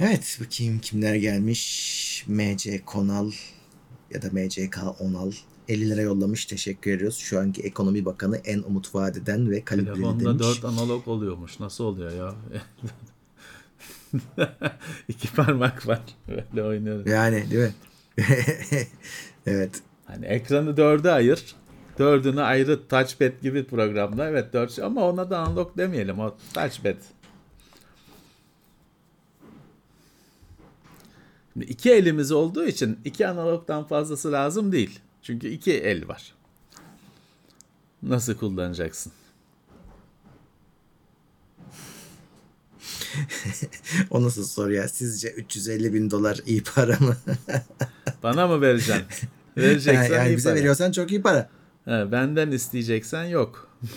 Evet 0.00 0.38
bakayım 0.40 0.78
kimler 0.78 1.14
gelmiş. 1.14 2.24
MC 2.28 2.84
Konal 2.84 3.32
ya 4.10 4.22
da 4.22 4.26
MCK 4.32 4.78
Onal 5.00 5.32
50 5.68 5.90
lira 5.90 6.00
yollamış. 6.00 6.46
Teşekkür 6.46 6.90
ediyoruz. 6.90 7.16
Şu 7.16 7.40
anki 7.40 7.62
ekonomi 7.62 8.04
bakanı 8.04 8.36
en 8.36 8.62
umut 8.62 8.94
vadeden 8.94 9.50
ve 9.50 9.64
kalibreli 9.64 9.94
Telefonda 9.94 10.38
demiş. 10.38 10.62
4 10.62 10.64
analog 10.64 11.08
oluyormuş. 11.08 11.60
Nasıl 11.60 11.84
oluyor 11.84 12.12
ya? 12.12 12.34
İki 15.08 15.32
parmak 15.32 15.86
var. 15.86 16.00
Böyle 16.28 16.62
oynuyoruz. 16.62 17.06
Yani 17.06 17.50
değil 17.50 17.62
mi? 17.62 17.74
evet. 19.46 19.82
Hani 20.04 20.26
ekranı 20.26 20.76
dörde 20.76 21.12
ayır. 21.12 21.54
Dördünü 21.98 22.42
ayrı 22.42 22.88
touchpad 22.88 23.42
gibi 23.42 23.64
programda. 23.64 24.28
Evet 24.28 24.52
dört 24.52 24.78
ama 24.78 25.08
ona 25.08 25.30
da 25.30 25.38
analog 25.38 25.76
demeyelim. 25.76 26.18
O 26.18 26.36
touchpad. 26.54 26.96
Şimdi 31.52 31.66
iki 31.66 31.92
elimiz 31.92 32.32
olduğu 32.32 32.66
için 32.66 32.98
iki 33.04 33.26
analogdan 33.26 33.86
fazlası 33.86 34.32
lazım 34.32 34.72
değil. 34.72 35.00
Çünkü 35.22 35.48
iki 35.48 35.72
el 35.72 36.08
var. 36.08 36.34
Nasıl 38.02 38.34
kullanacaksın? 38.34 39.12
o 44.10 44.22
nasıl 44.22 44.44
soru 44.44 44.72
ya? 44.72 44.88
Sizce 44.88 45.30
350 45.30 45.94
bin 45.94 46.10
dolar 46.10 46.40
iyi 46.46 46.62
para 46.62 46.98
mı? 47.00 47.16
Bana 48.22 48.46
mı 48.46 48.60
vereceksin? 48.60 49.04
Vereceksen 49.56 50.14
yani 50.14 50.28
iyi 50.28 50.36
bize 50.36 50.48
para. 50.48 50.58
veriyorsan 50.58 50.92
çok 50.92 51.10
iyi 51.10 51.22
para. 51.22 51.50
He, 51.84 52.12
benden 52.12 52.50
isteyeceksen 52.50 53.24
yok. 53.24 53.68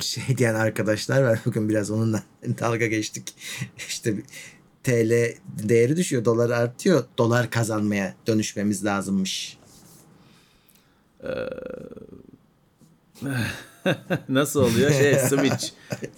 Şey 0.00 0.38
diyen 0.38 0.54
arkadaşlar 0.54 1.22
var 1.22 1.40
bugün 1.44 1.68
biraz 1.68 1.90
onunla 1.90 2.22
dalga 2.60 2.86
geçtik. 2.86 3.34
İşte 3.88 4.14
TL 4.82 5.34
değeri 5.46 5.96
düşüyor, 5.96 6.24
dolar 6.24 6.50
artıyor. 6.50 7.04
Dolar 7.18 7.50
kazanmaya 7.50 8.14
dönüşmemiz 8.26 8.84
lazımmış. 8.84 9.58
Nasıl 14.28 14.60
oluyor? 14.60 14.90
Şey 14.90 15.18
switch. 15.18 15.68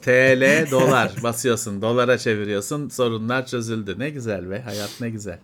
TL 0.03 0.71
dolar 0.71 1.13
basıyorsun. 1.23 1.83
Dolara 1.83 2.19
çeviriyorsun. 2.19 2.89
Sorunlar 2.89 3.47
çözüldü. 3.47 3.99
Ne 3.99 4.11
güzel 4.11 4.51
be. 4.51 4.61
Hayat 4.61 4.91
ne 5.01 5.11
güzel. 5.11 5.39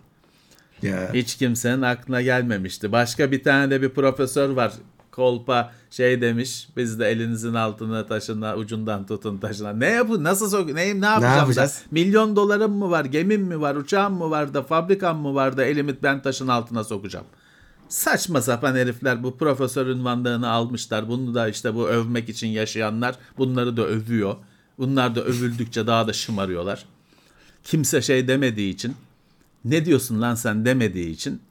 Ya 0.83 1.13
Hiç 1.13 1.35
kimsenin 1.35 1.81
aklına 1.81 2.21
gelmemişti. 2.21 2.91
Başka 2.91 3.31
bir 3.31 3.43
tane 3.43 3.71
de 3.71 3.81
bir 3.81 3.89
profesör 3.89 4.49
var. 4.49 4.73
Kolpa 5.11 5.71
şey 5.91 6.21
demiş. 6.21 6.67
Biz 6.77 6.99
de 6.99 7.07
elinizin 7.07 7.53
altına 7.53 8.05
taşına 8.05 8.55
ucundan 8.55 9.05
tutun 9.05 9.37
taşına. 9.37 9.73
Ne 9.73 9.89
yapın? 9.89 10.23
Nasıl 10.23 10.49
sok? 10.49 10.73
Ne, 10.73 11.01
ne 11.01 11.05
yapacağım? 11.05 11.21
da? 11.21 11.37
yapacağız? 11.37 11.81
Milyon 11.91 12.35
dolarım 12.35 12.71
mı 12.71 12.91
var? 12.91 13.05
Gemim 13.05 13.41
mi 13.41 13.61
var? 13.61 13.75
Uçağım 13.75 14.13
mı 14.13 14.29
var 14.29 14.53
da? 14.53 14.63
Fabrikam 14.63 15.17
mı 15.17 15.35
var 15.35 15.57
da? 15.57 15.65
Elimi 15.65 15.95
ben 16.03 16.21
taşın 16.21 16.47
altına 16.47 16.83
sokacağım. 16.83 17.25
Saçma 17.89 18.41
sapan 18.41 18.75
herifler 18.75 19.23
bu 19.23 19.37
profesör 19.37 19.87
ünvanlığını 19.87 20.49
almışlar. 20.49 21.07
Bunu 21.07 21.35
da 21.35 21.47
işte 21.49 21.75
bu 21.75 21.87
övmek 21.87 22.29
için 22.29 22.47
yaşayanlar 22.47 23.15
bunları 23.37 23.77
da 23.77 23.85
övüyor. 23.85 24.35
Bunlar 24.77 25.15
da 25.15 25.21
övüldükçe 25.21 25.87
daha 25.87 26.07
da 26.07 26.13
şımarıyorlar. 26.13 26.85
Kimse 27.63 28.01
şey 28.01 28.27
demediği 28.27 28.73
için 28.73 28.95
ne 29.65 29.85
diyorsun 29.85 30.21
lan 30.21 30.35
sen 30.35 30.65
demediği 30.65 31.09
için 31.09 31.41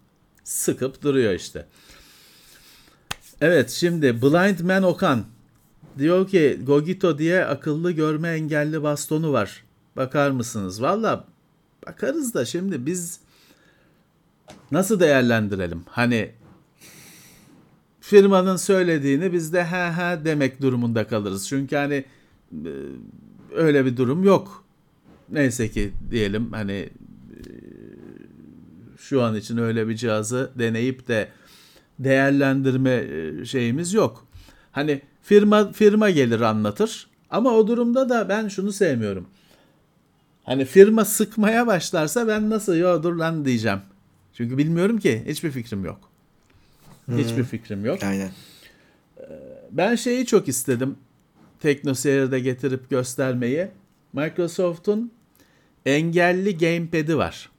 sıkıp 0.45 1.03
duruyor 1.03 1.33
işte. 1.33 1.67
Evet 3.41 3.71
şimdi 3.71 4.23
Blind 4.23 4.61
Man 4.61 4.83
Okan 4.83 5.25
diyor 5.99 6.29
ki 6.29 6.61
Gogito 6.67 7.19
diye 7.19 7.45
akıllı 7.45 7.93
görme 7.93 8.29
engelli 8.29 8.83
bastonu 8.83 9.33
var. 9.33 9.65
Bakar 9.97 10.31
mısınız? 10.31 10.83
Valla 10.83 11.25
bakarız 11.87 12.35
da 12.35 12.45
şimdi 12.45 12.87
biz 12.87 13.21
nasıl 14.71 15.01
değerlendirelim? 15.01 15.83
Hani 15.87 16.31
firmanın 18.01 18.57
söylediğini 18.57 19.33
biz 19.33 19.53
de 19.53 19.63
ha 19.63 19.97
ha 19.97 20.25
demek 20.25 20.63
durumunda 20.63 21.07
kalırız. 21.09 21.49
Çünkü 21.49 21.77
hani 21.77 22.05
e, 22.53 22.71
öyle 23.55 23.85
bir 23.85 23.97
durum 23.97 24.25
yok. 24.25 24.65
Neyse 25.29 25.69
ki 25.69 25.93
diyelim 26.11 26.53
hani 26.53 26.91
şu 29.03 29.23
an 29.23 29.37
için 29.37 29.57
öyle 29.57 29.89
bir 29.89 29.97
cihazı 29.97 30.51
deneyip 30.59 31.09
de 31.09 31.29
değerlendirme 31.99 32.91
e, 32.91 33.45
şeyimiz 33.45 33.93
yok. 33.93 34.27
Hani 34.73 35.03
firma 35.23 35.73
firma 35.73 36.11
gelir 36.11 36.41
anlatır 36.41 37.07
ama 37.31 37.51
o 37.51 37.67
durumda 37.67 38.09
da 38.09 38.29
ben 38.29 38.49
şunu 38.49 38.73
sevmiyorum. 38.73 39.27
Hani 40.45 40.65
firma 40.65 41.05
sıkmaya 41.05 41.67
başlarsa 41.67 42.29
ben 42.29 42.51
nasıl 42.51 42.75
ya 42.75 43.03
dur 43.03 43.15
lan 43.15 43.45
diyeceğim. 43.45 43.81
Çünkü 44.35 44.59
bilmiyorum 44.59 44.99
ki 44.99 45.23
hiçbir 45.27 45.51
fikrim 45.51 45.85
yok. 45.85 46.01
Hiçbir 47.17 47.45
fikrim 47.45 47.85
yok. 47.85 48.03
aynen. 48.03 48.31
Ben 49.71 49.95
şeyi 49.95 50.27
çok 50.27 50.49
istedim. 50.49 50.97
TeknoSeyir'de 51.61 52.41
getirip 52.41 52.91
göstermeyi. 52.91 53.69
Microsoft'un 54.13 55.13
engelli 55.87 56.59
gamepad'i 56.59 57.17
var. 57.17 57.52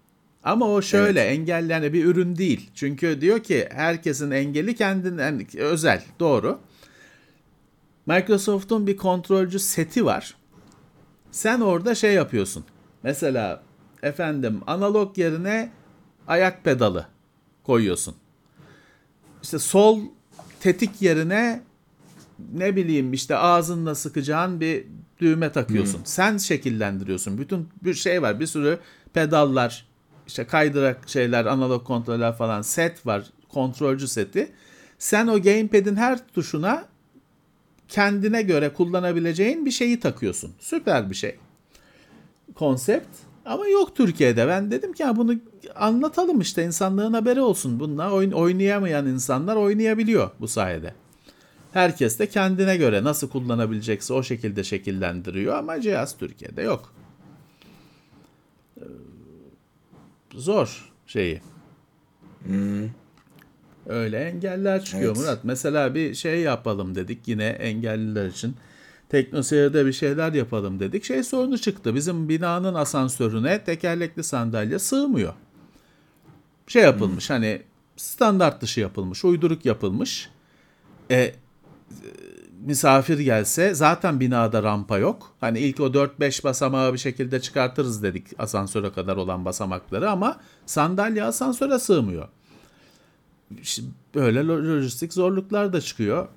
Ama 0.43 0.69
o 0.69 0.81
şöyle 0.81 1.21
engelli 1.21 1.71
yani 1.71 1.93
bir 1.93 2.05
ürün 2.05 2.35
değil. 2.35 2.69
Çünkü 2.75 3.21
diyor 3.21 3.39
ki 3.39 3.69
herkesin 3.71 4.31
engeli 4.31 4.75
kendinden 4.75 5.47
özel. 5.57 6.03
Doğru. 6.19 6.59
Microsoft'un 8.05 8.87
bir 8.87 8.97
kontrolcü 8.97 9.59
seti 9.59 10.05
var. 10.05 10.35
Sen 11.31 11.59
orada 11.59 11.95
şey 11.95 12.13
yapıyorsun. 12.13 12.65
Mesela 13.03 13.63
efendim 14.03 14.61
analog 14.67 15.17
yerine 15.17 15.71
ayak 16.27 16.63
pedalı 16.63 17.07
koyuyorsun. 17.63 18.15
İşte 19.43 19.59
sol 19.59 19.99
tetik 20.59 21.01
yerine 21.01 21.61
ne 22.53 22.75
bileyim 22.75 23.13
işte 23.13 23.37
ağzınla 23.37 23.95
sıkacağın 23.95 24.59
bir 24.59 24.85
düğme 25.19 25.51
takıyorsun. 25.51 26.01
Sen 26.03 26.37
şekillendiriyorsun. 26.37 27.37
Bütün 27.37 27.69
bir 27.83 27.93
şey 27.93 28.21
var. 28.21 28.39
Bir 28.39 28.47
sürü 28.47 28.79
pedallar, 29.13 29.85
işte 30.27 30.45
kaydırak 30.47 31.09
şeyler, 31.09 31.45
analog 31.45 31.83
kontroller 31.87 32.33
falan 32.33 32.61
set 32.61 33.05
var. 33.05 33.23
Kontrolcü 33.49 34.07
seti. 34.07 34.51
Sen 34.99 35.27
o 35.27 35.41
gamepad'in 35.41 35.95
her 35.95 36.27
tuşuna 36.27 36.85
kendine 37.87 38.41
göre 38.41 38.73
kullanabileceğin 38.73 39.65
bir 39.65 39.71
şeyi 39.71 39.99
takıyorsun. 39.99 40.53
Süper 40.59 41.09
bir 41.09 41.15
şey. 41.15 41.35
Konsept. 42.55 43.07
Ama 43.45 43.67
yok 43.67 43.95
Türkiye'de. 43.95 44.47
Ben 44.47 44.71
dedim 44.71 44.93
ki 44.93 45.03
ya 45.03 45.15
bunu 45.15 45.35
anlatalım 45.75 46.41
işte 46.41 46.65
insanlığın 46.65 47.13
haberi 47.13 47.41
olsun. 47.41 47.79
Bununla 47.79 48.11
oyun, 48.11 48.31
oynayamayan 48.31 49.07
insanlar 49.07 49.55
oynayabiliyor 49.55 50.31
bu 50.39 50.47
sayede. 50.47 50.93
Herkes 51.73 52.19
de 52.19 52.29
kendine 52.29 52.77
göre 52.77 53.03
nasıl 53.03 53.29
kullanabilecekse 53.29 54.13
o 54.13 54.23
şekilde 54.23 54.63
şekillendiriyor 54.63 55.55
ama 55.55 55.81
cihaz 55.81 56.17
Türkiye'de 56.17 56.61
yok. 56.61 56.93
Ee, 58.77 58.83
Zor 60.35 60.91
şeyi. 61.07 61.41
Öyle 63.85 64.17
engeller 64.17 64.83
çıkıyor 64.83 65.15
Evet. 65.15 65.17
Murat. 65.17 65.43
Mesela 65.43 65.95
bir 65.95 66.13
şey 66.13 66.39
yapalım 66.39 66.95
dedik 66.95 67.27
yine 67.27 67.45
engelliler 67.45 68.27
için. 68.27 68.55
Teknoseyir'de 69.09 69.85
bir 69.85 69.93
şeyler 69.93 70.33
yapalım 70.33 70.79
dedik. 70.79 71.03
Şey 71.03 71.23
sorunu 71.23 71.57
çıktı. 71.57 71.95
Bizim 71.95 72.29
binanın 72.29 72.73
asansörüne 72.73 73.63
tekerlekli 73.63 74.23
sandalye 74.23 74.79
sığmıyor. 74.79 75.33
Şey 76.67 76.83
yapılmış 76.83 77.29
hani 77.29 77.61
standart 77.97 78.61
dışı 78.61 78.79
yapılmış, 78.79 79.25
uyduruk 79.25 79.65
yapılmış. 79.65 80.29
E, 81.11 81.35
misafir 82.65 83.19
gelse 83.19 83.73
zaten 83.73 84.19
binada 84.19 84.63
rampa 84.63 84.97
yok. 84.97 85.35
Hani 85.39 85.59
ilk 85.59 85.79
o 85.79 85.85
4-5 85.87 86.43
basamağı 86.43 86.93
bir 86.93 86.97
şekilde 86.97 87.39
çıkartırız 87.41 88.03
dedik 88.03 88.27
asansöre 88.39 88.91
kadar 88.91 89.17
olan 89.17 89.45
basamakları 89.45 90.09
ama 90.11 90.39
sandalye 90.65 91.23
asansöre 91.23 91.79
sığmıyor. 91.79 92.27
İşte 93.61 93.81
böyle 94.15 94.39
lo- 94.39 94.67
lojistik 94.67 95.13
zorluklar 95.13 95.73
da 95.73 95.81
çıkıyor. 95.81 96.27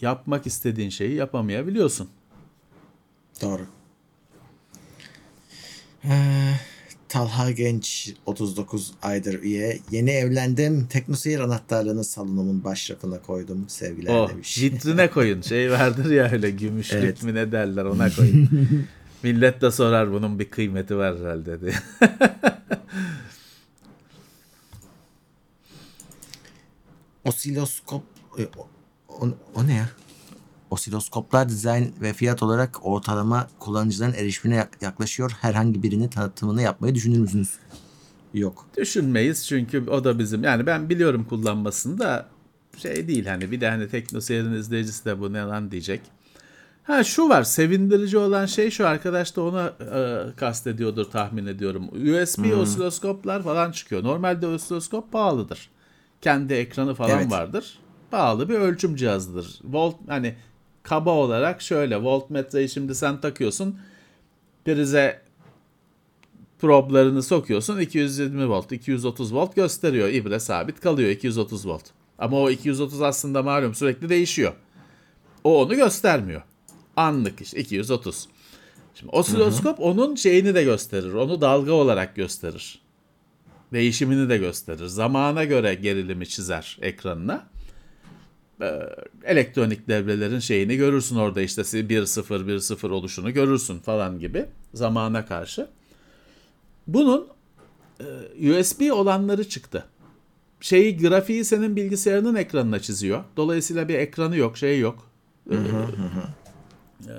Yapmak 0.00 0.46
istediğin 0.46 0.90
şeyi 0.90 1.14
yapamayabiliyorsun. 1.14 2.08
Doğru. 3.42 3.66
Ee, 6.04 6.54
Talha 7.12 7.50
Genç 7.50 8.14
39 8.26 8.92
aydır 9.02 9.42
üye. 9.42 9.78
Yeni 9.90 10.10
evlendim. 10.10 10.86
Teknoseyir 10.86 11.40
anahtarlığını 11.40 12.04
salonumun 12.04 12.64
başrafına 12.64 13.22
koydum. 13.22 13.64
Sevgiler 13.68 14.14
O 14.14 14.28
demiş. 14.28 14.62
vitrine 14.62 15.10
koyun. 15.10 15.40
Şey 15.42 15.70
vardır 15.70 16.10
ya 16.10 16.30
öyle 16.32 16.50
gümüşlük 16.50 16.98
Evet. 17.04 17.22
mü 17.22 17.34
ne 17.34 17.52
derler 17.52 17.84
ona 17.84 18.14
koyun. 18.14 18.48
Millet 19.22 19.60
de 19.62 19.70
sorar 19.70 20.12
bunun 20.12 20.38
bir 20.38 20.50
kıymeti 20.50 20.96
var 20.96 21.18
herhalde 21.18 21.60
diye. 21.60 21.72
Osiloskop 27.24 28.02
e, 28.38 28.42
o, 28.58 28.68
o- 29.08 29.28
o 29.54 29.66
ne 29.66 29.74
ya? 29.74 29.88
Osiloskoplar 30.72 31.48
dizayn 31.48 31.92
ve 32.00 32.12
fiyat 32.12 32.42
olarak 32.42 32.86
ortalama 32.86 33.48
kullanıcıların 33.58 34.14
erişimine 34.14 34.56
yak- 34.56 34.82
yaklaşıyor. 34.82 35.30
Herhangi 35.40 35.82
birini 35.82 36.10
tanıtımını 36.10 36.62
yapmayı 36.62 36.94
düşünür 36.94 37.18
müsünüz? 37.18 37.54
Yok. 38.34 38.66
Düşünmeyiz 38.76 39.46
çünkü 39.46 39.90
o 39.90 40.04
da 40.04 40.18
bizim. 40.18 40.44
Yani 40.44 40.66
ben 40.66 40.88
biliyorum 40.90 41.26
kullanmasını 41.28 41.98
da 41.98 42.28
şey 42.76 43.08
değil 43.08 43.26
hani 43.26 43.50
bir 43.50 43.60
de 43.60 43.68
hani 43.70 43.88
teknoseyrin 43.88 44.52
izleyicisi 44.52 45.04
de 45.04 45.20
bu 45.20 45.32
ne 45.32 45.40
lan 45.40 45.70
diyecek. 45.70 46.00
Ha 46.82 47.04
şu 47.04 47.28
var 47.28 47.42
sevindirici 47.42 48.18
olan 48.18 48.46
şey 48.46 48.70
şu 48.70 48.86
arkadaş 48.86 49.36
da 49.36 49.42
ona 49.42 49.66
e, 49.66 50.22
kastediyordur 50.36 51.04
tahmin 51.04 51.46
ediyorum. 51.46 51.88
USB 51.88 52.58
osiloskoplar 52.60 53.42
falan 53.42 53.72
çıkıyor. 53.72 54.02
Normalde 54.04 54.46
osiloskop 54.46 55.12
pahalıdır. 55.12 55.70
Kendi 56.20 56.52
ekranı 56.54 56.94
falan 56.94 57.10
Evet. 57.20 57.30
vardır. 57.30 57.78
Pahalı 58.10 58.48
bir 58.48 58.54
ölçüm 58.54 58.96
cihazıdır. 58.96 59.60
Volt 59.64 59.96
hani 60.08 60.34
kaba 60.82 61.10
olarak 61.10 61.62
şöyle 61.62 62.02
voltmetreyi 62.02 62.68
şimdi 62.68 62.94
sen 62.94 63.20
takıyorsun. 63.20 63.78
Prize 64.64 65.22
problarını 66.58 67.22
sokuyorsun 67.22 67.80
220 67.80 68.48
volt 68.48 68.72
230 68.72 69.34
volt 69.34 69.56
gösteriyor 69.56 70.08
ibre 70.08 70.40
sabit 70.40 70.80
kalıyor 70.80 71.10
230 71.10 71.68
volt 71.68 71.82
ama 72.18 72.40
o 72.40 72.50
230 72.50 73.02
aslında 73.02 73.42
malum 73.42 73.74
sürekli 73.74 74.08
değişiyor 74.08 74.52
o 75.44 75.62
onu 75.62 75.74
göstermiyor 75.74 76.42
Anlık 76.96 77.40
işte 77.40 77.60
230. 77.60 78.28
Şimdi 78.94 79.12
osiloskop 79.12 79.80
onun 79.80 80.14
şeyini 80.14 80.54
de 80.54 80.64
gösterir. 80.64 81.12
Onu 81.12 81.40
dalga 81.40 81.72
olarak 81.72 82.16
gösterir. 82.16 82.82
Değişimini 83.72 84.28
de 84.28 84.38
gösterir. 84.38 84.86
Zamana 84.86 85.44
göre 85.44 85.74
gerilimi 85.74 86.28
çizer 86.28 86.78
ekranına. 86.82 87.48
Ee, 88.62 88.88
elektronik 89.24 89.88
devrelerin 89.88 90.38
şeyini 90.38 90.76
görürsün 90.76 91.16
orada 91.16 91.42
işte 91.42 91.62
1-0 91.62 92.46
1-0 92.46 92.90
oluşunu 92.90 93.32
görürsün 93.34 93.78
falan 93.78 94.18
gibi 94.18 94.46
zamana 94.74 95.26
karşı. 95.26 95.66
Bunun 96.86 97.28
e, 98.00 98.60
USB 98.60 98.92
olanları 98.92 99.48
çıktı. 99.48 99.84
Şeyi 100.60 100.98
grafiği 100.98 101.44
senin 101.44 101.76
bilgisayarının 101.76 102.34
ekranına 102.34 102.78
çiziyor. 102.78 103.24
Dolayısıyla 103.36 103.88
bir 103.88 103.94
ekranı 103.94 104.36
yok, 104.36 104.56
şey 104.56 104.80
yok. 104.80 105.10
E, 107.08 107.14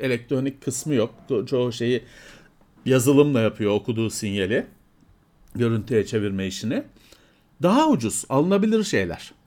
elektronik 0.00 0.62
kısmı 0.62 0.94
yok. 0.94 1.14
Ço- 1.30 1.46
çoğu 1.46 1.72
şeyi 1.72 2.04
yazılımla 2.86 3.40
yapıyor 3.40 3.72
okuduğu 3.72 4.10
sinyali. 4.10 4.66
Görüntüye 5.54 6.06
çevirme 6.06 6.46
işini. 6.46 6.82
Daha 7.62 7.88
ucuz, 7.88 8.24
alınabilir 8.28 8.84
şeyler. 8.84 9.37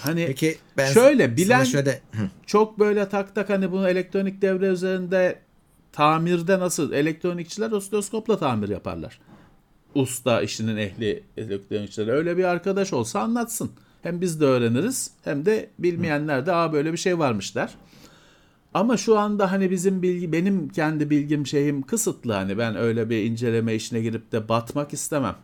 Hani 0.00 0.26
Peki 0.26 0.56
ben 0.76 0.92
Şöyle, 0.92 1.36
bilen- 1.36 1.64
şöyle 1.64 2.00
çok 2.46 2.78
böyle 2.78 3.08
tak 3.08 3.34
tak 3.34 3.50
hani 3.50 3.72
bunu 3.72 3.88
elektronik 3.88 4.42
devre 4.42 4.66
üzerinde 4.66 5.38
tamirde 5.92 6.58
nasıl 6.58 6.92
elektronikçiler 6.92 7.70
osiloskopla 7.70 8.38
tamir 8.38 8.68
yaparlar. 8.68 9.20
Usta 9.94 10.42
işinin 10.42 10.76
ehli 10.76 11.22
elektronikçiler 11.36 12.08
öyle 12.12 12.36
bir 12.36 12.44
arkadaş 12.44 12.92
olsa 12.92 13.20
anlatsın. 13.20 13.70
Hem 14.02 14.20
biz 14.20 14.40
de 14.40 14.44
öğreniriz 14.44 15.10
hem 15.24 15.46
de 15.46 15.70
bilmeyenler 15.78 16.46
de 16.46 16.52
aa 16.52 16.72
böyle 16.72 16.92
bir 16.92 16.98
şey 16.98 17.18
varmış 17.18 17.54
der. 17.54 17.74
Ama 18.74 18.96
şu 18.96 19.18
anda 19.18 19.52
hani 19.52 19.70
bizim 19.70 20.02
bilgi 20.02 20.32
benim 20.32 20.68
kendi 20.68 21.10
bilgim 21.10 21.46
şeyim 21.46 21.82
kısıtlı 21.82 22.32
hani 22.32 22.58
ben 22.58 22.76
öyle 22.76 23.10
bir 23.10 23.22
inceleme 23.24 23.74
işine 23.74 24.00
girip 24.00 24.32
de 24.32 24.48
batmak 24.48 24.92
istemem. 24.92 25.36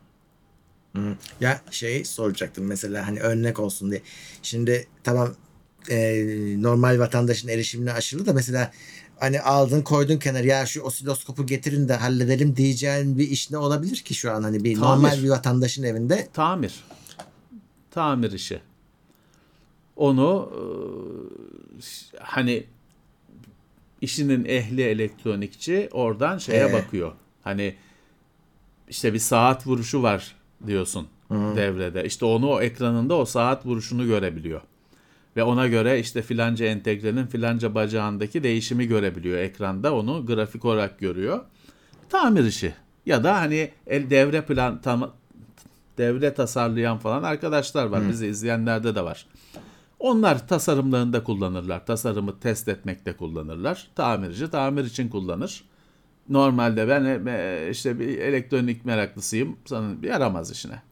Ya 1.41 1.61
şey 1.70 2.05
soracaktım 2.05 2.65
mesela 2.66 3.07
hani 3.07 3.20
örnek 3.20 3.59
olsun 3.61 3.91
diye. 3.91 4.03
Şimdi 4.43 4.87
tamam 5.05 5.35
e, 5.91 6.25
normal 6.62 6.99
vatandaşın 6.99 7.49
erişimine 7.49 7.93
aşırı 7.93 8.27
da 8.27 8.33
mesela 8.33 8.73
hani 9.19 9.41
aldın 9.41 9.83
koydun 9.83 10.19
kenara 10.19 10.47
ya 10.47 10.66
şu 10.66 10.83
osiloskopu 10.83 11.47
getirin 11.47 11.89
de 11.89 11.95
halledelim 11.95 12.57
diyeceğin 12.57 13.19
bir 13.19 13.29
iş 13.31 13.51
ne 13.51 13.59
olabilir 13.59 13.97
ki 13.97 14.15
şu 14.15 14.33
an 14.33 14.43
hani 14.43 14.65
bir 14.65 14.75
Tamir. 14.75 14.87
normal 14.87 15.23
bir 15.23 15.29
vatandaşın 15.31 15.83
evinde 15.83 16.29
Tamir. 16.33 16.85
Tamir 17.91 18.33
işi. 18.33 18.61
Onu 19.97 20.51
e, 20.55 20.61
hani 22.20 22.65
işinin 24.01 24.45
ehli 24.45 24.83
elektronikçi 24.83 25.89
oradan 25.93 26.39
şeye 26.39 26.69
Ee? 26.69 26.73
bakıyor. 26.73 27.12
Hani 27.43 27.75
işte 28.89 29.15
bir 29.15 29.19
saat 29.19 29.66
vuruşu 29.66 30.03
var 30.03 30.37
diyorsun 30.67 31.07
devrede. 31.31 32.05
İşte 32.05 32.25
onu 32.25 32.49
o 32.51 32.61
ekranında 32.61 33.15
o 33.15 33.25
saat 33.25 33.67
vuruşunu 33.67 34.07
görebiliyor. 34.07 34.61
Ve 35.37 35.43
ona 35.43 35.67
göre 35.67 36.01
işte 36.01 36.23
filanca 36.23 36.67
entegrenin 36.67 37.27
filanca 37.27 37.75
bacağındaki 37.75 38.43
değişimi 38.43 38.87
görebiliyor 38.87 39.39
ekranda. 39.39 39.95
Onu 39.95 40.27
grafik 40.27 40.65
olarak 40.65 40.99
görüyor. 40.99 41.41
Tamir 42.09 42.45
işi. 42.45 42.75
Ya 43.07 43.25
da 43.25 43.41
hani 43.41 43.71
el 43.87 44.11
devre 44.11 44.43
plan 44.43 44.81
tam, 44.83 45.11
devre 45.99 46.35
tasarlayan 46.35 46.99
falan 46.99 47.23
arkadaşlar 47.23 47.87
var. 47.87 48.09
Bizi 48.09 48.27
izleyenlerde 48.27 48.95
de 48.95 49.05
var. 49.05 49.27
Onlar 49.99 50.49
tasarımlarında 50.49 51.25
kullanırlar. 51.25 51.87
Tasarımı 51.87 52.41
test 52.41 52.69
etmekte 52.69 53.13
kullanırlar. 53.13 53.89
Tamirci 53.95 54.51
tamir 54.51 54.85
için 54.85 55.09
kullanır. 55.09 55.65
Normalde 56.29 56.89
ben 56.89 57.27
e, 57.27 57.69
işte 57.71 57.99
bir 57.99 58.19
elektronik 58.19 58.85
meraklısıyım. 58.85 59.57
Sana 59.65 60.03
bir 60.03 60.09
yaramaz 60.09 60.51
işine. 60.51 60.83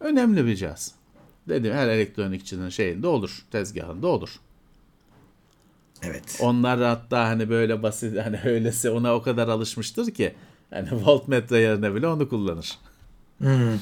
Önemli 0.00 0.46
bir 0.46 0.56
cihaz. 0.56 0.94
Dedim 1.48 1.72
her 1.74 1.88
elektronikçinin 1.88 2.68
şeyinde 2.68 3.06
olur. 3.06 3.44
Tezgahında 3.50 4.06
olur. 4.06 4.40
evet. 6.02 6.38
Onlar 6.40 6.80
hatta 6.80 7.24
hani 7.28 7.48
böyle 7.48 7.82
basit 7.82 8.18
hani 8.24 8.40
öylesi 8.44 8.90
ona 8.90 9.14
o 9.14 9.22
kadar 9.22 9.48
alışmıştır 9.48 10.10
ki 10.14 10.34
hani 10.70 10.88
voltmetre 11.06 11.58
yerine 11.58 11.94
bile 11.94 12.06
onu 12.08 12.28
kullanır. 12.28 12.78
Hmm. 13.38 13.78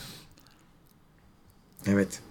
Evet. 1.87 2.23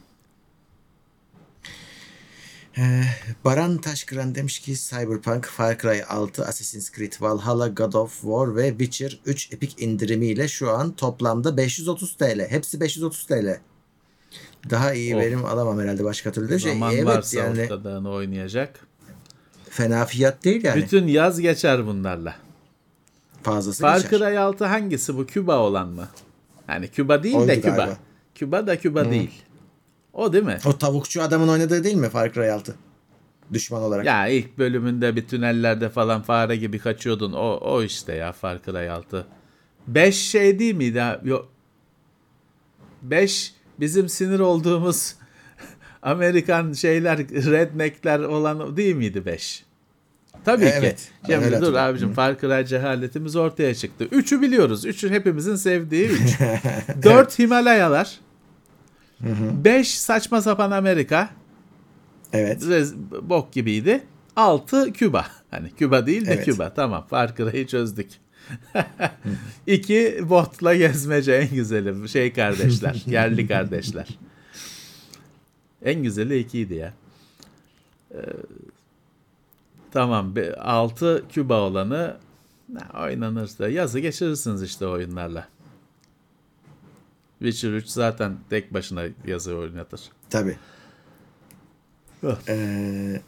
Ee, 2.78 3.02
Baran 3.46 3.78
Taşkıran 3.78 4.36
demiş 4.36 4.60
ki 4.60 4.76
Cyberpunk, 4.76 5.46
Far 5.46 5.78
Cry 5.80 6.04
6, 6.10 6.46
Assassin's 6.46 6.92
Creed 6.92 7.14
Valhalla, 7.22 7.68
God 7.68 7.94
of 7.94 8.22
War 8.22 8.56
ve 8.56 8.70
Witcher 8.70 9.20
3 9.26 9.54
Epic 9.54 9.86
indirimiyle 9.86 10.48
şu 10.48 10.72
an 10.72 10.92
toplamda 10.96 11.58
530 11.58 12.14
TL. 12.18 12.40
Hepsi 12.50 12.80
530 12.80 13.26
TL. 13.26 13.60
Daha 14.70 14.94
iyi 14.94 15.16
Of. 15.16 15.22
verim 15.22 15.46
alamam 15.46 15.80
herhalde 15.80 16.04
başka 16.04 16.32
türlü. 16.32 16.60
Şey, 16.60 16.74
Zaman 16.74 16.94
evet 16.94 17.06
varsa 17.06 17.40
yani 17.40 17.62
ortadağını 17.64 18.10
oynayacak. 18.10 18.80
fena 19.70 20.06
fiyat 20.06 20.44
değil 20.44 20.64
yani. 20.64 20.82
Bütün 20.84 21.08
yaz 21.08 21.40
geçer 21.40 21.86
bunlarla. 21.88 22.36
Fazlası 23.44 23.82
Far 23.82 24.00
geçer. 24.02 24.20
Cry 24.20 24.38
6 24.38 24.66
hangisi 24.66 25.18
bu? 25.18 25.26
Küba 25.26 25.58
olan 25.60 25.88
mı? 25.90 26.08
Yani 26.70 26.88
Küba 26.88 27.24
değil 27.24 27.36
Oydu 27.36 27.48
de 27.48 27.62
Küba. 27.62 27.76
galiba. 27.76 27.98
Küba 28.36 28.68
da 28.68 28.80
Küba 28.80 29.12
değil. 29.12 29.32
O 30.14 30.34
değil 30.34 30.44
mi? 30.44 30.58
O 30.66 30.78
tavukçu 30.78 31.22
adamın 31.22 31.48
oynadığı 31.48 31.84
değil 31.84 31.96
mi 31.96 32.10
Far 32.10 32.34
Cry 32.34 32.52
6? 32.52 32.76
Düşman 33.54 33.82
olarak. 33.82 34.06
Ya 34.06 34.28
ilk 34.28 34.58
bölümünde 34.58 35.16
bir 35.16 35.28
tünellerde 35.28 35.90
falan 35.90 36.22
fare 36.22 36.56
gibi 36.56 36.80
kaçıyordun. 36.80 37.34
O, 37.34 37.58
o 37.62 37.84
işte 37.84 38.16
ya 38.16 38.32
Far 38.32 38.62
Cry 38.64 38.90
6. 38.90 39.26
5 39.88 40.16
şey 40.16 40.60
değil 40.60 40.76
miydi? 40.76 41.00
ha? 41.00 41.22
Yok. 41.24 41.50
5 43.02 43.54
bizim 43.80 44.10
sinir 44.10 44.40
olduğumuz 44.40 45.16
Amerikan 46.02 46.74
şeyler, 46.74 47.18
redneckler 47.30 48.20
olan 48.20 48.78
değil 48.78 48.96
miydi 48.96 49.26
5? 49.26 49.64
Tabii 50.46 50.66
Evet, 50.66 50.96
ki. 50.98 51.32
Şimdi 51.32 51.46
öyle 51.46 51.62
dur 51.62 51.74
abicim 51.74 52.14
Far 52.14 52.40
Cry 52.40 52.66
cehaletimiz 52.66 53.36
ortaya 53.36 53.76
çıktı. 53.76 54.06
3'ü 54.06 54.42
biliyoruz. 54.42 54.86
3'ü 54.86 55.10
hepimizin 55.10 55.56
sevdiği 55.56 56.08
3. 56.08 56.20
4 57.04 57.40
Himalayalar. 57.40 58.20
5 59.64 60.00
saçma 60.00 60.42
sapan 60.42 60.72
Amerika. 60.72 61.30
Evet. 62.34 62.68
Rez, 62.68 62.96
bok 63.22 63.54
gibiydi. 63.54 64.04
6 64.36 64.94
Küba. 64.94 65.26
Hani 65.52 65.72
Küba 65.72 66.06
değil 66.06 66.26
de 66.26 66.34
Evet. 66.34 66.46
Küba. 66.46 66.74
Tamam. 66.74 67.06
Far 67.10 67.36
Cry'ı 67.36 67.68
çözdük. 67.68 68.10
İki 69.68 70.20
botla 70.30 70.76
gezmece 70.76 71.34
en 71.34 71.56
güzeli. 71.56 72.10
Şey 72.10 72.34
kardeşler. 72.34 73.04
yerli 73.08 73.48
kardeşler. 73.48 74.08
En 75.82 76.04
güzeli 76.04 76.40
ikiydi 76.40 76.74
ya. 76.74 76.94
Ee, 78.12 78.18
tamam. 79.92 80.34
6 80.60 81.24
Küba 81.32 81.62
olanı 81.62 82.18
oynanırsa 83.04 83.70
yazı 83.70 84.00
geçirirsiniz 84.00 84.64
işte 84.64 84.88
oyunlarla. 84.88 85.48
Witcher 87.44 87.72
3 87.72 87.88
zaten 87.88 88.38
tek 88.50 88.74
başına 88.74 89.04
yazı 89.28 89.56
oynatır. 89.56 90.02
Tabii. 90.30 90.58
Hı. 92.22 92.38
Ee, 92.48 93.22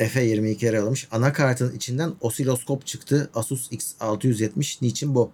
Efe 0.00 0.24
22 0.24 0.58
kere 0.60 0.80
almış. 0.80 1.08
Anakartın 1.10 1.76
içinden 1.76 2.12
osiloskop 2.20 2.86
çıktı. 2.86 3.30
Asus 3.34 3.72
X670. 3.72 4.78
Niçin 4.82 5.14
bu? 5.14 5.32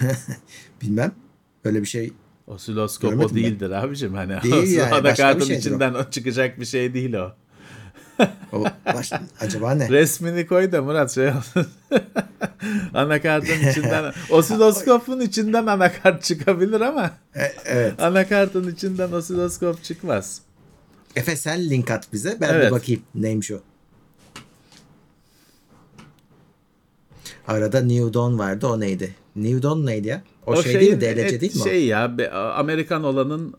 Bilmem. 0.82 1.12
Öyle 1.64 1.80
bir 1.82 1.86
şey. 1.86 2.12
Osiloskop 2.46 3.10
Görmedim 3.10 3.30
o 3.32 3.36
ben. 3.36 3.42
değildir 3.42 3.70
abicim 3.70 4.14
hani. 4.14 4.42
Değil 4.42 4.76
yani, 4.76 4.94
Anakartın 4.94 5.44
şeydir 5.44 5.60
içinden 5.60 5.94
o. 5.94 6.10
çıkacak 6.10 6.60
bir 6.60 6.64
şey 6.64 6.94
değil 6.94 7.14
o. 7.14 7.32
O 8.52 8.64
baş, 8.94 9.12
acaba 9.40 9.74
ne? 9.74 9.88
Resmini 9.88 10.46
koy 10.46 10.72
da 10.72 10.82
Murat 10.82 11.14
şey 11.14 11.28
olsun. 11.28 11.66
anakartın 12.94 13.68
içinden 13.70 14.12
osiloskopun 14.30 15.20
içinden 15.20 15.66
anakart 15.66 16.22
çıkabilir 16.22 16.80
ama 16.80 17.10
E, 17.36 17.42
evet. 17.64 18.02
anakartın 18.02 18.72
içinden 18.72 19.12
osiloskop 19.12 19.84
çıkmaz. 19.84 20.40
Efe 21.16 21.36
sen 21.36 21.70
link 21.70 21.90
at 21.90 22.12
bize. 22.12 22.36
Ben 22.40 22.54
Evet. 22.54 22.66
bir 22.66 22.70
bakayım 22.70 23.02
neymiş 23.14 23.50
o. 23.50 23.58
Arada 27.48 27.80
New 27.80 28.14
Dawn 28.14 28.38
vardı. 28.38 28.66
O 28.66 28.80
neydi? 28.80 29.14
New 29.36 29.62
Dawn 29.62 29.86
neydi 29.86 30.08
ya? 30.08 30.22
O, 30.46 30.62
şey 30.62 30.80
değil 30.80 30.94
mi? 30.94 31.00
şeyin 31.00 31.16
DLC 31.16 31.22
et- 31.34 31.40
değil 31.40 31.56
mi 31.56 31.62
o? 31.62 31.64
Şey 31.64 31.86
ya 31.86 32.18
be- 32.18 32.30
Amerikan 32.30 33.04
olanın 33.04 33.54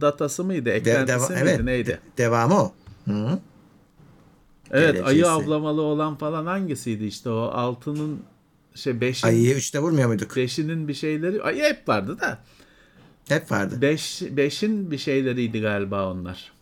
datası 0.00 0.44
mıydı? 0.44 0.64
De- 0.64 0.74
Eklentisi 0.74 1.16
deva- 1.16 1.28
miydi? 1.30 1.40
evet. 1.42 1.60
Neydi? 1.64 1.88
de- 1.90 1.98
devamı 2.18 2.62
o. 2.62 2.72
Hı. 3.04 3.38
Evet 4.72 4.94
DLC'si. 4.94 5.04
ayı 5.04 5.28
avlamalı 5.28 5.82
olan 5.82 6.16
falan 6.16 6.46
hangisiydi 6.46 7.04
işte 7.04 7.30
o 7.30 7.40
altının 7.40 8.20
şey 8.74 9.00
beşin, 9.00 9.28
Ayı'yı 9.28 9.56
3'te 9.56 9.78
vurmuyor 9.78 10.08
muyduk? 10.08 10.36
beşinin 10.36 10.88
bir 10.88 10.94
şeyleri 10.94 11.42
ayı 11.42 11.62
hep 11.62 11.88
vardı 11.88 12.20
da. 12.20 12.38
Hep 13.28 13.50
vardı. 13.50 13.78
Beş, 13.80 14.22
beşin 14.30 14.90
bir 14.90 14.98
şeyleriydi 14.98 15.60
galiba 15.60 16.12
onlar. 16.12 16.52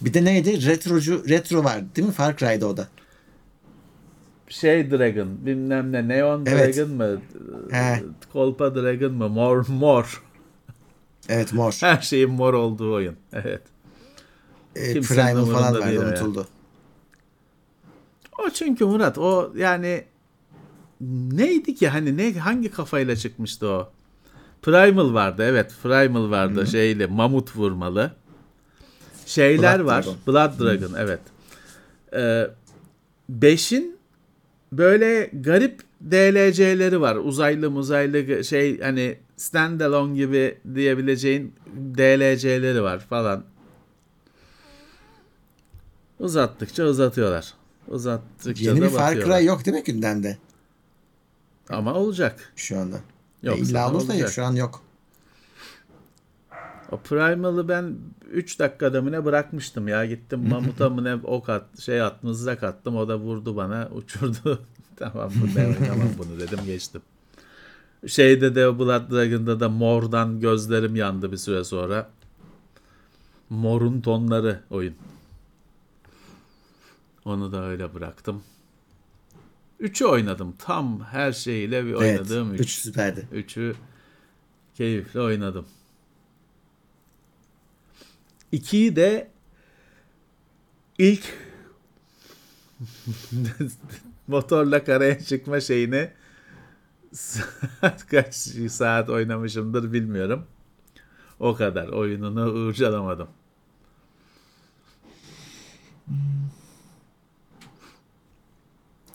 Bir 0.00 0.14
de 0.14 0.24
neydi? 0.24 0.66
Retrocu, 0.66 1.28
retro 1.28 1.64
var 1.64 1.82
değil 1.96 2.08
mi? 2.08 2.14
Far 2.14 2.36
Cry'da 2.36 2.66
o 2.66 2.76
da. 2.76 2.88
Şey 4.48 4.90
Dragon 4.90 5.46
bilmem 5.46 5.92
ne 5.92 6.08
Neon 6.08 6.46
Evet. 6.46 6.76
Dragon 6.76 6.94
mı? 6.96 7.20
He. 7.70 8.02
Kolpa 8.32 8.74
Dragon 8.74 9.12
mı? 9.12 9.28
Mor 9.28 9.68
mor. 9.68 10.22
Evet 11.28 11.52
mor. 11.52 11.76
Her 11.80 12.00
şeyin 12.00 12.30
mor 12.30 12.54
olduğu 12.54 12.94
oyun. 12.94 13.16
Evet. 13.32 13.62
E, 14.76 15.00
Primal 15.00 15.46
falan 15.46 15.92
ya. 15.92 16.00
unutuldu. 16.00 16.46
O 18.38 18.50
çünkü 18.50 18.84
Murat 18.84 19.18
o 19.18 19.52
yani 19.56 20.04
neydi 21.30 21.74
ki 21.74 21.88
hani 21.88 22.16
ne 22.16 22.38
hangi 22.38 22.70
kafayla 22.70 23.16
çıkmıştı 23.16 23.68
o? 23.68 23.90
Primal 24.62 25.14
vardı 25.14 25.44
evet 25.46 25.72
Primal 25.82 26.30
vardı 26.30 26.66
şeyli 26.66 27.06
mamut 27.06 27.56
vurmalı. 27.56 28.12
Şeyler 29.26 29.78
Blood 29.78 29.86
var. 29.86 30.04
Dragon. 30.04 30.16
Blood 30.26 30.60
Dragon 30.60 30.94
evet. 30.98 31.20
Ee, 32.14 32.50
beşin 33.28 33.96
böyle 34.72 35.30
garip 35.32 35.80
DLC'leri 36.00 37.00
var. 37.00 37.16
Uzaylı 37.16 37.70
muzaylı 37.70 38.44
şey 38.44 38.80
hani 38.80 39.18
standalone 39.36 40.14
gibi 40.16 40.58
diyebileceğin 40.74 41.54
DLC'leri 41.76 42.82
var 42.82 42.98
falan. 42.98 43.44
Uzattıkça 46.24 46.84
uzatıyorlar. 46.84 47.54
Uzattıkça 47.88 48.64
Yeni 48.64 48.80
da 48.80 48.84
bir 48.84 48.90
Far. 48.90 49.14
Cry 49.14 49.44
yok 49.44 49.64
değil 49.64 49.76
mi 49.76 49.82
gündemde 49.82 50.38
Ama 51.68 51.94
olacak. 51.94 52.52
şu 52.56 52.78
anda? 52.78 52.96
Yok, 53.42 53.58
e, 53.58 53.60
illa 53.60 53.90
olursa 53.90 54.06
olacak. 54.06 54.20
yok 54.20 54.30
şu 54.30 54.44
an 54.44 54.52
yok. 54.54 54.82
O 56.92 56.96
Primal'ı 56.98 57.68
ben 57.68 57.96
3 58.30 58.58
dakikada 58.58 59.02
mı 59.02 59.12
ne 59.12 59.24
bırakmıştım 59.24 59.88
ya. 59.88 60.06
Gittim 60.06 60.48
mamuta 60.48 60.90
mı 60.90 61.04
ne 61.04 61.14
ok 61.14 61.48
at, 61.48 61.80
şey 61.80 62.02
at, 62.02 62.22
mızrak 62.22 62.62
attım. 62.62 62.96
O 62.96 63.08
da 63.08 63.18
vurdu 63.18 63.56
bana, 63.56 63.88
uçurdu. 63.94 64.62
tamam 64.96 65.32
bu 65.42 65.58
ne 65.58 65.66
oynamam 65.66 66.08
bunu 66.18 66.40
dedim 66.40 66.58
geçtim. 66.66 67.02
Şeyde 68.06 68.54
de 68.54 68.78
Blood 68.78 69.10
Dragon'da 69.10 69.60
da 69.60 69.68
mordan 69.68 70.40
gözlerim 70.40 70.96
yandı 70.96 71.32
bir 71.32 71.36
süre 71.36 71.64
sonra. 71.64 72.10
Morun 73.50 74.00
tonları 74.00 74.60
oyun. 74.70 74.94
Onu 77.24 77.52
da 77.52 77.64
öyle 77.64 77.94
bıraktım. 77.94 78.42
3'ü 79.80 80.04
oynadım. 80.06 80.54
Tam 80.58 81.04
her 81.04 81.32
şeyiyle 81.32 81.84
bir 81.84 81.90
Evet. 81.90 82.00
oynadığım 82.00 82.54
3. 82.54 82.60
3 82.60 82.70
süperdi. 82.70 83.28
Üçü 83.32 83.74
keyifle 84.74 85.20
oynadım. 85.20 85.66
İkiyi 88.52 88.96
de 88.96 89.30
ilk 90.98 91.24
motorla 94.26 94.84
karaya 94.84 95.18
çıkma 95.20 95.60
şeyini 95.60 96.10
saat 97.12 98.06
kaç 98.10 98.34
saat 98.70 99.10
oynamışımdır 99.10 99.92
bilmiyorum. 99.92 100.46
O 101.40 101.54
kadar 101.54 101.88
oyununu 101.88 102.52
uğurcalamadım. 102.52 103.28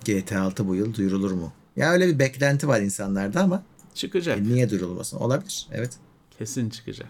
GTA 0.09 0.41
6 0.41 0.67
bu 0.67 0.75
yıl 0.75 0.93
duyurulur 0.93 1.31
mu? 1.31 1.53
Ya 1.75 1.91
öyle 1.91 2.07
bir 2.07 2.19
beklenti 2.19 2.67
var 2.67 2.81
insanlarda 2.81 3.41
ama 3.41 3.63
Çıkacak. 3.95 4.37
e, 4.37 4.43
niye 4.43 4.69
duyurulmasın? 4.69 5.17
Olabilir. 5.17 5.67
Evet. 5.71 5.91
Kesin 6.37 6.69
çıkacak. 6.69 7.07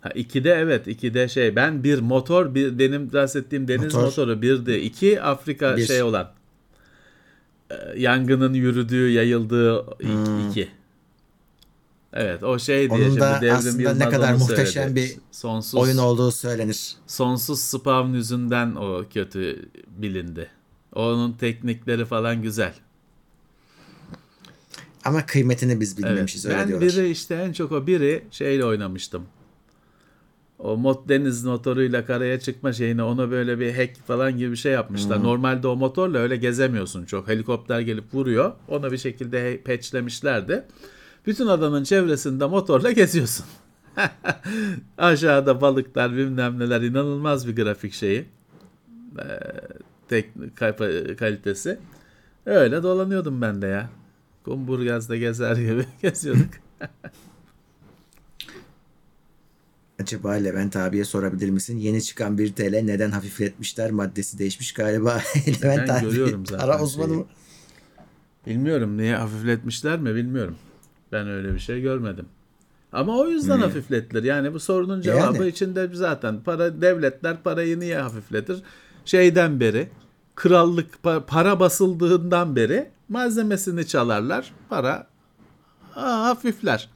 Ha, 0.00 0.10
ikide 0.14 0.50
evet 0.50 0.86
ikide 0.86 1.28
şey 1.28 1.56
ben 1.56 1.84
bir 1.84 1.98
motor 2.00 2.54
bir 2.54 2.78
benim 2.78 3.12
bahsettiğim 3.12 3.68
deniz 3.68 3.94
Motor. 3.94 4.02
motoru 4.06 4.42
bir 4.42 4.66
de 4.66 4.82
iki 4.82 5.22
Afrika 5.22 5.76
Bir. 5.76 5.86
şey 5.86 6.02
olan 6.02 6.30
e, 7.70 7.74
yangının 7.96 8.54
yürüdüğü 8.54 9.10
yayıldığı 9.10 9.82
Hmm. 9.82 10.37
Evet 12.20 12.42
o 12.42 12.58
şey 12.58 12.90
diye 12.90 12.98
Onun 13.00 13.04
şimdi 13.08 13.20
da 13.20 13.38
Devrim 13.40 13.54
aslında 13.54 13.82
Yılmaz 13.82 13.98
ne 13.98 14.08
kadar 14.08 14.34
muhteşem 14.34 14.82
söyledi. 14.88 14.94
bir 15.00 15.16
sonsuz 15.36 15.74
Oyun 15.80 15.98
olduğu 15.98 16.30
söylenir. 16.30 16.96
sonsuz 17.06 17.60
spawn 17.60 18.08
yüzünden 18.14 18.74
o 18.74 19.04
kötü 19.14 19.68
bilindi. 19.88 20.50
Onun 20.94 21.32
teknikleri 21.32 22.04
falan 22.04 22.42
güzel. 22.42 22.74
Ama 25.04 25.26
kıymetini 25.26 25.80
biz 25.80 25.94
Evet. 25.98 26.10
bilmemişiz 26.10 26.46
öyle 26.46 26.58
Ben 26.58 26.68
diyorlar. 26.68 26.88
biri 26.88 27.10
işte 27.10 27.34
en 27.34 27.52
çok 27.52 27.72
o 27.72 27.86
biri 27.86 28.24
şeyle 28.30 28.64
oynamıştım. 28.64 29.22
O 30.58 30.76
mod 30.76 31.08
deniz 31.08 31.44
motoruyla 31.44 32.06
karaya 32.06 32.40
çıkma 32.40 32.72
şeyini 32.72 33.02
ona 33.02 33.30
böyle 33.30 33.58
bir 33.60 33.74
hack 33.74 34.06
falan 34.06 34.38
gibi 34.38 34.50
bir 34.50 34.56
şey 34.56 34.72
yapmışlar. 34.72 35.22
Normalde 35.22 35.68
o 35.68 35.76
motorla 35.76 36.18
öyle 36.18 36.36
gezemiyorsun 36.36 37.04
çok. 37.04 37.28
Helikopter 37.28 37.80
gelip 37.80 38.14
vuruyor. 38.14 38.52
Ona 38.68 38.92
bir 38.92 38.98
şekilde 38.98 39.60
patchlemişlerdi. 39.62 40.64
Bütün 41.26 41.46
adanın 41.46 41.84
çevresinde 41.84 42.46
motorla 42.46 42.92
geziyorsun. 42.92 43.46
Aşağıda 44.98 45.60
balıklar 45.60 46.12
bilmem 46.16 46.58
neler 46.58 46.80
inanılmaz 46.80 47.48
bir 47.48 47.56
grafik 47.56 47.92
şeyi. 47.92 48.24
Ee, 49.18 49.22
tek 50.08 50.30
kal- 50.56 51.16
kalitesi. 51.18 51.78
Öyle 52.46 52.82
dolanıyordum 52.82 53.42
ben 53.42 53.62
de 53.62 53.66
ya. 53.66 53.90
Kumburgaz'da 54.44 55.16
gezer 55.16 55.56
gibi 55.56 55.86
geziyorduk. 56.02 56.48
Acaba 60.02 60.30
Levent 60.32 60.76
abiye 60.76 61.04
sorabilir 61.04 61.50
misin? 61.50 61.78
Yeni 61.78 62.02
çıkan 62.02 62.38
1 62.38 62.52
TL 62.52 62.80
neden 62.82 63.10
hafifletmişler? 63.10 63.90
Maddesi 63.90 64.38
değişmiş 64.38 64.72
galiba. 64.72 65.20
Levent 65.62 65.88
Ben 65.88 65.94
abi 65.94 66.04
görüyorum 66.04 66.46
zaten 66.46 66.66
para 66.66 66.82
uzmanı 66.82 67.08
şeyi. 67.08 67.18
mı? 67.18 67.26
Bilmiyorum 68.46 68.96
niye 68.96 69.16
hafifletmişler 69.16 69.98
mi 69.98 70.14
bilmiyorum. 70.14 70.56
Ben 71.12 71.28
öyle 71.28 71.54
bir 71.54 71.58
şey 71.58 71.80
görmedim. 71.80 72.26
Ama 72.92 73.18
o 73.18 73.28
yüzden 73.28 73.58
hafifletilir. 73.58 74.22
Yani 74.22 74.54
bu 74.54 74.60
sorunun 74.60 75.00
cevabı 75.00 75.36
Yani. 75.36 75.48
içinde 75.48 75.88
zaten 75.92 76.40
para 76.40 76.80
devletler 76.80 77.42
parayı 77.42 77.80
niye 77.80 77.98
hafifletir? 77.98 78.62
Şeyden 79.04 79.60
beri 79.60 79.88
krallık 80.34 80.94
pa- 81.04 81.26
para 81.26 81.60
basıldığından 81.60 82.56
beri 82.56 82.90
malzemesini 83.08 83.86
çalarlar. 83.86 84.52
Para 84.68 85.06
aa, 85.96 86.24
hafifler. 86.24 86.88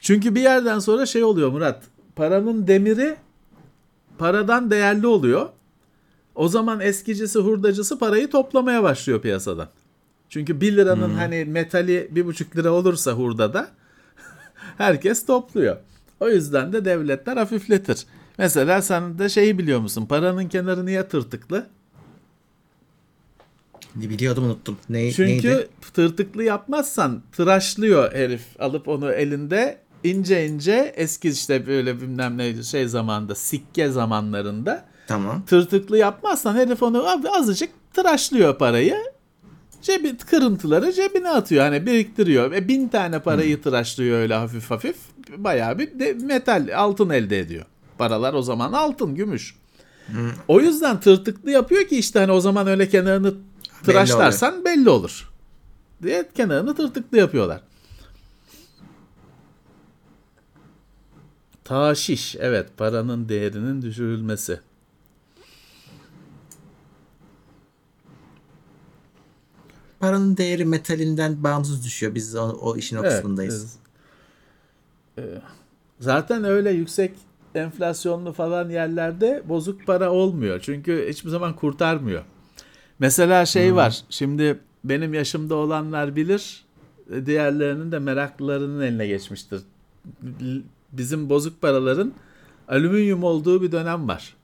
Çünkü 0.00 0.34
bir 0.34 0.40
yerden 0.40 0.78
sonra 0.78 1.06
şey 1.06 1.24
oluyor 1.24 1.50
Murat. 1.50 1.82
Paranın 2.16 2.66
demiri 2.66 3.16
paradan 4.18 4.70
değerli 4.70 5.06
oluyor. 5.06 5.48
O 6.34 6.48
zaman 6.48 6.80
eskicisi 6.80 7.38
hurdacısı 7.38 7.98
parayı 7.98 8.30
toplamaya 8.30 8.82
başlıyor 8.82 9.20
piyasadan. 9.20 9.68
Çünkü 10.30 10.60
1 10.60 10.76
liranın 10.76 11.14
hani 11.14 11.44
metali 11.44 12.10
1,5 12.14 12.56
lira 12.56 12.70
olursa 12.72 13.12
hurdada 13.12 13.68
herkes 14.78 15.26
topluyor. 15.26 15.76
O 16.20 16.28
yüzden 16.28 16.72
de 16.72 16.84
devletler 16.84 17.36
hafifletir. 17.36 18.06
Mesela 18.38 18.82
sen 18.82 19.18
de 19.18 19.28
şeyi 19.28 19.58
biliyor 19.58 19.80
musun? 19.80 20.06
Paranın 20.06 20.48
kenarı 20.48 20.86
niye 20.86 21.08
tırtıklı? 21.08 21.66
Biliyordum 23.94 24.44
unuttum. 24.44 24.76
Ne, 24.88 25.12
Çünkü 25.12 25.48
neydi? 25.48 25.68
tırtıklı 25.94 26.44
yapmazsan 26.44 27.22
tıraşlıyor 27.32 28.12
herif 28.12 28.42
alıp 28.58 28.88
onu 28.88 29.12
elinde 29.12 29.78
ince 30.04 30.46
ince 30.46 30.92
eski 30.96 31.28
işte 31.28 31.66
böyle 31.66 32.00
bilmem 32.00 32.38
ne 32.38 32.62
şey 32.62 32.88
zamanında 32.88 33.34
sikke 33.34 33.88
zamanlarında 33.88 34.84
Tamam. 35.06 35.44
tırtıklı 35.46 35.98
yapmazsan 35.98 36.54
herif 36.54 36.82
onu 36.82 37.04
azıcık 37.38 37.70
tıraşlıyor 37.94 38.58
parayı. 38.58 38.96
Cebi, 39.82 40.16
kırıntıları 40.16 40.92
cebine 40.92 41.28
atıyor. 41.28 41.64
Hani 41.64 41.86
biriktiriyor. 41.86 42.50
Ve 42.50 42.68
bin 42.68 42.88
tane 42.88 43.18
parayı 43.18 43.62
tıraşlıyor 43.62 44.18
öyle 44.18 44.34
hafif 44.34 44.70
hafif. 44.70 44.96
Bayağı 45.36 45.78
bir 45.78 45.98
de 45.98 46.12
metal, 46.12 46.68
altın 46.76 47.10
elde 47.10 47.38
ediyor. 47.38 47.64
Paralar 47.98 48.34
o 48.34 48.42
zaman 48.42 48.72
altın, 48.72 49.14
gümüş. 49.14 49.54
O 50.48 50.60
yüzden 50.60 51.00
tırtıklı 51.00 51.50
yapıyor 51.50 51.84
ki 51.84 51.98
işte 51.98 52.18
hani 52.18 52.32
o 52.32 52.40
zaman 52.40 52.66
öyle 52.66 52.88
kenarını 52.88 53.34
tıraşlarsan 53.84 54.64
belli 54.64 54.90
olur. 54.90 55.30
Diye 56.02 56.28
kenarını 56.34 56.74
tırtıklı 56.74 57.18
yapıyorlar. 57.18 57.60
Taşiş. 61.64 62.36
Evet 62.38 62.68
paranın 62.76 63.28
değerinin 63.28 63.82
düşürülmesi. 63.82 64.60
Paranın 70.00 70.36
değeri 70.36 70.64
metalinden 70.64 71.44
bağımsız 71.44 71.84
düşüyor. 71.84 72.14
Biz 72.14 72.34
o, 72.36 72.48
o 72.48 72.76
işin 72.76 72.96
o 72.96 73.00
Evet, 73.00 73.12
kısmındayız. 73.12 73.76
e, 75.18 75.22
e, 75.22 75.24
zaten 76.00 76.44
öyle 76.44 76.70
yüksek 76.70 77.12
enflasyonlu 77.54 78.32
falan 78.32 78.70
yerlerde 78.70 79.42
bozuk 79.48 79.86
para 79.86 80.10
olmuyor. 80.12 80.60
Çünkü 80.60 81.06
hiçbir 81.10 81.30
zaman 81.30 81.56
kurtarmıyor. 81.56 82.22
Mesela 82.98 83.46
şey 83.46 83.74
var. 83.74 84.00
Şimdi 84.10 84.58
benim 84.84 85.14
yaşımda 85.14 85.54
olanlar 85.54 86.16
bilir. 86.16 86.64
diğerlerinin 87.26 87.92
de 87.92 87.98
meraklılarının 87.98 88.80
eline 88.80 89.06
geçmiştir. 89.06 89.60
Bizim 90.92 91.30
bozuk 91.30 91.60
paraların 91.62 92.12
alüminyum 92.68 93.24
olduğu 93.24 93.62
bir 93.62 93.72
dönem 93.72 94.08
var. 94.08 94.34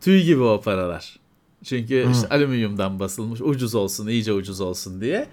Tüy 0.00 0.22
gibi 0.22 0.42
o 0.42 0.60
paralar. 0.60 1.18
Çünkü 1.66 2.06
işte 2.12 2.28
alüminyumdan 2.28 3.00
basılmış 3.00 3.40
ucuz 3.40 3.74
olsun 3.74 4.06
iyice 4.06 4.32
ucuz 4.32 4.60
olsun 4.60 5.00
diye. 5.00 5.26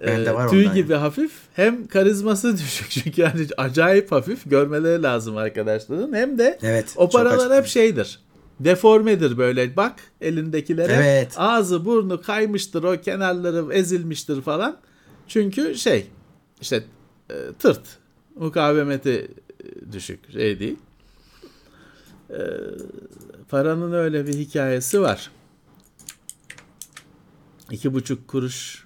Bende 0.00 0.30
Ee, 0.30 0.34
var 0.34 0.48
tüy 0.48 0.72
gibi 0.72 0.94
hafif 0.94 1.32
hem 1.54 1.86
karizması 1.86 2.52
düşük. 2.58 2.90
Çünkü 2.90 3.20
yani 3.20 3.46
acayip 3.56 4.12
hafif 4.12 4.50
görmeleri 4.50 5.02
lazım 5.02 5.36
arkadaşların. 5.36 6.12
Hem 6.12 6.38
de 6.38 6.58
Evet, 6.62 6.94
o 6.96 7.08
paralar 7.08 7.58
hep 7.58 7.66
şeydir. 7.66 8.18
Deformedir 8.60 9.38
böyle. 9.38 9.76
Bak 9.76 9.94
elindekilere. 10.20 10.92
Evet. 10.92 11.32
ağzı 11.36 11.84
burnu 11.84 12.22
kaymıştır 12.22 12.82
o 12.82 13.00
kenarları 13.00 13.74
ezilmiştir 13.74 14.42
falan. 14.42 14.76
Çünkü 15.28 15.74
şey 15.74 16.06
işte 16.60 16.84
e, 17.30 17.34
tırt. 17.58 17.82
Mukavemeti 18.34 19.30
e, 19.60 19.92
düşük. 19.92 20.32
Şey 20.32 20.58
değil. 20.58 20.76
E, 22.30 22.38
paranın 23.48 23.92
öyle 23.92 24.26
bir 24.26 24.34
hikayesi 24.34 25.00
var 25.00 25.30
iki 27.70 27.94
buçuk 27.94 28.28
kuruş 28.28 28.84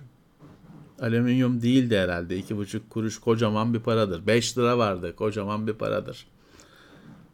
alüminyum 1.00 1.62
değildi 1.62 1.98
herhalde. 1.98 2.36
iki 2.36 2.56
buçuk 2.56 2.90
kuruş 2.90 3.18
kocaman 3.20 3.74
bir 3.74 3.80
paradır. 3.80 4.26
5 4.26 4.58
lira 4.58 4.78
vardı 4.78 5.16
kocaman 5.16 5.66
bir 5.66 5.72
paradır. 5.72 6.26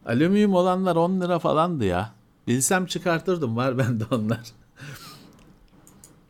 Alüminyum 0.05 0.53
olanlar 0.53 0.95
10 0.95 1.21
lira 1.21 1.39
falandı 1.39 1.85
ya. 1.85 2.13
Bilsem 2.47 2.85
çıkartırdım 2.85 3.57
var 3.57 3.77
bende 3.77 4.03
onlar. 4.11 4.41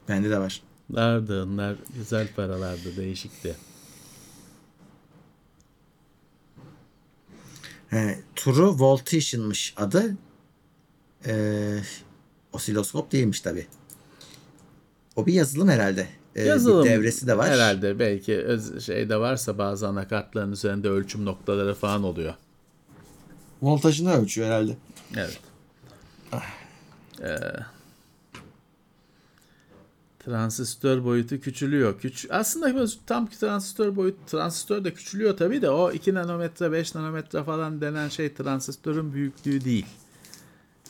Bende 0.10 0.30
de 0.30 0.40
var. 0.40 0.62
Vardı 0.90 1.44
onlar 1.44 1.76
güzel 1.96 2.28
paralardı 2.36 2.98
değişikti. 2.98 3.56
He, 7.90 8.20
True 8.36 8.80
Voltation'mış 8.80 9.74
adı. 9.78 10.18
Ee, 11.26 11.80
osiloskop 12.54 13.12
değilmiş 13.12 13.42
tabi. 13.42 13.68
O 15.20 15.26
bir 15.26 15.34
yazılım 15.34 15.70
herhalde. 15.70 16.08
Ee, 16.36 16.44
Yazılım 16.44 16.86
bir 16.86 16.90
devresi 16.90 17.28
de 17.28 17.38
var. 17.38 17.50
Herhalde 17.50 18.00
belki 18.00 18.38
öz, 18.38 18.86
şeyde 18.86 19.20
varsa 19.20 19.58
bazı 19.58 19.88
anakartların 19.88 20.52
üzerinde 20.52 20.90
ölçüm 20.90 21.26
noktaları 21.26 21.76
falan 21.76 22.04
oluyor. 22.04 22.34
Voltajını 23.62 24.14
ölçüyor 24.14 24.48
herhalde. 24.48 24.78
Evet. 25.16 25.40
Ee, 27.22 27.38
transistör 30.26 31.04
boyutu 31.04 31.40
küçülüyor. 31.40 32.00
Küç 32.00 32.28
aslında 32.30 32.88
tam 33.06 33.28
ki 33.28 33.40
transistör 33.40 33.96
boyut 33.96 34.28
transistör 34.28 34.84
de 34.84 34.94
küçülüyor 34.94 35.38
tabii 35.38 35.62
de 35.62 35.70
o 35.70 35.92
2 35.92 36.14
nanometre 36.14 36.72
5 36.72 36.96
nanometre 36.96 37.44
falan 37.44 37.82
denen 37.82 38.10
şey 38.10 38.34
transistörün 38.34 39.14
büyüklüğü 39.14 39.66
değil. 39.66 39.86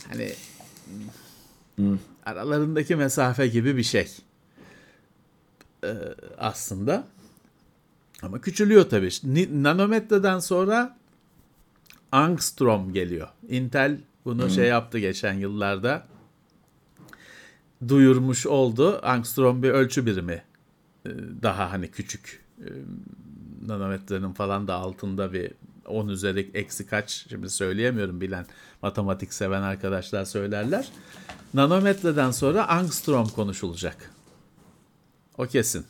Hani 0.07 0.33
aralarındaki 2.29 2.95
mesafe 2.95 3.47
gibi 3.47 3.77
bir 3.77 3.83
şey. 3.83 4.07
Ee, 5.83 5.93
aslında. 6.37 7.07
Ama 8.21 8.41
küçülüyor 8.41 8.89
tabii. 8.89 9.09
Nanometreden 9.63 10.39
sonra 10.39 10.97
Angstrom 12.11 12.93
geliyor. 12.93 13.27
Intel 13.49 13.97
bunu 14.25 14.49
şey 14.49 14.67
yaptı 14.67 14.99
geçen 14.99 15.33
yıllarda. 15.33 16.07
Duyurmuş 17.87 18.45
oldu. 18.47 18.99
Angstrom 19.03 19.63
bir 19.63 19.69
ölçü 19.69 20.05
birimi. 20.05 20.43
Ee, 21.05 21.09
Daha 21.41 21.71
hani 21.71 21.91
küçük 21.91 22.45
e, 22.59 22.69
nanometrenin 23.67 24.33
falan 24.33 24.67
da 24.67 24.75
altında 24.75 25.33
bir 25.33 25.51
10 25.85 26.07
üzeri 26.07 26.49
eksi 26.53 26.85
kaç 26.85 27.25
şimdi 27.29 27.49
söyleyemiyorum 27.49 28.21
bilen 28.21 28.45
matematik 28.81 29.33
seven 29.33 29.61
arkadaşlar 29.61 30.25
söylerler. 30.25 30.91
Nanometreden 31.53 32.31
sonra 32.31 32.67
angstrom 32.67 33.27
konuşulacak. 33.27 34.11
O 35.37 35.45
kesin. 35.47 35.85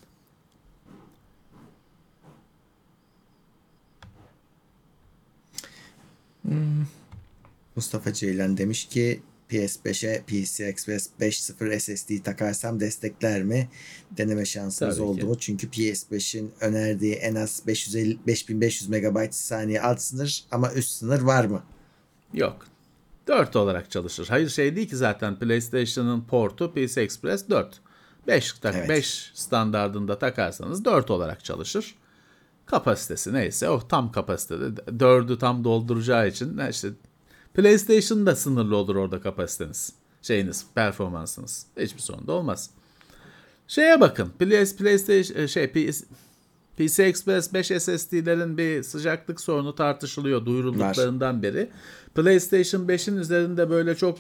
Mustafa 7.76 8.14
Ceylan 8.14 8.58
demiş 8.58 8.86
ki 8.86 9.22
PS5'e 9.50 10.22
PC 10.28 10.66
Express 10.66 11.10
5.0 11.20 11.80
SSD 11.80 12.24
takarsam 12.24 12.80
destekler 12.80 13.44
mi? 13.44 13.70
Deneme 14.18 14.46
şansınız 14.46 14.96
Tabii 14.96 15.08
oldu 15.08 15.20
ki. 15.20 15.26
mu? 15.26 15.38
Çünkü 15.40 15.68
PS5'in 15.68 16.52
önerdiği 16.62 17.14
en 17.14 17.36
az 17.36 17.62
550 17.68 18.18
5500 18.28 18.90
MB 18.90 19.32
saniye 19.32 19.82
alt 19.82 20.02
sınır 20.02 20.44
ama 20.52 20.74
üst 20.74 20.92
sınır 20.92 21.22
var 21.22 21.46
mı? 21.46 21.64
Yok. 22.34 22.68
4 23.30 23.56
olarak 23.56 23.92
çalışır. 23.92 24.28
Hayır 24.30 24.50
şey 24.50 24.76
değil 24.76 24.90
ki 24.90 24.96
zaten 24.96 25.40
PlayStation'ın 25.40 26.22
portu 26.22 26.74
PC 26.74 27.02
Express 27.02 27.50
4. 27.50 27.82
5 28.28 28.54
tak 28.54 28.76
Evet. 28.76 28.90
5 28.90 29.32
standardında 29.34 30.20
takarsanız 30.20 30.86
4 30.86 31.12
olarak 31.12 31.44
çalışır. 31.44 31.96
Kapasitesi 32.66 33.34
neyse 33.34 33.70
o 33.70 33.88
tam 33.88 34.12
kapasitede 34.12 34.82
4'ü 34.82 35.38
tam 35.38 35.64
dolduracağı 35.64 36.28
için 36.28 36.58
işte 36.70 36.90
PlayStation'da 37.54 38.36
sınırlı 38.36 38.76
olur 38.76 38.96
orada 38.96 39.22
kapasiteniz. 39.22 39.94
Şeyiniz, 40.22 40.66
performansınız. 40.76 41.66
Hiçbir 41.78 42.02
sorun 42.02 42.28
da 42.28 42.32
olmaz. 42.32 42.70
Şeye 43.68 44.02
bakın. 44.02 44.30
PS, 44.30 44.76
PlayStation 44.76 45.46
şey 45.46 45.72
PS, 45.72 46.04
PC 46.80 47.04
Express 47.04 47.54
5 47.54 47.68
SSD'lerin 47.68 48.58
bir 48.58 48.84
sıcaklık 48.84 49.42
sorunu 49.42 49.76
tartışılıyor 49.76 50.46
duyurulduklarından 50.46 51.44
beri. 51.44 51.70
PlayStation 52.16 52.82
5'in 52.88 53.18
üzerinde 53.18 53.70
böyle 53.70 53.96
çok 53.96 54.18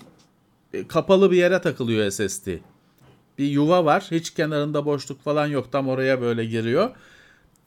e, 0.73 0.88
kapalı 0.88 1.31
bir 1.31 1.38
yere 1.38 1.61
takılıyor 1.61 2.10
SSD. 2.10 2.48
Bir 3.38 3.45
yuva 3.45 3.86
var. 3.86 4.07
Hiç 4.11 4.30
kenarında 4.30 4.86
boşluk 4.86 5.22
falan 5.23 5.48
yok. 5.48 5.72
Tam 5.72 5.88
oraya 5.88 6.22
böyle 6.22 6.45
giriyor. 6.45 6.90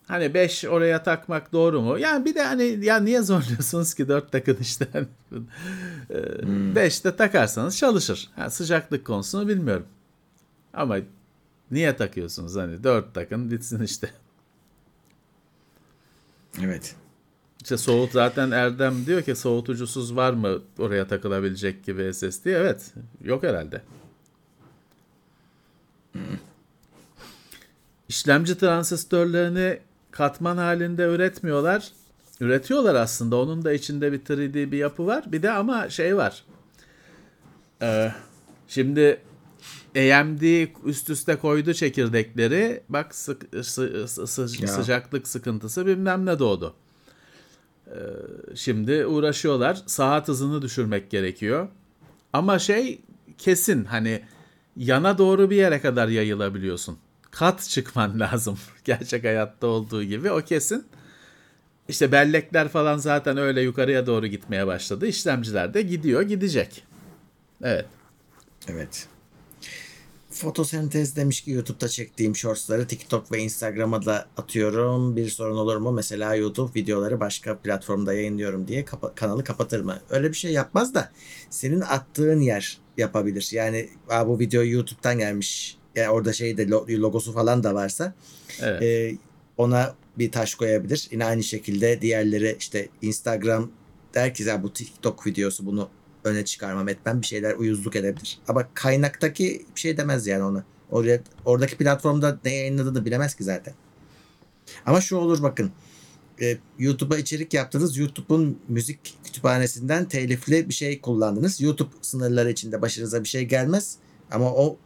Hani 0.06 0.34
5 0.34 0.64
oraya 0.64 1.02
takmak 1.02 1.52
doğru 1.52 1.80
mu? 1.80 1.98
Yani 1.98 2.24
bir 2.24 2.34
de 2.34 2.42
hani 2.42 2.84
ya 2.84 2.96
niye 3.00 3.22
zorluyorsunuz 3.22 3.94
ki 3.94 4.08
4 4.08 4.32
takın 4.32 4.56
işte. 4.60 4.86
5 6.74 7.04
de 7.04 7.16
takarsanız 7.16 7.78
çalışır. 7.78 8.30
Ha, 8.36 8.50
sıcaklık 8.50 9.06
konusunu 9.06 9.48
bilmiyorum. 9.48 9.86
Ama 10.74 10.96
niye 11.70 11.96
takıyorsunuz 11.96 12.56
hani 12.56 12.84
4 12.84 13.14
takın 13.14 13.50
bitsin 13.50 13.82
işte. 13.82 14.10
Evet. 16.60 16.96
İşte 17.62 17.76
soğut 17.76 18.12
zaten 18.12 18.50
Erdem 18.50 19.06
diyor 19.06 19.22
ki 19.22 19.36
soğutucusuz 19.36 20.16
var 20.16 20.32
mı 20.32 20.62
oraya 20.78 21.06
takılabilecek 21.08 21.84
gibi 21.84 22.14
SSD? 22.14 22.46
Evet. 22.46 22.94
Yok 23.24 23.42
herhalde. 23.42 23.82
İşlemci 28.08 28.58
transistörlerini 28.58 29.78
katman 30.10 30.56
halinde 30.56 31.02
üretmiyorlar. 31.02 31.88
Üretiyorlar 32.40 32.94
aslında. 32.94 33.36
Onun 33.36 33.64
da 33.64 33.72
içinde 33.72 34.12
bir 34.12 34.20
3D 34.20 34.72
bir 34.72 34.78
yapı 34.78 35.06
var. 35.06 35.24
Bir 35.26 35.42
de 35.42 35.50
ama 35.50 35.88
şey 35.90 36.16
var. 36.16 36.44
Ee, 37.82 38.12
şimdi 38.68 39.20
AMD 39.96 40.66
üst 40.84 41.10
üste 41.10 41.36
koydu 41.36 41.74
çekirdekleri. 41.74 42.82
Bak 42.88 43.14
sı- 43.14 43.38
sı- 43.62 44.08
sı- 44.26 44.62
Ya. 44.62 44.68
sıcaklık 44.68 45.28
sıkıntısı 45.28 45.86
bilmem 45.86 46.26
ne 46.26 46.38
doğdu. 46.38 46.74
Ee, 47.86 47.92
şimdi 48.54 49.06
uğraşıyorlar. 49.06 49.82
Saat 49.86 50.28
hızını 50.28 50.62
düşürmek 50.62 51.10
gerekiyor. 51.10 51.68
Ama 52.32 52.58
şey 52.58 53.00
kesin 53.38 53.84
hani 53.84 54.22
yana 54.76 55.18
doğru 55.18 55.50
bir 55.50 55.56
yere 55.56 55.80
kadar 55.80 56.08
yayılabiliyorsun. 56.08 56.98
Kat 57.30 57.62
çıkman 57.62 58.20
lazım. 58.20 58.58
Gerçek 58.84 59.24
hayatta 59.24 59.66
olduğu 59.66 60.02
gibi 60.02 60.30
o 60.30 60.40
kesin. 60.40 60.84
İşte 61.88 62.12
bellekler 62.12 62.68
falan 62.68 62.98
zaten 62.98 63.36
öyle 63.36 63.60
yukarıya 63.62 64.06
doğru 64.06 64.26
gitmeye 64.26 64.66
başladı. 64.66 65.06
İşlemciler 65.06 65.74
de 65.74 65.82
gidiyor 65.82 66.22
gidecek. 66.22 66.84
Evet. 67.62 67.86
Evet. 68.68 69.08
Fotosentez 70.32 71.16
demiş 71.16 71.40
ki 71.40 71.50
YouTube'da 71.50 71.88
çektiğim 71.88 72.36
shortsları 72.36 72.86
TikTok 72.86 73.32
ve 73.32 73.38
Instagram'a 73.38 74.04
da 74.04 74.26
atıyorum. 74.36 75.16
Bir 75.16 75.28
sorun 75.28 75.56
olur 75.56 75.76
mu? 75.76 75.92
Mesela 75.92 76.34
YouTube 76.34 76.80
videoları 76.80 77.20
başka 77.20 77.58
platformda 77.58 78.14
yayınlıyorum 78.14 78.68
diye 78.68 78.84
kapa- 78.84 79.14
kanalı 79.14 79.44
kapatır 79.44 79.80
mı? 79.80 80.00
Öyle 80.10 80.28
bir 80.28 80.34
şey 80.36 80.52
yapmaz 80.52 80.94
da 80.94 81.10
senin 81.50 81.80
attığın 81.80 82.40
yer 82.40 82.78
yapabilir. 82.96 83.48
Yani 83.52 83.88
Aa, 84.08 84.28
bu 84.28 84.38
video 84.38 84.62
YouTube'dan 84.62 85.18
gelmiş. 85.18 85.76
Yani 85.96 86.08
orada 86.10 86.32
şey 86.32 86.56
de 86.56 86.62
lo- 86.62 86.98
logosu 87.00 87.32
falan 87.32 87.64
da 87.64 87.74
varsa 87.74 88.14
Evet. 88.60 88.82
e, 88.82 89.16
ona 89.56 89.94
bir 90.18 90.32
taş 90.32 90.54
koyabilir. 90.54 91.08
Yine 91.10 91.24
aynı 91.24 91.42
şekilde 91.42 92.00
diğerleri 92.00 92.56
işte 92.58 92.88
Instagram 93.02 93.70
der 94.14 94.34
ki 94.34 94.42
"Ya 94.42 94.62
bu 94.62 94.72
TikTok 94.72 95.26
videosu 95.26 95.66
bunu 95.66 95.88
öne 96.24 96.44
çıkarmam 96.44 96.88
etmem 96.88 97.20
bir 97.20 97.26
şeyler 97.26 97.54
uyuzluk 97.54 97.96
edebilir. 97.96 98.38
Ama 98.48 98.68
kaynaktaki 98.74 99.66
bir 99.74 99.80
şey 99.80 99.96
demez 99.96 100.26
yani 100.26 100.42
ona. 100.42 100.64
Oraya, 100.90 101.20
oradaki 101.44 101.76
platformda 101.76 102.38
ne 102.44 102.54
yayınladığını 102.54 103.04
bilemez 103.04 103.34
ki 103.34 103.44
zaten. 103.44 103.74
Ama 104.86 105.00
şu 105.00 105.16
olur 105.16 105.42
bakın. 105.42 105.70
E, 106.40 106.58
YouTube'a 106.78 107.18
içerik 107.18 107.54
yaptınız. 107.54 107.96
YouTube'un 107.96 108.58
müzik 108.68 109.16
kütüphanesinden 109.24 110.08
telifli 110.08 110.68
bir 110.68 110.74
şey 110.74 111.00
kullandınız. 111.00 111.60
YouTube 111.60 111.90
sınırları 112.02 112.50
içinde 112.50 112.82
başınıza 112.82 113.22
bir 113.22 113.28
şey 113.28 113.44
gelmez. 113.44 113.96
Ama 114.30 114.54
o 114.54 114.78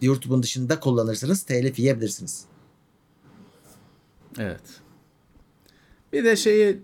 YouTube'un 0.00 0.42
dışında 0.42 0.80
kullanırsanız 0.80 1.42
telif 1.42 1.78
yiyebilirsiniz. 1.78 2.44
Evet. 4.38 4.62
Bir 6.12 6.24
de 6.24 6.36
şeyi 6.36 6.82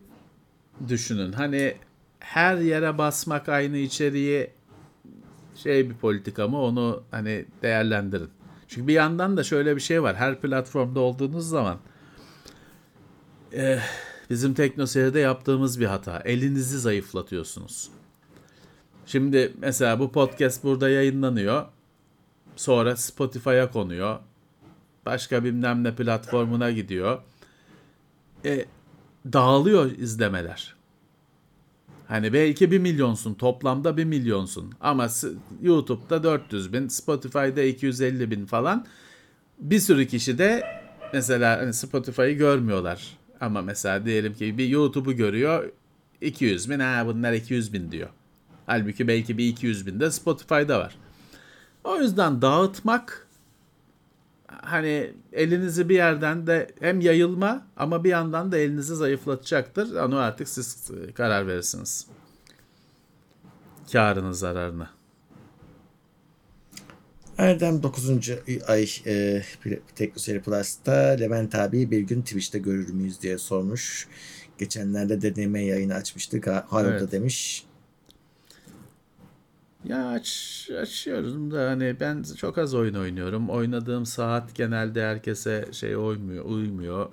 düşünün. 0.88 1.32
Hani 1.32 1.74
her 2.28 2.56
yere 2.56 2.98
basmak 2.98 3.48
aynı 3.48 3.76
içeriği 3.76 4.50
şey 5.56 5.90
bir 5.90 5.94
politika 5.94 6.48
mı 6.48 6.60
onu 6.62 7.02
hani 7.10 7.44
değerlendirin. 7.62 8.28
Çünkü 8.68 8.88
bir 8.88 8.92
yandan 8.92 9.36
da 9.36 9.44
şöyle 9.44 9.76
bir 9.76 9.80
şey 9.80 10.02
var. 10.02 10.16
Her 10.16 10.40
platformda 10.40 11.00
olduğunuz 11.00 11.48
zaman 11.48 11.78
eh, 13.52 13.82
bizim 14.30 14.54
teknoseyirde 14.54 15.20
yaptığımız 15.20 15.80
bir 15.80 15.86
hata. 15.86 16.20
Elinizi 16.24 16.78
zayıflatıyorsunuz. 16.78 17.90
Şimdi 19.06 19.52
mesela 19.58 19.98
bu 19.98 20.12
podcast 20.12 20.64
burada 20.64 20.88
yayınlanıyor. 20.88 21.66
Sonra 22.56 22.96
Spotify'a 22.96 23.70
konuyor. 23.70 24.18
Başka 25.06 25.44
bilmem 25.44 25.84
ne 25.84 25.94
platformuna 25.94 26.70
gidiyor. 26.70 27.22
E, 28.44 28.64
dağılıyor 29.32 29.90
izlemeler. 29.90 30.77
Hani 32.08 32.32
belki 32.32 32.70
1 32.70 32.78
milyonsun 32.78 33.34
toplamda 33.34 33.96
1 33.96 34.04
milyonsun 34.04 34.72
ama 34.80 35.08
YouTube'da 35.62 36.22
400 36.22 36.72
bin 36.72 36.88
Spotify'da 36.88 37.62
250 37.62 38.30
bin 38.30 38.46
falan 38.46 38.86
bir 39.58 39.80
sürü 39.80 40.06
kişi 40.06 40.38
de 40.38 40.64
mesela 41.12 41.58
hani 41.58 41.74
Spotify'ı 41.74 42.32
görmüyorlar 42.32 43.18
ama 43.40 43.62
mesela 43.62 44.06
diyelim 44.06 44.34
ki 44.34 44.58
bir 44.58 44.68
YouTube'u 44.68 45.12
görüyor 45.12 45.72
200 46.20 46.70
bin 46.70 46.80
ha 46.80 47.06
bunlar 47.06 47.32
200 47.32 47.72
bin 47.72 47.92
diyor. 47.92 48.08
Halbuki 48.66 49.08
belki 49.08 49.38
bir 49.38 49.46
200 49.46 49.86
bin 49.86 50.00
de 50.00 50.10
Spotify'da 50.10 50.78
var. 50.78 50.94
O 51.84 51.96
yüzden 51.96 52.42
dağıtmak 52.42 53.27
hani 54.48 55.12
elinizi 55.32 55.88
bir 55.88 55.94
yerden 55.94 56.46
de 56.46 56.70
hem 56.80 57.00
yayılma 57.00 57.66
ama 57.76 58.04
bir 58.04 58.10
yandan 58.10 58.52
da 58.52 58.58
elinizi 58.58 58.96
zayıflatacaktır. 58.96 59.94
Onu 59.96 60.18
artık 60.18 60.48
siz 60.48 60.90
e, 61.08 61.12
karar 61.12 61.46
verirsiniz. 61.46 62.06
Karını 63.92 64.34
zararını. 64.34 64.88
Erdem 67.38 67.82
9. 67.82 68.10
ay 68.68 68.88
e, 69.06 69.42
Teknoseyir 69.96 70.40
Plus'ta 70.40 70.92
Levent 70.92 71.54
abi 71.54 71.90
bir 71.90 72.00
gün 72.00 72.22
Twitch'te 72.22 72.58
görür 72.58 72.88
müyüz 72.92 73.22
diye 73.22 73.38
sormuş. 73.38 74.08
Geçenlerde 74.58 75.22
deneme 75.22 75.64
yayını 75.64 75.94
açmıştık. 75.94 76.46
Ha- 76.46 76.66
Hayır 76.70 76.88
Evet. 76.88 77.12
demiş. 77.12 77.64
Ya 79.84 80.08
aç, 80.08 80.70
açıyorum 80.80 81.50
da 81.50 81.70
hani 81.70 81.96
ben 82.00 82.24
çok 82.36 82.58
az 82.58 82.74
oyun 82.74 82.94
oynuyorum. 82.94 83.50
Oynadığım 83.50 84.06
saat 84.06 84.54
genelde 84.54 85.02
herkese 85.02 85.68
şey 85.72 85.94
uymuyor, 85.94 86.44
uymuyor. 86.44 87.08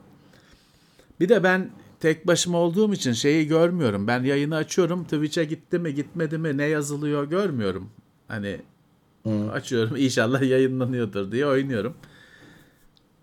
Bir 1.19 1.29
de 1.29 1.43
ben 1.43 1.69
tek 1.99 2.27
başıma 2.27 2.57
olduğum 2.57 2.93
için 2.93 3.13
şeyi 3.13 3.47
görmüyorum. 3.47 4.07
Ben 4.07 4.23
yayını 4.23 4.55
açıyorum. 4.55 5.03
Twitch'e 5.03 5.43
gitti 5.43 5.79
mi 5.79 5.93
gitmedi 5.93 6.37
mi 6.37 6.57
ne 6.57 6.65
yazılıyor 6.65 7.29
görmüyorum. 7.29 7.89
Hani 8.27 8.61
açıyorum 9.51 9.95
inşallah 9.95 10.41
yayınlanıyordur 10.41 11.31
diye 11.31 11.47
oynuyorum. 11.47 11.93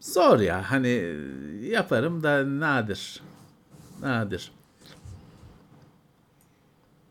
Zor 0.01 0.41
ya 0.41 0.71
hani 0.71 1.17
yaparım 1.63 2.23
da 2.23 2.61
nadir. 2.61 3.21
Nadir. 4.03 4.53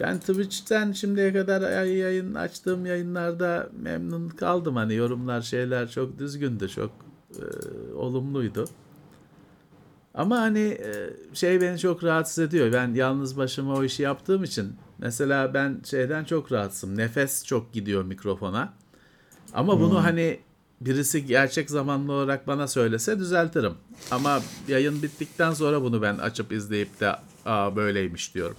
Ben 0.02 0.20
Twitch'ten 0.20 0.92
şimdiye 0.92 1.34
kadar 1.34 1.72
yay- 1.72 1.98
yayın 1.98 2.36
açtığım 2.36 2.86
yayınlarda 2.86 3.70
memnun 3.82 4.30
kaldım. 4.30 4.76
Hani 4.76 4.94
yorumlar 4.94 5.42
şeyler 5.42 5.90
çok 5.90 6.20
düzgündü, 6.20 6.70
çok 6.70 6.92
e, 7.36 7.44
olumluydu. 7.94 8.66
Ama 10.14 10.42
hani 10.42 10.60
e, 10.60 11.10
şey 11.34 11.62
beni 11.62 11.80
çok 11.80 12.04
rahatsız 12.04 12.40
ediyor. 12.40 12.74
Ben 12.74 12.94
yalnız 12.94 13.38
başıma 13.38 13.74
o 13.74 13.84
işi 13.84 14.04
yaptığım 14.04 14.44
için 14.44 14.74
mesela 14.98 15.54
ben 15.54 15.82
şeyden 15.86 16.24
çok 16.24 16.52
rahatsızım. 16.52 16.98
Nefes 16.98 17.46
çok 17.46 17.74
gidiyor 17.74 18.04
mikrofona. 18.04 18.74
Ama 19.54 19.80
bunu 19.80 20.04
hani 20.04 20.40
birisi 20.82 21.26
gerçek 21.26 21.70
zamanlı 21.70 22.14
olarak 22.14 22.48
bana 22.48 22.68
söylese 22.68 23.20
düzeltirim. 23.20 23.74
Ama 24.12 24.40
yayın 24.68 25.04
bittikten 25.04 25.54
sonra 25.54 25.82
bunu 25.82 26.02
ben 26.02 26.18
açıp 26.18 26.52
izleyip 26.52 27.00
de 27.00 27.16
aa 27.46 27.76
böyleymiş 27.76 28.36
diyorum. 28.36 28.58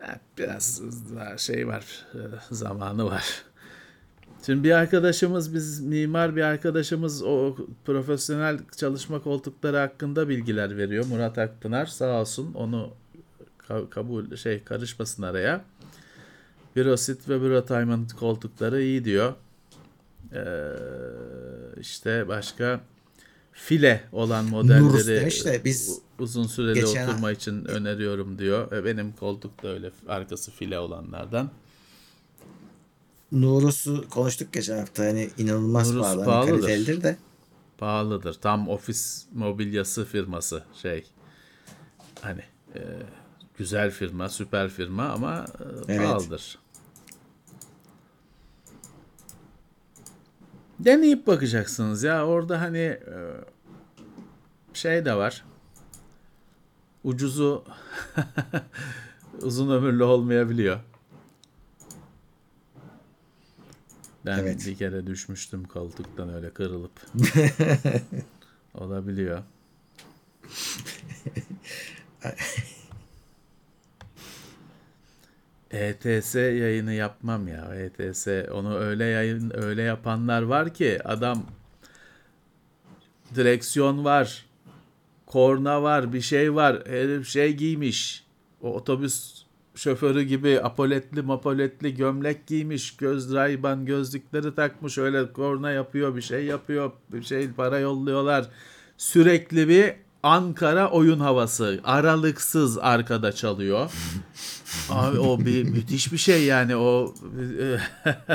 Evet, 0.00 0.20
biraz 0.38 0.82
daha 1.16 1.38
şey 1.38 1.68
var, 1.68 2.06
e, 2.14 2.20
zamanı 2.50 3.04
var. 3.04 3.42
Şimdi 4.46 4.64
bir 4.64 4.70
arkadaşımız, 4.70 5.54
biz 5.54 5.80
mimar 5.80 6.36
bir 6.36 6.42
arkadaşımız 6.42 7.22
o 7.22 7.56
profesyonel 7.84 8.58
çalışma 8.76 9.22
koltukları 9.22 9.76
hakkında 9.76 10.28
bilgiler 10.28 10.76
veriyor. 10.76 11.06
Murat 11.06 11.38
Akpınar 11.38 11.86
sağ 11.86 12.20
olsun 12.20 12.54
onu 12.54 12.90
ka- 13.68 13.90
kabul 13.90 14.36
şey 14.36 14.64
karışmasın 14.64 15.22
araya. 15.22 15.64
Bürosit 16.76 17.28
ve 17.28 17.42
Büro 17.42 17.64
koltukları 18.18 18.82
iyi 18.82 19.04
diyor. 19.04 19.32
Ee, 20.32 20.68
işte 21.80 22.28
başka 22.28 22.80
file 23.58 24.04
olan 24.12 24.44
modelleri 24.44 25.44
de 25.44 25.64
biz 25.64 25.98
uzun 26.18 26.46
süreli 26.46 26.80
geçen- 26.80 27.08
oturma 27.08 27.32
için 27.32 27.64
öneriyorum 27.64 28.38
diyor. 28.38 28.72
E, 28.72 28.84
Benim 28.84 29.12
koltuk 29.12 29.62
da 29.62 29.68
öyle 29.68 29.90
arkası 30.08 30.50
file 30.50 30.78
olanlardan. 30.78 31.50
Nurus'u 33.32 34.04
konuştuk 34.10 34.52
geçen 34.52 34.78
hafta. 34.78 35.04
Hani 35.04 35.30
inanılmaz 35.38 35.90
Nurus 35.90 36.02
pahalı. 36.02 36.20
Hani 36.20 36.26
pahalıdır. 36.26 36.60
kalitelidir 36.60 37.02
de. 37.02 37.16
Pahalıdır. 37.78 38.34
Tam 38.34 38.68
ofis 38.68 39.24
mobilyası 39.34 40.04
firması 40.04 40.62
şey. 40.82 41.04
Hani 42.20 42.42
e, 42.74 42.80
güzel 43.58 43.90
firma, 43.90 44.28
süper 44.28 44.68
firma 44.68 45.04
ama 45.08 45.44
e, 45.88 45.92
Evet. 45.92 46.06
pahalıdır. 46.06 46.58
Deneyip 50.78 51.26
bakacaksınız 51.26 52.02
ya. 52.02 52.26
Orada 52.26 52.60
hani 52.60 52.78
e, 52.78 53.16
şey 54.74 55.04
de 55.04 55.14
var. 55.14 55.44
Ucuzu 57.04 57.64
uzun 59.42 59.70
ömürlü 59.70 60.04
olmayabiliyor. 60.04 60.80
Ben 64.26 64.38
Evet. 64.38 64.66
bir 64.66 64.76
kere 64.76 65.06
düşmüştüm 65.06 65.64
koltuktan 65.64 66.34
öyle 66.34 66.50
kırılıp. 66.50 66.92
Olabiliyor. 68.74 69.42
ETS 75.70 76.34
yayını 76.34 76.92
yapmam 76.92 77.48
ya. 77.48 77.74
ETS 77.74 78.28
onu 78.52 78.76
öyle 78.76 79.04
yayın 79.04 79.52
öyle 79.54 79.82
yapanlar 79.82 80.42
var 80.42 80.74
ki 80.74 80.98
adam 81.04 81.46
direksiyon 83.34 84.04
var. 84.04 84.46
Korna 85.26 85.82
var, 85.82 86.12
bir 86.12 86.20
şey 86.20 86.54
var. 86.54 86.82
Herif 86.86 87.28
şey 87.28 87.52
giymiş. 87.56 88.24
O 88.62 88.74
otobüs 88.74 89.44
şoförü 89.74 90.22
gibi 90.22 90.60
apoletli 90.62 91.22
mapoletli 91.22 91.94
gömlek 91.94 92.46
giymiş. 92.46 92.96
Göz 92.96 93.34
rayban 93.34 93.86
gözlükleri 93.86 94.54
takmış. 94.54 94.98
Öyle 94.98 95.32
korna 95.32 95.70
yapıyor, 95.70 96.16
bir 96.16 96.22
şey 96.22 96.44
yapıyor. 96.44 96.92
Bir 97.12 97.22
şey 97.22 97.52
para 97.52 97.78
yolluyorlar. 97.78 98.48
Sürekli 98.96 99.68
bir 99.68 99.94
Ankara 100.22 100.90
oyun 100.90 101.20
havası. 101.20 101.80
Aralıksız 101.84 102.78
arkada 102.78 103.32
çalıyor. 103.32 103.90
Abi 104.90 105.18
o 105.18 105.40
bir 105.40 105.64
müthiş 105.64 106.12
bir 106.12 106.18
şey 106.18 106.44
yani 106.44 106.76
o 106.76 107.14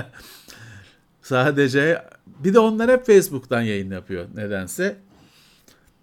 sadece 1.22 2.05
bir 2.26 2.53
de 2.53 2.60
onlar 2.60 2.91
hep 2.91 3.05
Facebook'tan 3.05 3.61
yayın 3.61 3.91
yapıyor 3.91 4.26
nedense. 4.35 4.97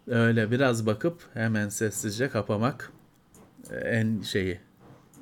Öyle 0.06 0.50
biraz 0.50 0.86
bakıp 0.86 1.22
hemen 1.34 1.68
sessizce 1.68 2.28
kapamak 2.28 2.92
e, 3.70 3.76
en 3.76 4.22
şeyi 4.22 4.60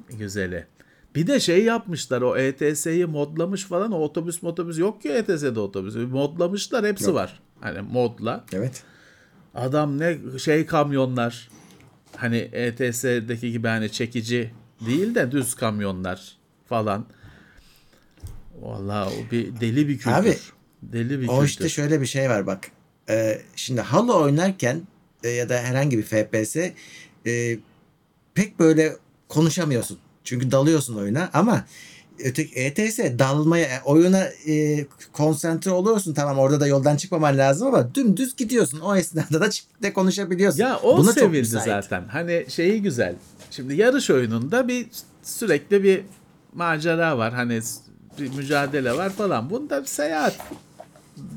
güzeli. 0.08 0.66
Bir 1.14 1.26
de 1.26 1.40
şey 1.40 1.64
yapmışlar 1.64 2.22
o 2.22 2.36
ETS'yi 2.36 3.06
modlamış 3.06 3.64
falan 3.64 3.92
o 3.92 3.98
otobüs 3.98 4.42
motobüs 4.42 4.78
yok 4.78 5.02
ki 5.02 5.08
ETS'de 5.08 5.60
otobüs. 5.60 5.96
Modlamışlar 5.96 6.86
hepsi 6.86 7.04
Yok. 7.04 7.14
var. 7.14 7.40
Hani 7.60 7.80
modla. 7.80 8.44
Evet. 8.52 8.82
Adam 9.54 9.98
ne 9.98 10.18
şey 10.38 10.66
kamyonlar 10.66 11.48
hani 12.16 12.36
ETS'deki 12.52 13.52
gibi 13.52 13.68
hani 13.68 13.92
çekici 13.92 14.50
değil 14.86 15.14
de 15.14 15.32
düz 15.32 15.54
kamyonlar 15.54 16.36
falan. 16.68 17.06
Vallahi 18.60 19.14
o 19.14 19.30
bir 19.30 19.60
deli 19.60 19.88
bir 19.88 19.98
kültür. 19.98 20.10
Abi, 20.10 20.36
deli 20.82 21.20
bir 21.20 21.28
O 21.28 21.32
kültür. 21.40 21.46
işte 21.48 21.68
şöyle 21.68 22.00
bir 22.00 22.06
şey 22.06 22.30
var 22.30 22.46
bak. 22.46 22.70
Ee, 23.08 23.42
şimdi 23.56 23.80
Halo 23.80 24.22
oynarken 24.22 24.82
e, 25.24 25.28
ya 25.28 25.48
da 25.48 25.58
herhangi 25.58 25.98
bir 25.98 26.02
FPS 26.02 26.56
e, 27.26 27.58
pek 28.34 28.58
böyle 28.58 28.96
konuşamıyorsun. 29.28 29.98
Çünkü 30.24 30.50
dalıyorsun 30.50 30.96
oyuna 30.96 31.30
ama 31.32 31.64
öteki 32.24 32.54
ETS 32.54 32.98
dalmaya 32.98 33.66
e, 33.66 33.82
oyuna 33.84 34.24
e, 34.46 34.86
konsantre 35.12 35.70
oluyorsun 35.70 36.14
tamam 36.14 36.38
orada 36.38 36.60
da 36.60 36.66
yoldan 36.66 36.96
çıkmaman 36.96 37.38
lazım 37.38 37.68
ama 37.68 37.94
dümdüz 37.94 38.36
gidiyorsun 38.36 38.80
o 38.80 38.96
esnada 38.96 39.40
da 39.40 39.50
çıkıp 39.50 39.82
de 39.82 39.92
konuşabiliyorsun. 39.92 40.60
Ya 40.60 40.78
o 40.82 40.98
Buna 40.98 41.12
sevildi 41.12 41.46
zaten. 41.46 42.04
Hani 42.08 42.46
şeyi 42.48 42.82
güzel. 42.82 43.14
Şimdi 43.50 43.76
yarış 43.76 44.10
oyununda 44.10 44.68
bir 44.68 44.86
sürekli 45.22 45.82
bir 45.82 46.02
macera 46.54 47.18
var. 47.18 47.34
Hani 47.34 47.60
bir 48.18 48.34
mücadele 48.34 48.96
var 48.96 49.10
falan. 49.10 49.50
Bunda 49.50 49.84
seyahat 49.84 50.36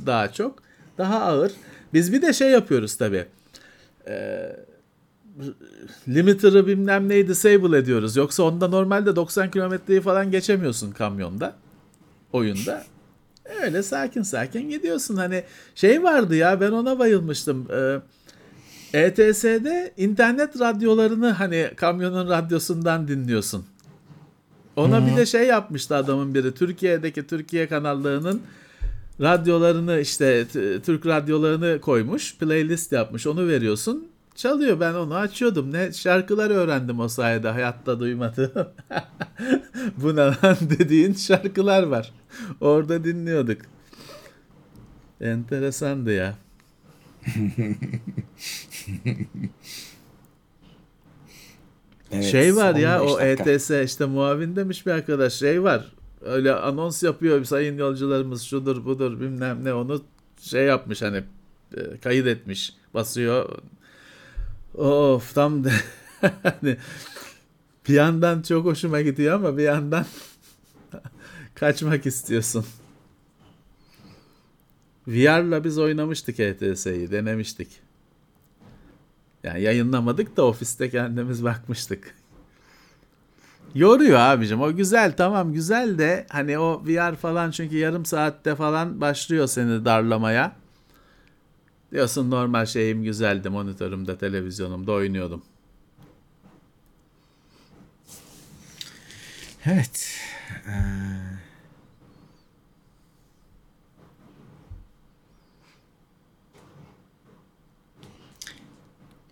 daha 0.05 0.33
çok. 0.33 0.63
Daha 0.97 1.21
ağır. 1.21 1.51
Biz 1.93 2.13
bir 2.13 2.21
de 2.21 2.33
şey 2.33 2.49
yapıyoruz 2.49 2.95
tabii. 2.95 3.25
Ee, 4.07 4.55
limiter'ı 6.07 6.67
bilmem 6.67 7.09
neyi 7.09 7.27
disable 7.27 7.77
ediyoruz. 7.77 8.15
Yoksa 8.15 8.43
onda 8.43 8.67
normalde 8.67 9.15
90 9.15 9.51
kilometreyi 9.51 10.01
falan 10.01 10.31
geçemiyorsun 10.31 10.91
kamyonda. 10.91 11.55
Oyunda. 12.33 12.83
Öyle 13.63 13.83
sakin 13.83 14.21
sakin 14.21 14.69
gidiyorsun. 14.69 15.15
Hani 15.15 15.43
şey 15.75 16.03
vardı 16.03 16.35
ya 16.35 16.61
ben 16.61 16.71
ona 16.71 16.99
bayılmıştım. 16.99 17.67
Ee, 17.71 18.01
ETS'de 18.93 19.93
internet 19.97 20.59
radyolarını 20.59 21.31
hani 21.31 21.71
kamyonun 21.75 22.29
radyosundan 22.29 23.07
dinliyorsun. 23.07 23.65
Ona 24.75 25.07
bir 25.07 25.17
de 25.17 25.25
şey 25.25 25.47
yapmıştı 25.47 25.95
adamın 25.95 26.33
biri. 26.33 26.53
Türkiye'deki 26.53 27.27
Türkiye 27.27 27.67
kanallarının 27.67 28.41
radyolarını 29.21 29.99
işte 29.99 30.47
Türk 30.85 31.05
radyolarını 31.05 31.81
koymuş. 31.81 32.37
Playlist 32.37 32.91
yapmış. 32.91 33.27
Onu 33.27 33.47
veriyorsun. 33.47 34.07
Çalıyor 34.41 34.79
ben 34.79 34.93
onu 34.93 35.15
açıyordum. 35.15 35.73
Ne 35.73 35.93
şarkılar 35.93 36.49
öğrendim 36.49 36.99
o 36.99 37.07
sayede 37.07 37.49
hayatta 37.49 37.99
duymadığım. 37.99 38.67
Bu 39.97 40.15
ne 40.15 40.21
lan 40.21 40.57
dediğin 40.61 41.13
şarkılar 41.13 41.83
var. 41.83 42.13
Orada 42.61 43.03
dinliyorduk. 43.03 43.61
Enteresandı 45.21 46.13
ya. 46.13 46.35
Evet, 52.13 52.25
şey 52.25 52.55
var 52.55 52.75
ya 52.75 53.01
15 53.01 53.13
o 53.13 53.19
dakika. 53.19 53.51
ETS 53.51 53.69
işte 53.69 54.05
muavin 54.05 54.55
demiş 54.55 54.85
bir 54.85 54.91
arkadaş 54.91 55.33
şey 55.33 55.63
var. 55.63 55.93
Öyle 56.21 56.53
anons 56.53 57.03
yapıyor 57.03 57.43
sayın 57.43 57.77
yolcularımız 57.77 58.41
şudur 58.41 58.85
budur 58.85 59.19
bilmem 59.19 59.63
ne 59.63 59.73
onu 59.73 60.03
şey 60.41 60.65
yapmış 60.65 61.01
hani 61.01 61.23
e, 61.77 61.97
kayıt 61.97 62.27
etmiş 62.27 62.73
basıyor. 62.93 63.49
Of 64.75 65.35
tam 65.35 65.63
de 65.63 65.71
hani 66.43 66.77
bir 67.87 67.93
yandan 67.93 68.41
çok 68.41 68.65
hoşuma 68.65 69.01
gidiyor 69.01 69.35
ama 69.35 69.57
bir 69.57 69.63
yandan 69.63 70.05
kaçmak 71.55 72.05
istiyorsun. 72.05 72.65
VR'la 75.07 75.63
biz 75.63 75.77
oynamıştık 75.77 76.39
ETS'yi 76.39 77.11
denemiştik. 77.11 77.67
Yani 79.43 79.61
yayınlamadık 79.61 80.37
da 80.37 80.45
ofiste 80.45 80.89
kendimiz 80.89 81.43
bakmıştık. 81.43 82.15
Yoruyor 83.75 84.19
abicim. 84.19 84.61
O 84.61 84.75
güzel 84.75 85.15
tamam 85.17 85.53
güzel 85.53 85.97
de 85.97 86.25
hani 86.29 86.59
o 86.59 86.83
VR 86.85 87.15
falan 87.15 87.51
çünkü 87.51 87.77
yarım 87.77 88.05
saatte 88.05 88.55
falan 88.55 89.01
başlıyor 89.01 89.47
seni 89.47 89.85
darlamaya. 89.85 90.60
Diyorsun 91.91 92.31
normal 92.31 92.65
şeyim 92.65 93.03
güzeldi 93.03 93.49
monitörümde 93.49 94.17
televizyonumda 94.17 94.91
oynuyordum. 94.91 95.43
Evet. 99.65 100.07
Ee, 100.67 100.71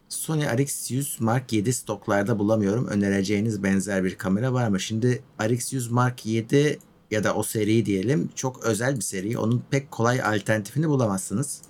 Sony 0.09 0.43
RX100 0.43 1.23
Mark 1.23 1.53
7 1.53 1.73
stoklarda 1.73 2.39
bulamıyorum. 2.39 2.87
Önereceğiniz 2.87 3.63
benzer 3.63 4.03
bir 4.03 4.15
kamera 4.15 4.53
var 4.53 4.67
mı? 4.67 4.79
Şimdi 4.79 5.23
RX100 5.39 5.91
Mark 5.91 6.25
7 6.25 6.79
ya 7.11 7.23
da 7.23 7.35
o 7.35 7.43
seri 7.43 7.85
diyelim 7.85 8.29
çok 8.35 8.63
özel 8.63 8.95
bir 8.95 9.01
seri. 9.01 9.37
Onun 9.37 9.63
pek 9.71 9.91
kolay 9.91 10.21
alternatifini 10.21 10.89
bulamazsınız. 10.89 11.61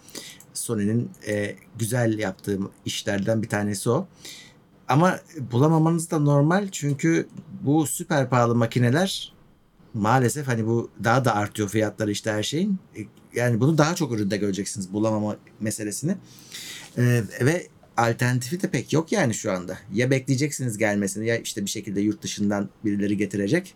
Sony'nin 0.70 1.12
e, 1.28 1.56
güzel 1.80 2.20
yaptığı 2.20 2.60
işlerden 2.86 3.41
bir 3.44 3.50
tanesi 3.50 3.90
o. 3.90 4.08
Ama 4.88 5.20
bulamamanız 5.52 6.12
da 6.12 6.20
normal 6.20 6.68
çünkü 6.72 7.28
bu 7.62 7.88
süper 7.88 8.30
pahalı 8.30 8.56
makineler 8.56 9.34
maalesef 9.94 10.48
hani 10.48 10.66
bu 10.68 10.90
daha 11.04 11.26
da 11.26 11.36
artıyor 11.36 11.70
fiyatları 11.70 12.12
işte 12.12 12.32
her 12.32 12.44
şeyin. 12.44 12.78
E, 12.98 13.00
Yani 13.36 13.60
bunu 13.60 13.78
daha 13.78 13.96
çok 13.96 14.12
üründe 14.12 14.38
göreceksiniz 14.38 14.94
bulamama 14.94 15.36
meselesini. 15.60 16.16
E, 16.98 17.24
ve 17.41 17.68
alternatifi 17.98 18.62
de 18.62 18.70
pek 18.70 18.94
yok 18.94 19.12
yani 19.12 19.34
şu 19.34 19.52
anda. 19.52 19.78
Ya 19.94 20.12
bekleyeceksiniz 20.12 20.78
gelmesini 20.78 21.28
ya 21.28 21.38
işte 21.38 21.66
bir 21.66 21.70
şekilde 21.70 22.02
yurt 22.02 22.22
dışından 22.24 22.70
birileri 22.86 23.18
getirecek. 23.18 23.76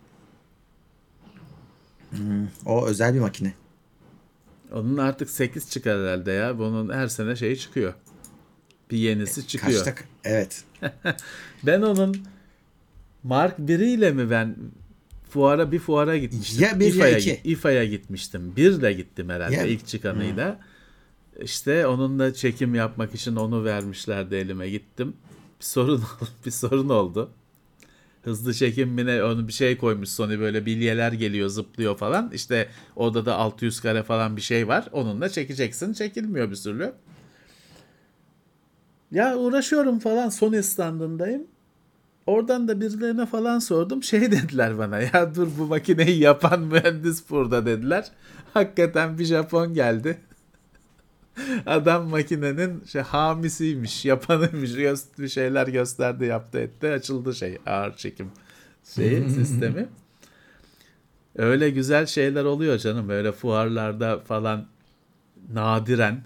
Hmm, 2.12 2.48
o 2.66 2.86
özel 2.86 3.14
bir 3.14 3.20
makine. 3.20 3.54
Onun 4.74 4.98
artık 4.98 5.30
8 5.30 5.70
çıkar 5.70 6.00
herhalde 6.00 6.32
ya. 6.32 6.60
Bunun 6.60 6.94
her 6.94 7.08
sene 7.08 7.36
şeyi 7.36 7.60
çıkıyor. 7.60 7.94
Bir 8.92 8.98
yenisi 8.98 9.48
çıkıyor. 9.48 9.86
Kaçta? 9.86 10.04
Evet. 10.24 10.64
Ben 11.64 11.82
onun 11.82 12.16
Mark 13.24 13.60
1 13.60 13.80
ile 13.80 14.12
mi 14.12 14.30
ben 14.30 14.56
fuara 15.30 15.72
bir 15.72 15.80
fuara 15.80 16.18
gitmiştim. 16.18 16.64
Ya 16.64 16.80
bir 16.80 16.86
ya 16.86 16.92
İFA'ya, 16.92 17.18
iki. 17.18 17.30
git- 17.30 17.46
İFA'ya 17.46 17.86
gitmiştim. 17.86 18.56
Bir 18.56 18.82
de 18.82 18.94
gittim 18.94 19.30
herhalde 19.30 19.56
Ya- 19.56 19.66
ilk 19.66 19.88
çıkanıyla. 19.88 20.60
İşte 21.42 21.88
onunla 21.88 22.34
çekim 22.34 22.76
yapmak 22.76 23.16
için 23.16 23.36
onu 23.36 23.64
vermişlerdi 23.64 24.36
elime 24.36 24.70
gittim. 24.70 25.14
Bir 25.60 25.66
sorun 25.66 26.04
bir 26.46 26.52
sorun 26.52 26.90
oldu. 26.90 27.32
Hızlı 28.24 28.54
çekim 28.54 28.90
mi 28.90 29.06
ne 29.06 29.24
onu 29.24 29.48
bir 29.48 29.54
şey 29.54 29.78
koymuş 29.78 30.10
Sony 30.10 30.40
böyle 30.40 30.66
bilyeler 30.66 31.12
geliyor 31.12 31.50
zıplıyor 31.50 31.98
falan. 31.98 32.32
İşte 32.34 32.68
odada 32.96 33.36
600 33.36 33.80
kare 33.80 34.04
falan 34.04 34.36
bir 34.38 34.42
şey 34.42 34.68
var. 34.68 34.88
Onunla 34.92 35.30
çekeceksin. 35.30 35.94
Çekilmiyor 35.94 36.52
bir 36.52 36.56
türlü. 36.56 36.94
Ya 39.12 39.38
uğraşıyorum 39.38 40.00
falan 40.00 40.30
Sony 40.30 40.62
standındayım. 40.62 41.48
Oradan 42.28 42.68
da 42.68 42.82
birilerine 42.82 43.26
falan 43.26 43.60
sordum. 43.60 44.04
Şey 44.04 44.32
dediler 44.32 44.78
bana 44.78 45.00
ya 45.00 45.36
dur 45.36 45.48
bu 45.60 45.66
makineyi 45.66 46.20
yapan 46.20 46.60
mühendis 46.62 47.30
burada 47.30 47.66
dediler. 47.66 48.12
Hakikaten 48.54 49.20
bir 49.20 49.26
Japon 49.26 49.74
geldi. 49.74 50.18
Adam 51.66 52.08
makinenin 52.08 52.84
şey, 52.86 53.02
hamisiymiş, 53.02 54.06
yapanıymış. 54.06 54.78
Bir 55.20 55.28
şeyler 55.28 55.68
gösterdi, 55.68 56.26
yaptı 56.26 56.60
etti. 56.60 56.88
Açıldı 56.88 57.36
şey 57.36 57.58
ağır 57.66 57.96
çekim 57.96 58.32
şeyi, 58.96 59.30
sistemi. 59.30 59.88
Öyle 61.36 61.70
güzel 61.70 62.06
şeyler 62.06 62.44
oluyor 62.44 62.78
canım. 62.78 63.10
Böyle 63.10 63.32
fuarlarda 63.32 64.20
falan 64.20 64.66
nadiren 65.54 66.24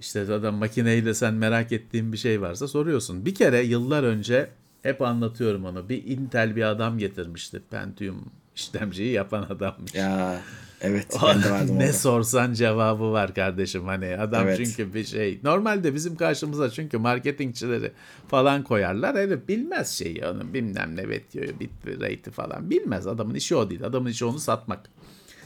işte 0.00 0.20
adam 0.20 0.54
makineyle 0.54 1.14
sen 1.14 1.34
merak 1.34 1.72
ettiğin 1.72 2.12
bir 2.12 2.16
şey 2.16 2.40
varsa 2.40 2.68
soruyorsun. 2.68 3.26
Bir 3.26 3.34
kere 3.34 3.62
yıllar 3.62 4.02
önce 4.02 4.50
hep 4.82 5.02
anlatıyorum 5.02 5.64
onu. 5.64 5.88
Bir 5.88 6.04
Intel 6.04 6.56
bir 6.56 6.62
adam 6.62 6.98
getirmişti. 6.98 7.62
Pentium 7.70 8.24
işlemciyi 8.56 9.12
yapan 9.12 9.42
adammış. 9.42 9.94
Ya 9.94 10.40
evet 10.84 11.06
ben 11.26 11.42
de 11.42 11.50
vardım 11.50 11.78
ne 11.78 11.82
orada. 11.82 11.92
sorsan 11.92 12.52
cevabı 12.52 13.12
var 13.12 13.34
kardeşim 13.34 13.84
hani 13.84 14.16
adam 14.18 14.48
Evet. 14.48 14.56
çünkü 14.56 14.94
bir 14.94 15.04
şey 15.04 15.40
normalde 15.44 15.94
bizim 15.94 16.16
karşımıza 16.16 16.70
çünkü 16.70 16.98
marketingçileri 16.98 17.92
falan 18.28 18.64
koyarlar 18.64 19.16
herif 19.16 19.48
bilmez 19.48 19.90
şeyi 19.90 20.26
onun 20.26 20.54
bilmem 20.54 20.96
ne 20.96 21.08
bitiyor 21.08 21.60
bit 21.60 21.70
rate'i 21.86 22.30
falan 22.32 22.70
bilmez 22.70 23.06
adamın 23.06 23.34
işi 23.34 23.56
o 23.56 23.70
değil 23.70 23.84
adamın 23.84 24.10
işi 24.10 24.24
onu 24.24 24.38
satmak 24.38 24.80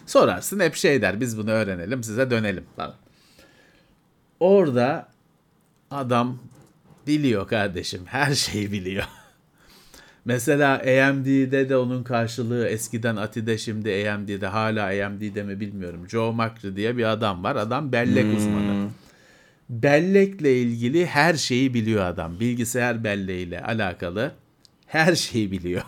sorarsın 0.06 0.60
hep 0.60 0.74
şey 0.74 1.02
der 1.02 1.20
biz 1.20 1.38
bunu 1.38 1.50
öğrenelim 1.50 2.02
size 2.02 2.30
dönelim 2.30 2.64
falan 2.76 2.94
orada 4.40 5.08
adam 5.90 6.38
biliyor 7.06 7.48
kardeşim 7.48 8.02
her 8.06 8.34
şeyi 8.34 8.72
biliyor 8.72 9.04
Mesela 10.28 10.74
AMD'de 10.74 11.68
de 11.68 11.76
onun 11.76 12.02
karşılığı 12.02 12.68
eskiden 12.68 13.16
Ati'de 13.16 13.58
şimdi 13.58 14.10
AMD'de 14.10 14.46
hala 14.46 15.06
AMD'de 15.06 15.42
mi 15.42 15.60
bilmiyorum. 15.60 16.08
Joe 16.08 16.32
Macri 16.32 16.76
diye 16.76 16.96
bir 16.96 17.04
adam 17.04 17.44
var. 17.44 17.56
Adam 17.56 17.92
bellek 17.92 18.32
uzmanı. 18.32 18.76
Bellekle 19.70 20.60
ilgili 20.60 21.06
her 21.06 21.34
şeyi 21.34 21.74
biliyor 21.74 22.04
adam. 22.04 22.40
Bilgisayar 22.40 23.04
belleğiyle 23.04 23.62
alakalı 23.62 24.32
her 24.86 25.14
şeyi 25.14 25.50
biliyor. 25.50 25.82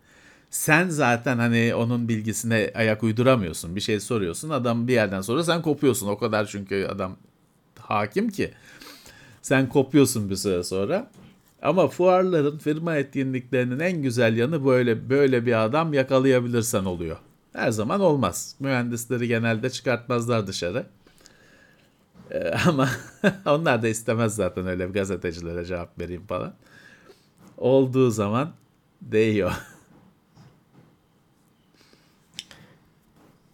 Sen 0.50 0.88
zaten 0.88 1.38
hani 1.38 1.74
onun 1.74 2.08
bilgisine 2.08 2.70
ayak 2.74 3.02
uyduramıyorsun. 3.02 3.76
Bir 3.76 3.80
şey 3.80 4.00
soruyorsun. 4.00 4.50
Adam 4.50 4.88
bir 4.88 4.92
yerden 4.92 5.20
sonra 5.20 5.44
sen 5.44 5.62
kopuyorsun. 5.62 6.08
O 6.08 6.18
kadar 6.18 6.46
çünkü 6.46 6.86
adam 6.90 7.16
hakim 7.78 8.28
ki. 8.30 8.50
Sen 9.42 9.68
kopuyorsun 9.68 10.30
bir 10.30 10.36
süre 10.36 10.62
sonra. 10.62 11.10
Ama 11.62 11.88
fuarların 11.88 12.58
firma 12.58 12.96
etkinliklerinin 12.96 13.80
en 13.80 14.02
güzel 14.02 14.36
yanı 14.36 14.64
böyle 14.64 15.10
böyle 15.10 15.46
bir 15.46 15.64
adam 15.64 15.92
yakalayabilirsen 15.92 16.84
oluyor. 16.84 17.16
Her 17.52 17.70
zaman 17.70 18.00
olmaz. 18.00 18.54
Mühendisleri 18.60 19.28
genelde 19.28 19.70
çıkartmazlar 19.70 20.46
dışarı. 20.46 20.86
Ee, 22.30 22.50
ama 22.66 22.88
onlar 23.46 23.82
da 23.82 23.88
istemez 23.88 24.34
zaten 24.34 24.66
öyle 24.66 24.86
gazetecilere 24.86 25.64
cevap 25.64 25.98
vereyim 26.00 26.26
falan. 26.26 26.54
Olduğu 27.58 28.10
zaman 28.10 28.52
değiyor. 29.02 29.52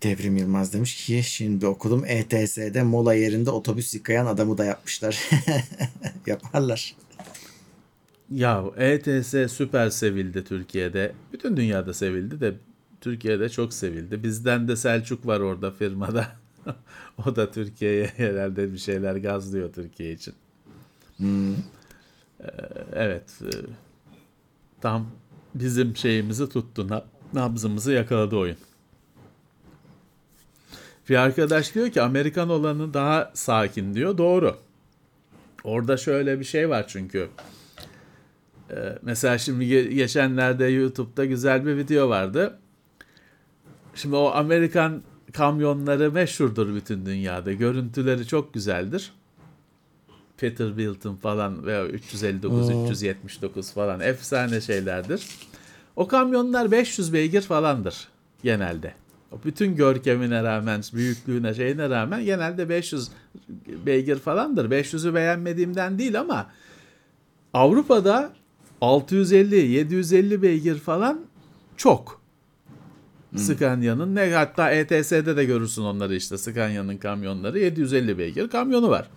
Devrim 0.03 0.37
Yılmaz 0.37 0.73
demiş 0.73 1.07
ki 1.07 1.23
şimdi 1.25 1.67
okudum 1.67 2.05
ETS'de 2.05 2.83
mola 2.83 3.15
yerinde 3.15 3.51
otobüs 3.51 3.95
yıkayan 3.95 4.27
adamı 4.27 4.59
da 4.59 4.65
yapmışlar. 4.65 5.31
Yaparlar. 6.27 6.97
Ya 8.35 8.65
ETS 8.77 9.53
süper 9.53 9.91
sevildi 9.91 10.45
Türkiye'de. 10.45 11.13
Bütün 11.33 11.57
dünyada 11.57 11.95
sevildi 11.95 12.41
de 12.41 12.55
Türkiye'de 13.01 13.49
çok 13.49 13.73
sevildi. 13.75 14.23
Bizden 14.23 14.69
de 14.69 14.77
Selçuk 14.77 15.27
var 15.27 15.41
orada 15.41 15.71
firmada. 15.71 16.27
o 17.27 17.37
da 17.37 17.51
Türkiye'ye 17.51 18.07
herhalde 18.17 18.73
bir 18.73 18.79
şeyler 18.79 19.17
gazlıyor 19.17 19.73
Türkiye 19.73 20.13
için. 20.13 20.35
Hmm. 21.17 21.53
Ee, 21.55 21.57
evet. 22.95 23.41
e, 23.43 23.51
Tam 24.81 25.07
bizim 25.55 25.97
şeyimizi 25.97 26.49
tuttu. 26.49 26.89
na- 26.89 27.05
Nabzımızı 27.33 27.93
yakaladı 27.93 28.37
oyun. 28.37 28.57
Bir 31.09 31.17
arkadaş 31.17 31.75
diyor 31.75 31.91
ki 31.91 32.03
Amerikan 32.03 32.49
olanı 32.51 32.95
daha 32.95 33.31
sakin 33.35 33.95
diyor. 33.95 34.19
Doğru. 34.19 34.57
Orada 35.65 35.97
şöyle 35.97 36.41
bir 36.41 36.45
şey 36.45 36.69
var 36.71 36.85
çünkü. 36.89 37.29
Ee, 38.73 38.99
mesela 39.03 39.39
şimdi 39.39 39.65
ge- 39.65 39.89
geçenlerde 39.89 40.65
YouTube'da 40.65 41.25
güzel 41.25 41.67
bir 41.67 41.77
video 41.77 42.09
vardı. 42.09 42.59
Şimdi 43.95 44.17
o 44.17 44.31
Amerikan 44.35 45.03
kamyonları 45.33 46.13
meşhurdur 46.13 46.75
bütün 46.75 47.07
dünyada. 47.07 47.53
Görüntüleri 47.53 48.27
çok 48.27 48.55
güzeldir. 48.55 49.13
Peterbilt'ın 50.37 51.17
falan 51.17 51.67
veya 51.67 51.87
359, 51.87 52.71
Oo. 52.71 52.85
379 52.85 53.73
falan 53.73 54.01
efsane 54.01 54.61
şeylerdir. 54.61 55.27
O 55.97 56.09
kamyonlar 56.09 56.71
500 56.71 57.13
beygir 57.13 57.43
falandır 57.43 58.09
genelde. 58.43 58.95
O 59.33 59.37
bütün 59.45 59.77
görkemine 59.77 60.43
rağmen, 60.43 60.83
büyüklüğüne 60.95 61.55
şeyine 61.55 61.91
rağmen 61.91 62.25
genelde 62.25 62.69
500 62.69 63.09
beygir 63.87 64.17
falandır. 64.17 64.71
500'ü 64.71 65.15
beğenmediğimden 65.15 65.99
değil 65.99 66.21
ama 66.21 66.51
Avrupa'da 67.55 68.33
650, 68.83 69.57
750 69.57 70.43
beygir 70.43 70.79
falan 70.79 71.21
çok. 71.77 72.23
Scania'nın 73.37 74.15
ne 74.15 74.31
hatta 74.31 74.71
ETS'de 74.71 75.37
de 75.37 75.45
görürsün 75.45 75.83
onları 75.83 76.15
işte 76.17 76.39
Scania'nın 76.39 76.97
kamyonları 76.97 77.59
750 77.59 78.19
beygir 78.19 78.49
kamyonu 78.49 78.91
var. 78.91 79.09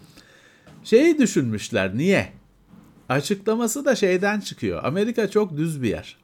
Şeyi 0.83 1.19
düşünmüşler 1.19 1.97
niye? 1.97 2.33
Açıklaması 3.09 3.85
da 3.85 3.95
şeyden 3.95 4.39
çıkıyor. 4.39 4.83
Amerika 4.83 5.29
çok 5.29 5.57
düz 5.57 5.83
bir 5.83 5.89
yer. 5.89 6.17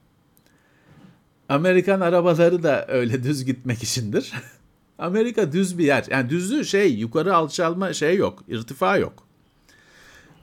Amerikan 1.48 2.00
arabaları 2.00 2.62
da 2.62 2.86
öyle 2.88 3.22
düz 3.22 3.44
gitmek 3.44 3.82
içindir. 3.82 4.32
Amerika 4.98 5.52
düz 5.52 5.78
bir 5.78 5.84
yer. 5.84 6.04
Yani 6.10 6.30
düzlüğü 6.30 6.64
şey 6.64 6.94
yukarı 6.94 7.36
alçalma 7.36 7.92
şey 7.92 8.16
yok. 8.16 8.44
irtifa 8.48 8.96
yok. 8.96 9.26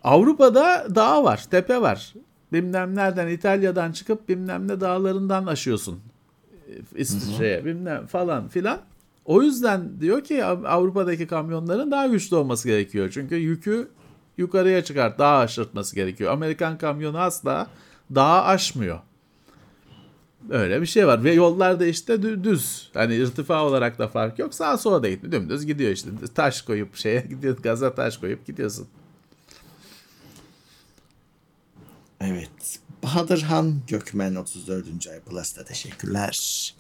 Avrupa'da 0.04 0.88
dağ 0.96 1.24
var, 1.24 1.46
tepe 1.52 1.82
var. 1.82 2.14
Bilmem 2.54 2.96
nereden 2.96 3.28
İtalya'dan 3.28 3.92
çıkıp 3.92 4.30
bilmem 4.30 4.68
ne 4.68 4.82
dağlarından 4.82 5.46
aşıyorsun. 5.46 6.00
İsviçre'ye 6.96 7.66
bilmem 7.66 8.08
falan 8.08 8.48
filan. 8.48 8.80
O 9.26 9.42
yüzden 9.42 10.02
diyor 10.02 10.24
ki 10.24 10.46
Av- 10.46 10.64
Avrupa'daki 10.64 11.28
kamyonların 11.28 11.92
daha 11.92 12.08
güçlü 12.08 12.36
olması 12.36 12.68
gerekiyor. 12.68 13.10
Çünkü 13.14 13.36
yükü 13.36 13.88
yukarıya 14.38 14.84
çıkart, 14.84 15.20
daha 15.20 15.38
aşırtması 15.38 15.96
gerekiyor. 15.96 16.32
Amerikan 16.34 16.78
kamyonu 16.78 17.20
asla 17.20 17.68
dağı 18.16 18.42
aşmıyor. 18.44 19.00
Öyle 20.50 20.82
bir 20.82 20.86
şey 20.86 21.08
var. 21.08 21.24
Ve 21.24 21.34
yollarda 21.34 21.86
işte 21.86 22.14
dü- 22.14 22.44
düz. 22.44 22.90
Hani 22.94 23.16
irtifa 23.16 23.66
olarak 23.66 24.00
da 24.00 24.08
fark 24.08 24.40
yok. 24.40 24.54
Sağa 24.54 24.78
sola 24.78 25.04
da 25.04 25.10
gitmiyor. 25.10 25.42
Dümdüz 25.42 25.66
gidiyor 25.66 25.92
işte. 25.92 26.10
Taş 26.36 26.62
koyup 26.62 26.96
şeye 26.96 27.22
gidiyor. 27.30 27.58
Gaza 27.58 27.96
taş 27.96 28.18
koyup 28.18 28.46
gidiyorsun. 28.48 28.88
Evet. 32.22 32.80
Bahadırhan 33.04 33.82
Gökmen 33.88 34.36
34. 34.36 35.08
ay 35.08 35.20
Plus'ta 35.20 35.64
teşekkürler. 35.64 36.74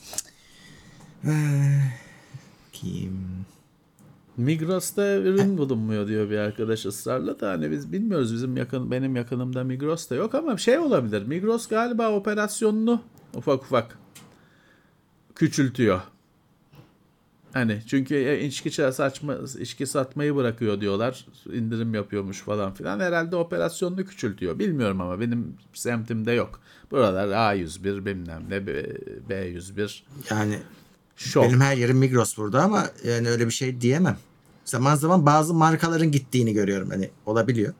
Ee, 1.26 1.80
kim? 2.72 3.46
Migros'ta 4.38 5.16
ürün 5.16 5.58
bulunmuyor 5.58 6.08
diyor 6.08 6.30
bir 6.30 6.38
arkadaş 6.38 6.86
ısrarla 6.86 7.40
da 7.40 7.50
hani 7.50 7.72
biz 7.72 7.92
bilmiyoruz 7.92 8.34
bizim 8.34 8.58
yakın 8.58 8.92
benim 8.92 9.16
yakınımda 9.16 9.64
Migros 9.64 10.10
da 10.10 10.16
yok 10.16 10.36
ama 10.36 10.58
şey 10.58 10.80
olabilir. 10.80 11.26
Migros 11.26 11.68
galiba 11.68 12.12
operasyonunu 12.12 13.02
ufak 13.36 13.64
ufak 13.64 13.98
küçültüyor. 15.36 16.02
Hani 17.54 17.82
çünkü 17.88 18.40
içki 18.44 18.72
saçma 18.72 19.36
içki 19.60 19.88
satmayı 19.88 20.36
bırakıyor 20.36 20.82
diyorlar. 20.82 21.26
indirim 21.54 21.94
yapıyormuş 21.94 22.42
falan 22.42 22.74
filan. 22.74 23.00
Herhalde 23.00 23.36
operasyonunu 23.36 24.06
küçültüyor. 24.06 24.60
Bilmiyorum 24.60 25.02
ama 25.02 25.20
benim 25.20 25.56
semtimde 25.74 26.32
yok. 26.32 26.60
Buralar 26.92 27.28
A101 27.28 28.06
bilmem 28.06 28.44
ne 28.50 28.68
B- 28.68 28.98
B101 29.30 30.04
Yani 30.30 30.60
şok. 31.16 31.44
benim 31.44 31.62
her 31.62 31.78
yerim 31.78 31.98
Migros 31.98 32.38
burada 32.38 32.64
ama 32.64 32.86
yani 33.04 33.30
öyle 33.30 33.46
bir 33.46 33.52
şey 33.52 33.82
diyemem. 33.82 34.18
Zaman 34.66 34.96
zaman 34.96 35.26
bazı 35.26 35.54
markaların 35.54 36.12
gittiğini 36.12 36.54
görüyorum. 36.54 36.90
Hani 36.90 37.10
olabiliyor. 37.26 37.74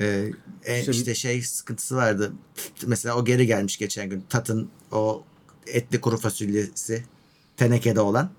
Ee, 0.00 0.30
İşte- 0.80 0.90
işte 0.90 1.14
şey 1.14 1.42
sıkıntısı 1.42 1.96
vardı. 1.96 2.32
Mesela 2.86 3.16
o 3.16 3.24
geri 3.24 3.46
gelmiş 3.46 3.78
geçen 3.78 4.10
gün. 4.10 4.24
Tat'ın 4.28 4.68
o 4.92 5.24
etli 5.66 6.00
kuru 6.00 6.16
fasulyesi 6.16 7.04
tenekede 7.56 8.00
olan. 8.00 8.30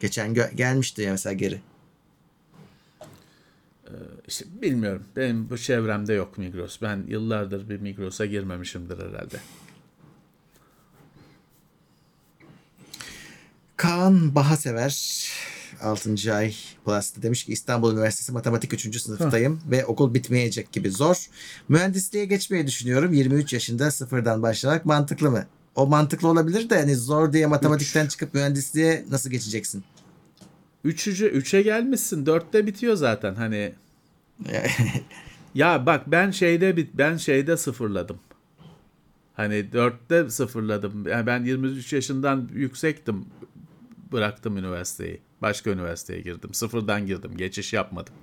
Geçen 0.00 0.34
gö- 0.34 0.54
gelmişti 0.54 1.02
ya 1.02 1.12
mesela 1.12 1.32
geri. 1.32 1.60
İşte 4.28 4.44
bilmiyorum. 4.62 5.04
Benim 5.16 5.50
bu 5.50 5.58
çevremde 5.58 6.14
yok 6.14 6.38
Migros. 6.38 6.82
Ben 6.82 7.04
yıllardır 7.08 7.68
bir 7.68 7.80
Migros'a 7.80 8.26
girmemişimdir 8.26 8.98
herhalde. 8.98 9.36
Kaan 13.76 14.34
Bahasever 14.34 15.28
6. 15.82 16.34
ay 16.34 16.54
Plus'ta 16.84 17.22
demiş 17.22 17.44
ki 17.44 17.52
İstanbul 17.52 17.92
Üniversitesi 17.92 18.32
Matematik 18.32 18.74
3. 18.74 19.00
sınıftayım 19.00 19.60
ve 19.70 19.86
okul 19.86 20.14
bitmeyecek 20.14 20.72
gibi 20.72 20.90
zor. 20.90 21.26
Mühendisliğe 21.68 22.24
geçmeyi 22.24 22.66
düşünüyorum. 22.66 23.12
23 23.12 23.52
yaşında 23.52 23.90
sıfırdan 23.90 24.42
başlamak 24.42 24.84
mantıklı 24.86 25.30
mı? 25.30 25.46
O 25.78 25.86
mantıklı 25.86 26.28
olabilir 26.28 26.70
de 26.70 26.76
hani 26.78 26.96
zor 26.96 27.32
diye 27.32 27.46
matematikten 27.46 28.06
çıkıp 28.06 28.34
mühendisliğe 28.34 29.04
nasıl 29.10 29.30
geçeceksin? 29.30 29.84
Üçücü, 30.84 31.26
üçe 31.26 31.62
gelmişsin. 31.62 32.26
Dörtte 32.26 32.66
bitiyor 32.66 32.94
zaten. 32.94 33.34
Hani 33.34 33.72
ya 35.54 35.86
bak 35.86 36.02
ben 36.06 36.30
şeyde 36.30 36.76
bit 36.76 36.90
ben 36.94 37.16
şeyde 37.16 37.56
sıfırladım. 37.56 38.18
Hani 39.34 39.72
dörtte 39.72 40.30
sıfırladım. 40.30 41.06
Yani 41.08 41.26
ben 41.26 41.44
23 41.44 41.92
yaşından 41.92 42.48
yüksektim. 42.54 43.24
Bıraktım 44.12 44.56
üniversiteyi. 44.56 45.20
Başka 45.42 45.70
üniversiteye 45.70 46.20
girdim. 46.20 46.54
Sıfırdan 46.54 47.06
girdim. 47.06 47.36
Geçiş 47.36 47.72
yapmadım. 47.72 48.14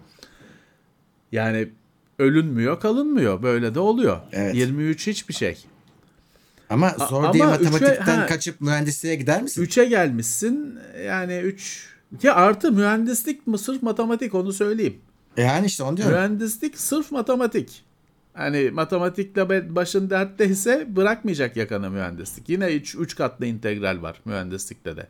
Yani 1.31 1.69
ölünmüyor, 2.19 2.79
kalınmıyor. 2.79 3.43
Böyle 3.43 3.75
de 3.75 3.79
oluyor. 3.79 4.19
Evet. 4.31 4.55
23 4.55 5.07
hiçbir 5.07 5.33
şey. 5.33 5.65
Ama 6.69 6.95
zor 7.09 7.23
ama 7.23 7.33
diye 7.33 7.43
üçe- 7.43 7.49
matematikten 7.49 8.17
ha. 8.17 8.25
kaçıp 8.25 8.61
mühendisliğe 8.61 9.15
gider 9.15 9.41
misin? 9.41 9.63
3'e 9.63 9.85
gelmişsin. 9.85 10.79
Yani 11.05 11.37
3 11.37 11.89
ya 12.23 12.35
artı 12.35 12.71
mühendislik 12.71 13.47
mi 13.47 13.57
sırf 13.57 13.83
matematik 13.83 14.35
onu 14.35 14.53
söyleyeyim. 14.53 14.97
Yani 15.37 15.65
işte 15.65 15.83
onu 15.83 15.97
diyorum. 15.97 16.13
Mühendislik 16.15 16.79
sırf 16.79 17.11
matematik. 17.11 17.83
Hani 18.33 18.71
matematikle 18.73 19.75
başın 19.75 20.09
dertteyse 20.09 20.95
bırakmayacak 20.95 21.57
yakanı 21.57 21.89
mühendislik. 21.89 22.49
Yine 22.49 22.75
3 22.75 22.95
üç 22.95 23.15
katlı 23.15 23.45
integral 23.45 24.01
var 24.01 24.21
mühendislikte 24.25 24.97
de. 24.97 25.07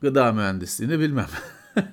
Gıda 0.00 0.32
mühendisliğini 0.32 1.00
bilmem. 1.00 1.28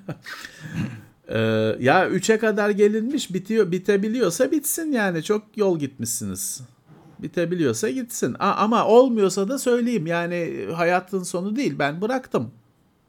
Ee, 1.28 1.40
ya 1.80 2.10
3'e 2.10 2.38
kadar 2.40 2.70
gelinmiş 2.70 3.34
bitiyor 3.34 3.72
bitebiliyorsa 3.72 4.52
bitsin 4.52 4.92
yani 4.92 5.24
çok 5.24 5.58
yol 5.58 5.80
gitmişsiniz. 5.80 6.62
Bitebiliyorsa 7.24 7.90
gitsin. 7.90 8.36
A- 8.40 8.54
ama 8.56 8.86
olmuyorsa 8.88 9.50
da 9.50 9.60
söyleyeyim 9.60 10.08
yani 10.08 10.68
hayatın 10.74 11.24
sonu 11.24 11.56
değil. 11.56 11.80
Ben 11.80 12.02
bıraktım. 12.02 12.52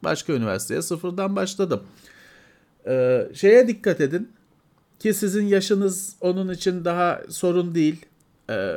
Başka 0.04 0.32
üniversiteye 0.32 0.82
sıfırdan 0.82 1.36
başladım. 1.36 1.82
Ee, 2.86 3.28
şeye 3.34 3.68
dikkat 3.68 4.00
edin. 4.00 4.32
ki 4.98 5.14
sizin 5.14 5.46
yaşınız 5.46 6.16
onun 6.20 6.52
için 6.52 6.84
daha 6.84 7.22
sorun 7.28 7.74
değil. 7.74 8.06
Ee, 8.50 8.74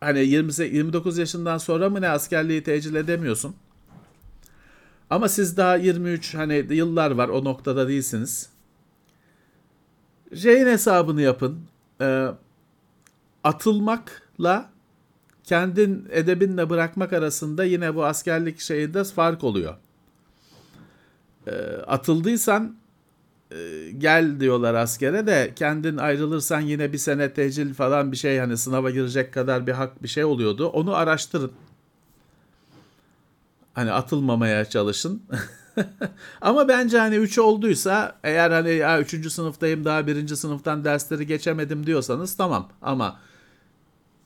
hani 0.00 0.20
20, 0.20 0.52
29 0.76 1.18
yaşından 1.18 1.58
sonra 1.58 1.90
mı 1.90 2.00
ne 2.00 2.08
askerliği 2.08 2.62
tecil 2.62 2.94
edemiyorsun. 2.94 3.56
Ama 5.10 5.28
siz 5.28 5.56
daha 5.56 5.76
23 5.76 6.34
hani 6.34 6.66
yıllar 6.70 7.10
var 7.10 7.28
o 7.28 7.44
noktada 7.44 7.88
değilsiniz. 7.88 8.48
Şeyin 10.34 10.66
hesabını 10.66 11.22
yapın. 11.22 11.60
Ee, 12.00 12.28
atılmakla 14.34 14.70
kendin 15.44 16.08
edebinle 16.10 16.70
bırakmak 16.70 17.12
arasında 17.12 17.64
yine 17.64 17.94
bu 17.94 18.04
askerlik 18.04 18.60
şeyinde 18.60 19.04
fark 19.04 19.44
oluyor. 19.44 19.74
Ee, 21.46 21.52
atıldıysan 21.86 22.76
e, 23.50 23.90
gel 23.98 24.40
diyorlar 24.40 24.74
askere 24.74 25.26
de 25.26 25.52
kendin 25.56 25.96
ayrılırsan 25.96 26.60
yine 26.60 26.92
bir 26.92 26.98
sene 26.98 27.32
tecil 27.32 27.74
falan 27.74 28.12
bir 28.12 28.16
şey 28.16 28.38
hani 28.38 28.56
sınava 28.56 28.90
girecek 28.90 29.34
kadar 29.34 29.66
bir 29.66 29.72
hak 29.72 30.02
bir 30.02 30.08
şey 30.08 30.24
oluyordu. 30.24 30.68
Onu 30.68 30.94
araştırın. 30.94 31.52
Hani 33.74 33.92
atılmamaya 33.92 34.64
çalışın. 34.64 35.22
Ama 36.40 36.68
bence 36.68 36.98
hani 36.98 37.16
3 37.16 37.38
olduysa 37.38 38.18
eğer 38.24 38.50
hani 38.50 38.70
ya 38.70 39.00
3. 39.00 39.32
sınıftayım 39.32 39.84
daha 39.84 40.06
1. 40.06 40.28
sınıftan 40.28 40.84
dersleri 40.84 41.26
geçemedim 41.26 41.86
diyorsanız 41.86 42.36
tamam. 42.36 42.68
Ama 42.82 43.16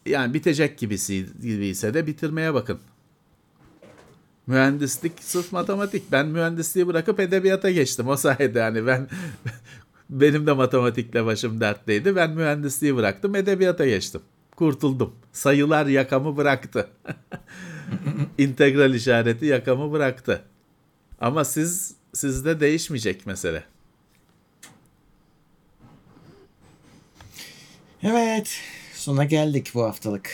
yani 0.08 0.34
bitecek 0.34 0.78
gibisi, 0.78 1.26
gibiyse 1.42 1.94
de 1.94 2.06
bitirmeye 2.06 2.54
bakın. 2.54 2.78
Mühendislik 4.46 5.12
sırf 5.20 5.52
matematik. 5.52 6.12
Ben 6.12 6.26
mühendisliği 6.26 6.86
bırakıp 6.86 7.20
edebiyata 7.20 7.70
geçtim 7.70 8.08
o 8.08 8.16
sayede 8.16 8.58
yani 8.58 8.86
ben 8.86 9.08
benim 10.10 10.46
de 10.46 10.52
matematikle 10.52 11.24
başım 11.24 11.60
dertteydi. 11.60 12.16
Ben 12.16 12.30
mühendisliği 12.30 12.96
bıraktım 12.96 13.34
edebiyata 13.34 13.86
geçtim. 13.86 14.20
Kurtuldum. 14.56 15.14
Sayılar 15.32 15.86
yakamı 15.86 16.36
bıraktı. 16.36 16.88
İntegral 18.38 18.94
işareti 18.94 19.46
yakamı 19.46 19.92
bıraktı. 19.92 20.42
Ama 21.20 21.44
siz 21.44 21.94
sizde 22.14 22.60
değişmeyecek 22.60 23.26
mesele. 23.26 23.64
Evet. 28.02 28.60
Sona 29.08 29.24
geldik 29.24 29.70
bu 29.74 29.82
haftalık. 29.82 30.30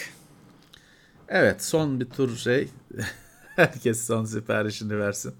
Evet 1.28 1.64
son 1.64 2.00
bir 2.00 2.10
tur 2.10 2.36
şey. 2.36 2.68
Herkes 3.56 4.06
son 4.06 4.24
siparişini 4.24 4.98
versin. 4.98 5.34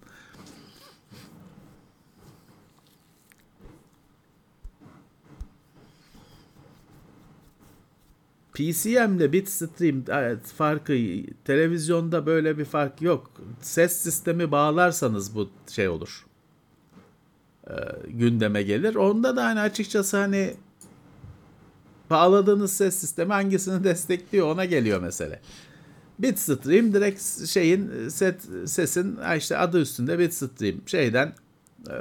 PCM 8.52 9.16
ile 9.16 9.32
Bitstream 9.32 10.04
evet, 10.08 10.46
farkı 10.46 10.92
televizyonda 11.44 12.26
böyle 12.26 12.58
bir 12.58 12.64
fark 12.64 13.02
yok. 13.02 13.30
Ses 13.60 13.96
sistemi 13.96 14.50
bağlarsanız 14.50 15.34
bu 15.34 15.50
şey 15.70 15.88
olur. 15.88 16.26
Ee, 17.70 17.72
gündeme 18.08 18.62
gelir. 18.62 18.94
Onda 18.94 19.36
da 19.36 19.44
hani 19.44 19.60
açıkçası 19.60 20.16
hani 20.16 20.54
bağladığınız 22.10 22.72
ses 22.72 22.94
sistemi 22.94 23.32
hangisini 23.32 23.84
destekliyor 23.84 24.46
ona 24.46 24.64
geliyor 24.64 25.00
mesele. 25.00 25.40
Bitstream 26.18 26.92
direkt 26.92 27.48
şeyin 27.48 28.08
set 28.08 28.40
sesin 28.66 29.18
işte 29.36 29.58
adı 29.58 29.80
üstünde 29.80 30.18
Bitstream 30.18 30.76
şeyden 30.86 31.34
e, 31.88 31.94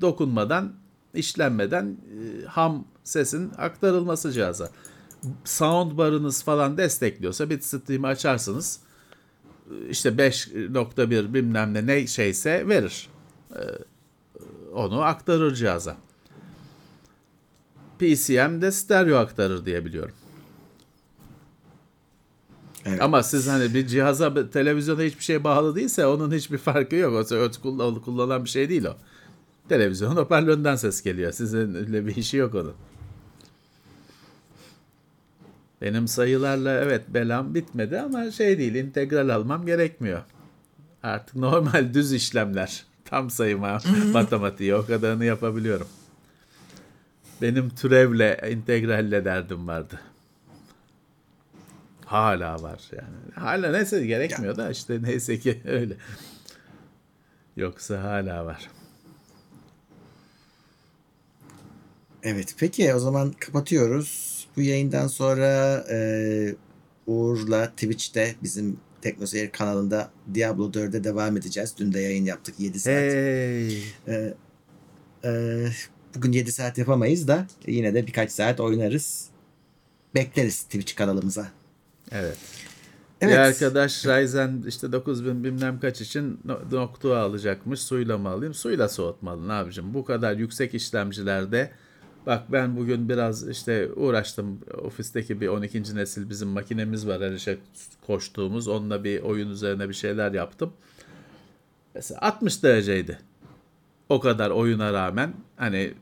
dokunmadan 0.00 0.72
işlenmeden 1.14 1.86
e, 1.86 2.46
ham 2.46 2.84
sesin 3.04 3.52
aktarılması 3.58 4.32
cihaza. 4.32 4.70
Soundbar'ınız 5.44 6.42
falan 6.42 6.76
destekliyorsa 6.78 7.50
Bitstream'i 7.50 8.06
açarsınız. 8.06 8.80
işte 9.90 10.08
5.1 10.08 11.34
bilmem 11.34 11.74
ne 11.74 11.86
ne 11.86 12.06
şeyse 12.06 12.68
verir. 12.68 13.08
E, 13.54 13.60
onu 14.72 15.02
aktarır 15.02 15.54
cihaza. 15.54 15.96
PCM 17.98 18.60
de 18.62 18.72
stereo 18.72 19.16
aktarır 19.16 19.64
diye 19.64 19.84
biliyorum. 19.84 20.14
Evet. 22.84 23.02
Ama 23.02 23.22
siz 23.22 23.48
hani 23.48 23.74
bir 23.74 23.86
cihaza, 23.86 24.50
televizyona 24.50 25.02
hiçbir 25.02 25.24
şey 25.24 25.44
bağlı 25.44 25.76
değilse 25.76 26.06
onun 26.06 26.32
hiçbir 26.32 26.58
farkı 26.58 26.96
yok. 26.96 27.12
O 27.12 27.24
kullan- 27.62 28.00
kullanılan 28.00 28.44
bir 28.44 28.50
şey 28.50 28.68
değil 28.68 28.84
o. 28.84 28.96
Televizyon 29.68 30.16
hoparlöründen 30.16 30.76
ses 30.76 31.02
geliyor. 31.02 31.32
Sizin 31.32 31.74
öyle 31.74 32.06
bir 32.06 32.16
işi 32.16 32.36
yok 32.36 32.54
onun. 32.54 32.74
Benim 35.82 36.08
sayılarla 36.08 36.80
evet 36.80 37.02
belam 37.08 37.54
bitmedi 37.54 38.00
ama 38.00 38.30
şey 38.30 38.58
değil 38.58 38.74
integral 38.74 39.28
almam 39.28 39.66
gerekmiyor. 39.66 40.22
Artık 41.02 41.36
normal 41.36 41.90
düz 41.94 42.12
işlemler. 42.12 42.84
Tam 43.04 43.30
sayıma 43.30 43.78
matematiği 44.12 44.74
o 44.74 44.86
kadarını 44.86 45.24
yapabiliyorum. 45.24 45.86
Benim 47.42 47.70
türevle 47.70 48.40
integralle 48.52 49.24
derdim 49.24 49.68
vardı. 49.68 50.00
Hala 52.04 52.62
var 52.62 52.80
yani. 52.92 53.34
Hala 53.34 53.70
neyse 53.70 54.06
gerekmiyor 54.06 54.56
da 54.56 54.70
işte 54.70 55.02
neyse 55.02 55.38
ki 55.38 55.62
öyle. 55.66 55.96
Yoksa 57.56 58.02
hala 58.02 58.46
var. 58.46 58.70
Evet 62.22 62.54
peki 62.58 62.94
o 62.94 62.98
zaman 62.98 63.32
kapatıyoruz. 63.32 64.36
Bu 64.56 64.62
yayından 64.62 65.06
sonra 65.06 65.84
e, 65.90 66.54
Uğur'la 67.06 67.70
Twitch'te 67.70 68.34
bizim 68.42 68.80
Teknoseyir 69.00 69.50
kanalında 69.50 70.10
Diablo 70.34 70.70
4'e 70.70 71.04
devam 71.04 71.36
edeceğiz. 71.36 71.74
Dün 71.78 71.92
de 71.92 72.00
yayın 72.00 72.24
yaptık 72.24 72.54
7 72.58 72.80
saat. 72.80 72.94
Hey. 72.94 73.78
E, 74.08 74.34
e, 75.24 75.66
bugün 76.16 76.32
7 76.32 76.52
saat 76.52 76.78
yapamayız 76.78 77.28
da 77.28 77.46
yine 77.66 77.94
de 77.94 78.06
birkaç 78.06 78.30
saat 78.30 78.60
oynarız. 78.60 79.28
Bekleriz 80.14 80.62
Twitch 80.62 80.94
kanalımıza. 80.94 81.48
Evet. 82.12 82.36
Evet. 83.20 83.32
Bir 83.34 83.38
arkadaş 83.38 84.06
Ryzen 84.06 84.64
işte 84.68 84.92
9000 84.92 85.44
bilmem 85.44 85.80
kaç 85.80 86.00
için 86.00 86.40
no- 86.44 86.60
noktua 86.70 87.18
alacakmış. 87.18 87.80
Suyla 87.80 88.18
mı 88.18 88.28
alayım? 88.28 88.54
Suyla 88.54 88.88
soğutmalı 88.88 89.48
ne 89.48 89.52
yapacağım? 89.52 89.94
Bu 89.94 90.04
kadar 90.04 90.36
yüksek 90.36 90.74
işlemcilerde 90.74 91.70
bak 92.26 92.52
ben 92.52 92.76
bugün 92.76 93.08
biraz 93.08 93.48
işte 93.48 93.92
uğraştım. 93.92 94.60
Ofisteki 94.82 95.40
bir 95.40 95.48
12. 95.48 95.96
nesil 95.96 96.30
bizim 96.30 96.48
makinemiz 96.48 97.06
var 97.06 97.22
her 97.22 97.32
işe 97.32 97.58
koştuğumuz. 98.06 98.68
Onunla 98.68 99.04
bir 99.04 99.22
oyun 99.22 99.50
üzerine 99.50 99.88
bir 99.88 99.94
şeyler 99.94 100.32
yaptım. 100.32 100.72
Mesela 101.94 102.20
60 102.20 102.62
dereceydi. 102.62 103.18
O 104.08 104.20
kadar 104.20 104.50
oyuna 104.50 104.92
rağmen 104.92 105.34
hani 105.56 105.94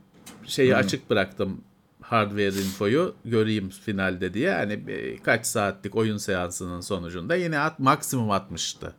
şeyi 0.45 0.75
açık 0.75 1.09
bıraktım 1.09 1.61
hardware 2.01 2.47
infoyu 2.61 3.15
göreyim 3.25 3.69
finalde 3.69 4.33
diye. 4.33 4.51
Hani 4.53 4.87
bir- 4.87 5.17
kaç 5.23 5.45
saatlik 5.45 5.95
oyun 5.95 6.17
seansının 6.17 6.81
sonucunda 6.81 7.35
yine 7.35 7.59
at, 7.59 7.79
maksimum 7.79 8.29
60'tı. 8.31 8.93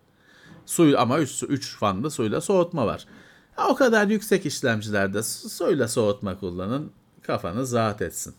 Su 0.66 0.94
ama 0.98 1.18
3 1.18 1.43
3 1.48 1.77
fanlı 1.77 2.10
suyla 2.10 2.40
soğutma 2.40 2.86
var. 2.86 3.06
O 3.68 3.74
kadar 3.74 4.06
yüksek 4.06 4.47
işlemcilerde 4.47 5.23
su- 5.23 5.48
suyla 5.48 5.89
soğutma 5.89 6.39
kullanın. 6.39 6.93
Kafanız 7.23 7.73
rahat 7.74 8.02
etsin. 8.02 8.35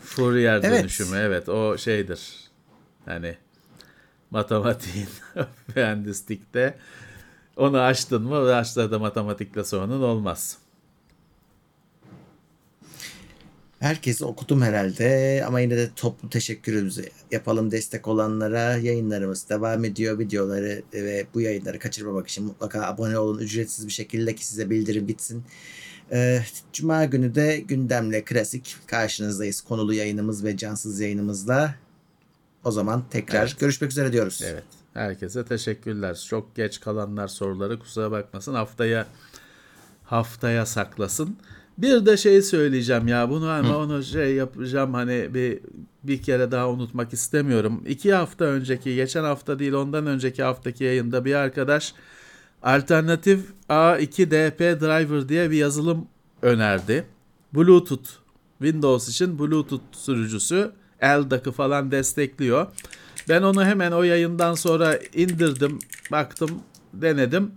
Fourier 0.00 0.60
Evet. 0.64 0.80
dönüşümü 0.80 1.16
evet 1.16 1.48
o 1.48 1.78
şeydir. 1.78 2.34
Hani 3.04 3.36
matematiğin 4.30 5.08
mühendislikte 5.76 6.78
onu 7.56 7.80
açtın 7.80 8.22
mı 8.22 8.54
açtığında 8.54 8.98
matematikle 8.98 9.64
sorunun 9.64 10.02
olmaz. 10.02 10.58
Herkesi 13.78 14.24
okudum 14.24 14.62
herhalde 14.62 15.44
ama 15.46 15.60
yine 15.60 15.76
de 15.76 15.90
toplu 15.96 16.30
teşekkürümüzü 16.30 17.04
yapalım 17.30 17.70
destek 17.70 18.08
olanlara. 18.08 18.76
Yayınlarımız 18.76 19.48
devam 19.48 19.84
ediyor. 19.84 20.18
Videoları 20.18 20.82
ve 20.92 21.26
bu 21.34 21.40
yayınları 21.40 21.78
kaçırmamak 21.78 22.28
için 22.28 22.44
mutlaka 22.44 22.82
abone 22.82 23.18
olun 23.18 23.38
ücretsiz 23.38 23.86
bir 23.86 23.92
şekilde 23.92 24.34
ki 24.34 24.46
size 24.46 24.70
bildirim 24.70 25.08
bitsin. 25.08 25.44
Ee, 26.12 26.40
Cuma 26.72 27.04
günü 27.04 27.34
de 27.34 27.58
gündemle 27.58 28.24
klasik 28.24 28.76
karşınızdayız. 28.86 29.60
Konulu 29.60 29.94
yayınımız 29.94 30.44
ve 30.44 30.56
cansız 30.56 31.00
yayınımızla. 31.00 31.74
O 32.64 32.70
zaman 32.70 33.04
tekrar 33.10 33.46
Evet. 33.46 33.60
görüşmek 33.60 33.90
üzere 33.90 34.12
diyoruz. 34.12 34.42
Evet. 34.44 34.64
Herkese 34.96 35.44
teşekkürler. 35.44 36.24
Çok 36.28 36.56
geç 36.56 36.80
kalanlar 36.80 37.28
soruları 37.28 37.78
kusura 37.78 38.10
bakmasın. 38.10 38.54
Haftaya 38.54 39.06
haftaya 40.04 40.66
saklasın. 40.66 41.36
Bir 41.78 42.06
de 42.06 42.16
şey 42.16 42.42
söyleyeceğim 42.42 43.08
ya 43.08 43.30
bunu 43.30 43.48
ama 43.48 43.76
onu 43.76 44.02
şey 44.02 44.34
yapacağım 44.34 44.94
hani 44.94 45.34
bir 45.34 45.60
bir 46.04 46.22
kere 46.22 46.50
daha 46.50 46.70
unutmak 46.70 47.12
istemiyorum. 47.12 47.82
İki 47.86 48.14
hafta 48.14 48.44
önceki 48.44 48.94
geçen 48.94 49.24
hafta 49.24 49.58
değil 49.58 49.72
ondan 49.72 50.06
önceki 50.06 50.42
haftaki 50.42 50.84
yayında 50.84 51.24
bir 51.24 51.34
arkadaş 51.34 51.94
Alternatif 52.62 53.40
A2DP 53.68 54.80
Driver 54.80 55.28
diye 55.28 55.50
bir 55.50 55.56
yazılım 55.56 56.08
önerdi. 56.42 57.06
Bluetooth, 57.54 58.10
Windows 58.58 59.08
için 59.08 59.38
Bluetooth 59.38 59.82
sürücüsü 59.92 60.72
LDAC'ı 61.02 61.52
falan 61.52 61.90
destekliyor. 61.90 62.66
Ben 63.28 63.42
onu 63.42 63.64
hemen 63.64 63.92
o 63.92 64.02
yayından 64.02 64.54
sonra 64.54 64.98
indirdim, 65.14 65.78
baktım, 66.12 66.50
denedim. 66.94 67.50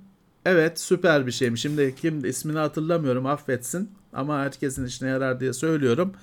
Evet 0.46 0.80
süper 0.80 1.28
bir 1.28 1.32
şeymiş. 1.32 1.62
Şimdi 1.62 1.96
kim 1.96 2.26
ismini 2.26 2.58
hatırlamıyorum 2.58 3.26
affetsin 3.26 3.92
ama 4.14 4.40
herkesin 4.40 4.86
işine 4.86 5.10
yarar 5.10 5.40
diye 5.40 5.54
söylüyorum. 5.54 6.14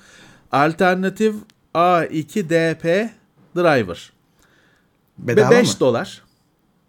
Alternatif 0.53 1.35
A2DP 1.75 3.11
Driver. 3.57 4.13
Bedava 5.19 5.51
5 5.51 5.75
mı? 5.75 5.81
dolar. 5.81 6.23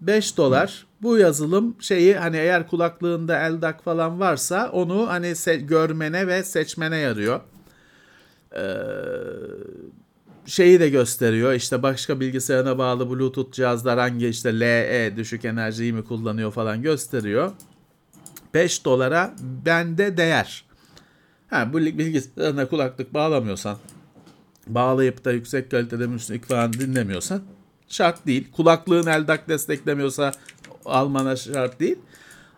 5 0.02 0.38
dolar. 0.38 0.86
Bu 1.02 1.18
yazılım 1.18 1.76
şeyi 1.80 2.16
hani 2.16 2.38
eğer 2.38 2.68
kulaklığında 2.68 3.34
LDAC 3.34 3.78
falan 3.84 4.20
varsa 4.20 4.70
onu 4.72 5.10
hani 5.10 5.34
görmene 5.68 6.28
ve 6.28 6.44
seçmene 6.44 6.98
yarıyor. 6.98 7.40
Ee, 8.56 8.60
şeyi 10.48 10.80
de 10.80 10.90
gösteriyor. 10.90 11.54
İşte 11.54 11.84
başka 11.84 12.20
bilgisayarına 12.20 12.78
bağlı 12.78 13.10
Bluetooth 13.10 13.52
cihazlar 13.52 14.00
hangi 14.00 14.28
işte 14.28 14.60
LE 14.60 15.14
düşük 15.18 15.46
enerjiyi 15.46 15.94
mi 15.94 16.04
kullanıyor 16.04 16.52
falan 16.52 16.82
gösteriyor. 16.82 17.52
5 18.54 18.86
dolara 18.86 19.36
bende 19.66 20.18
değer. 20.18 20.66
Ha 21.50 21.74
bu 21.74 21.78
bilgisayarına 21.78 22.68
kulaklık 22.68 23.14
bağlamıyorsan 23.14 23.78
bağlayıp 24.68 25.26
da 25.26 25.32
yüksek 25.32 25.72
kalitede 25.72 26.08
müzik 26.08 26.46
falan 26.46 26.74
dinlemiyorsan 26.74 27.42
şart 27.88 28.26
değil. 28.26 28.52
Kulaklığın 28.52 29.06
LDAC 29.06 29.42
desteklemiyorsa 29.48 30.32
almana 30.86 31.36
şart 31.36 31.80
değil. 31.80 32.00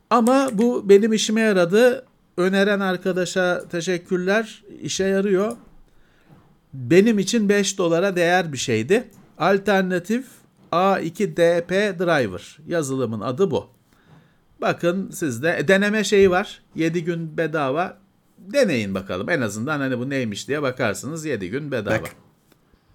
Ama 0.09 0.49
bu 0.53 0.89
benim 0.89 1.13
işime 1.13 1.41
yaradı. 1.41 2.05
Öneren 2.37 2.79
arkadaşa 2.79 3.63
teşekkürler. 3.71 4.63
İşe 4.81 5.03
yarıyor. 5.03 5.57
Benim 6.73 7.19
için 7.19 7.49
5 7.49 7.77
dolara 7.77 8.15
değer 8.15 8.53
bir 8.53 8.57
şeydi. 8.57 9.07
Alternatif 9.37 10.25
A2DP 10.71 11.99
Driver. 11.99 12.57
Yazılımın 12.67 13.21
adı 13.21 13.51
bu. 13.51 13.67
Bakın 14.61 15.11
sizde 15.11 15.57
e, 15.59 15.67
deneme 15.67 16.03
şeyi 16.03 16.31
var. 16.31 16.61
7 16.75 17.03
gün 17.03 17.37
bedava. 17.37 17.97
Deneyin 18.37 18.95
bakalım. 18.95 19.29
En 19.29 19.41
azından 19.41 19.79
hani 19.79 19.99
bu 19.99 20.09
neymiş 20.09 20.47
diye 20.47 20.61
bakarsınız. 20.61 21.25
7 21.25 21.49
gün 21.49 21.71
bedava. 21.71 22.01
Bak. 22.01 22.15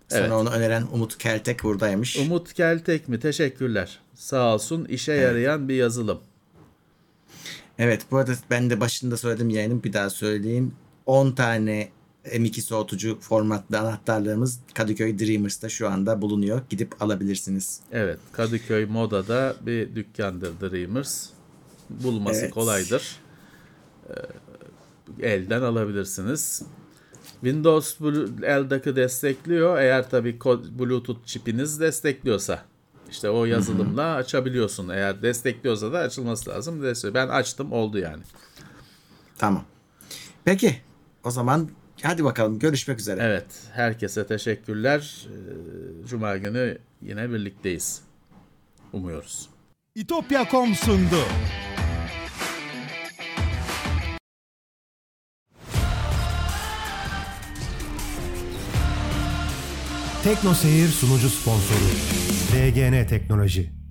Sana 0.09 0.21
Evet. 0.21 0.33
onu 0.33 0.51
öneren 0.51 0.87
Umut 0.93 1.19
Keltek 1.19 1.63
buradaymış. 1.63 2.17
Umut 2.17 2.53
Keltek 2.53 3.09
mi? 3.09 3.21
Teşekkürler. 3.21 4.01
Sağ 4.15 4.55
olsun 4.55 4.85
işe 4.85 5.13
yarayan 5.13 5.69
bir 5.69 5.75
yazılım. 5.75 6.21
Evet 7.79 8.07
bu 8.11 8.17
arada 8.17 8.33
ben 8.51 8.71
de 8.71 8.81
başında 8.81 9.17
söyledim 9.17 9.51
yayının 9.51 9.85
bir 9.85 9.93
daha 9.93 10.11
söyleyeyim. 10.11 10.75
10 11.07 11.33
tane 11.33 11.89
M2 12.25 12.61
soğutucu 12.61 13.19
formatlı 13.21 13.79
anahtarlarımız 13.79 14.61
Kadıköy 14.75 15.19
Dreamers'ta 15.19 15.69
şu 15.69 15.89
anda 15.89 16.23
bulunuyor. 16.23 16.61
Gidip 16.71 17.03
alabilirsiniz. 17.03 17.81
Evet 17.93 18.19
Kadıköy 18.33 18.85
Moda'da 18.87 19.57
bir 19.67 19.95
dükkandır 19.95 20.61
Dreamers. 20.61 21.27
Bulması 21.91 22.41
Evet. 22.41 22.51
kolaydır. 22.55 23.17
Ee, 24.11 24.15
elden 25.33 25.63
alabilirsiniz. 25.63 26.63
Windows 27.41 28.01
LDAC'ı 28.43 28.97
destekliyor. 28.97 29.79
Eğer 29.79 30.11
tabii 30.11 30.37
ko- 30.39 30.79
Bluetooth 30.79 31.27
çipiniz 31.27 31.81
destekliyorsa. 31.81 32.65
İşte 33.11 33.31
o 33.31 33.45
yazılımla 33.45 34.15
açabiliyorsun. 34.15 34.89
Eğer 34.89 35.23
destekliyorsa 35.23 35.93
da 35.93 35.99
açılması 35.99 36.51
lazım. 36.51 36.83
Ben 37.15 37.29
açtım 37.29 37.73
oldu 37.73 37.99
yani. 37.99 38.23
Tamam. 39.39 39.65
Peki 40.45 40.77
o 41.25 41.31
zaman 41.31 41.69
hadi 42.05 42.25
bakalım 42.25 42.59
görüşmek 42.59 43.01
üzere. 43.01 43.21
Evet 43.23 43.47
herkese 43.73 44.27
teşekkürler. 44.27 45.27
Ee, 45.29 46.07
Cuma 46.07 46.37
günü 46.37 46.79
yine 47.03 47.31
birlikteyiz. 47.33 48.03
Umuyoruz. 48.93 49.49
İtopya.com 49.95 50.75
sundu. 50.75 51.17
Tekno 60.25 60.55
Seyir 60.55 60.89
sunucu 60.89 61.31
sponsoru 61.31 61.79
DGN 62.53 63.07
Teknoloji. 63.07 63.84